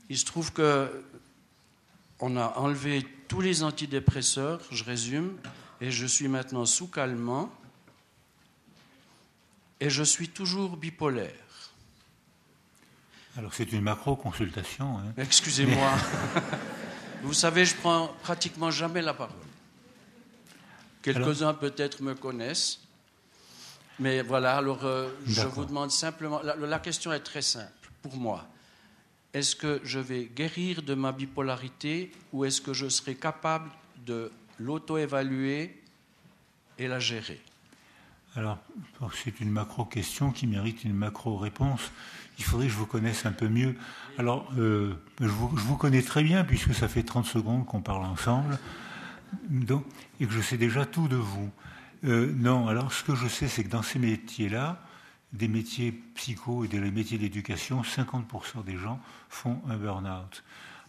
Il 0.08 0.18
se 0.18 0.24
trouve 0.24 0.52
que 0.52 1.04
on 2.20 2.36
a 2.36 2.54
enlevé 2.56 3.06
tous 3.28 3.40
les 3.40 3.62
antidépresseurs, 3.62 4.60
je 4.70 4.84
résume, 4.84 5.36
et 5.80 5.90
je 5.90 6.06
suis 6.06 6.28
maintenant 6.28 6.64
sous 6.64 6.86
calmant 6.86 7.50
et 9.80 9.90
je 9.90 10.02
suis 10.02 10.30
toujours 10.30 10.76
bipolaire. 10.76 11.32
Alors 13.36 13.52
c'est 13.52 13.70
une 13.72 13.82
macro-consultation. 13.82 14.98
Hein. 14.98 15.12
Excusez-moi. 15.18 15.92
Vous 17.26 17.34
savez, 17.34 17.64
je 17.64 17.74
prends 17.74 18.14
pratiquement 18.22 18.70
jamais 18.70 19.02
la 19.02 19.12
parole. 19.12 19.34
Quelques-uns 21.02 21.54
peut-être 21.54 22.00
me 22.00 22.14
connaissent. 22.14 22.78
Mais 23.98 24.22
voilà, 24.22 24.56
alors 24.56 24.84
euh, 24.84 25.08
je 25.26 25.42
vous 25.42 25.64
demande 25.64 25.90
simplement, 25.90 26.40
la, 26.42 26.78
question 26.78 27.12
est 27.12 27.20
très 27.20 27.42
simple 27.42 27.90
pour 28.00 28.16
moi. 28.16 28.46
Est-ce 29.34 29.56
que 29.56 29.80
je 29.82 29.98
vais 29.98 30.26
guérir 30.26 30.82
de 30.82 30.94
ma 30.94 31.10
bipolarité 31.10 32.12
ou 32.32 32.44
est-ce 32.44 32.60
que 32.60 32.72
je 32.72 32.88
serai 32.88 33.16
capable 33.16 33.70
de 34.06 34.30
l'auto-évaluer 34.60 35.82
et 36.78 36.86
la 36.86 37.00
gérer? 37.00 37.40
Alors, 38.36 38.58
c'est 39.24 39.40
une 39.40 39.50
macro-question 39.50 40.30
qui 40.30 40.46
mérite 40.46 40.84
une 40.84 40.94
macro-réponse 40.94 41.90
il 42.38 42.44
faudrait 42.44 42.66
que 42.66 42.72
je 42.72 42.78
vous 42.78 42.86
connaisse 42.86 43.26
un 43.26 43.32
peu 43.32 43.48
mieux. 43.48 43.76
Alors, 44.18 44.50
euh, 44.58 44.94
je, 45.20 45.26
vous, 45.26 45.76
connais 45.76 46.02
très 46.02 46.22
bien 46.22 46.44
puisque 46.44 46.74
ça 46.74 46.88
fait 46.88 47.02
30 47.02 47.26
secondes 47.26 47.66
qu'on 47.66 47.80
parle 47.80 48.04
ensemble 48.04 48.58
donc, 49.48 49.84
et 50.20 50.26
que 50.26 50.32
je 50.32 50.40
sais 50.40 50.58
déjà 50.58 50.86
tout 50.86 51.08
de 51.08 51.16
vous. 51.16 51.50
Euh, 52.04 52.32
non, 52.36 52.68
alors 52.68 52.92
ce 52.92 53.02
que 53.02 53.14
je 53.14 53.26
sais, 53.26 53.48
c'est 53.48 53.64
que 53.64 53.68
dans 53.70 53.82
ces 53.82 53.98
métiers-là, 53.98 54.82
des 55.32 55.48
métiers 55.48 55.92
psycho 56.14 56.64
et 56.64 56.68
des 56.68 56.78
métiers 56.78 57.18
d'éducation, 57.18 57.82
50% 57.82 58.64
des 58.64 58.76
gens 58.76 59.00
font 59.28 59.60
un 59.68 59.76
burn-out. 59.76 60.44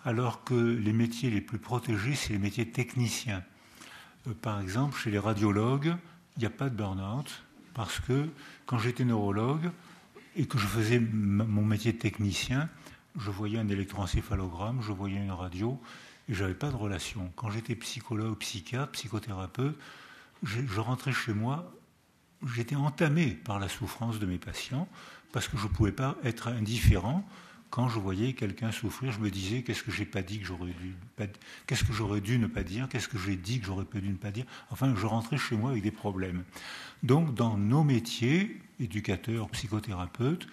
Alors 0.06 0.44
que 0.44 0.54
les 0.54 0.94
métiers 0.94 1.30
les 1.30 1.42
plus 1.42 1.60
protégés, 1.60 2.16
c'est 2.16 2.34
les 2.34 2.40
métiers 2.40 2.70
techniciens. 2.70 3.44
Euh, 4.28 4.34
par 4.42 4.62
exemple, 4.62 4.98
chez 4.98 5.12
les 5.12 5.20
radiologues, 5.20 5.96
il 6.36 6.42
n'y 6.42 6.46
a 6.46 6.52
pas 6.52 6.70
de 6.70 6.76
burn-out 6.76 7.44
parce 7.74 8.00
que 8.00 8.30
quand 8.66 8.80
j'étais 8.80 9.06
neurologue, 9.06 9.72
et 10.38 10.46
que 10.46 10.58
je 10.58 10.68
faisais 10.68 11.00
mon 11.00 11.66
métier 11.66 11.92
de 11.92 11.98
technicien, 11.98 12.70
je 13.20 13.32
voyais 13.32 13.58
un 13.58 13.68
électroencéphalogramme, 13.68 14.82
je 14.82 14.92
voyais 14.92 15.18
une 15.18 15.32
radio, 15.32 15.82
et 16.30 16.34
je 16.34 16.44
n'avais 16.44 16.56
pas 16.56 16.70
de 16.70 16.76
relation. 16.76 17.32
Quand 17.36 17.50
j'étais 17.50 17.76
psychologue, 17.76 18.38
psychiatre, 18.38 18.92
psychothérapeute, 18.92 19.78
je, 20.44 20.80
rentrais 20.80 21.12
chez 21.12 21.34
moi, 21.34 21.74
j'étais 22.46 22.76
entamé 22.76 23.32
par 23.32 23.60
la 23.60 23.68
souffrance 23.68 24.20
de 24.20 24.28
mes 24.28 24.38
patients, 24.38 24.88
parce 25.34 25.48
que 25.48 25.58
je 25.58 25.64
ne 25.64 25.70
pouvais 25.70 25.92
pas 25.92 26.16
être 26.24 26.48
indifférent 26.50 27.28
quand 27.70 27.90
je 27.90 28.00
voyais 28.00 28.34
quelqu'un 28.34 28.72
souffrir, 28.72 29.12
je 29.12 29.20
me 29.20 29.30
disais 29.30 29.62
qu'est-ce 29.62 29.84
que 29.84 29.92
j'ai 29.92 30.06
pas 30.06 30.22
dit 30.22 30.40
que 30.40 30.46
j'aurais 30.46 30.72
dû, 30.72 30.96
qu'est-ce 31.66 31.84
que 31.84 31.92
j'aurais 31.92 32.22
dû 32.22 32.40
ne 32.40 32.48
pas 32.48 32.64
dire, 32.64 32.88
qu'est-ce 32.88 33.10
que 33.10 33.18
j'ai 33.18 33.36
dit 33.36 33.60
que 33.60 33.66
j'aurais 33.66 33.84
pas 33.84 34.00
dû 34.00 34.08
ne 34.08 34.16
pas 34.16 34.32
dire. 34.32 34.46
Enfin, 34.70 34.94
je 34.96 35.06
rentrais 35.06 35.38
chez 35.38 35.58
moi 35.58 35.72
avec 35.72 35.84
des 35.84 35.92
problèmes. 35.92 36.44
Donc, 37.04 37.34
dans 37.34 37.58
nos 37.58 37.84
métiers, 37.84 38.62
éducateurs, 38.80 39.50
psychothérapeutes, 39.50 40.48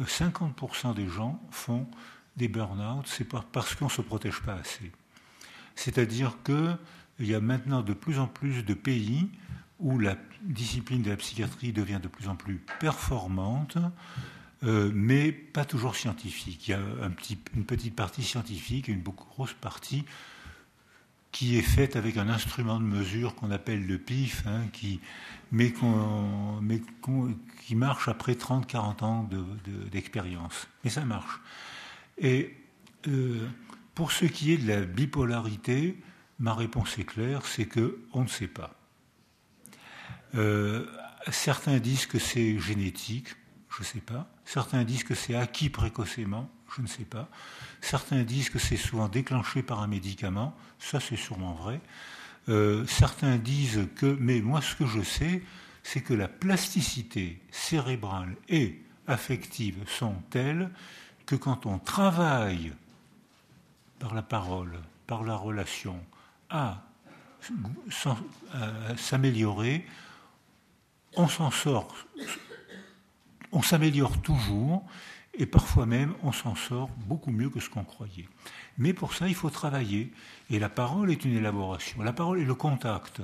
50% 0.00 0.94
des 0.94 1.08
gens 1.08 1.40
font 1.50 1.86
des 2.36 2.48
burn-out, 2.48 3.06
c'est 3.06 3.28
parce 3.52 3.74
qu'on 3.74 3.86
ne 3.86 3.90
se 3.90 4.02
protège 4.02 4.40
pas 4.40 4.54
assez. 4.54 4.90
C'est-à-dire 5.74 6.36
qu'il 6.44 7.26
y 7.26 7.34
a 7.34 7.40
maintenant 7.40 7.82
de 7.82 7.92
plus 7.92 8.18
en 8.18 8.26
plus 8.26 8.64
de 8.64 8.74
pays 8.74 9.28
où 9.78 9.98
la 9.98 10.16
discipline 10.42 11.02
de 11.02 11.10
la 11.10 11.16
psychiatrie 11.16 11.72
devient 11.72 12.00
de 12.02 12.08
plus 12.08 12.28
en 12.28 12.36
plus 12.36 12.60
performante, 12.80 13.78
euh, 14.64 14.90
mais 14.94 15.32
pas 15.32 15.64
toujours 15.64 15.96
scientifique. 15.96 16.68
Il 16.68 16.70
y 16.70 16.74
a 16.74 16.80
une 17.54 17.64
petite 17.64 17.96
partie 17.96 18.22
scientifique 18.22 18.88
et 18.88 18.92
une 18.92 19.02
grosse 19.02 19.54
partie 19.54 20.04
qui 21.32 21.58
est 21.58 21.62
faite 21.62 21.96
avec 21.96 22.18
un 22.18 22.28
instrument 22.28 22.78
de 22.78 22.84
mesure 22.84 23.34
qu'on 23.34 23.50
appelle 23.50 23.86
le 23.86 23.98
PIF, 23.98 24.44
hein, 24.46 24.66
qui, 24.72 25.00
mais, 25.50 25.72
qui 27.66 27.74
marche 27.74 28.08
après 28.08 28.34
30-40 28.34 29.04
ans 29.04 29.28
d'expérience. 29.90 30.68
mais 30.84 30.90
ça 30.90 31.04
marche. 31.04 31.40
Et 32.18 32.54
euh, 33.08 33.48
pour 33.94 34.12
ce 34.12 34.26
qui 34.26 34.52
est 34.52 34.58
de 34.58 34.68
la 34.68 34.82
bipolarité, 34.82 35.98
ma 36.38 36.54
réponse 36.54 36.98
est 36.98 37.04
claire, 37.04 37.46
c'est 37.46 37.66
qu'on 37.66 38.22
ne 38.22 38.28
sait 38.28 38.48
pas. 38.48 38.74
Euh, 40.34 40.86
certains 41.30 41.78
disent 41.78 42.06
que 42.06 42.18
c'est 42.18 42.58
génétique, 42.58 43.28
je 43.70 43.80
ne 43.80 43.84
sais 43.84 44.00
pas. 44.00 44.30
Certains 44.44 44.84
disent 44.84 45.04
que 45.04 45.14
c'est 45.14 45.34
acquis 45.34 45.70
précocement, 45.70 46.50
je 46.76 46.82
ne 46.82 46.86
sais 46.86 47.04
pas. 47.04 47.28
Certains 47.80 48.22
disent 48.22 48.50
que 48.50 48.58
c'est 48.58 48.76
souvent 48.76 49.08
déclenché 49.08 49.62
par 49.62 49.80
un 49.80 49.86
médicament, 49.86 50.56
ça 50.78 51.00
c'est 51.00 51.16
sûrement 51.16 51.54
vrai. 51.54 51.80
Euh, 52.48 52.86
certains 52.86 53.36
disent 53.36 53.88
que, 53.96 54.16
mais 54.20 54.40
moi 54.40 54.60
ce 54.60 54.74
que 54.74 54.86
je 54.86 55.02
sais, 55.02 55.42
c'est 55.82 56.00
que 56.00 56.14
la 56.14 56.28
plasticité 56.28 57.40
cérébrale 57.50 58.36
et 58.48 58.80
affective 59.06 59.76
sont 59.88 60.14
telles 60.30 60.70
que 61.26 61.34
quand 61.34 61.66
on 61.66 61.78
travaille 61.78 62.72
par 63.98 64.14
la 64.14 64.22
parole, 64.22 64.78
par 65.06 65.22
la 65.22 65.36
relation, 65.36 66.00
à 66.50 66.82
s'améliorer, 68.96 69.86
on 71.16 71.28
s'en 71.28 71.50
sort 71.50 71.94
on 73.52 73.62
s'améliore 73.62 74.20
toujours 74.22 74.82
et 75.34 75.46
parfois 75.46 75.86
même 75.86 76.14
on 76.22 76.32
s'en 76.32 76.54
sort 76.54 76.90
beaucoup 77.06 77.30
mieux 77.30 77.50
que 77.50 77.60
ce 77.60 77.70
qu'on 77.70 77.84
croyait. 77.84 78.28
Mais 78.78 78.92
pour 78.92 79.14
ça, 79.14 79.28
il 79.28 79.34
faut 79.34 79.50
travailler. 79.50 80.12
Et 80.50 80.58
la 80.58 80.68
parole 80.68 81.10
est 81.10 81.24
une 81.24 81.36
élaboration. 81.36 82.02
La 82.02 82.12
parole 82.12 82.40
et 82.40 82.44
le 82.44 82.54
contact 82.54 83.22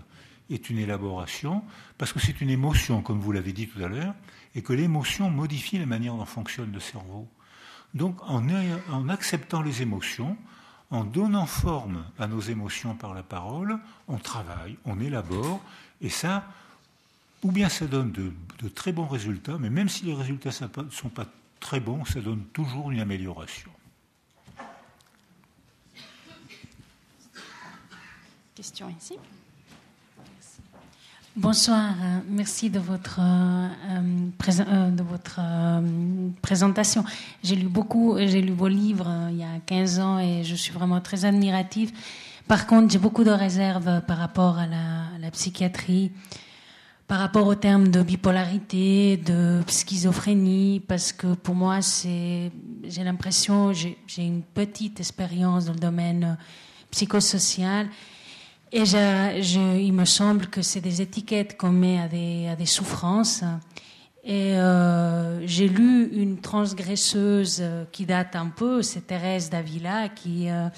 est 0.50 0.70
une 0.70 0.78
élaboration 0.78 1.62
parce 1.96 2.12
que 2.12 2.20
c'est 2.20 2.40
une 2.40 2.50
émotion, 2.50 3.02
comme 3.02 3.20
vous 3.20 3.32
l'avez 3.32 3.52
dit 3.52 3.68
tout 3.68 3.82
à 3.82 3.88
l'heure, 3.88 4.14
et 4.54 4.62
que 4.62 4.72
l'émotion 4.72 5.30
modifie 5.30 5.78
la 5.78 5.86
manière 5.86 6.14
dont 6.14 6.24
fonctionne 6.24 6.72
le 6.72 6.80
cerveau. 6.80 7.28
Donc 7.94 8.18
en, 8.22 9.08
acceptant 9.08 9.62
les 9.62 9.82
émotions, 9.82 10.36
en 10.90 11.04
donnant 11.04 11.46
forme 11.46 12.04
à 12.18 12.26
nos 12.26 12.40
émotions 12.40 12.94
par 12.94 13.14
la 13.14 13.22
parole, 13.22 13.78
on 14.08 14.18
travaille, 14.18 14.76
on 14.84 15.00
élabore, 15.00 15.60
et 16.00 16.08
ça, 16.08 16.44
ou 17.42 17.52
bien 17.52 17.68
ça 17.68 17.86
donne 17.86 18.12
de, 18.12 18.32
très 18.68 18.92
bons 18.92 19.06
résultats, 19.06 19.58
mais 19.58 19.70
même 19.70 19.88
si 19.88 20.04
les 20.04 20.14
résultats 20.14 20.50
ne 20.50 20.90
sont 20.90 21.08
pas 21.08 21.26
très 21.60 21.80
bon, 21.80 22.04
ça 22.04 22.20
donne 22.20 22.44
toujours 22.52 22.90
une 22.90 23.00
amélioration. 23.00 23.70
Question 28.54 28.88
ici. 28.98 29.14
Bonsoir, 31.40 31.92
euh, 32.02 32.18
merci 32.28 32.68
de 32.68 32.80
votre, 32.80 33.20
euh, 33.20 33.68
euh, 34.00 34.90
de 34.90 35.02
votre 35.04 35.40
présentation. 36.42 37.04
J'ai 37.44 37.54
lu 37.54 37.68
beaucoup, 37.68 38.16
j'ai 38.18 38.42
lu 38.42 38.50
vos 38.50 38.66
livres 38.66 39.08
il 39.30 39.36
y 39.36 39.44
a 39.44 39.60
15 39.64 40.00
ans 40.00 40.18
et 40.18 40.42
je 40.42 40.56
suis 40.56 40.72
vraiment 40.72 41.00
très 41.00 41.24
admirative. 41.24 41.92
Par 42.48 42.66
contre, 42.66 42.90
j'ai 42.90 42.98
beaucoup 42.98 43.22
de 43.22 43.30
réserves 43.30 44.02
par 44.08 44.16
rapport 44.16 44.58
à 44.58 44.66
la, 44.66 45.30
psychiatrie, 45.30 46.10
par 47.08 47.20
rapport 47.20 47.46
au 47.46 47.54
terme 47.54 47.88
de 47.88 48.02
bipolarité, 48.02 49.16
de 49.16 49.62
schizophrénie, 49.66 50.82
parce 50.86 51.12
que 51.12 51.34
pour 51.34 51.54
moi, 51.54 51.80
c'est, 51.80 52.52
j'ai 52.84 53.02
l'impression, 53.02 53.72
j'ai 53.72 53.96
une 54.18 54.42
petite 54.42 55.00
expérience 55.00 55.64
dans 55.64 55.72
le 55.72 55.78
domaine 55.78 56.36
psychosocial 56.90 57.88
et 58.72 58.82
il 58.82 59.92
me 59.94 60.04
semble 60.04 60.48
que 60.48 60.60
c'est 60.60 60.82
des 60.82 61.00
étiquettes 61.00 61.56
qu'on 61.56 61.70
met 61.70 61.98
à 61.98 62.08
des, 62.08 62.48
à 62.48 62.56
des 62.56 62.66
souffrances. 62.66 63.42
Et 64.22 64.58
euh, 64.58 65.46
j'ai 65.46 65.68
lu 65.68 66.10
une 66.12 66.38
transgresseuse 66.42 67.64
qui 67.90 68.04
date 68.04 68.36
un 68.36 68.48
peu, 68.48 68.82
c'est 68.82 69.06
Thérèse 69.06 69.48
Davila, 69.48 70.10
qui, 70.10 70.50
euh, 70.50 70.68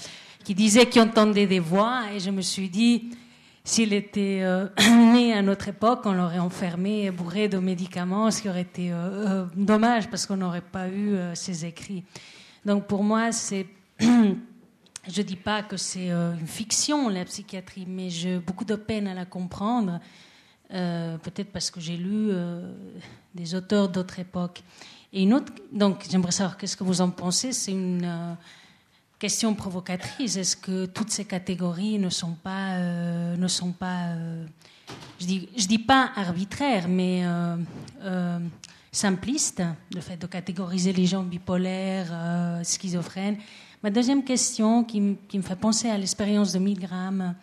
qui 0.44 0.54
disait 0.54 0.86
qu'il 0.86 1.02
entendait 1.02 1.48
des 1.48 1.58
voix. 1.58 2.02
Et 2.14 2.20
je 2.20 2.30
me 2.30 2.42
suis 2.42 2.68
dit, 2.68 3.10
s'il 3.70 3.92
était 3.92 4.40
euh, 4.42 4.68
né 5.12 5.32
à 5.32 5.42
notre 5.42 5.68
époque, 5.68 6.00
on 6.04 6.12
l'aurait 6.12 6.38
enfermé 6.38 7.04
et 7.04 7.10
bourré 7.10 7.48
de 7.48 7.58
médicaments, 7.58 8.30
ce 8.30 8.42
qui 8.42 8.48
aurait 8.48 8.62
été 8.62 8.92
dommage 9.56 10.08
parce 10.08 10.26
qu'on 10.26 10.36
n'aurait 10.36 10.60
pas 10.60 10.88
eu 10.88 11.16
ses 11.34 11.64
écrits. 11.64 12.04
Donc 12.64 12.86
pour 12.86 13.02
moi, 13.02 13.32
c'est 13.32 13.66
Je 15.08 15.22
ne 15.22 15.26
dis 15.26 15.36
pas 15.36 15.62
que 15.62 15.76
c'est 15.76 16.10
euh, 16.10 16.34
une 16.38 16.46
fiction, 16.46 17.08
la 17.08 17.24
psychiatrie, 17.24 17.86
mais 17.88 18.10
j'ai 18.10 18.38
beaucoup 18.38 18.66
de 18.66 18.74
peine 18.74 19.06
à 19.06 19.14
la 19.14 19.24
comprendre, 19.24 19.98
euh, 20.72 21.16
peut-être 21.18 21.50
parce 21.50 21.70
que 21.70 21.80
j'ai 21.80 21.96
lu 21.96 22.28
euh, 22.30 22.70
des 23.34 23.54
auteurs 23.54 23.88
d'autres 23.88 24.18
époques. 24.18 24.62
Et 25.12 25.22
une 25.22 25.32
autre, 25.32 25.52
donc 25.72 26.04
j'aimerais 26.08 26.32
savoir 26.32 26.58
qu'est-ce 26.58 26.76
que 26.76 26.84
vous 26.84 27.00
en 27.00 27.10
pensez. 27.10 27.52
C'est 27.52 27.72
une 27.72 28.36
question 29.20 29.54
provocatrice. 29.54 30.36
Est-ce 30.36 30.56
que 30.56 30.86
toutes 30.86 31.10
ces 31.10 31.24
catégories 31.24 31.98
ne 31.98 32.08
sont 32.08 32.32
pas, 32.32 32.78
ne 32.78 33.48
sont 33.48 33.70
pas, 33.72 34.16
je 35.20 35.26
dis, 35.26 35.48
je 35.56 35.66
dis 35.66 35.78
pas 35.78 36.10
arbitraires, 36.16 36.88
mais 36.88 37.22
simplistes, 38.90 39.62
le 39.94 40.00
fait 40.00 40.16
de 40.16 40.26
catégoriser 40.26 40.92
les 40.92 41.06
gens 41.06 41.22
bipolaires, 41.22 42.12
schizophrènes? 42.64 43.36
Ma 43.82 43.88
deuxième 43.88 44.22
question, 44.24 44.84
qui, 44.84 45.00
me 45.00 45.42
fait 45.42 45.56
penser 45.56 45.88
à 45.88 45.96
l'expérience 45.96 46.52
de 46.52 46.58
Milgram, 46.58 47.34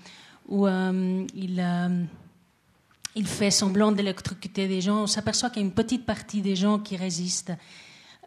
où 0.47 0.67
euh, 0.67 1.25
il, 1.33 1.59
euh, 1.59 3.23
fait 3.25 3.49
semblant 3.49 3.91
d'électrocuter 3.91 4.67
des 4.67 4.79
gens, 4.79 5.01
on 5.03 5.07
s'aperçoit 5.07 5.49
qu'il 5.49 5.63
y 5.63 5.65
a 5.65 5.67
une 5.67 5.73
petite 5.73 6.05
partie 6.05 6.41
des 6.41 6.55
gens 6.55 6.77
qui 6.77 6.95
résistent. 6.95 7.53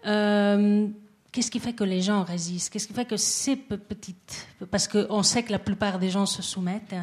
Euh, 0.07 0.89
qu'est-ce 1.33 1.51
qui 1.51 1.61
fait 1.61 1.73
que 1.73 1.85
les 1.85 2.03
gens 2.03 2.25
résistent? 2.25 2.73
Qu'est-ce 2.73 2.87
qui 2.87 2.95
fait 2.95 3.05
que 3.05 3.17
ces 3.17 3.57
petites... 3.57 4.47
Parce 4.71 4.89
qu'on 4.89 5.23
sait 5.23 5.43
que 5.43 5.53
la 5.53 5.59
plupart 5.59 5.99
des 5.99 6.11
gens 6.11 6.27
se 6.27 6.43
soumettent. 6.43 6.95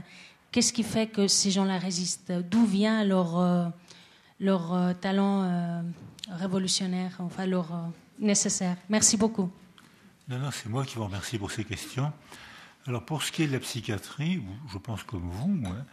Qu'est-ce 0.51 0.73
qui 0.73 0.83
fait 0.83 1.07
que 1.07 1.27
ces 1.27 1.51
gens-là 1.51 1.77
résistent? 1.77 2.31
D'où 2.31 2.65
vient 2.65 3.03
leur, 3.03 3.71
leur 4.39 4.95
talent 4.99 5.83
révolutionnaire, 6.29 7.15
enfin 7.19 7.45
leur 7.45 7.67
nécessaire? 8.19 8.77
Merci 8.89 9.17
beaucoup. 9.17 9.51
Non, 10.27 10.39
non, 10.39 10.49
c'est 10.51 10.69
moi 10.69 10.85
qui 10.85 10.95
vous 10.95 11.05
remercie 11.05 11.37
pour 11.37 11.51
ces 11.51 11.63
questions. 11.63 12.11
Alors, 12.85 13.03
pour 13.03 13.23
ce 13.23 13.31
qui 13.31 13.43
est 13.43 13.47
de 13.47 13.53
la 13.53 13.59
psychiatrie, 13.59 14.41
je 14.71 14.77
pense 14.77 15.03
comme 15.03 15.29
vous, 15.29 15.67
hein, 15.67 15.85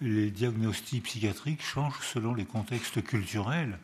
les 0.00 0.30
diagnostics 0.30 1.02
psychiatriques 1.04 1.62
changent 1.62 2.00
selon 2.02 2.32
les 2.34 2.44
contextes 2.44 3.02
culturels. 3.02 3.78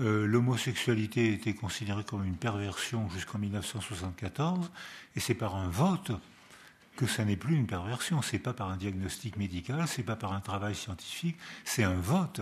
Euh, 0.00 0.26
l'homosexualité 0.26 1.32
était 1.32 1.54
considérée 1.54 2.04
comme 2.04 2.24
une 2.24 2.36
perversion 2.36 3.08
jusqu'en 3.10 3.38
1974, 3.38 4.70
et 5.16 5.20
c'est 5.20 5.34
par 5.34 5.56
un 5.56 5.68
vote 5.68 6.12
que 6.96 7.06
ça 7.06 7.24
n'est 7.24 7.36
plus 7.36 7.56
une 7.56 7.66
perversion. 7.66 8.22
C'est 8.22 8.38
pas 8.38 8.52
par 8.52 8.70
un 8.70 8.76
diagnostic 8.76 9.36
médical, 9.36 9.86
c'est 9.88 10.04
pas 10.04 10.16
par 10.16 10.32
un 10.32 10.40
travail 10.40 10.74
scientifique, 10.74 11.36
c'est 11.64 11.84
un 11.84 11.98
vote. 11.98 12.40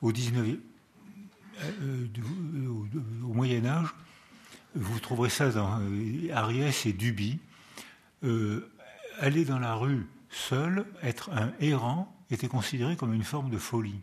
Au 0.00 0.10
19 0.10 0.56
euh, 1.62 2.06
au 3.22 3.32
Moyen 3.32 3.64
Âge, 3.64 3.94
vous 4.74 4.98
trouverez 4.98 5.30
ça 5.30 5.50
dans 5.50 5.80
euh, 5.80 6.34
Ariès 6.34 6.86
et 6.86 6.92
Duby. 6.92 7.38
Aller 9.20 9.44
dans 9.44 9.58
la 9.58 9.74
rue 9.74 10.06
seul, 10.30 10.86
être 11.02 11.30
un 11.30 11.52
errant, 11.60 12.16
était 12.30 12.48
considéré 12.48 12.96
comme 12.96 13.12
une 13.12 13.24
forme 13.24 13.50
de 13.50 13.58
folie. 13.58 14.00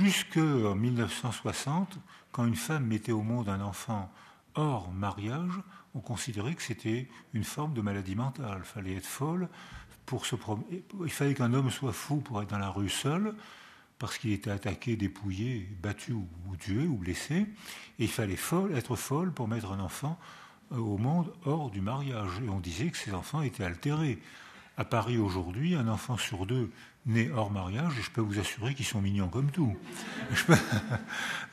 Jusqu'en 0.00 0.74
1960, 0.74 1.98
quand 2.32 2.46
une 2.46 2.56
femme 2.56 2.86
mettait 2.86 3.12
au 3.12 3.22
monde 3.22 3.48
un 3.48 3.60
enfant 3.60 4.10
hors 4.54 4.90
mariage, 4.92 5.52
on 5.94 6.00
considérait 6.00 6.54
que 6.54 6.62
c'était 6.62 7.08
une 7.34 7.44
forme 7.44 7.74
de 7.74 7.80
maladie 7.80 8.16
mentale. 8.16 8.58
Il 8.60 8.64
fallait 8.64 8.94
être 8.96 9.06
folle 9.06 9.48
pour 10.06 10.26
se. 10.26 10.36
Il 11.04 11.10
fallait 11.10 11.34
qu'un 11.34 11.52
homme 11.52 11.70
soit 11.70 11.92
fou 11.92 12.16
pour 12.16 12.42
être 12.42 12.50
dans 12.50 12.58
la 12.58 12.70
rue 12.70 12.88
seul 12.88 13.34
parce 13.98 14.18
qu'il 14.18 14.32
était 14.32 14.50
attaqué, 14.50 14.96
dépouillé, 14.96 15.68
battu 15.82 16.12
ou, 16.12 16.26
tué 16.58 16.86
ou 16.86 16.96
blessé, 16.96 17.34
et 17.98 18.04
il 18.04 18.08
fallait 18.08 18.36
être 18.74 18.96
folle 18.96 19.32
pour 19.32 19.48
mettre 19.48 19.72
un 19.72 19.80
enfant 19.80 20.18
euh, 20.72 20.76
au 20.76 20.98
monde 20.98 21.32
hors 21.44 21.70
du 21.70 21.80
mariage. 21.80 22.40
Et 22.44 22.48
on 22.48 22.60
disait 22.60 22.90
que 22.90 22.96
ces 22.96 23.12
enfants 23.12 23.42
étaient 23.42 23.64
altérés. 23.64 24.18
À 24.76 24.84
Paris 24.84 25.18
aujourd'hui, 25.18 25.74
un 25.74 25.88
enfant 25.88 26.16
sur 26.16 26.46
deux 26.46 26.70
né 27.08 27.30
hors 27.30 27.50
mariage, 27.50 27.92
je 28.00 28.10
peux 28.10 28.20
vous 28.20 28.38
assurer 28.38 28.74
qu'ils 28.74 28.86
sont 28.86 29.02
mignons 29.02 29.28
comme 29.28 29.50
tout. 29.50 29.76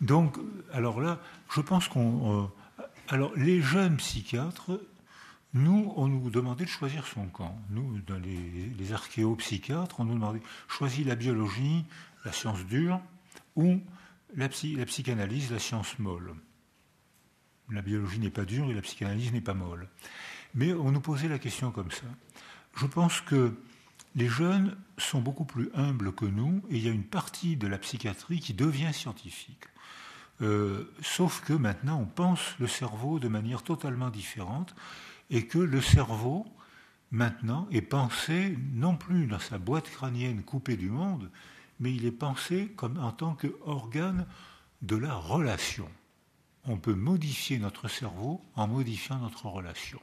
donc, 0.00 0.36
alors 0.72 1.00
là, 1.00 1.20
je 1.54 1.60
pense 1.60 1.88
qu'on... 1.88 2.42
Euh, 2.42 2.84
alors, 3.08 3.32
les 3.36 3.62
jeunes 3.62 3.96
psychiatres 3.96 4.78
nous, 5.54 5.92
on 5.96 6.08
nous 6.08 6.28
demandait 6.28 6.64
de 6.64 6.70
choisir 6.70 7.06
son 7.06 7.26
camp. 7.26 7.58
Nous, 7.70 7.98
les, 8.22 8.68
les 8.76 8.92
archéopsychiatres, 8.92 9.98
on 9.98 10.04
nous 10.04 10.14
demandait 10.14 10.42
choisis 10.68 11.06
la 11.06 11.14
biologie, 11.14 11.86
la 12.26 12.32
science 12.32 12.64
dure, 12.66 13.00
ou 13.56 13.80
la, 14.36 14.48
psychanalyse, 14.48 15.50
la 15.50 15.58
science 15.58 15.98
molle. 15.98 16.34
La 17.70 17.82
biologie 17.82 18.18
n'est 18.18 18.30
pas 18.30 18.44
dure 18.44 18.70
et 18.70 18.74
la 18.74 18.82
psychanalyse 18.82 19.32
n'est 19.32 19.40
pas 19.40 19.54
molle. 19.54 19.88
Mais 20.54 20.72
on 20.72 20.90
nous 20.90 21.00
posait 21.00 21.28
la 21.28 21.38
question 21.38 21.70
comme 21.70 21.90
ça. 21.90 22.06
Je 22.76 22.86
pense 22.86 23.20
que 23.20 23.54
les 24.18 24.26
jeunes 24.26 24.76
sont 24.96 25.20
beaucoup 25.20 25.44
plus 25.44 25.70
humbles 25.74 26.12
que 26.12 26.24
nous 26.24 26.60
et 26.70 26.76
il 26.76 26.84
y 26.84 26.88
a 26.88 26.92
une 26.92 27.04
partie 27.04 27.56
de 27.56 27.68
la 27.68 27.78
psychiatrie 27.78 28.40
qui 28.40 28.52
devient 28.52 28.92
scientifique. 28.92 29.62
Euh, 30.42 30.92
sauf 31.00 31.40
que 31.40 31.52
maintenant, 31.52 32.00
on 32.00 32.06
pense 32.06 32.40
le 32.58 32.66
cerveau 32.66 33.20
de 33.20 33.28
manière 33.28 33.62
totalement 33.62 34.10
différente 34.10 34.74
et 35.30 35.46
que 35.46 35.60
le 35.60 35.80
cerveau, 35.80 36.46
maintenant, 37.12 37.68
est 37.70 37.80
pensé 37.80 38.58
non 38.72 38.96
plus 38.96 39.28
dans 39.28 39.38
sa 39.38 39.58
boîte 39.58 39.88
crânienne 39.88 40.42
coupée 40.42 40.76
du 40.76 40.90
monde, 40.90 41.30
mais 41.78 41.94
il 41.94 42.04
est 42.04 42.10
pensé 42.10 42.72
comme 42.76 42.98
en 42.98 43.12
tant 43.12 43.36
qu'organe 43.36 44.26
de 44.82 44.96
la 44.96 45.14
relation. 45.14 45.88
On 46.64 46.76
peut 46.76 46.94
modifier 46.94 47.60
notre 47.60 47.86
cerveau 47.86 48.42
en 48.56 48.66
modifiant 48.66 49.20
notre 49.20 49.46
relation. 49.46 50.00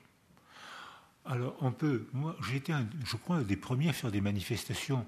Alors, 1.26 1.56
on 1.62 1.72
peut. 1.72 2.08
Moi, 2.14 2.36
j'étais, 2.48 2.74
je 3.04 3.16
crois, 3.18 3.38
un 3.38 3.42
des 3.42 3.56
premiers 3.56 3.90
à 3.90 3.94
faire 3.94 4.12
des 4.12 4.22
manifestations 4.22 5.06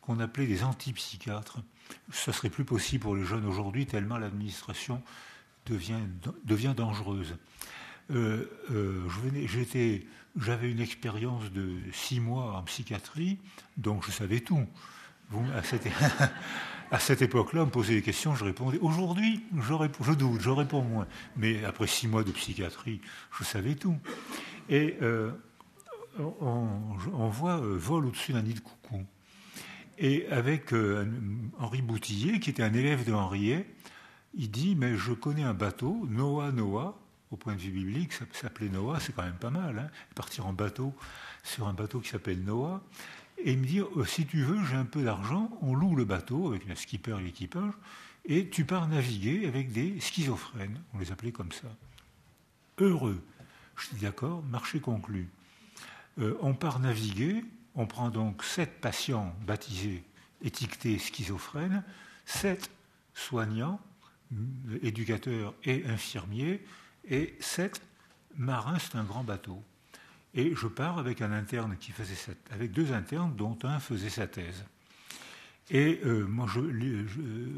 qu'on 0.00 0.20
appelait 0.20 0.46
des 0.46 0.64
antipsychiatres. 0.64 1.58
Ça 2.10 2.32
serait 2.32 2.50
plus 2.50 2.64
possible 2.64 3.02
pour 3.02 3.16
les 3.16 3.24
jeunes 3.24 3.44
aujourd'hui, 3.44 3.86
tellement 3.86 4.16
l'administration 4.16 5.02
devient, 5.66 6.74
dangereuse. 6.74 7.36
Euh, 8.10 8.46
euh, 8.70 9.06
j'avais 10.36 10.70
une 10.70 10.80
expérience 10.80 11.50
de 11.52 11.72
six 11.92 12.20
mois 12.20 12.56
en 12.56 12.62
psychiatrie, 12.62 13.38
donc 13.76 14.06
je 14.06 14.10
savais 14.10 14.40
tout. 14.40 14.66
à 16.90 16.98
cette, 16.98 17.20
époque-là, 17.20 17.62
on 17.62 17.66
me 17.66 17.70
posait 17.70 17.96
des 17.96 18.02
questions, 18.02 18.34
je 18.34 18.44
répondais. 18.44 18.78
Aujourd'hui, 18.78 19.44
je 19.54 20.12
doute, 20.14 20.40
je 20.40 20.50
réponds 20.50 20.82
moins. 20.82 21.06
Mais 21.36 21.64
après 21.64 21.86
six 21.86 22.08
mois 22.08 22.24
de 22.24 22.32
psychiatrie, 22.32 23.02
je 23.38 23.44
savais 23.44 23.74
tout. 23.74 23.98
Et 24.70 24.96
euh, 25.02 25.32
on, 26.40 27.28
voit 27.28 27.56
Vol 27.56 28.06
au-dessus 28.06 28.32
d'un 28.32 28.42
nid 28.42 28.54
de 28.54 28.60
coucou. 28.60 29.04
Et 29.98 30.26
avec 30.28 30.72
Henri 31.58 31.82
Boutillier, 31.82 32.40
qui 32.40 32.50
était 32.50 32.62
un 32.62 32.72
élève 32.72 33.04
de 33.04 33.12
Henriet, 33.12 33.66
il 34.34 34.50
dit 34.50 34.76
Mais 34.76 34.96
je 34.96 35.12
connais 35.12 35.42
un 35.42 35.54
bateau, 35.54 36.06
Noah 36.08 36.52
Noah, 36.52 36.98
au 37.30 37.36
point 37.36 37.54
de 37.54 37.60
vue 37.60 37.70
biblique, 37.70 38.12
ça 38.12 38.24
s'appelait 38.32 38.68
Noah, 38.68 39.00
c'est 39.00 39.14
quand 39.14 39.24
même 39.24 39.34
pas 39.34 39.50
mal. 39.50 39.78
Hein 39.78 39.90
partir 40.14 40.46
en 40.46 40.52
bateau 40.52 40.94
sur 41.42 41.68
un 41.68 41.72
bateau 41.72 42.00
qui 42.00 42.08
s'appelle 42.10 42.42
Noah. 42.42 42.82
Et 43.38 43.52
il 43.52 43.58
me 43.58 43.66
dit, 43.66 43.80
oh, 43.80 44.04
si 44.04 44.26
tu 44.26 44.42
veux, 44.42 44.64
j'ai 44.64 44.74
un 44.74 44.84
peu 44.84 45.02
d'argent, 45.04 45.50
on 45.62 45.74
loue 45.74 45.94
le 45.94 46.04
bateau 46.04 46.48
avec 46.48 46.66
le 46.66 46.74
skipper 46.74 47.16
et 47.20 47.22
l'équipage, 47.22 47.72
et 48.24 48.48
tu 48.48 48.64
pars 48.64 48.88
naviguer 48.88 49.46
avec 49.46 49.72
des 49.72 50.00
schizophrènes, 50.00 50.80
on 50.92 50.98
les 50.98 51.12
appelait 51.12 51.32
comme 51.32 51.52
ça. 51.52 51.68
Heureux. 52.78 53.22
Je 53.76 53.94
dis 53.94 54.02
d'accord, 54.02 54.42
marché 54.42 54.80
conclu. 54.80 55.28
Euh, 56.18 56.36
on 56.40 56.54
part 56.54 56.80
naviguer, 56.80 57.44
on 57.74 57.86
prend 57.86 58.10
donc 58.10 58.44
sept 58.44 58.80
patients 58.80 59.34
baptisés, 59.46 60.02
étiquetés 60.42 60.98
schizophrènes, 60.98 61.84
sept 62.24 62.70
soignants, 63.14 63.80
éducateurs 64.82 65.54
et 65.64 65.86
infirmiers, 65.86 66.64
et 67.04 67.36
sept 67.40 67.80
marins, 68.36 68.78
c'est 68.78 68.96
un 68.96 69.04
grand 69.04 69.24
bateau. 69.24 69.62
Et 70.34 70.54
je 70.54 70.66
pars 70.66 70.98
avec 70.98 71.22
un 71.22 71.32
interne 71.32 71.76
qui 71.78 71.92
faisait 71.92 72.36
avec 72.50 72.72
deux 72.72 72.92
internes 72.92 73.34
dont 73.34 73.58
un 73.62 73.80
faisait 73.80 74.10
sa 74.10 74.26
thèse. 74.26 74.64
Et 75.70 76.00
euh, 76.04 76.24
moi, 76.26 76.46
je, 76.48 76.60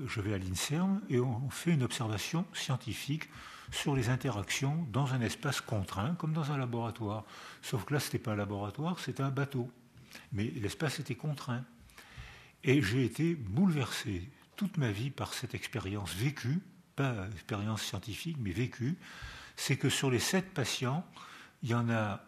je, 0.07 0.21
vais 0.21 0.35
à 0.35 0.39
l'INSERM 0.39 1.01
et 1.09 1.21
on 1.21 1.49
fait 1.51 1.73
une 1.73 1.85
observation 1.85 2.45
scientifique 2.53 3.29
sur 3.71 3.95
les 3.95 4.09
interactions 4.09 4.85
dans 4.91 5.15
un 5.15 5.21
espace 5.21 5.61
contraint, 5.61 6.15
comme 6.17 6.33
dans 6.33 6.51
un 6.51 6.59
laboratoire. 6.59 7.25
Sauf 7.63 7.85
que 7.85 7.95
là, 7.95 8.01
ce 8.01 8.07
n'était 8.07 8.19
pas 8.19 8.33
un 8.33 8.37
laboratoire, 8.37 8.99
c'était 8.99 9.23
un 9.23 9.31
bateau. 9.31 9.71
Mais 10.33 10.45
l'espace 10.57 10.99
était 10.99 11.15
contraint. 11.15 11.65
Et 12.65 12.83
j'ai 12.83 13.05
été 13.05 13.35
bouleversé 13.37 14.29
toute 14.57 14.77
ma 14.77 14.91
vie 14.91 15.11
par 15.11 15.33
cette 15.33 15.55
expérience 15.55 16.13
vécue, 16.15 16.61
pas 16.97 17.29
expérience 17.33 17.83
scientifique, 17.83 18.37
mais 18.41 18.51
vécue. 18.51 18.99
C'est 19.55 19.77
que 19.77 19.89
sur 19.89 20.11
les 20.11 20.19
sept 20.19 20.53
patients, 20.53 21.07
il 21.63 21.71
y 21.71 21.75
en 21.75 21.89
a 21.89 22.25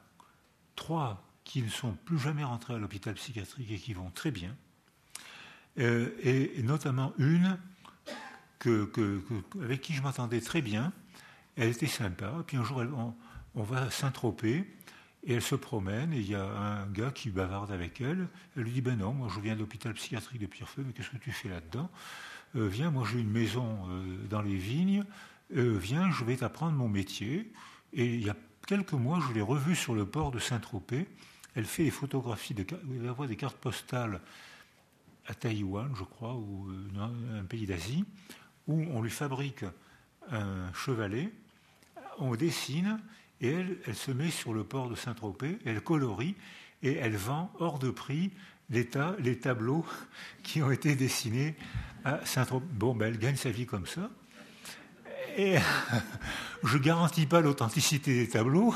trois 0.77 1.25
qui 1.43 1.61
ne 1.61 1.69
sont 1.69 1.93
plus 2.05 2.21
jamais 2.21 2.45
rentrés 2.45 2.75
à 2.75 2.79
l'hôpital 2.79 3.15
psychiatrique 3.15 3.71
et 3.73 3.79
qui 3.79 3.95
vont 3.95 4.11
très 4.11 4.31
bien 4.31 4.55
euh, 5.79 6.11
et, 6.23 6.63
notamment 6.63 7.13
une 7.19 7.59
avec 9.61 9.81
qui 9.81 9.93
je 9.93 10.03
m'entendais 10.03 10.41
très 10.41 10.63
bien. 10.63 10.93
Elle 11.57 11.71
était 11.71 11.89
sympa. 11.89 12.33
Puis 12.47 12.57
un 12.57 12.63
jour, 12.63 12.85
on, 13.55 13.63
va 13.63 13.91
Saint-Tropez 13.91 14.65
et 15.25 15.35
elle 15.35 15.43
se 15.43 15.57
promène 15.57 16.13
et 16.13 16.19
il 16.19 16.31
y 16.31 16.37
a 16.37 16.45
un 16.45 16.87
gars 16.87 17.11
qui 17.11 17.31
bavarde 17.31 17.73
avec 17.73 18.01
elle. 18.01 18.29
Elle 18.57 18.63
lui 18.63 18.71
dit 18.71 18.81
Ben 18.81 18.97
non, 18.97 19.15
moi 19.15 19.29
je 19.35 19.41
viens 19.41 19.55
de 19.55 19.61
l'hôpital 19.61 19.93
psychiatrique 19.95 20.41
de 20.41 20.47
Pierrefeu, 20.47 20.85
mais 20.87 20.93
qu'est-ce 20.93 21.11
que 21.11 21.17
tu 21.17 21.33
fais 21.33 21.49
là-dedans? 21.49 21.91
Euh, 22.55 22.69
Viens, 22.69 22.91
moi 22.91 23.05
j'ai 23.11 23.19
une 23.19 23.31
maison 23.31 23.79
euh, 23.89 24.17
dans 24.31 24.43
les 24.43 24.57
vignes. 24.57 25.05
viens, 25.51 26.11
je 26.13 26.25
vais 26.25 26.37
t'apprendre 26.37 26.77
mon 26.77 26.89
métier. 26.89 27.53
Et 27.93 28.07
il 28.07 28.25
y 28.25 28.31
a 28.31 28.37
quelques 28.67 28.93
mois, 28.93 29.21
je 29.29 29.35
l'ai 29.35 29.43
revue 29.43 29.75
sur 29.75 29.95
le 29.95 30.07
port 30.07 30.31
de 30.31 30.39
Saint-Tropez. 30.39 31.09
Elle 31.57 31.65
fait 31.65 31.85
des 31.85 31.91
photographies, 31.91 32.55
de, 32.55 32.65
elle 32.71 33.11
envoie 33.11 33.27
des 33.27 33.37
cartes 33.37 33.59
postales 33.59 34.21
à 35.27 35.35
Taïwan, 35.35 35.93
je 35.97 36.05
crois, 36.05 36.35
ou 36.35 36.69
euh, 36.71 37.39
un 37.41 37.45
pays 37.45 37.67
d'Asie, 37.67 38.05
où 38.67 38.83
on 38.93 39.03
lui 39.03 39.11
fabrique 39.11 39.65
un 40.31 40.73
chevalet, 40.73 41.33
on 42.19 42.35
dessine, 42.35 43.01
et 43.41 43.51
elle, 43.53 43.79
elle 43.87 43.95
se 43.95 44.11
met 44.11 44.31
sur 44.31 44.55
le 44.55 44.65
port 44.65 44.89
de 44.89 44.95
Saint-Tropez, 44.95 45.59
elle 45.65 45.81
colorie, 45.81 46.37
et 46.83 46.95
elle 46.95 47.17
vend 47.17 47.53
hors 47.59 47.79
de 47.79 47.91
prix 47.91 48.33
les, 48.71 48.89
les 49.19 49.39
tableaux 49.39 49.85
qui 50.43 50.63
ont 50.63 50.71
été 50.71 50.95
dessinés 50.95 51.57
à 52.05 52.25
Saint-Tropez. 52.25 52.67
Bon, 52.73 52.95
ben, 52.95 53.07
elle 53.07 53.19
gagne 53.19 53.37
sa 53.37 53.51
vie 53.51 53.67
comme 53.67 53.87
ça. 53.87 54.11
Et 55.37 55.57
je 56.65 56.77
ne 56.77 56.83
garantis 56.83 57.27
pas 57.27 57.41
l'authenticité 57.41 58.15
des 58.15 58.29
tableaux, 58.29 58.75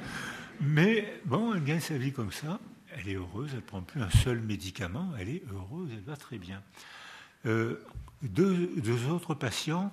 mais 0.60 1.20
bon, 1.24 1.54
elle 1.54 1.64
gagne 1.64 1.80
sa 1.80 1.96
vie 1.96 2.12
comme 2.12 2.32
ça 2.32 2.58
elle 2.94 3.08
est 3.08 3.14
heureuse, 3.14 3.50
elle 3.50 3.56
ne 3.56 3.62
prend 3.62 3.82
plus 3.82 4.02
un 4.02 4.10
seul 4.10 4.40
médicament, 4.40 5.12
elle 5.18 5.28
est 5.28 5.42
heureuse, 5.52 5.90
elle 5.92 6.02
va 6.02 6.16
très 6.16 6.38
bien. 6.38 6.62
Euh, 7.46 7.80
deux, 8.22 9.10
autres 9.10 9.34
patients, 9.34 9.92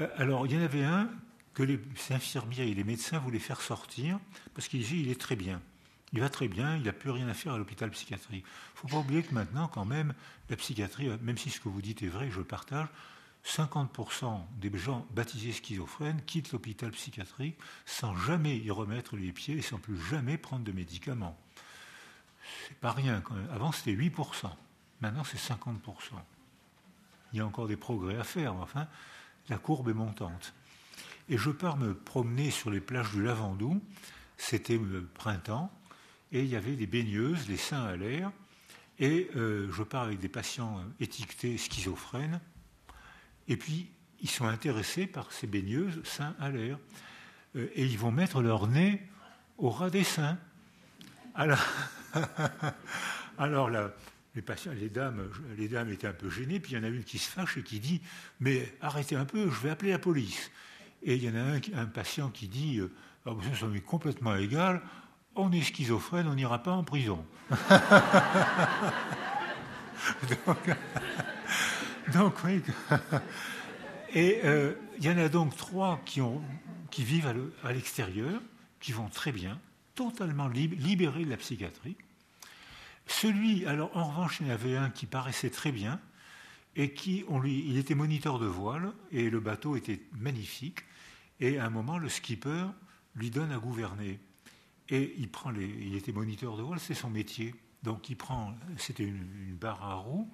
euh, 0.00 0.08
alors 0.16 0.46
il 0.46 0.52
y 0.52 0.58
en 0.58 0.62
avait 0.62 0.84
un 0.84 1.10
que 1.54 1.62
les 1.62 1.78
infirmiers 2.10 2.68
et 2.68 2.74
les 2.74 2.84
médecins 2.84 3.18
voulaient 3.18 3.38
faire 3.38 3.60
sortir 3.60 4.18
parce 4.54 4.68
qu'ils 4.68 4.80
disaient 4.80 4.98
il 4.98 5.10
est 5.10 5.20
très 5.20 5.36
bien. 5.36 5.60
Il 6.14 6.20
va 6.20 6.28
très 6.28 6.48
bien, 6.48 6.76
il 6.76 6.82
n'a 6.82 6.92
plus 6.92 7.10
rien 7.10 7.28
à 7.28 7.34
faire 7.34 7.54
à 7.54 7.58
l'hôpital 7.58 7.90
psychiatrique. 7.90 8.44
Il 8.44 8.74
ne 8.74 8.80
faut 8.80 8.88
pas 8.88 8.98
oublier 8.98 9.22
que 9.22 9.34
maintenant, 9.34 9.68
quand 9.68 9.86
même, 9.86 10.12
la 10.50 10.56
psychiatrie, 10.56 11.08
même 11.22 11.38
si 11.38 11.48
ce 11.48 11.58
que 11.58 11.70
vous 11.70 11.80
dites 11.80 12.02
est 12.02 12.08
vrai, 12.08 12.30
je 12.30 12.42
partage, 12.42 12.88
50% 13.46 14.40
des 14.60 14.78
gens 14.78 15.06
baptisés 15.14 15.52
schizophrènes 15.52 16.20
quittent 16.26 16.52
l'hôpital 16.52 16.90
psychiatrique 16.90 17.56
sans 17.86 18.14
jamais 18.14 18.56
y 18.56 18.70
remettre 18.70 19.16
les 19.16 19.32
pieds 19.32 19.56
et 19.56 19.62
sans 19.62 19.78
plus 19.78 19.98
jamais 19.98 20.36
prendre 20.36 20.64
de 20.64 20.72
médicaments 20.72 21.38
c'est 22.68 22.78
pas 22.78 22.92
rien. 22.92 23.22
Avant, 23.52 23.72
c'était 23.72 23.94
8%. 23.94 24.50
Maintenant, 25.00 25.24
c'est 25.24 25.38
50%. 25.38 25.76
Il 27.32 27.38
y 27.38 27.40
a 27.40 27.46
encore 27.46 27.68
des 27.68 27.76
progrès 27.76 28.16
à 28.16 28.24
faire, 28.24 28.54
mais 28.54 28.62
enfin, 28.62 28.86
la 29.48 29.58
courbe 29.58 29.88
est 29.88 29.94
montante. 29.94 30.54
Et 31.28 31.38
je 31.38 31.50
pars 31.50 31.76
me 31.76 31.94
promener 31.94 32.50
sur 32.50 32.70
les 32.70 32.80
plages 32.80 33.10
du 33.12 33.22
Lavandou. 33.22 33.82
C'était 34.36 34.76
le 34.78 35.04
printemps. 35.04 35.72
Et 36.30 36.40
il 36.40 36.48
y 36.48 36.56
avait 36.56 36.76
des 36.76 36.86
baigneuses, 36.86 37.48
les 37.48 37.56
seins 37.56 37.84
à 37.84 37.96
l'air. 37.96 38.32
Et 38.98 39.30
euh, 39.36 39.70
je 39.72 39.82
pars 39.82 40.04
avec 40.04 40.18
des 40.18 40.28
patients 40.28 40.82
étiquetés 41.00 41.58
schizophrènes. 41.58 42.40
Et 43.48 43.56
puis, 43.56 43.90
ils 44.20 44.30
sont 44.30 44.46
intéressés 44.46 45.06
par 45.06 45.32
ces 45.32 45.46
baigneuses, 45.46 46.02
seins 46.04 46.34
à 46.38 46.50
l'air. 46.50 46.78
Euh, 47.56 47.68
et 47.74 47.84
ils 47.84 47.98
vont 47.98 48.12
mettre 48.12 48.40
leur 48.40 48.66
nez 48.66 49.02
au 49.58 49.70
ras 49.70 49.90
des 49.90 50.04
seins. 50.04 50.38
Alors, 53.38 53.70
les, 54.34 54.42
patients, 54.42 54.72
les, 54.72 54.88
dames, 54.88 55.28
les 55.56 55.68
dames 55.68 55.90
étaient 55.90 56.06
un 56.06 56.12
peu 56.12 56.30
gênées, 56.30 56.60
puis 56.60 56.72
il 56.72 56.78
y 56.78 56.80
en 56.80 56.84
a 56.84 56.88
une 56.88 57.04
qui 57.04 57.18
se 57.18 57.30
fâche 57.30 57.56
et 57.56 57.62
qui 57.62 57.80
dit 57.80 58.00
Mais 58.40 58.74
arrêtez 58.80 59.16
un 59.16 59.24
peu, 59.24 59.50
je 59.50 59.60
vais 59.60 59.70
appeler 59.70 59.92
la 59.92 59.98
police. 59.98 60.50
Et 61.02 61.16
il 61.16 61.24
y 61.24 61.28
en 61.28 61.34
a 61.34 61.58
un, 61.80 61.86
patient 61.86 62.30
qui 62.30 62.48
dit 62.48 62.80
oh, 63.26 63.38
complètement 63.86 64.36
égal, 64.36 64.80
on 65.34 65.50
est 65.50 65.62
schizophrène, 65.62 66.28
on 66.28 66.34
n'ira 66.34 66.62
pas 66.62 66.72
en 66.72 66.84
prison. 66.84 67.24
donc, 72.12 72.34
oui. 72.44 72.62
Et 74.14 74.40
euh, 74.44 74.74
il 74.98 75.04
y 75.04 75.10
en 75.10 75.18
a 75.18 75.28
donc 75.28 75.56
trois 75.56 76.00
qui 76.04 77.04
vivent 77.04 77.34
à 77.64 77.72
l'extérieur, 77.72 78.40
qui 78.80 78.92
vont 78.92 79.08
très 79.08 79.32
bien, 79.32 79.58
totalement 79.94 80.48
libéré 80.48 81.24
de 81.24 81.30
la 81.30 81.36
psychiatrie. 81.36 81.96
Celui, 83.06 83.66
alors 83.66 83.96
en 83.96 84.04
revanche, 84.04 84.38
il 84.40 84.46
y 84.46 84.50
en 84.50 84.54
avait 84.54 84.76
un 84.76 84.90
qui 84.90 85.06
paraissait 85.06 85.50
très 85.50 85.72
bien 85.72 86.00
et 86.76 86.92
qui, 86.92 87.24
on 87.28 87.40
lui, 87.40 87.64
il 87.68 87.76
était 87.76 87.94
moniteur 87.94 88.38
de 88.38 88.46
voile 88.46 88.92
et 89.10 89.28
le 89.28 89.40
bateau 89.40 89.76
était 89.76 90.00
magnifique. 90.18 90.84
Et 91.40 91.58
à 91.58 91.66
un 91.66 91.70
moment, 91.70 91.98
le 91.98 92.08
skipper 92.08 92.66
lui 93.14 93.30
donne 93.30 93.52
à 93.52 93.58
gouverner. 93.58 94.20
Et 94.88 95.14
il 95.18 95.28
prend 95.28 95.50
les, 95.50 95.66
il 95.66 95.94
était 95.94 96.12
moniteur 96.12 96.56
de 96.56 96.62
voile, 96.62 96.80
c'est 96.80 96.94
son 96.94 97.10
métier. 97.10 97.54
Donc 97.82 98.08
il 98.08 98.16
prend, 98.16 98.54
c'était 98.78 99.04
une, 99.04 99.26
une, 99.48 99.56
barre 99.56 99.82
à 99.82 99.94
roues, 99.94 100.30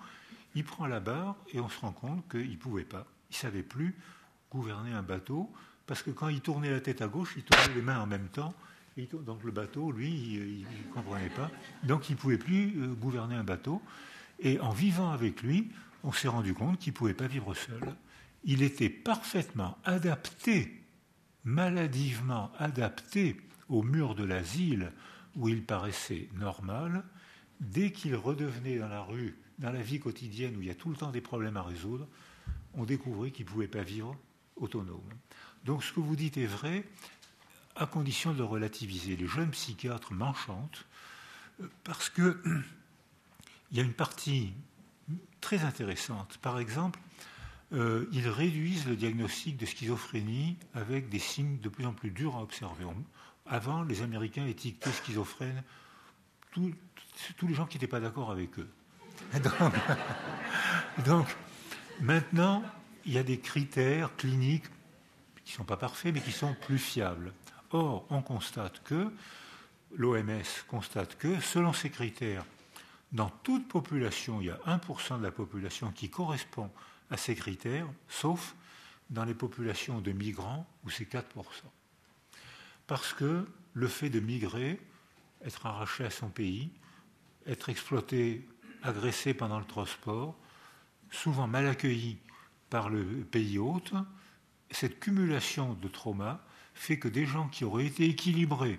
il 0.54 0.64
prend 0.64 0.86
la 0.86 1.00
barre 1.00 1.36
et 1.52 1.60
on 1.60 1.68
se 1.68 1.80
rend 1.80 1.92
compte 1.92 2.28
qu'il 2.28 2.50
ne 2.50 2.56
pouvait 2.56 2.84
pas. 2.84 3.06
Il 3.30 3.34
ne 3.34 3.38
savait 3.38 3.62
plus 3.62 3.96
gouverner 4.50 4.92
un 4.92 5.02
bateau 5.02 5.50
parce 5.86 6.02
que 6.02 6.10
quand 6.10 6.28
il 6.28 6.40
tournait 6.40 6.70
la 6.70 6.80
tête 6.80 7.00
à 7.00 7.08
gauche, 7.08 7.34
il 7.36 7.42
tournait 7.42 7.74
les 7.74 7.82
mains 7.82 8.00
en 8.00 8.06
même 8.06 8.28
temps 8.28 8.54
donc 9.06 9.44
le 9.44 9.52
bateau, 9.52 9.92
lui, 9.92 10.10
il 10.10 10.60
ne 10.60 10.92
comprenait 10.92 11.30
pas. 11.30 11.50
Donc 11.84 12.08
il 12.08 12.12
ne 12.12 12.18
pouvait 12.18 12.38
plus 12.38 12.80
euh, 12.80 12.94
gouverner 12.94 13.36
un 13.36 13.44
bateau. 13.44 13.80
Et 14.40 14.58
en 14.60 14.70
vivant 14.70 15.10
avec 15.10 15.42
lui, 15.42 15.70
on 16.02 16.12
s'est 16.12 16.28
rendu 16.28 16.54
compte 16.54 16.78
qu'il 16.78 16.92
ne 16.92 16.96
pouvait 16.96 17.14
pas 17.14 17.26
vivre 17.26 17.54
seul. 17.54 17.94
Il 18.44 18.62
était 18.62 18.90
parfaitement 18.90 19.78
adapté, 19.84 20.82
maladivement 21.44 22.52
adapté 22.58 23.36
au 23.68 23.82
mur 23.82 24.14
de 24.14 24.24
l'asile 24.24 24.92
où 25.36 25.48
il 25.48 25.64
paraissait 25.64 26.28
normal. 26.34 27.04
Dès 27.60 27.90
qu'il 27.90 28.14
redevenait 28.14 28.78
dans 28.78 28.88
la 28.88 29.02
rue, 29.02 29.36
dans 29.58 29.72
la 29.72 29.82
vie 29.82 29.98
quotidienne 29.98 30.56
où 30.56 30.62
il 30.62 30.68
y 30.68 30.70
a 30.70 30.76
tout 30.76 30.88
le 30.88 30.96
temps 30.96 31.10
des 31.10 31.20
problèmes 31.20 31.56
à 31.56 31.62
résoudre, 31.62 32.06
on 32.74 32.84
découvrit 32.84 33.32
qu'il 33.32 33.44
ne 33.44 33.50
pouvait 33.50 33.68
pas 33.68 33.82
vivre 33.82 34.16
autonome. 34.56 35.10
Donc 35.64 35.82
ce 35.82 35.92
que 35.92 36.00
vous 36.00 36.16
dites 36.16 36.36
est 36.36 36.46
vrai, 36.46 36.84
à 37.78 37.86
condition 37.86 38.34
de 38.34 38.42
relativiser. 38.42 39.16
Les 39.16 39.26
jeunes 39.26 39.50
psychiatres 39.50 40.12
m'enchantent 40.12 40.84
euh, 41.60 41.66
parce 41.84 42.10
qu'il 42.10 42.36
y 43.72 43.80
a 43.80 43.82
une 43.82 43.94
partie 43.94 44.52
très 45.40 45.62
intéressante. 45.62 46.38
Par 46.38 46.58
exemple, 46.58 46.98
euh, 47.72 48.06
ils 48.12 48.28
réduisent 48.28 48.86
le 48.86 48.96
diagnostic 48.96 49.56
de 49.56 49.66
schizophrénie 49.66 50.56
avec 50.74 51.08
des 51.08 51.18
signes 51.18 51.58
de 51.60 51.68
plus 51.68 51.86
en 51.86 51.92
plus 51.92 52.10
durs 52.10 52.36
à 52.36 52.42
observer. 52.42 52.84
Avant, 53.46 53.82
les 53.82 54.02
Américains 54.02 54.46
étiquetaient 54.46 54.92
schizophrènes 54.92 55.62
tous, 56.50 56.72
les 57.46 57.54
gens 57.54 57.66
qui 57.66 57.76
n'étaient 57.76 57.86
pas 57.86 58.00
d'accord 58.00 58.30
avec 58.30 58.58
eux. 58.58 58.68
donc, 61.04 61.26
maintenant, 62.00 62.62
il 63.04 63.12
y 63.12 63.18
a 63.18 63.22
des 63.22 63.38
critères 63.38 64.14
cliniques 64.16 64.64
qui 65.44 65.52
ne 65.52 65.56
sont 65.58 65.64
pas 65.64 65.76
parfaits, 65.76 66.14
mais 66.14 66.20
qui 66.20 66.32
sont 66.32 66.54
plus 66.54 66.78
fiables. 66.78 67.32
Or, 67.70 68.06
on 68.10 68.22
constate 68.22 68.82
que, 68.82 69.12
l'OMS 69.96 70.64
constate 70.68 71.16
que, 71.16 71.40
selon 71.40 71.72
ces 71.72 71.90
critères, 71.90 72.44
dans 73.12 73.30
toute 73.42 73.68
population, 73.68 74.40
il 74.40 74.46
y 74.46 74.50
a 74.50 74.58
1% 74.66 75.18
de 75.18 75.22
la 75.22 75.30
population 75.30 75.90
qui 75.92 76.10
correspond 76.10 76.70
à 77.10 77.16
ces 77.16 77.34
critères, 77.34 77.86
sauf 78.08 78.54
dans 79.10 79.24
les 79.24 79.34
populations 79.34 80.00
de 80.00 80.12
migrants 80.12 80.66
où 80.84 80.90
c'est 80.90 81.10
4%. 81.10 81.24
Parce 82.86 83.12
que 83.12 83.46
le 83.74 83.88
fait 83.88 84.10
de 84.10 84.20
migrer, 84.20 84.80
être 85.44 85.66
arraché 85.66 86.04
à 86.04 86.10
son 86.10 86.28
pays, 86.28 86.70
être 87.46 87.68
exploité, 87.68 88.46
agressé 88.82 89.34
pendant 89.34 89.58
le 89.58 89.64
transport, 89.64 90.36
souvent 91.10 91.46
mal 91.46 91.66
accueilli 91.66 92.18
par 92.70 92.90
le 92.90 93.04
pays 93.04 93.58
hôte, 93.58 93.94
cette 94.70 95.00
cumulation 95.00 95.74
de 95.74 95.88
traumas 95.88 96.40
fait 96.78 96.98
que 96.98 97.08
des 97.08 97.26
gens 97.26 97.48
qui 97.48 97.64
auraient 97.64 97.86
été 97.86 98.04
équilibrés 98.04 98.78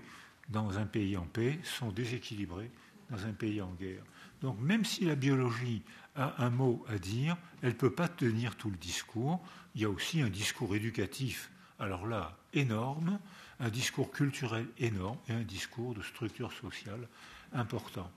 dans 0.50 0.78
un 0.78 0.86
pays 0.86 1.18
en 1.18 1.26
paix 1.26 1.60
sont 1.64 1.92
déséquilibrés 1.92 2.72
dans 3.10 3.26
un 3.26 3.34
pays 3.34 3.62
en 3.62 3.74
guerre. 3.74 4.04
Donc 4.42 4.60
même 4.60 4.86
si 4.86 5.06
la 5.06 5.16
biologie 5.16 5.84
a 6.16 6.44
un 6.44 6.50
mot 6.50 6.86
à 6.88 6.98
dire, 6.98 7.36
elle 7.62 7.70
ne 7.70 7.76
peut 7.76 7.92
pas 7.92 8.08
tenir 8.08 8.56
tout 8.56 8.70
le 8.70 8.78
discours. 8.78 9.44
Il 9.76 9.82
y 9.82 9.86
a 9.86 9.90
aussi 9.90 10.22
un 10.22 10.30
discours 10.30 10.76
éducatif, 10.76 11.52
alors 11.78 12.08
là, 12.08 12.38
énorme, 12.54 13.20
un 13.60 13.70
discours 13.70 14.12
culturel 14.12 14.68
énorme 14.78 15.18
et 15.28 15.34
un 15.34 15.44
discours 15.44 15.94
de 15.94 16.02
structure 16.02 16.54
sociale 16.54 17.08
important. 17.54 18.10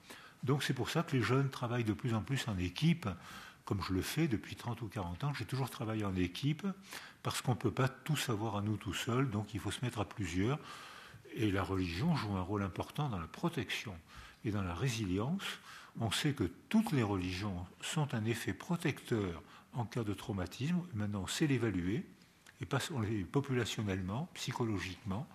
Donc 0.45 0.63
c'est 0.63 0.75
pour 0.75 0.91
ça 0.91 1.03
que 1.03 1.17
les 1.17 1.23
jeunes 1.23 1.51
travaillent 1.51 1.85
de 1.85 1.93
plus 1.93 2.15
en 2.15 2.23
plus 2.23 2.47
en 2.49 2.57
équipe, 2.59 3.09
comme 3.65 3.83
je 3.83 3.93
le 3.93 4.03
fais 4.03 4.29
depuis 4.29 4.57
30 4.57 4.81
ou 4.83 4.89
40 4.89 5.25
ans. 5.25 5.35
J'ai 5.35 5.45
toujours 5.45 5.71
travaillé 5.71 6.05
en 6.05 6.15
équipe 6.17 6.67
parce 7.23 7.41
qu'on 7.41 7.53
ne 7.53 7.57
peut 7.57 7.71
pas 7.71 7.89
tout 7.89 8.17
savoir 8.17 8.57
à 8.57 8.63
nous 8.63 8.77
tout 8.77 8.95
seuls, 8.95 9.31
donc 9.31 9.55
il 9.55 9.61
faut 9.61 9.71
se 9.71 9.85
mettre 9.85 10.01
à 10.01 10.05
plusieurs. 10.05 10.59
Et 11.35 11.51
la 11.51 11.63
religion 11.63 12.15
joue 12.17 12.37
un 12.37 12.43
rôle 12.43 12.63
important 12.63 13.09
dans 13.09 13.19
la 13.19 13.27
protection 13.27 13.95
et 14.45 14.51
dans 14.51 14.63
la 14.63 14.75
résilience. 14.75 15.45
On 16.01 16.11
sait 16.11 16.33
que 16.33 16.45
toutes 16.69 16.93
les 16.93 17.03
religions 17.03 17.67
sont 17.81 18.15
un 18.15 18.25
effet 18.25 18.53
protecteur 18.53 19.43
en 19.73 19.85
cas 19.85 20.05
de 20.05 20.15
traumatisme. 20.15 20.81
Maintenant, 20.95 21.23
on 21.23 21.27
sait 21.27 21.47
l'évaluer, 21.47 22.05
et 22.61 22.67
pas 22.67 22.79
populationnellement, 23.31 24.29
psychologiquement. 24.35 25.27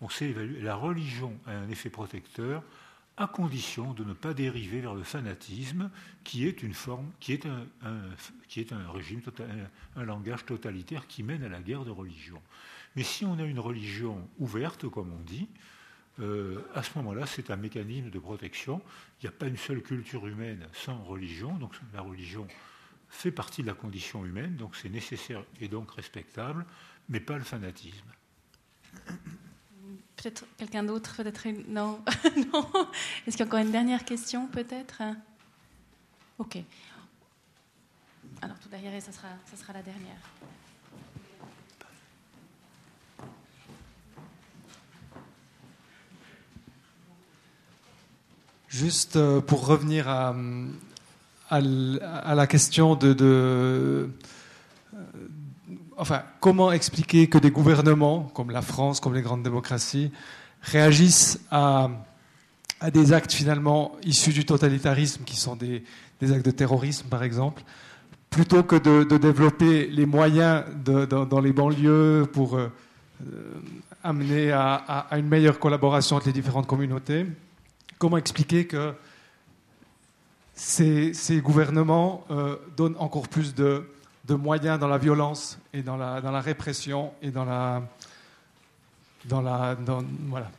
On 0.00 0.08
sait 0.08 0.26
évaluer. 0.26 0.60
La 0.60 0.74
religion 0.74 1.38
a 1.46 1.52
un 1.52 1.68
effet 1.68 1.90
protecteur 1.90 2.62
à 3.16 3.26
condition 3.26 3.92
de 3.92 4.04
ne 4.04 4.14
pas 4.14 4.34
dériver 4.34 4.80
vers 4.80 4.94
le 4.94 5.02
fanatisme, 5.02 5.90
qui 6.24 6.46
est 6.46 6.62
une 6.62 6.74
forme, 6.74 7.10
qui 7.20 7.32
est 7.32 7.46
un, 7.46 8.90
régime, 8.90 9.20
un, 9.96 10.04
langage 10.04 10.46
totalitaire 10.46 11.06
qui 11.06 11.22
mène 11.22 11.44
à 11.44 11.48
la 11.48 11.60
guerre 11.60 11.84
de 11.84 11.90
religion. 11.90 12.40
Mais 12.96 13.02
si 13.02 13.24
on 13.24 13.38
a 13.38 13.44
une 13.44 13.60
religion 13.60 14.28
ouverte, 14.38 14.88
comme 14.88 15.12
on 15.12 15.22
dit, 15.22 15.48
euh, 16.20 16.60
à 16.74 16.82
ce 16.82 16.96
moment-là, 16.98 17.26
c'est 17.26 17.50
un 17.50 17.56
mécanisme 17.56 18.10
de 18.10 18.18
protection. 18.18 18.82
Il 19.20 19.26
n'y 19.26 19.28
a 19.28 19.32
pas 19.32 19.46
une 19.46 19.56
seule 19.56 19.82
culture 19.82 20.26
humaine 20.26 20.66
sans 20.72 21.02
religion, 21.02 21.56
donc 21.56 21.74
la 21.94 22.00
religion 22.00 22.46
fait 23.08 23.30
partie 23.30 23.62
de 23.62 23.66
la 23.66 23.74
condition 23.74 24.24
humaine, 24.24 24.56
donc 24.56 24.74
c'est 24.74 24.88
nécessaire 24.88 25.44
et 25.60 25.68
donc 25.68 25.90
respectable, 25.92 26.64
mais 27.08 27.20
pas 27.20 27.36
le 27.36 27.44
fanatisme. 27.44 28.08
Peut-être 30.16 30.44
quelqu'un 30.56 30.82
d'autre, 30.82 31.16
peut-être 31.16 31.48
non. 31.68 32.00
non. 32.52 32.68
Est-ce 33.26 33.36
qu'il 33.36 33.40
y 33.40 33.42
a 33.42 33.46
encore 33.46 33.60
une 33.60 33.72
dernière 33.72 34.04
question, 34.04 34.46
peut-être? 34.46 35.02
Ok. 36.38 36.58
Alors 38.40 38.58
tout 38.58 38.68
derrière, 38.68 39.00
ça 39.00 39.12
sera, 39.12 39.28
ça 39.50 39.56
sera 39.56 39.72
la 39.72 39.82
dernière. 39.82 40.16
Juste 48.68 49.16
euh, 49.16 49.40
pour 49.40 49.66
revenir 49.66 50.08
à, 50.08 50.34
à, 51.50 51.60
la 52.34 52.46
question 52.46 52.96
de, 52.96 53.12
de 53.12 54.08
enfin, 56.02 56.22
comment 56.40 56.72
expliquer 56.72 57.28
que 57.28 57.38
des 57.38 57.52
gouvernements, 57.52 58.24
comme 58.34 58.50
la 58.50 58.60
France, 58.60 58.98
comme 58.98 59.14
les 59.14 59.22
grandes 59.22 59.44
démocraties, 59.44 60.10
réagissent 60.60 61.40
à, 61.50 61.90
des 62.92 63.12
actes 63.12 63.32
finalement 63.32 63.92
issus 64.04 64.32
du 64.32 64.44
totalitarisme, 64.44 65.22
qui 65.22 65.36
sont 65.36 65.54
des, 65.54 65.84
actes 66.20 66.44
de 66.44 66.50
terrorisme, 66.50 67.06
par 67.08 67.22
exemple, 67.22 67.62
plutôt 68.30 68.64
que 68.64 68.74
de, 68.74 69.16
développer 69.16 69.86
les 69.86 70.04
moyens 70.04 70.64
dans 70.84 71.40
les 71.40 71.52
banlieues 71.52 72.26
pour 72.32 72.56
euh, 72.56 72.68
amener 74.02 74.50
à, 74.50 75.06
une 75.12 75.28
meilleure 75.28 75.60
collaboration 75.60 76.16
entre 76.16 76.26
les 76.26 76.32
différentes 76.32 76.66
communautés? 76.66 77.26
Comment 77.98 78.16
expliquer 78.16 78.66
que 78.66 78.92
ces, 80.54 81.14
ces 81.14 81.40
gouvernements 81.40 82.24
euh, 82.32 82.56
donnent 82.76 82.96
encore 82.98 83.28
plus 83.28 83.54
de, 83.54 83.84
de, 84.24 84.34
moyens 84.34 84.78
dans 84.78 84.88
la 84.88 84.98
violence 84.98 85.58
et 85.72 85.82
dans 85.82 85.96
la, 85.96 86.20
dans 86.20 86.30
la 86.30 86.40
répression 86.40 87.12
et 87.22 87.30
dans 87.30 87.44
la. 87.44 87.82
Dans 89.26 89.40
la 89.40 89.76
dans, 89.76 90.02
voilà. 90.28 90.50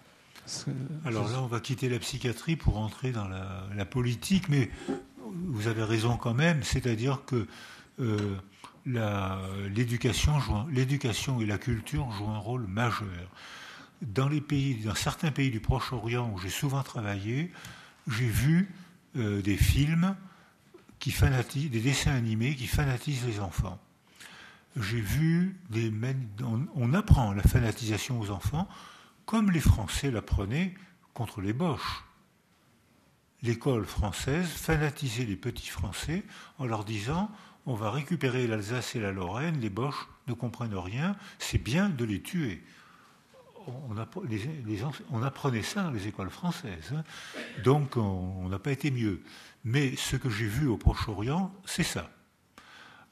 Alors 1.06 1.30
là, 1.30 1.41
on 1.41 1.48
va 1.48 1.60
quitter 1.60 1.88
la 1.88 1.99
psychiatrie 1.99 2.56
pour 2.56 2.77
entrer 2.77 3.11
dans 3.11 3.27
la, 3.27 3.64
la 3.76 3.85
politique, 3.85 4.49
mais 4.49 4.69
vous 5.31 5.68
avez 5.68 5.84
raison 5.84 6.18
quand 6.18 6.34
même, 6.34 6.64
c'est-à-dire 6.64 7.22
que 7.26 7.48
euh, 7.99 8.35
l'éducation 8.85 10.40
et 11.41 11.45
la 11.45 11.57
culture 11.57 12.11
jouent 12.11 12.30
un 12.30 12.38
rôle 12.38 12.68
majeur 12.68 13.30
dans, 14.02 14.27
les 14.27 14.41
pays, 14.41 14.76
dans 14.76 14.95
certains 14.95 15.31
pays 15.31 15.52
du 15.52 15.60
Proche-Orient 15.60 16.31
où 16.34 16.38
j'ai 16.38 16.49
souvent 16.49 16.84
travaillé, 16.84 17.52
j'ai 18.07 18.27
vu 18.27 18.69
euh, 19.15 19.41
des 19.41 19.56
films 19.56 20.15
des 21.70 21.82
dessins 21.82 22.14
animés 22.14 22.56
qui 22.56 22.68
fanatisent 22.68 23.26
les 23.26 23.40
enfants. 23.40 23.80
J'ai 24.80 25.02
vu 25.02 25.60
des. 25.70 25.92
On, 26.44 26.66
on 26.76 26.94
apprend 26.94 27.34
la 27.34 27.44
fanatisation 27.44 28.20
aux 28.20 28.32
enfants 28.32 28.68
comme 29.26 29.52
les 29.52 29.60
Français 29.60 30.12
l'apprenaient 30.12 30.74
contre 31.14 31.42
les 31.42 31.54
Boches. 31.54 32.04
L'école 33.44 33.86
française 33.86 34.48
fanatisait 34.48 35.26
les 35.26 35.36
petits 35.36 35.68
Français 35.68 36.24
en 36.58 36.66
leur 36.66 36.86
disant 36.86 37.30
on 37.66 37.76
va 37.76 37.92
récupérer 37.92 38.48
l'Alsace 38.48 38.96
et 38.96 39.00
la 39.00 39.12
Lorraine, 39.12 39.60
les 39.60 39.70
Boches 39.70 40.08
ne 40.28 40.34
comprennent 40.34 40.76
rien, 40.76 41.16
c'est 41.40 41.58
bien 41.58 41.90
de 41.90 42.04
les 42.04 42.22
tuer 42.22 42.62
on, 43.68 45.23
apprenait 45.23 45.61
ça 45.61 45.84
dans 45.84 45.91
les 45.91 46.07
écoles 46.07 46.30
françaises. 46.30 46.94
Hein. 46.95 47.03
Donc 47.64 47.98
on 47.98 48.48
n'a 48.49 48.60
pas 48.60 48.72
été 48.72 48.91
mieux. 48.91 49.22
Mais 49.64 49.95
ce 49.95 50.15
que 50.15 50.30
j'ai 50.30 50.45
vu 50.45 50.68
au 50.68 50.77
Proche-Orient, 50.77 51.53
c'est 51.65 51.84
ça. 51.84 52.10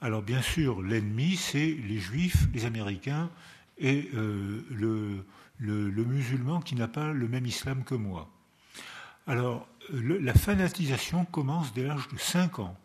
Alors 0.02 0.22
bien 0.22 0.42
sûr, 0.42 0.82
l'ennemi, 0.82 1.36
c'est 1.36 1.78
les 1.88 2.00
juifs, 2.00 2.48
les 2.54 2.66
Américains 2.66 3.30
et 3.78 4.10
euh, 4.16 4.62
le, 4.72 5.26
le, 5.60 6.04
musulman 6.04 6.60
qui 6.60 6.76
n'a 6.76 6.88
pas 6.88 7.14
le 7.14 7.28
même 7.28 7.46
islam 7.46 7.84
que 7.84 7.96
moi. 7.96 8.30
Alors 9.28 9.68
la 9.90 10.34
fanatisation 10.34 11.26
commence 11.26 11.74
dès 11.74 11.84
l'âge 11.84 12.08
de 12.10 12.18
5 12.18 12.60
ans. 12.60 12.78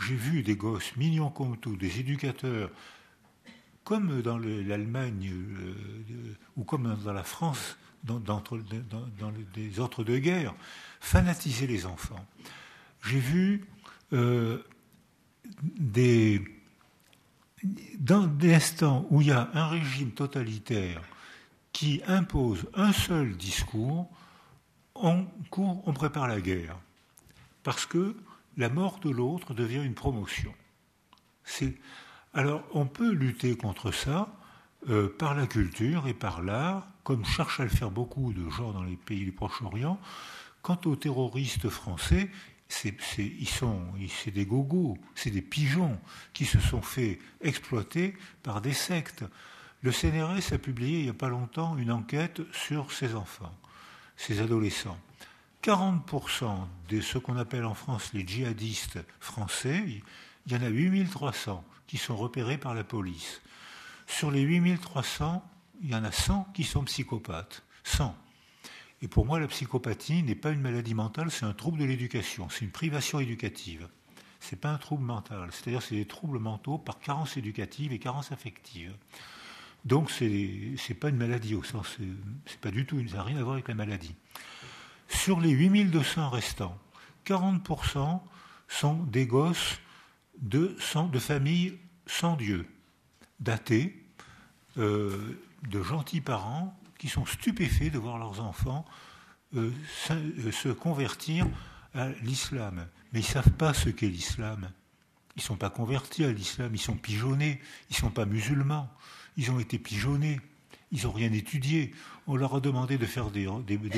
J'ai 0.00 0.16
vu 0.16 0.42
des 0.42 0.56
gosses 0.56 0.96
mignons 0.96 1.30
comme 1.30 1.56
tout, 1.56 1.76
des 1.76 2.00
éducateurs 2.00 2.70
comme 3.84 4.22
dans 4.22 4.38
l'Allemagne 4.38 5.30
euh, 5.30 6.34
ou 6.56 6.64
comme 6.64 6.96
dans 7.04 7.12
la 7.12 7.22
France, 7.22 7.76
dans, 8.02 8.42
les 9.56 9.80
autres 9.80 10.04
deux 10.04 10.18
guerres, 10.18 10.54
fanatiser 11.00 11.66
les 11.66 11.86
enfants. 11.86 12.24
J'ai 13.04 13.18
vu 13.18 13.66
euh, 14.12 14.58
des, 15.62 16.42
dans 17.98 18.26
des 18.26 18.54
instants 18.54 19.06
où 19.10 19.20
il 19.20 19.28
y 19.28 19.32
a 19.32 19.50
un 19.54 19.68
régime 19.68 20.12
totalitaire 20.12 21.02
qui 21.72 22.02
impose 22.06 22.66
un 22.74 22.92
seul 22.92 23.36
discours, 23.36 24.08
on 24.94 25.26
on 25.56 25.92
prépare 25.92 26.28
la 26.28 26.40
guerre. 26.40 26.78
Parce 27.62 27.86
que 27.86 28.16
la 28.56 28.68
mort 28.68 29.00
de 29.00 29.10
l'autre 29.10 29.54
devient 29.54 29.82
une 29.82 29.94
promotion. 29.94 30.54
C'est 31.42 31.74
alors 32.34 32.64
on 32.72 32.86
peut 32.86 33.12
lutter 33.12 33.56
contre 33.56 33.92
ça 33.92 34.28
euh, 34.88 35.08
par 35.08 35.34
la 35.34 35.46
culture 35.46 36.06
et 36.08 36.14
par 36.14 36.42
l'art, 36.42 36.86
comme 37.04 37.24
cherchent 37.24 37.60
à 37.60 37.64
le 37.64 37.70
faire 37.70 37.90
beaucoup 37.90 38.32
de 38.32 38.50
gens 38.50 38.72
dans 38.72 38.82
les 38.82 38.96
pays 38.96 39.24
du 39.24 39.32
Proche-Orient. 39.32 39.98
Quant 40.62 40.80
aux 40.84 40.96
terroristes 40.96 41.68
français, 41.68 42.30
c'est, 42.68 42.94
c'est 43.00 44.30
des 44.30 44.46
gogos, 44.46 44.98
c'est 45.14 45.30
des 45.30 45.42
pigeons 45.42 45.98
qui 46.32 46.44
se 46.44 46.58
sont 46.58 46.82
fait 46.82 47.18
exploiter 47.40 48.16
par 48.42 48.60
des 48.60 48.72
sectes. 48.72 49.24
Le 49.82 49.92
CNRS 49.92 50.52
a 50.52 50.58
publié 50.58 50.98
il 50.98 51.04
n'y 51.04 51.10
a 51.10 51.14
pas 51.14 51.28
longtemps 51.28 51.76
une 51.78 51.92
enquête 51.92 52.40
sur 52.52 52.92
ces 52.92 53.14
enfants, 53.14 53.54
ces 54.16 54.40
adolescents. 54.40 54.98
40% 55.62 56.66
de 56.88 57.00
ce 57.00 57.18
qu'on 57.18 57.36
appelle 57.36 57.64
en 57.64 57.74
France 57.74 58.10
les 58.12 58.26
djihadistes 58.26 58.98
français, 59.20 59.84
il 60.46 60.52
y 60.52 60.56
en 60.56 60.62
a 60.62 60.68
8300 60.68 61.64
qui 61.94 61.98
sont 61.98 62.16
repérés 62.16 62.58
par 62.58 62.74
la 62.74 62.82
police. 62.82 63.40
Sur 64.08 64.32
les 64.32 64.42
8300, 64.42 65.48
il 65.80 65.90
y 65.92 65.94
en 65.94 66.02
a 66.02 66.10
100 66.10 66.48
qui 66.52 66.64
sont 66.64 66.82
psychopathes. 66.82 67.62
100. 67.84 68.16
Et 69.00 69.06
pour 69.06 69.24
moi, 69.24 69.38
la 69.38 69.46
psychopathie 69.46 70.24
n'est 70.24 70.34
pas 70.34 70.50
une 70.50 70.60
maladie 70.60 70.92
mentale, 70.92 71.30
c'est 71.30 71.44
un 71.44 71.52
trouble 71.52 71.78
de 71.78 71.84
l'éducation, 71.84 72.48
c'est 72.50 72.64
une 72.64 72.72
privation 72.72 73.20
éducative. 73.20 73.86
c'est 74.40 74.60
pas 74.60 74.70
un 74.70 74.78
trouble 74.78 75.04
mental. 75.04 75.50
C'est-à-dire 75.52 75.82
c'est 75.82 75.94
des 75.94 76.04
troubles 76.04 76.40
mentaux 76.40 76.78
par 76.78 76.98
carence 76.98 77.36
éducative 77.36 77.92
et 77.92 78.00
carence 78.00 78.32
affective. 78.32 78.92
Donc 79.84 80.10
c'est 80.10 80.26
n'est 80.26 80.94
pas 80.96 81.10
une 81.10 81.16
maladie 81.16 81.54
au 81.54 81.62
sens, 81.62 81.96
c'est 82.46 82.58
pas 82.58 82.72
du 82.72 82.86
tout, 82.86 83.06
ça 83.06 83.18
n'a 83.18 83.22
rien 83.22 83.38
à 83.38 83.44
voir 83.44 83.54
avec 83.54 83.68
la 83.68 83.74
maladie. 83.76 84.16
Sur 85.08 85.38
les 85.38 85.50
8200 85.50 86.28
restants, 86.28 86.76
40% 87.24 88.20
sont 88.66 88.94
des 88.94 89.28
gosses 89.28 89.78
de, 90.40 90.76
de 91.12 91.18
familles 91.20 91.78
sans 92.06 92.36
Dieu, 92.36 92.66
d'athées, 93.40 94.04
euh, 94.78 95.40
de 95.68 95.82
gentils 95.82 96.20
parents 96.20 96.78
qui 96.98 97.08
sont 97.08 97.26
stupéfaits 97.26 97.90
de 97.92 97.98
voir 97.98 98.18
leurs 98.18 98.40
enfants 98.40 98.84
euh, 99.56 99.70
euh, 100.10 100.52
se 100.52 100.68
convertir 100.68 101.46
à 101.94 102.08
l'islam. 102.22 102.86
Mais 103.12 103.20
ils 103.20 103.26
ne 103.26 103.28
savent 103.28 103.52
pas 103.52 103.72
ce 103.72 103.88
qu'est 103.88 104.08
l'islam. 104.08 104.70
Ils 105.36 105.40
ne 105.40 105.44
sont 105.44 105.56
pas 105.56 105.70
convertis 105.70 106.24
à 106.24 106.32
l'islam, 106.32 106.74
ils 106.74 106.80
sont 106.80 106.96
pigeonnés, 106.96 107.60
ils 107.90 107.94
ne 107.94 107.98
sont 107.98 108.10
pas 108.10 108.24
musulmans, 108.24 108.88
ils 109.36 109.50
ont 109.50 109.58
été 109.58 109.78
pigeonnés, 109.78 110.40
ils 110.92 111.04
n'ont 111.04 111.12
rien 111.12 111.32
étudié. 111.32 111.92
On 112.26 112.36
leur 112.36 112.54
a 112.54 112.60
demandé 112.60 112.98
de 112.98 113.06
faire 113.06 113.30
des, 113.30 113.46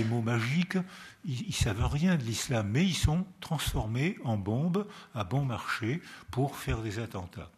mots 0.09 0.23
magiques, 0.23 0.79
ils 1.25 1.47
ne 1.49 1.53
savent 1.53 1.87
rien 1.87 2.17
de 2.17 2.23
l'islam, 2.23 2.69
mais 2.71 2.85
ils 2.85 2.95
sont 2.95 3.27
transformés 3.41 4.19
en 4.25 4.37
bombes 4.37 4.87
à 5.15 5.25
bon 5.25 5.45
marché 5.45 6.01
pour 6.31 6.57
faire 6.57 6.83
des 6.83 6.99
attentats. 6.99 7.51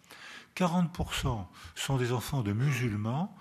40% 0.57 1.47
sont 1.75 1.97
des 1.97 2.13
enfants 2.13 2.43
de 2.43 2.53
musulmans, 2.53 3.35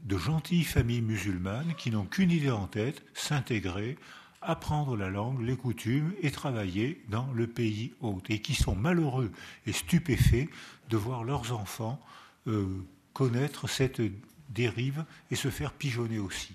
de 0.00 0.18
gentilles 0.18 0.64
familles 0.64 1.02
musulmanes 1.02 1.74
qui 1.76 1.90
n'ont 1.90 2.04
qu'une 2.04 2.30
idée 2.30 2.50
en 2.50 2.66
tête, 2.66 3.04
s'intégrer, 3.14 3.96
apprendre 4.42 4.96
la 4.96 5.08
langue, 5.08 5.40
les 5.40 5.56
coutumes 5.56 6.12
et 6.20 6.30
travailler 6.30 7.04
dans 7.08 7.30
le 7.32 7.46
pays 7.46 7.92
hôte, 8.00 8.28
et 8.30 8.40
qui 8.40 8.54
sont 8.54 8.74
malheureux 8.74 9.30
et 9.66 9.72
stupéfaits 9.72 10.48
de 10.88 10.96
voir 10.96 11.24
leurs 11.24 11.52
enfants 11.52 12.00
euh, 12.48 12.66
connaître 13.12 13.68
cette 13.68 14.02
dérive 14.48 15.04
et 15.30 15.36
se 15.36 15.48
faire 15.48 15.72
pigeonner 15.72 16.18
aussi. 16.18 16.54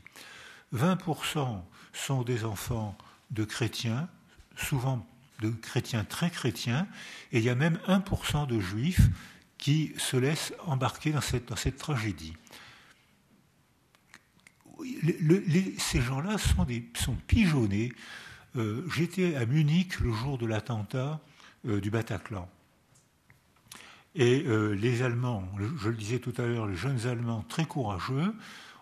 20% 0.75 1.61
sont 1.93 2.23
des 2.23 2.43
enfants 2.43 2.97
de 3.31 3.45
chrétiens, 3.45 4.09
souvent 4.55 5.07
de 5.41 5.49
chrétiens 5.49 6.03
très 6.03 6.29
chrétiens, 6.29 6.87
et 7.31 7.37
il 7.39 7.43
y 7.43 7.49
a 7.49 7.55
même 7.55 7.79
1% 7.87 8.47
de 8.47 8.59
juifs 8.59 9.07
qui 9.67 9.91
se 9.97 10.15
laissent 10.15 10.53
embarquer 10.65 11.11
dans 11.11 11.19
cette, 11.19 11.75
tragédie 11.75 12.33
ces 15.77 15.99
gens-là 15.99 16.37
sont, 16.37 17.17
pigeonnés. 17.27 17.91
Euh, 18.55 18.87
j'étais 18.95 19.35
à 19.35 19.45
Munich 19.45 19.99
le 19.99 20.13
jour 20.13 20.37
de 20.37 20.45
l'attentat 20.45 21.19
euh, 21.67 21.81
du 21.81 21.89
Bataclan. 21.89 22.47
Et 24.15 24.45
euh, 24.47 24.71
les 24.71 25.01
Allemands, 25.01 25.43
je 25.81 25.89
le 25.89 25.97
disais 25.97 26.19
tout 26.19 26.33
à 26.37 26.43
l'heure, 26.43 26.67
les 26.67 26.77
jeunes 26.77 27.05
Allemands 27.05 27.43
très 27.49 27.65
courageux, 27.65 28.33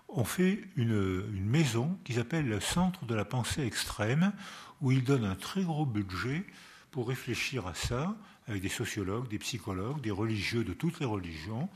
ont 0.08 0.24
fait 0.24 0.62
une 0.76 1.26
maison 1.46 1.98
qu'ils 2.04 2.20
appellent 2.20 2.48
le 2.48 2.60
Centre 2.60 3.06
de 3.06 3.16
la 3.16 3.26
pensée 3.26 3.64
extrême, 3.64 4.34
où 4.82 4.92
ils 4.92 5.04
donnent 5.04 5.26
un 5.26 5.36
très 5.36 5.64
gros 5.64 5.88
budget 5.88 6.46
pour 6.92 7.08
réfléchir 7.08 7.66
à 7.66 7.74
ça, 7.74 8.16
avec 8.48 8.62
des 8.62 8.70
sociologues, 8.70 9.28
des 9.28 9.40
psychologues, 9.40 10.02
des 10.02 10.12
religieux 10.12 10.64
de 10.64 10.74
toutes 10.74 11.00
les 11.00 11.06
religions 11.06 11.70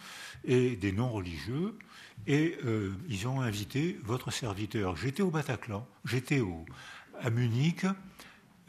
et 0.44 0.76
des 0.76 0.92
non-religieux, 0.92 1.76
et 2.28 2.58
euh, 2.66 2.94
ils 3.08 3.28
ont 3.28 3.42
invité 3.42 4.00
votre 4.04 4.32
serviteur. 4.32 4.96
J'étais 4.96 5.24
au 5.24 5.32
Bataclan, 5.32 5.88
j'étais 6.06 6.42
à 7.22 7.30
Munich 7.30 7.86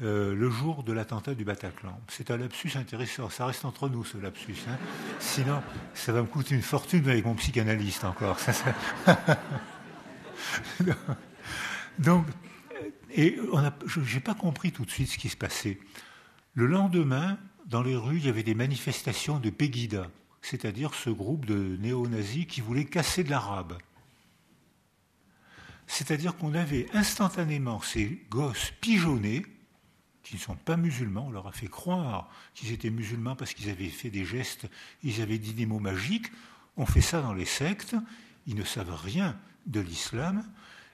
euh, 0.02 0.34
le 0.34 0.48
jour 0.48 0.82
de 0.82 0.94
l'attentat 0.94 1.34
du 1.34 1.44
Bataclan. 1.44 2.00
C'est 2.08 2.30
un 2.30 2.38
lapsus 2.38 2.72
intéressant, 2.76 3.28
ça 3.28 3.44
reste 3.44 3.66
entre 3.66 3.90
nous 3.90 4.02
ce 4.04 4.16
lapsus. 4.16 4.56
Hein. 4.66 4.78
Sinon, 5.18 5.62
ça 5.92 6.12
va 6.12 6.22
me 6.22 6.26
coûter 6.26 6.54
une 6.54 6.62
fortune 6.62 7.06
avec 7.08 7.26
mon 7.26 7.34
psychanalyste 7.34 8.04
encore. 8.04 8.38
Donc, 11.98 12.24
et 13.10 13.36
je 13.86 14.14
n'ai 14.14 14.20
pas 14.20 14.34
compris 14.34 14.72
tout 14.72 14.86
de 14.86 14.90
suite 14.90 15.10
ce 15.10 15.18
qui 15.18 15.28
se 15.28 15.36
passait. 15.36 15.78
Le 16.54 16.64
lendemain, 16.66 17.38
dans 17.70 17.82
les 17.82 17.96
rues, 17.96 18.18
il 18.18 18.26
y 18.26 18.28
avait 18.28 18.42
des 18.42 18.54
manifestations 18.54 19.38
de 19.38 19.48
Pegida 19.48 20.10
c'est-à-dire 20.42 20.94
ce 20.94 21.10
groupe 21.10 21.46
de 21.46 21.76
néo-nazis 21.80 22.46
qui 22.46 22.60
voulait 22.60 22.84
casser 22.84 23.24
de 23.24 23.30
l'arabe. 23.30 23.76
C'est-à-dire 25.86 26.36
qu'on 26.36 26.54
avait 26.54 26.86
instantanément 26.94 27.80
ces 27.80 28.22
gosses 28.30 28.72
pigeonnés, 28.80 29.44
qui 30.22 30.36
ne 30.36 30.40
sont 30.40 30.54
pas 30.54 30.76
musulmans, 30.76 31.26
on 31.26 31.30
leur 31.30 31.48
a 31.48 31.52
fait 31.52 31.66
croire 31.66 32.30
qu'ils 32.54 32.72
étaient 32.72 32.90
musulmans 32.90 33.34
parce 33.34 33.54
qu'ils 33.54 33.70
avaient 33.70 33.88
fait 33.88 34.10
des 34.10 34.24
gestes, 34.24 34.68
ils 35.02 35.20
avaient 35.20 35.38
dit 35.38 35.52
des 35.52 35.66
mots 35.66 35.80
magiques, 35.80 36.30
on 36.76 36.86
fait 36.86 37.00
ça 37.00 37.20
dans 37.20 37.34
les 37.34 37.44
sectes, 37.44 37.96
ils 38.46 38.54
ne 38.54 38.64
savent 38.64 38.94
rien 38.94 39.36
de 39.66 39.80
l'islam, 39.80 40.44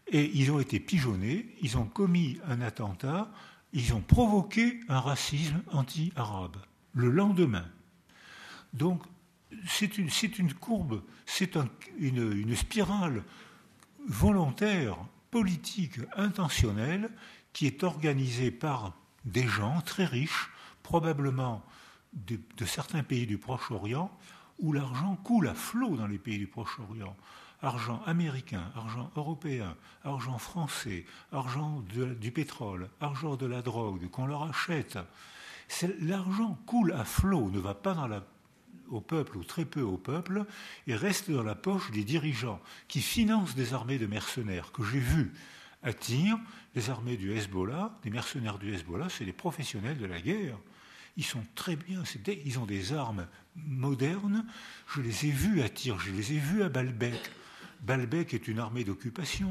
et 0.09 0.31
ils 0.35 0.51
ont 0.51 0.61
été 0.61 0.81
pigeonnés, 0.81 1.55
ils 1.61 1.77
ont 1.77 1.85
commis 1.85 2.41
un 2.47 2.61
attentat, 2.63 3.31
ils 3.73 3.93
ont 3.93 4.01
provoqué 4.01 4.81
un 4.89 5.01
racisme 5.01 5.63
anti-arabe 5.73 6.57
le 6.97 7.11
lendemain. 7.11 7.67
Donc 8.73 9.03
c'est 9.69 9.99
une, 9.99 10.11
courbe, 10.55 11.03
c'est 11.25 11.57
une, 11.99 12.57
spirale 12.57 13.23
volontaire, 14.09 14.97
politique, 15.31 16.01
intentionnelle, 16.17 17.11
qui 17.53 17.67
est 17.67 17.85
organisée 17.85 18.51
par 18.51 18.95
des 19.25 19.47
gens 19.47 19.81
très 19.83 20.05
riches, 20.05 20.51
probablement 20.83 21.63
de, 22.13 22.39
certains 22.65 23.03
pays 23.03 23.27
du 23.27 23.39
Proche-Orient, 23.39 24.11
où 24.59 24.73
l'argent 24.73 25.17
coule 25.17 25.49
à 25.49 25.55
flot 25.55 25.97
dans 25.97 26.07
les 26.07 26.19
pays 26.19 26.39
du 26.39 26.47
Proche-Orient. 26.47 27.17
Argent 27.63 28.03
américain, 28.07 28.71
argent 28.75 29.11
européen, 29.17 29.77
argent 30.05 30.39
français, 30.39 31.05
argent 31.33 31.83
du 32.21 32.31
pétrole, 32.31 32.89
argent 33.01 33.37
de 33.37 33.47
la 33.47 33.63
drogue 33.63 34.09
qu'on 34.11 34.27
leur 34.27 34.43
achète. 34.45 34.99
L'argent 36.01 36.59
coule 36.67 36.93
à 36.93 37.05
flot, 37.05 37.51
ne 37.51 37.59
va 37.59 37.75
pas 37.75 38.09
au 38.89 39.01
peuple 39.01 39.37
ou 39.37 39.45
très 39.45 39.65
peu 39.65 39.83
au 39.83 39.97
peuple 39.97 40.45
et 40.87 40.95
reste 40.95 41.31
dans 41.31 41.43
la 41.43 41.55
poche 41.55 41.91
des 41.91 42.05
dirigeants 42.05 42.61
qui 42.89 43.01
financent 43.01 43.55
des 43.55 43.75
armées 43.75 43.99
de 43.99 44.07
mercenaires 44.07 44.73
que 44.73 44.85
j'ai 44.85 45.01
vues 45.01 45.33
à 45.83 45.93
tir, 45.93 46.39
les 46.75 46.91
armées 46.91 47.17
du 47.17 47.33
Hezbollah, 47.33 47.99
des 48.03 48.11
mercenaires 48.11 48.59
du 48.59 48.75
Hezbollah, 48.75 49.09
c'est 49.09 49.25
des 49.25 49.33
professionnels 49.33 49.99
de 49.99 50.07
la 50.07 50.21
guerre. 50.21 50.59
Ils 51.17 51.25
sont 51.25 51.45
très 51.55 51.77
bien, 51.77 52.03
ils 52.45 52.59
ont 52.59 52.67
des 52.67 52.93
armes 52.93 53.27
modernes. 53.55 54.45
Je 54.95 55.01
les 55.01 55.27
ai 55.27 55.31
vus 55.31 55.63
à 55.63 55.69
tir, 55.69 55.99
je 55.99 56.11
les 56.11 56.33
ai 56.33 56.39
vus 56.39 56.63
à 56.63 56.69
Baalbek. 56.69 57.31
Baalbek 57.83 58.35
est 58.35 58.49
une 58.49 58.59
armée 58.59 58.85
d'occupation. 58.85 59.51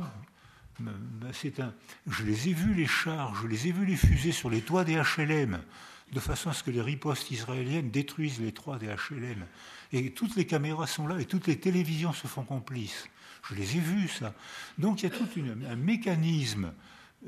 Je 0.80 2.24
les 2.24 2.50
ai 2.50 2.54
vus 2.54 2.74
les 2.74 2.86
chars, 2.86 3.34
je 3.42 3.48
les 3.48 3.68
ai 3.68 3.72
vus 3.72 3.86
les 3.86 3.96
fusées 3.96 4.34
sur 4.34 4.50
les 4.50 4.62
toits 4.62 4.84
des 4.84 5.02
HLM 5.02 5.62
de 6.12 6.20
façon 6.20 6.50
à 6.50 6.54
ce 6.54 6.64
que 6.64 6.72
les 6.72 6.82
ripostes 6.82 7.32
israéliennes 7.32 7.90
détruisent 7.90 8.40
les 8.40 8.52
trois 8.52 8.78
des 8.78 8.88
HLM. 8.88 9.46
Et 9.92 10.12
toutes 10.12 10.36
les 10.36 10.46
caméras 10.46 10.88
sont 10.88 11.08
là 11.08 11.20
et 11.20 11.26
toutes 11.26 11.48
les 11.48 11.60
télévisions 11.60 12.14
se 12.14 12.28
font 12.28 12.44
complices. 12.44 13.10
Je 13.50 13.56
les 13.56 13.78
ai 13.78 13.80
vus, 13.80 14.08
ça. 14.08 14.34
Donc 14.78 15.02
il 15.02 15.10
y 15.10 15.14
a 15.14 15.16
tout 15.16 15.28
un 15.70 15.76
mécanisme, 15.76 16.74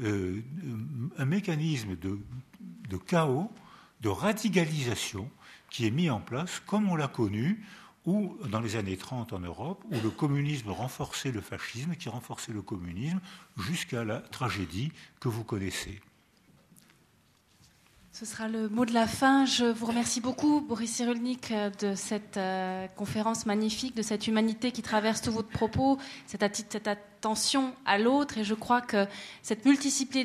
euh, 0.01 0.41
de, 1.19 2.97
chaos, 2.97 3.51
de 4.01 4.09
radicalisation 4.09 5.29
qui 5.69 5.85
est 5.85 5.91
mis 5.91 6.09
en 6.09 6.19
place, 6.19 6.61
comme 6.65 6.89
on 6.89 6.95
l'a 6.95 7.07
connu, 7.07 7.63
dans 8.05 8.61
les 8.61 8.77
années 8.77 8.95
30 8.95 9.33
en 9.33 9.39
Europe, 9.39 9.83
où 9.91 9.99
le 10.01 10.09
communisme 10.09 10.69
renforçait 10.69 11.31
le 11.31 11.41
fascisme, 11.41 11.95
qui 11.95 12.07
renforçait 12.07 12.53
le 12.53 12.61
communisme, 12.61 13.19
jusqu'à 13.57 14.05
la 14.05 14.21
tragédie 14.21 14.93
que 15.19 15.27
vous 15.27 15.43
connaissez. 15.43 15.99
Ce 18.19 18.25
sera 18.25 18.47
le 18.47 18.67
mot 18.67 18.83
de 18.83 18.95
la 18.95 19.05
fin. 19.05 19.45
Je 19.45 19.65
vous 19.65 19.85
remercie 19.85 20.21
beaucoup, 20.21 20.59
Boris 20.59 20.91
Cyrulnik, 20.91 21.53
de 21.79 21.93
cette 21.93 22.37
euh, 22.37 22.87
conférence 22.95 23.45
magnifique, 23.45 23.95
de 23.95 24.01
cette 24.01 24.25
humanité 24.25 24.71
qui 24.71 24.81
traverse 24.81 25.21
tous 25.21 25.29
votre 25.29 25.49
propos, 25.49 25.99
cette, 26.25 26.41
attention 26.87 27.75
à 27.85 27.99
l'autre. 27.99 28.39
Et 28.39 28.43
je 28.43 28.55
crois 28.55 28.81
que 28.81 29.05
cette 29.43 29.65
multiplicité 29.65 30.23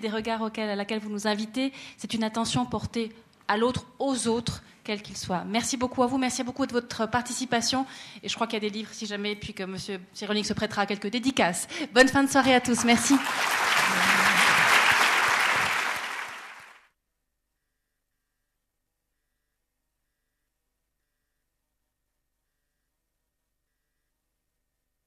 des, 0.00 0.08
regards 0.08 0.42
à 0.42 0.74
laquelle 0.74 0.98
vous 0.98 1.10
nous 1.10 1.28
invitez, 1.28 1.72
c'est 1.96 2.12
une 2.12 2.24
attention 2.24 2.66
portée 2.66 3.12
à 3.46 3.56
l'autre, 3.56 3.86
aux 4.00 4.26
autres, 4.26 4.64
quels 4.82 5.00
qu'ils 5.00 5.16
soient. 5.16 5.44
Merci 5.46 5.76
beaucoup 5.76 6.02
à 6.02 6.08
vous, 6.08 6.18
merci 6.18 6.42
beaucoup 6.42 6.66
de 6.66 6.72
votre 6.72 7.08
participation. 7.08 7.86
Et 8.24 8.28
je 8.28 8.34
crois 8.34 8.48
qu'il 8.48 8.60
y 8.60 8.66
a 8.66 8.68
des 8.68 8.76
livres, 8.76 8.90
si 8.92 9.06
jamais, 9.06 9.36
puis 9.36 9.54
que 9.54 9.62
M. 9.62 9.76
Cyrulnik 10.12 10.44
se 10.44 10.54
prêtera 10.54 10.82
à 10.82 10.86
quelques 10.86 11.10
dédicaces. 11.12 11.68
Bonne 11.94 12.08
fin 12.08 12.24
de 12.24 12.28
soirée 12.28 12.56
à 12.56 12.60
tous. 12.60 12.84
Merci. 12.84 13.14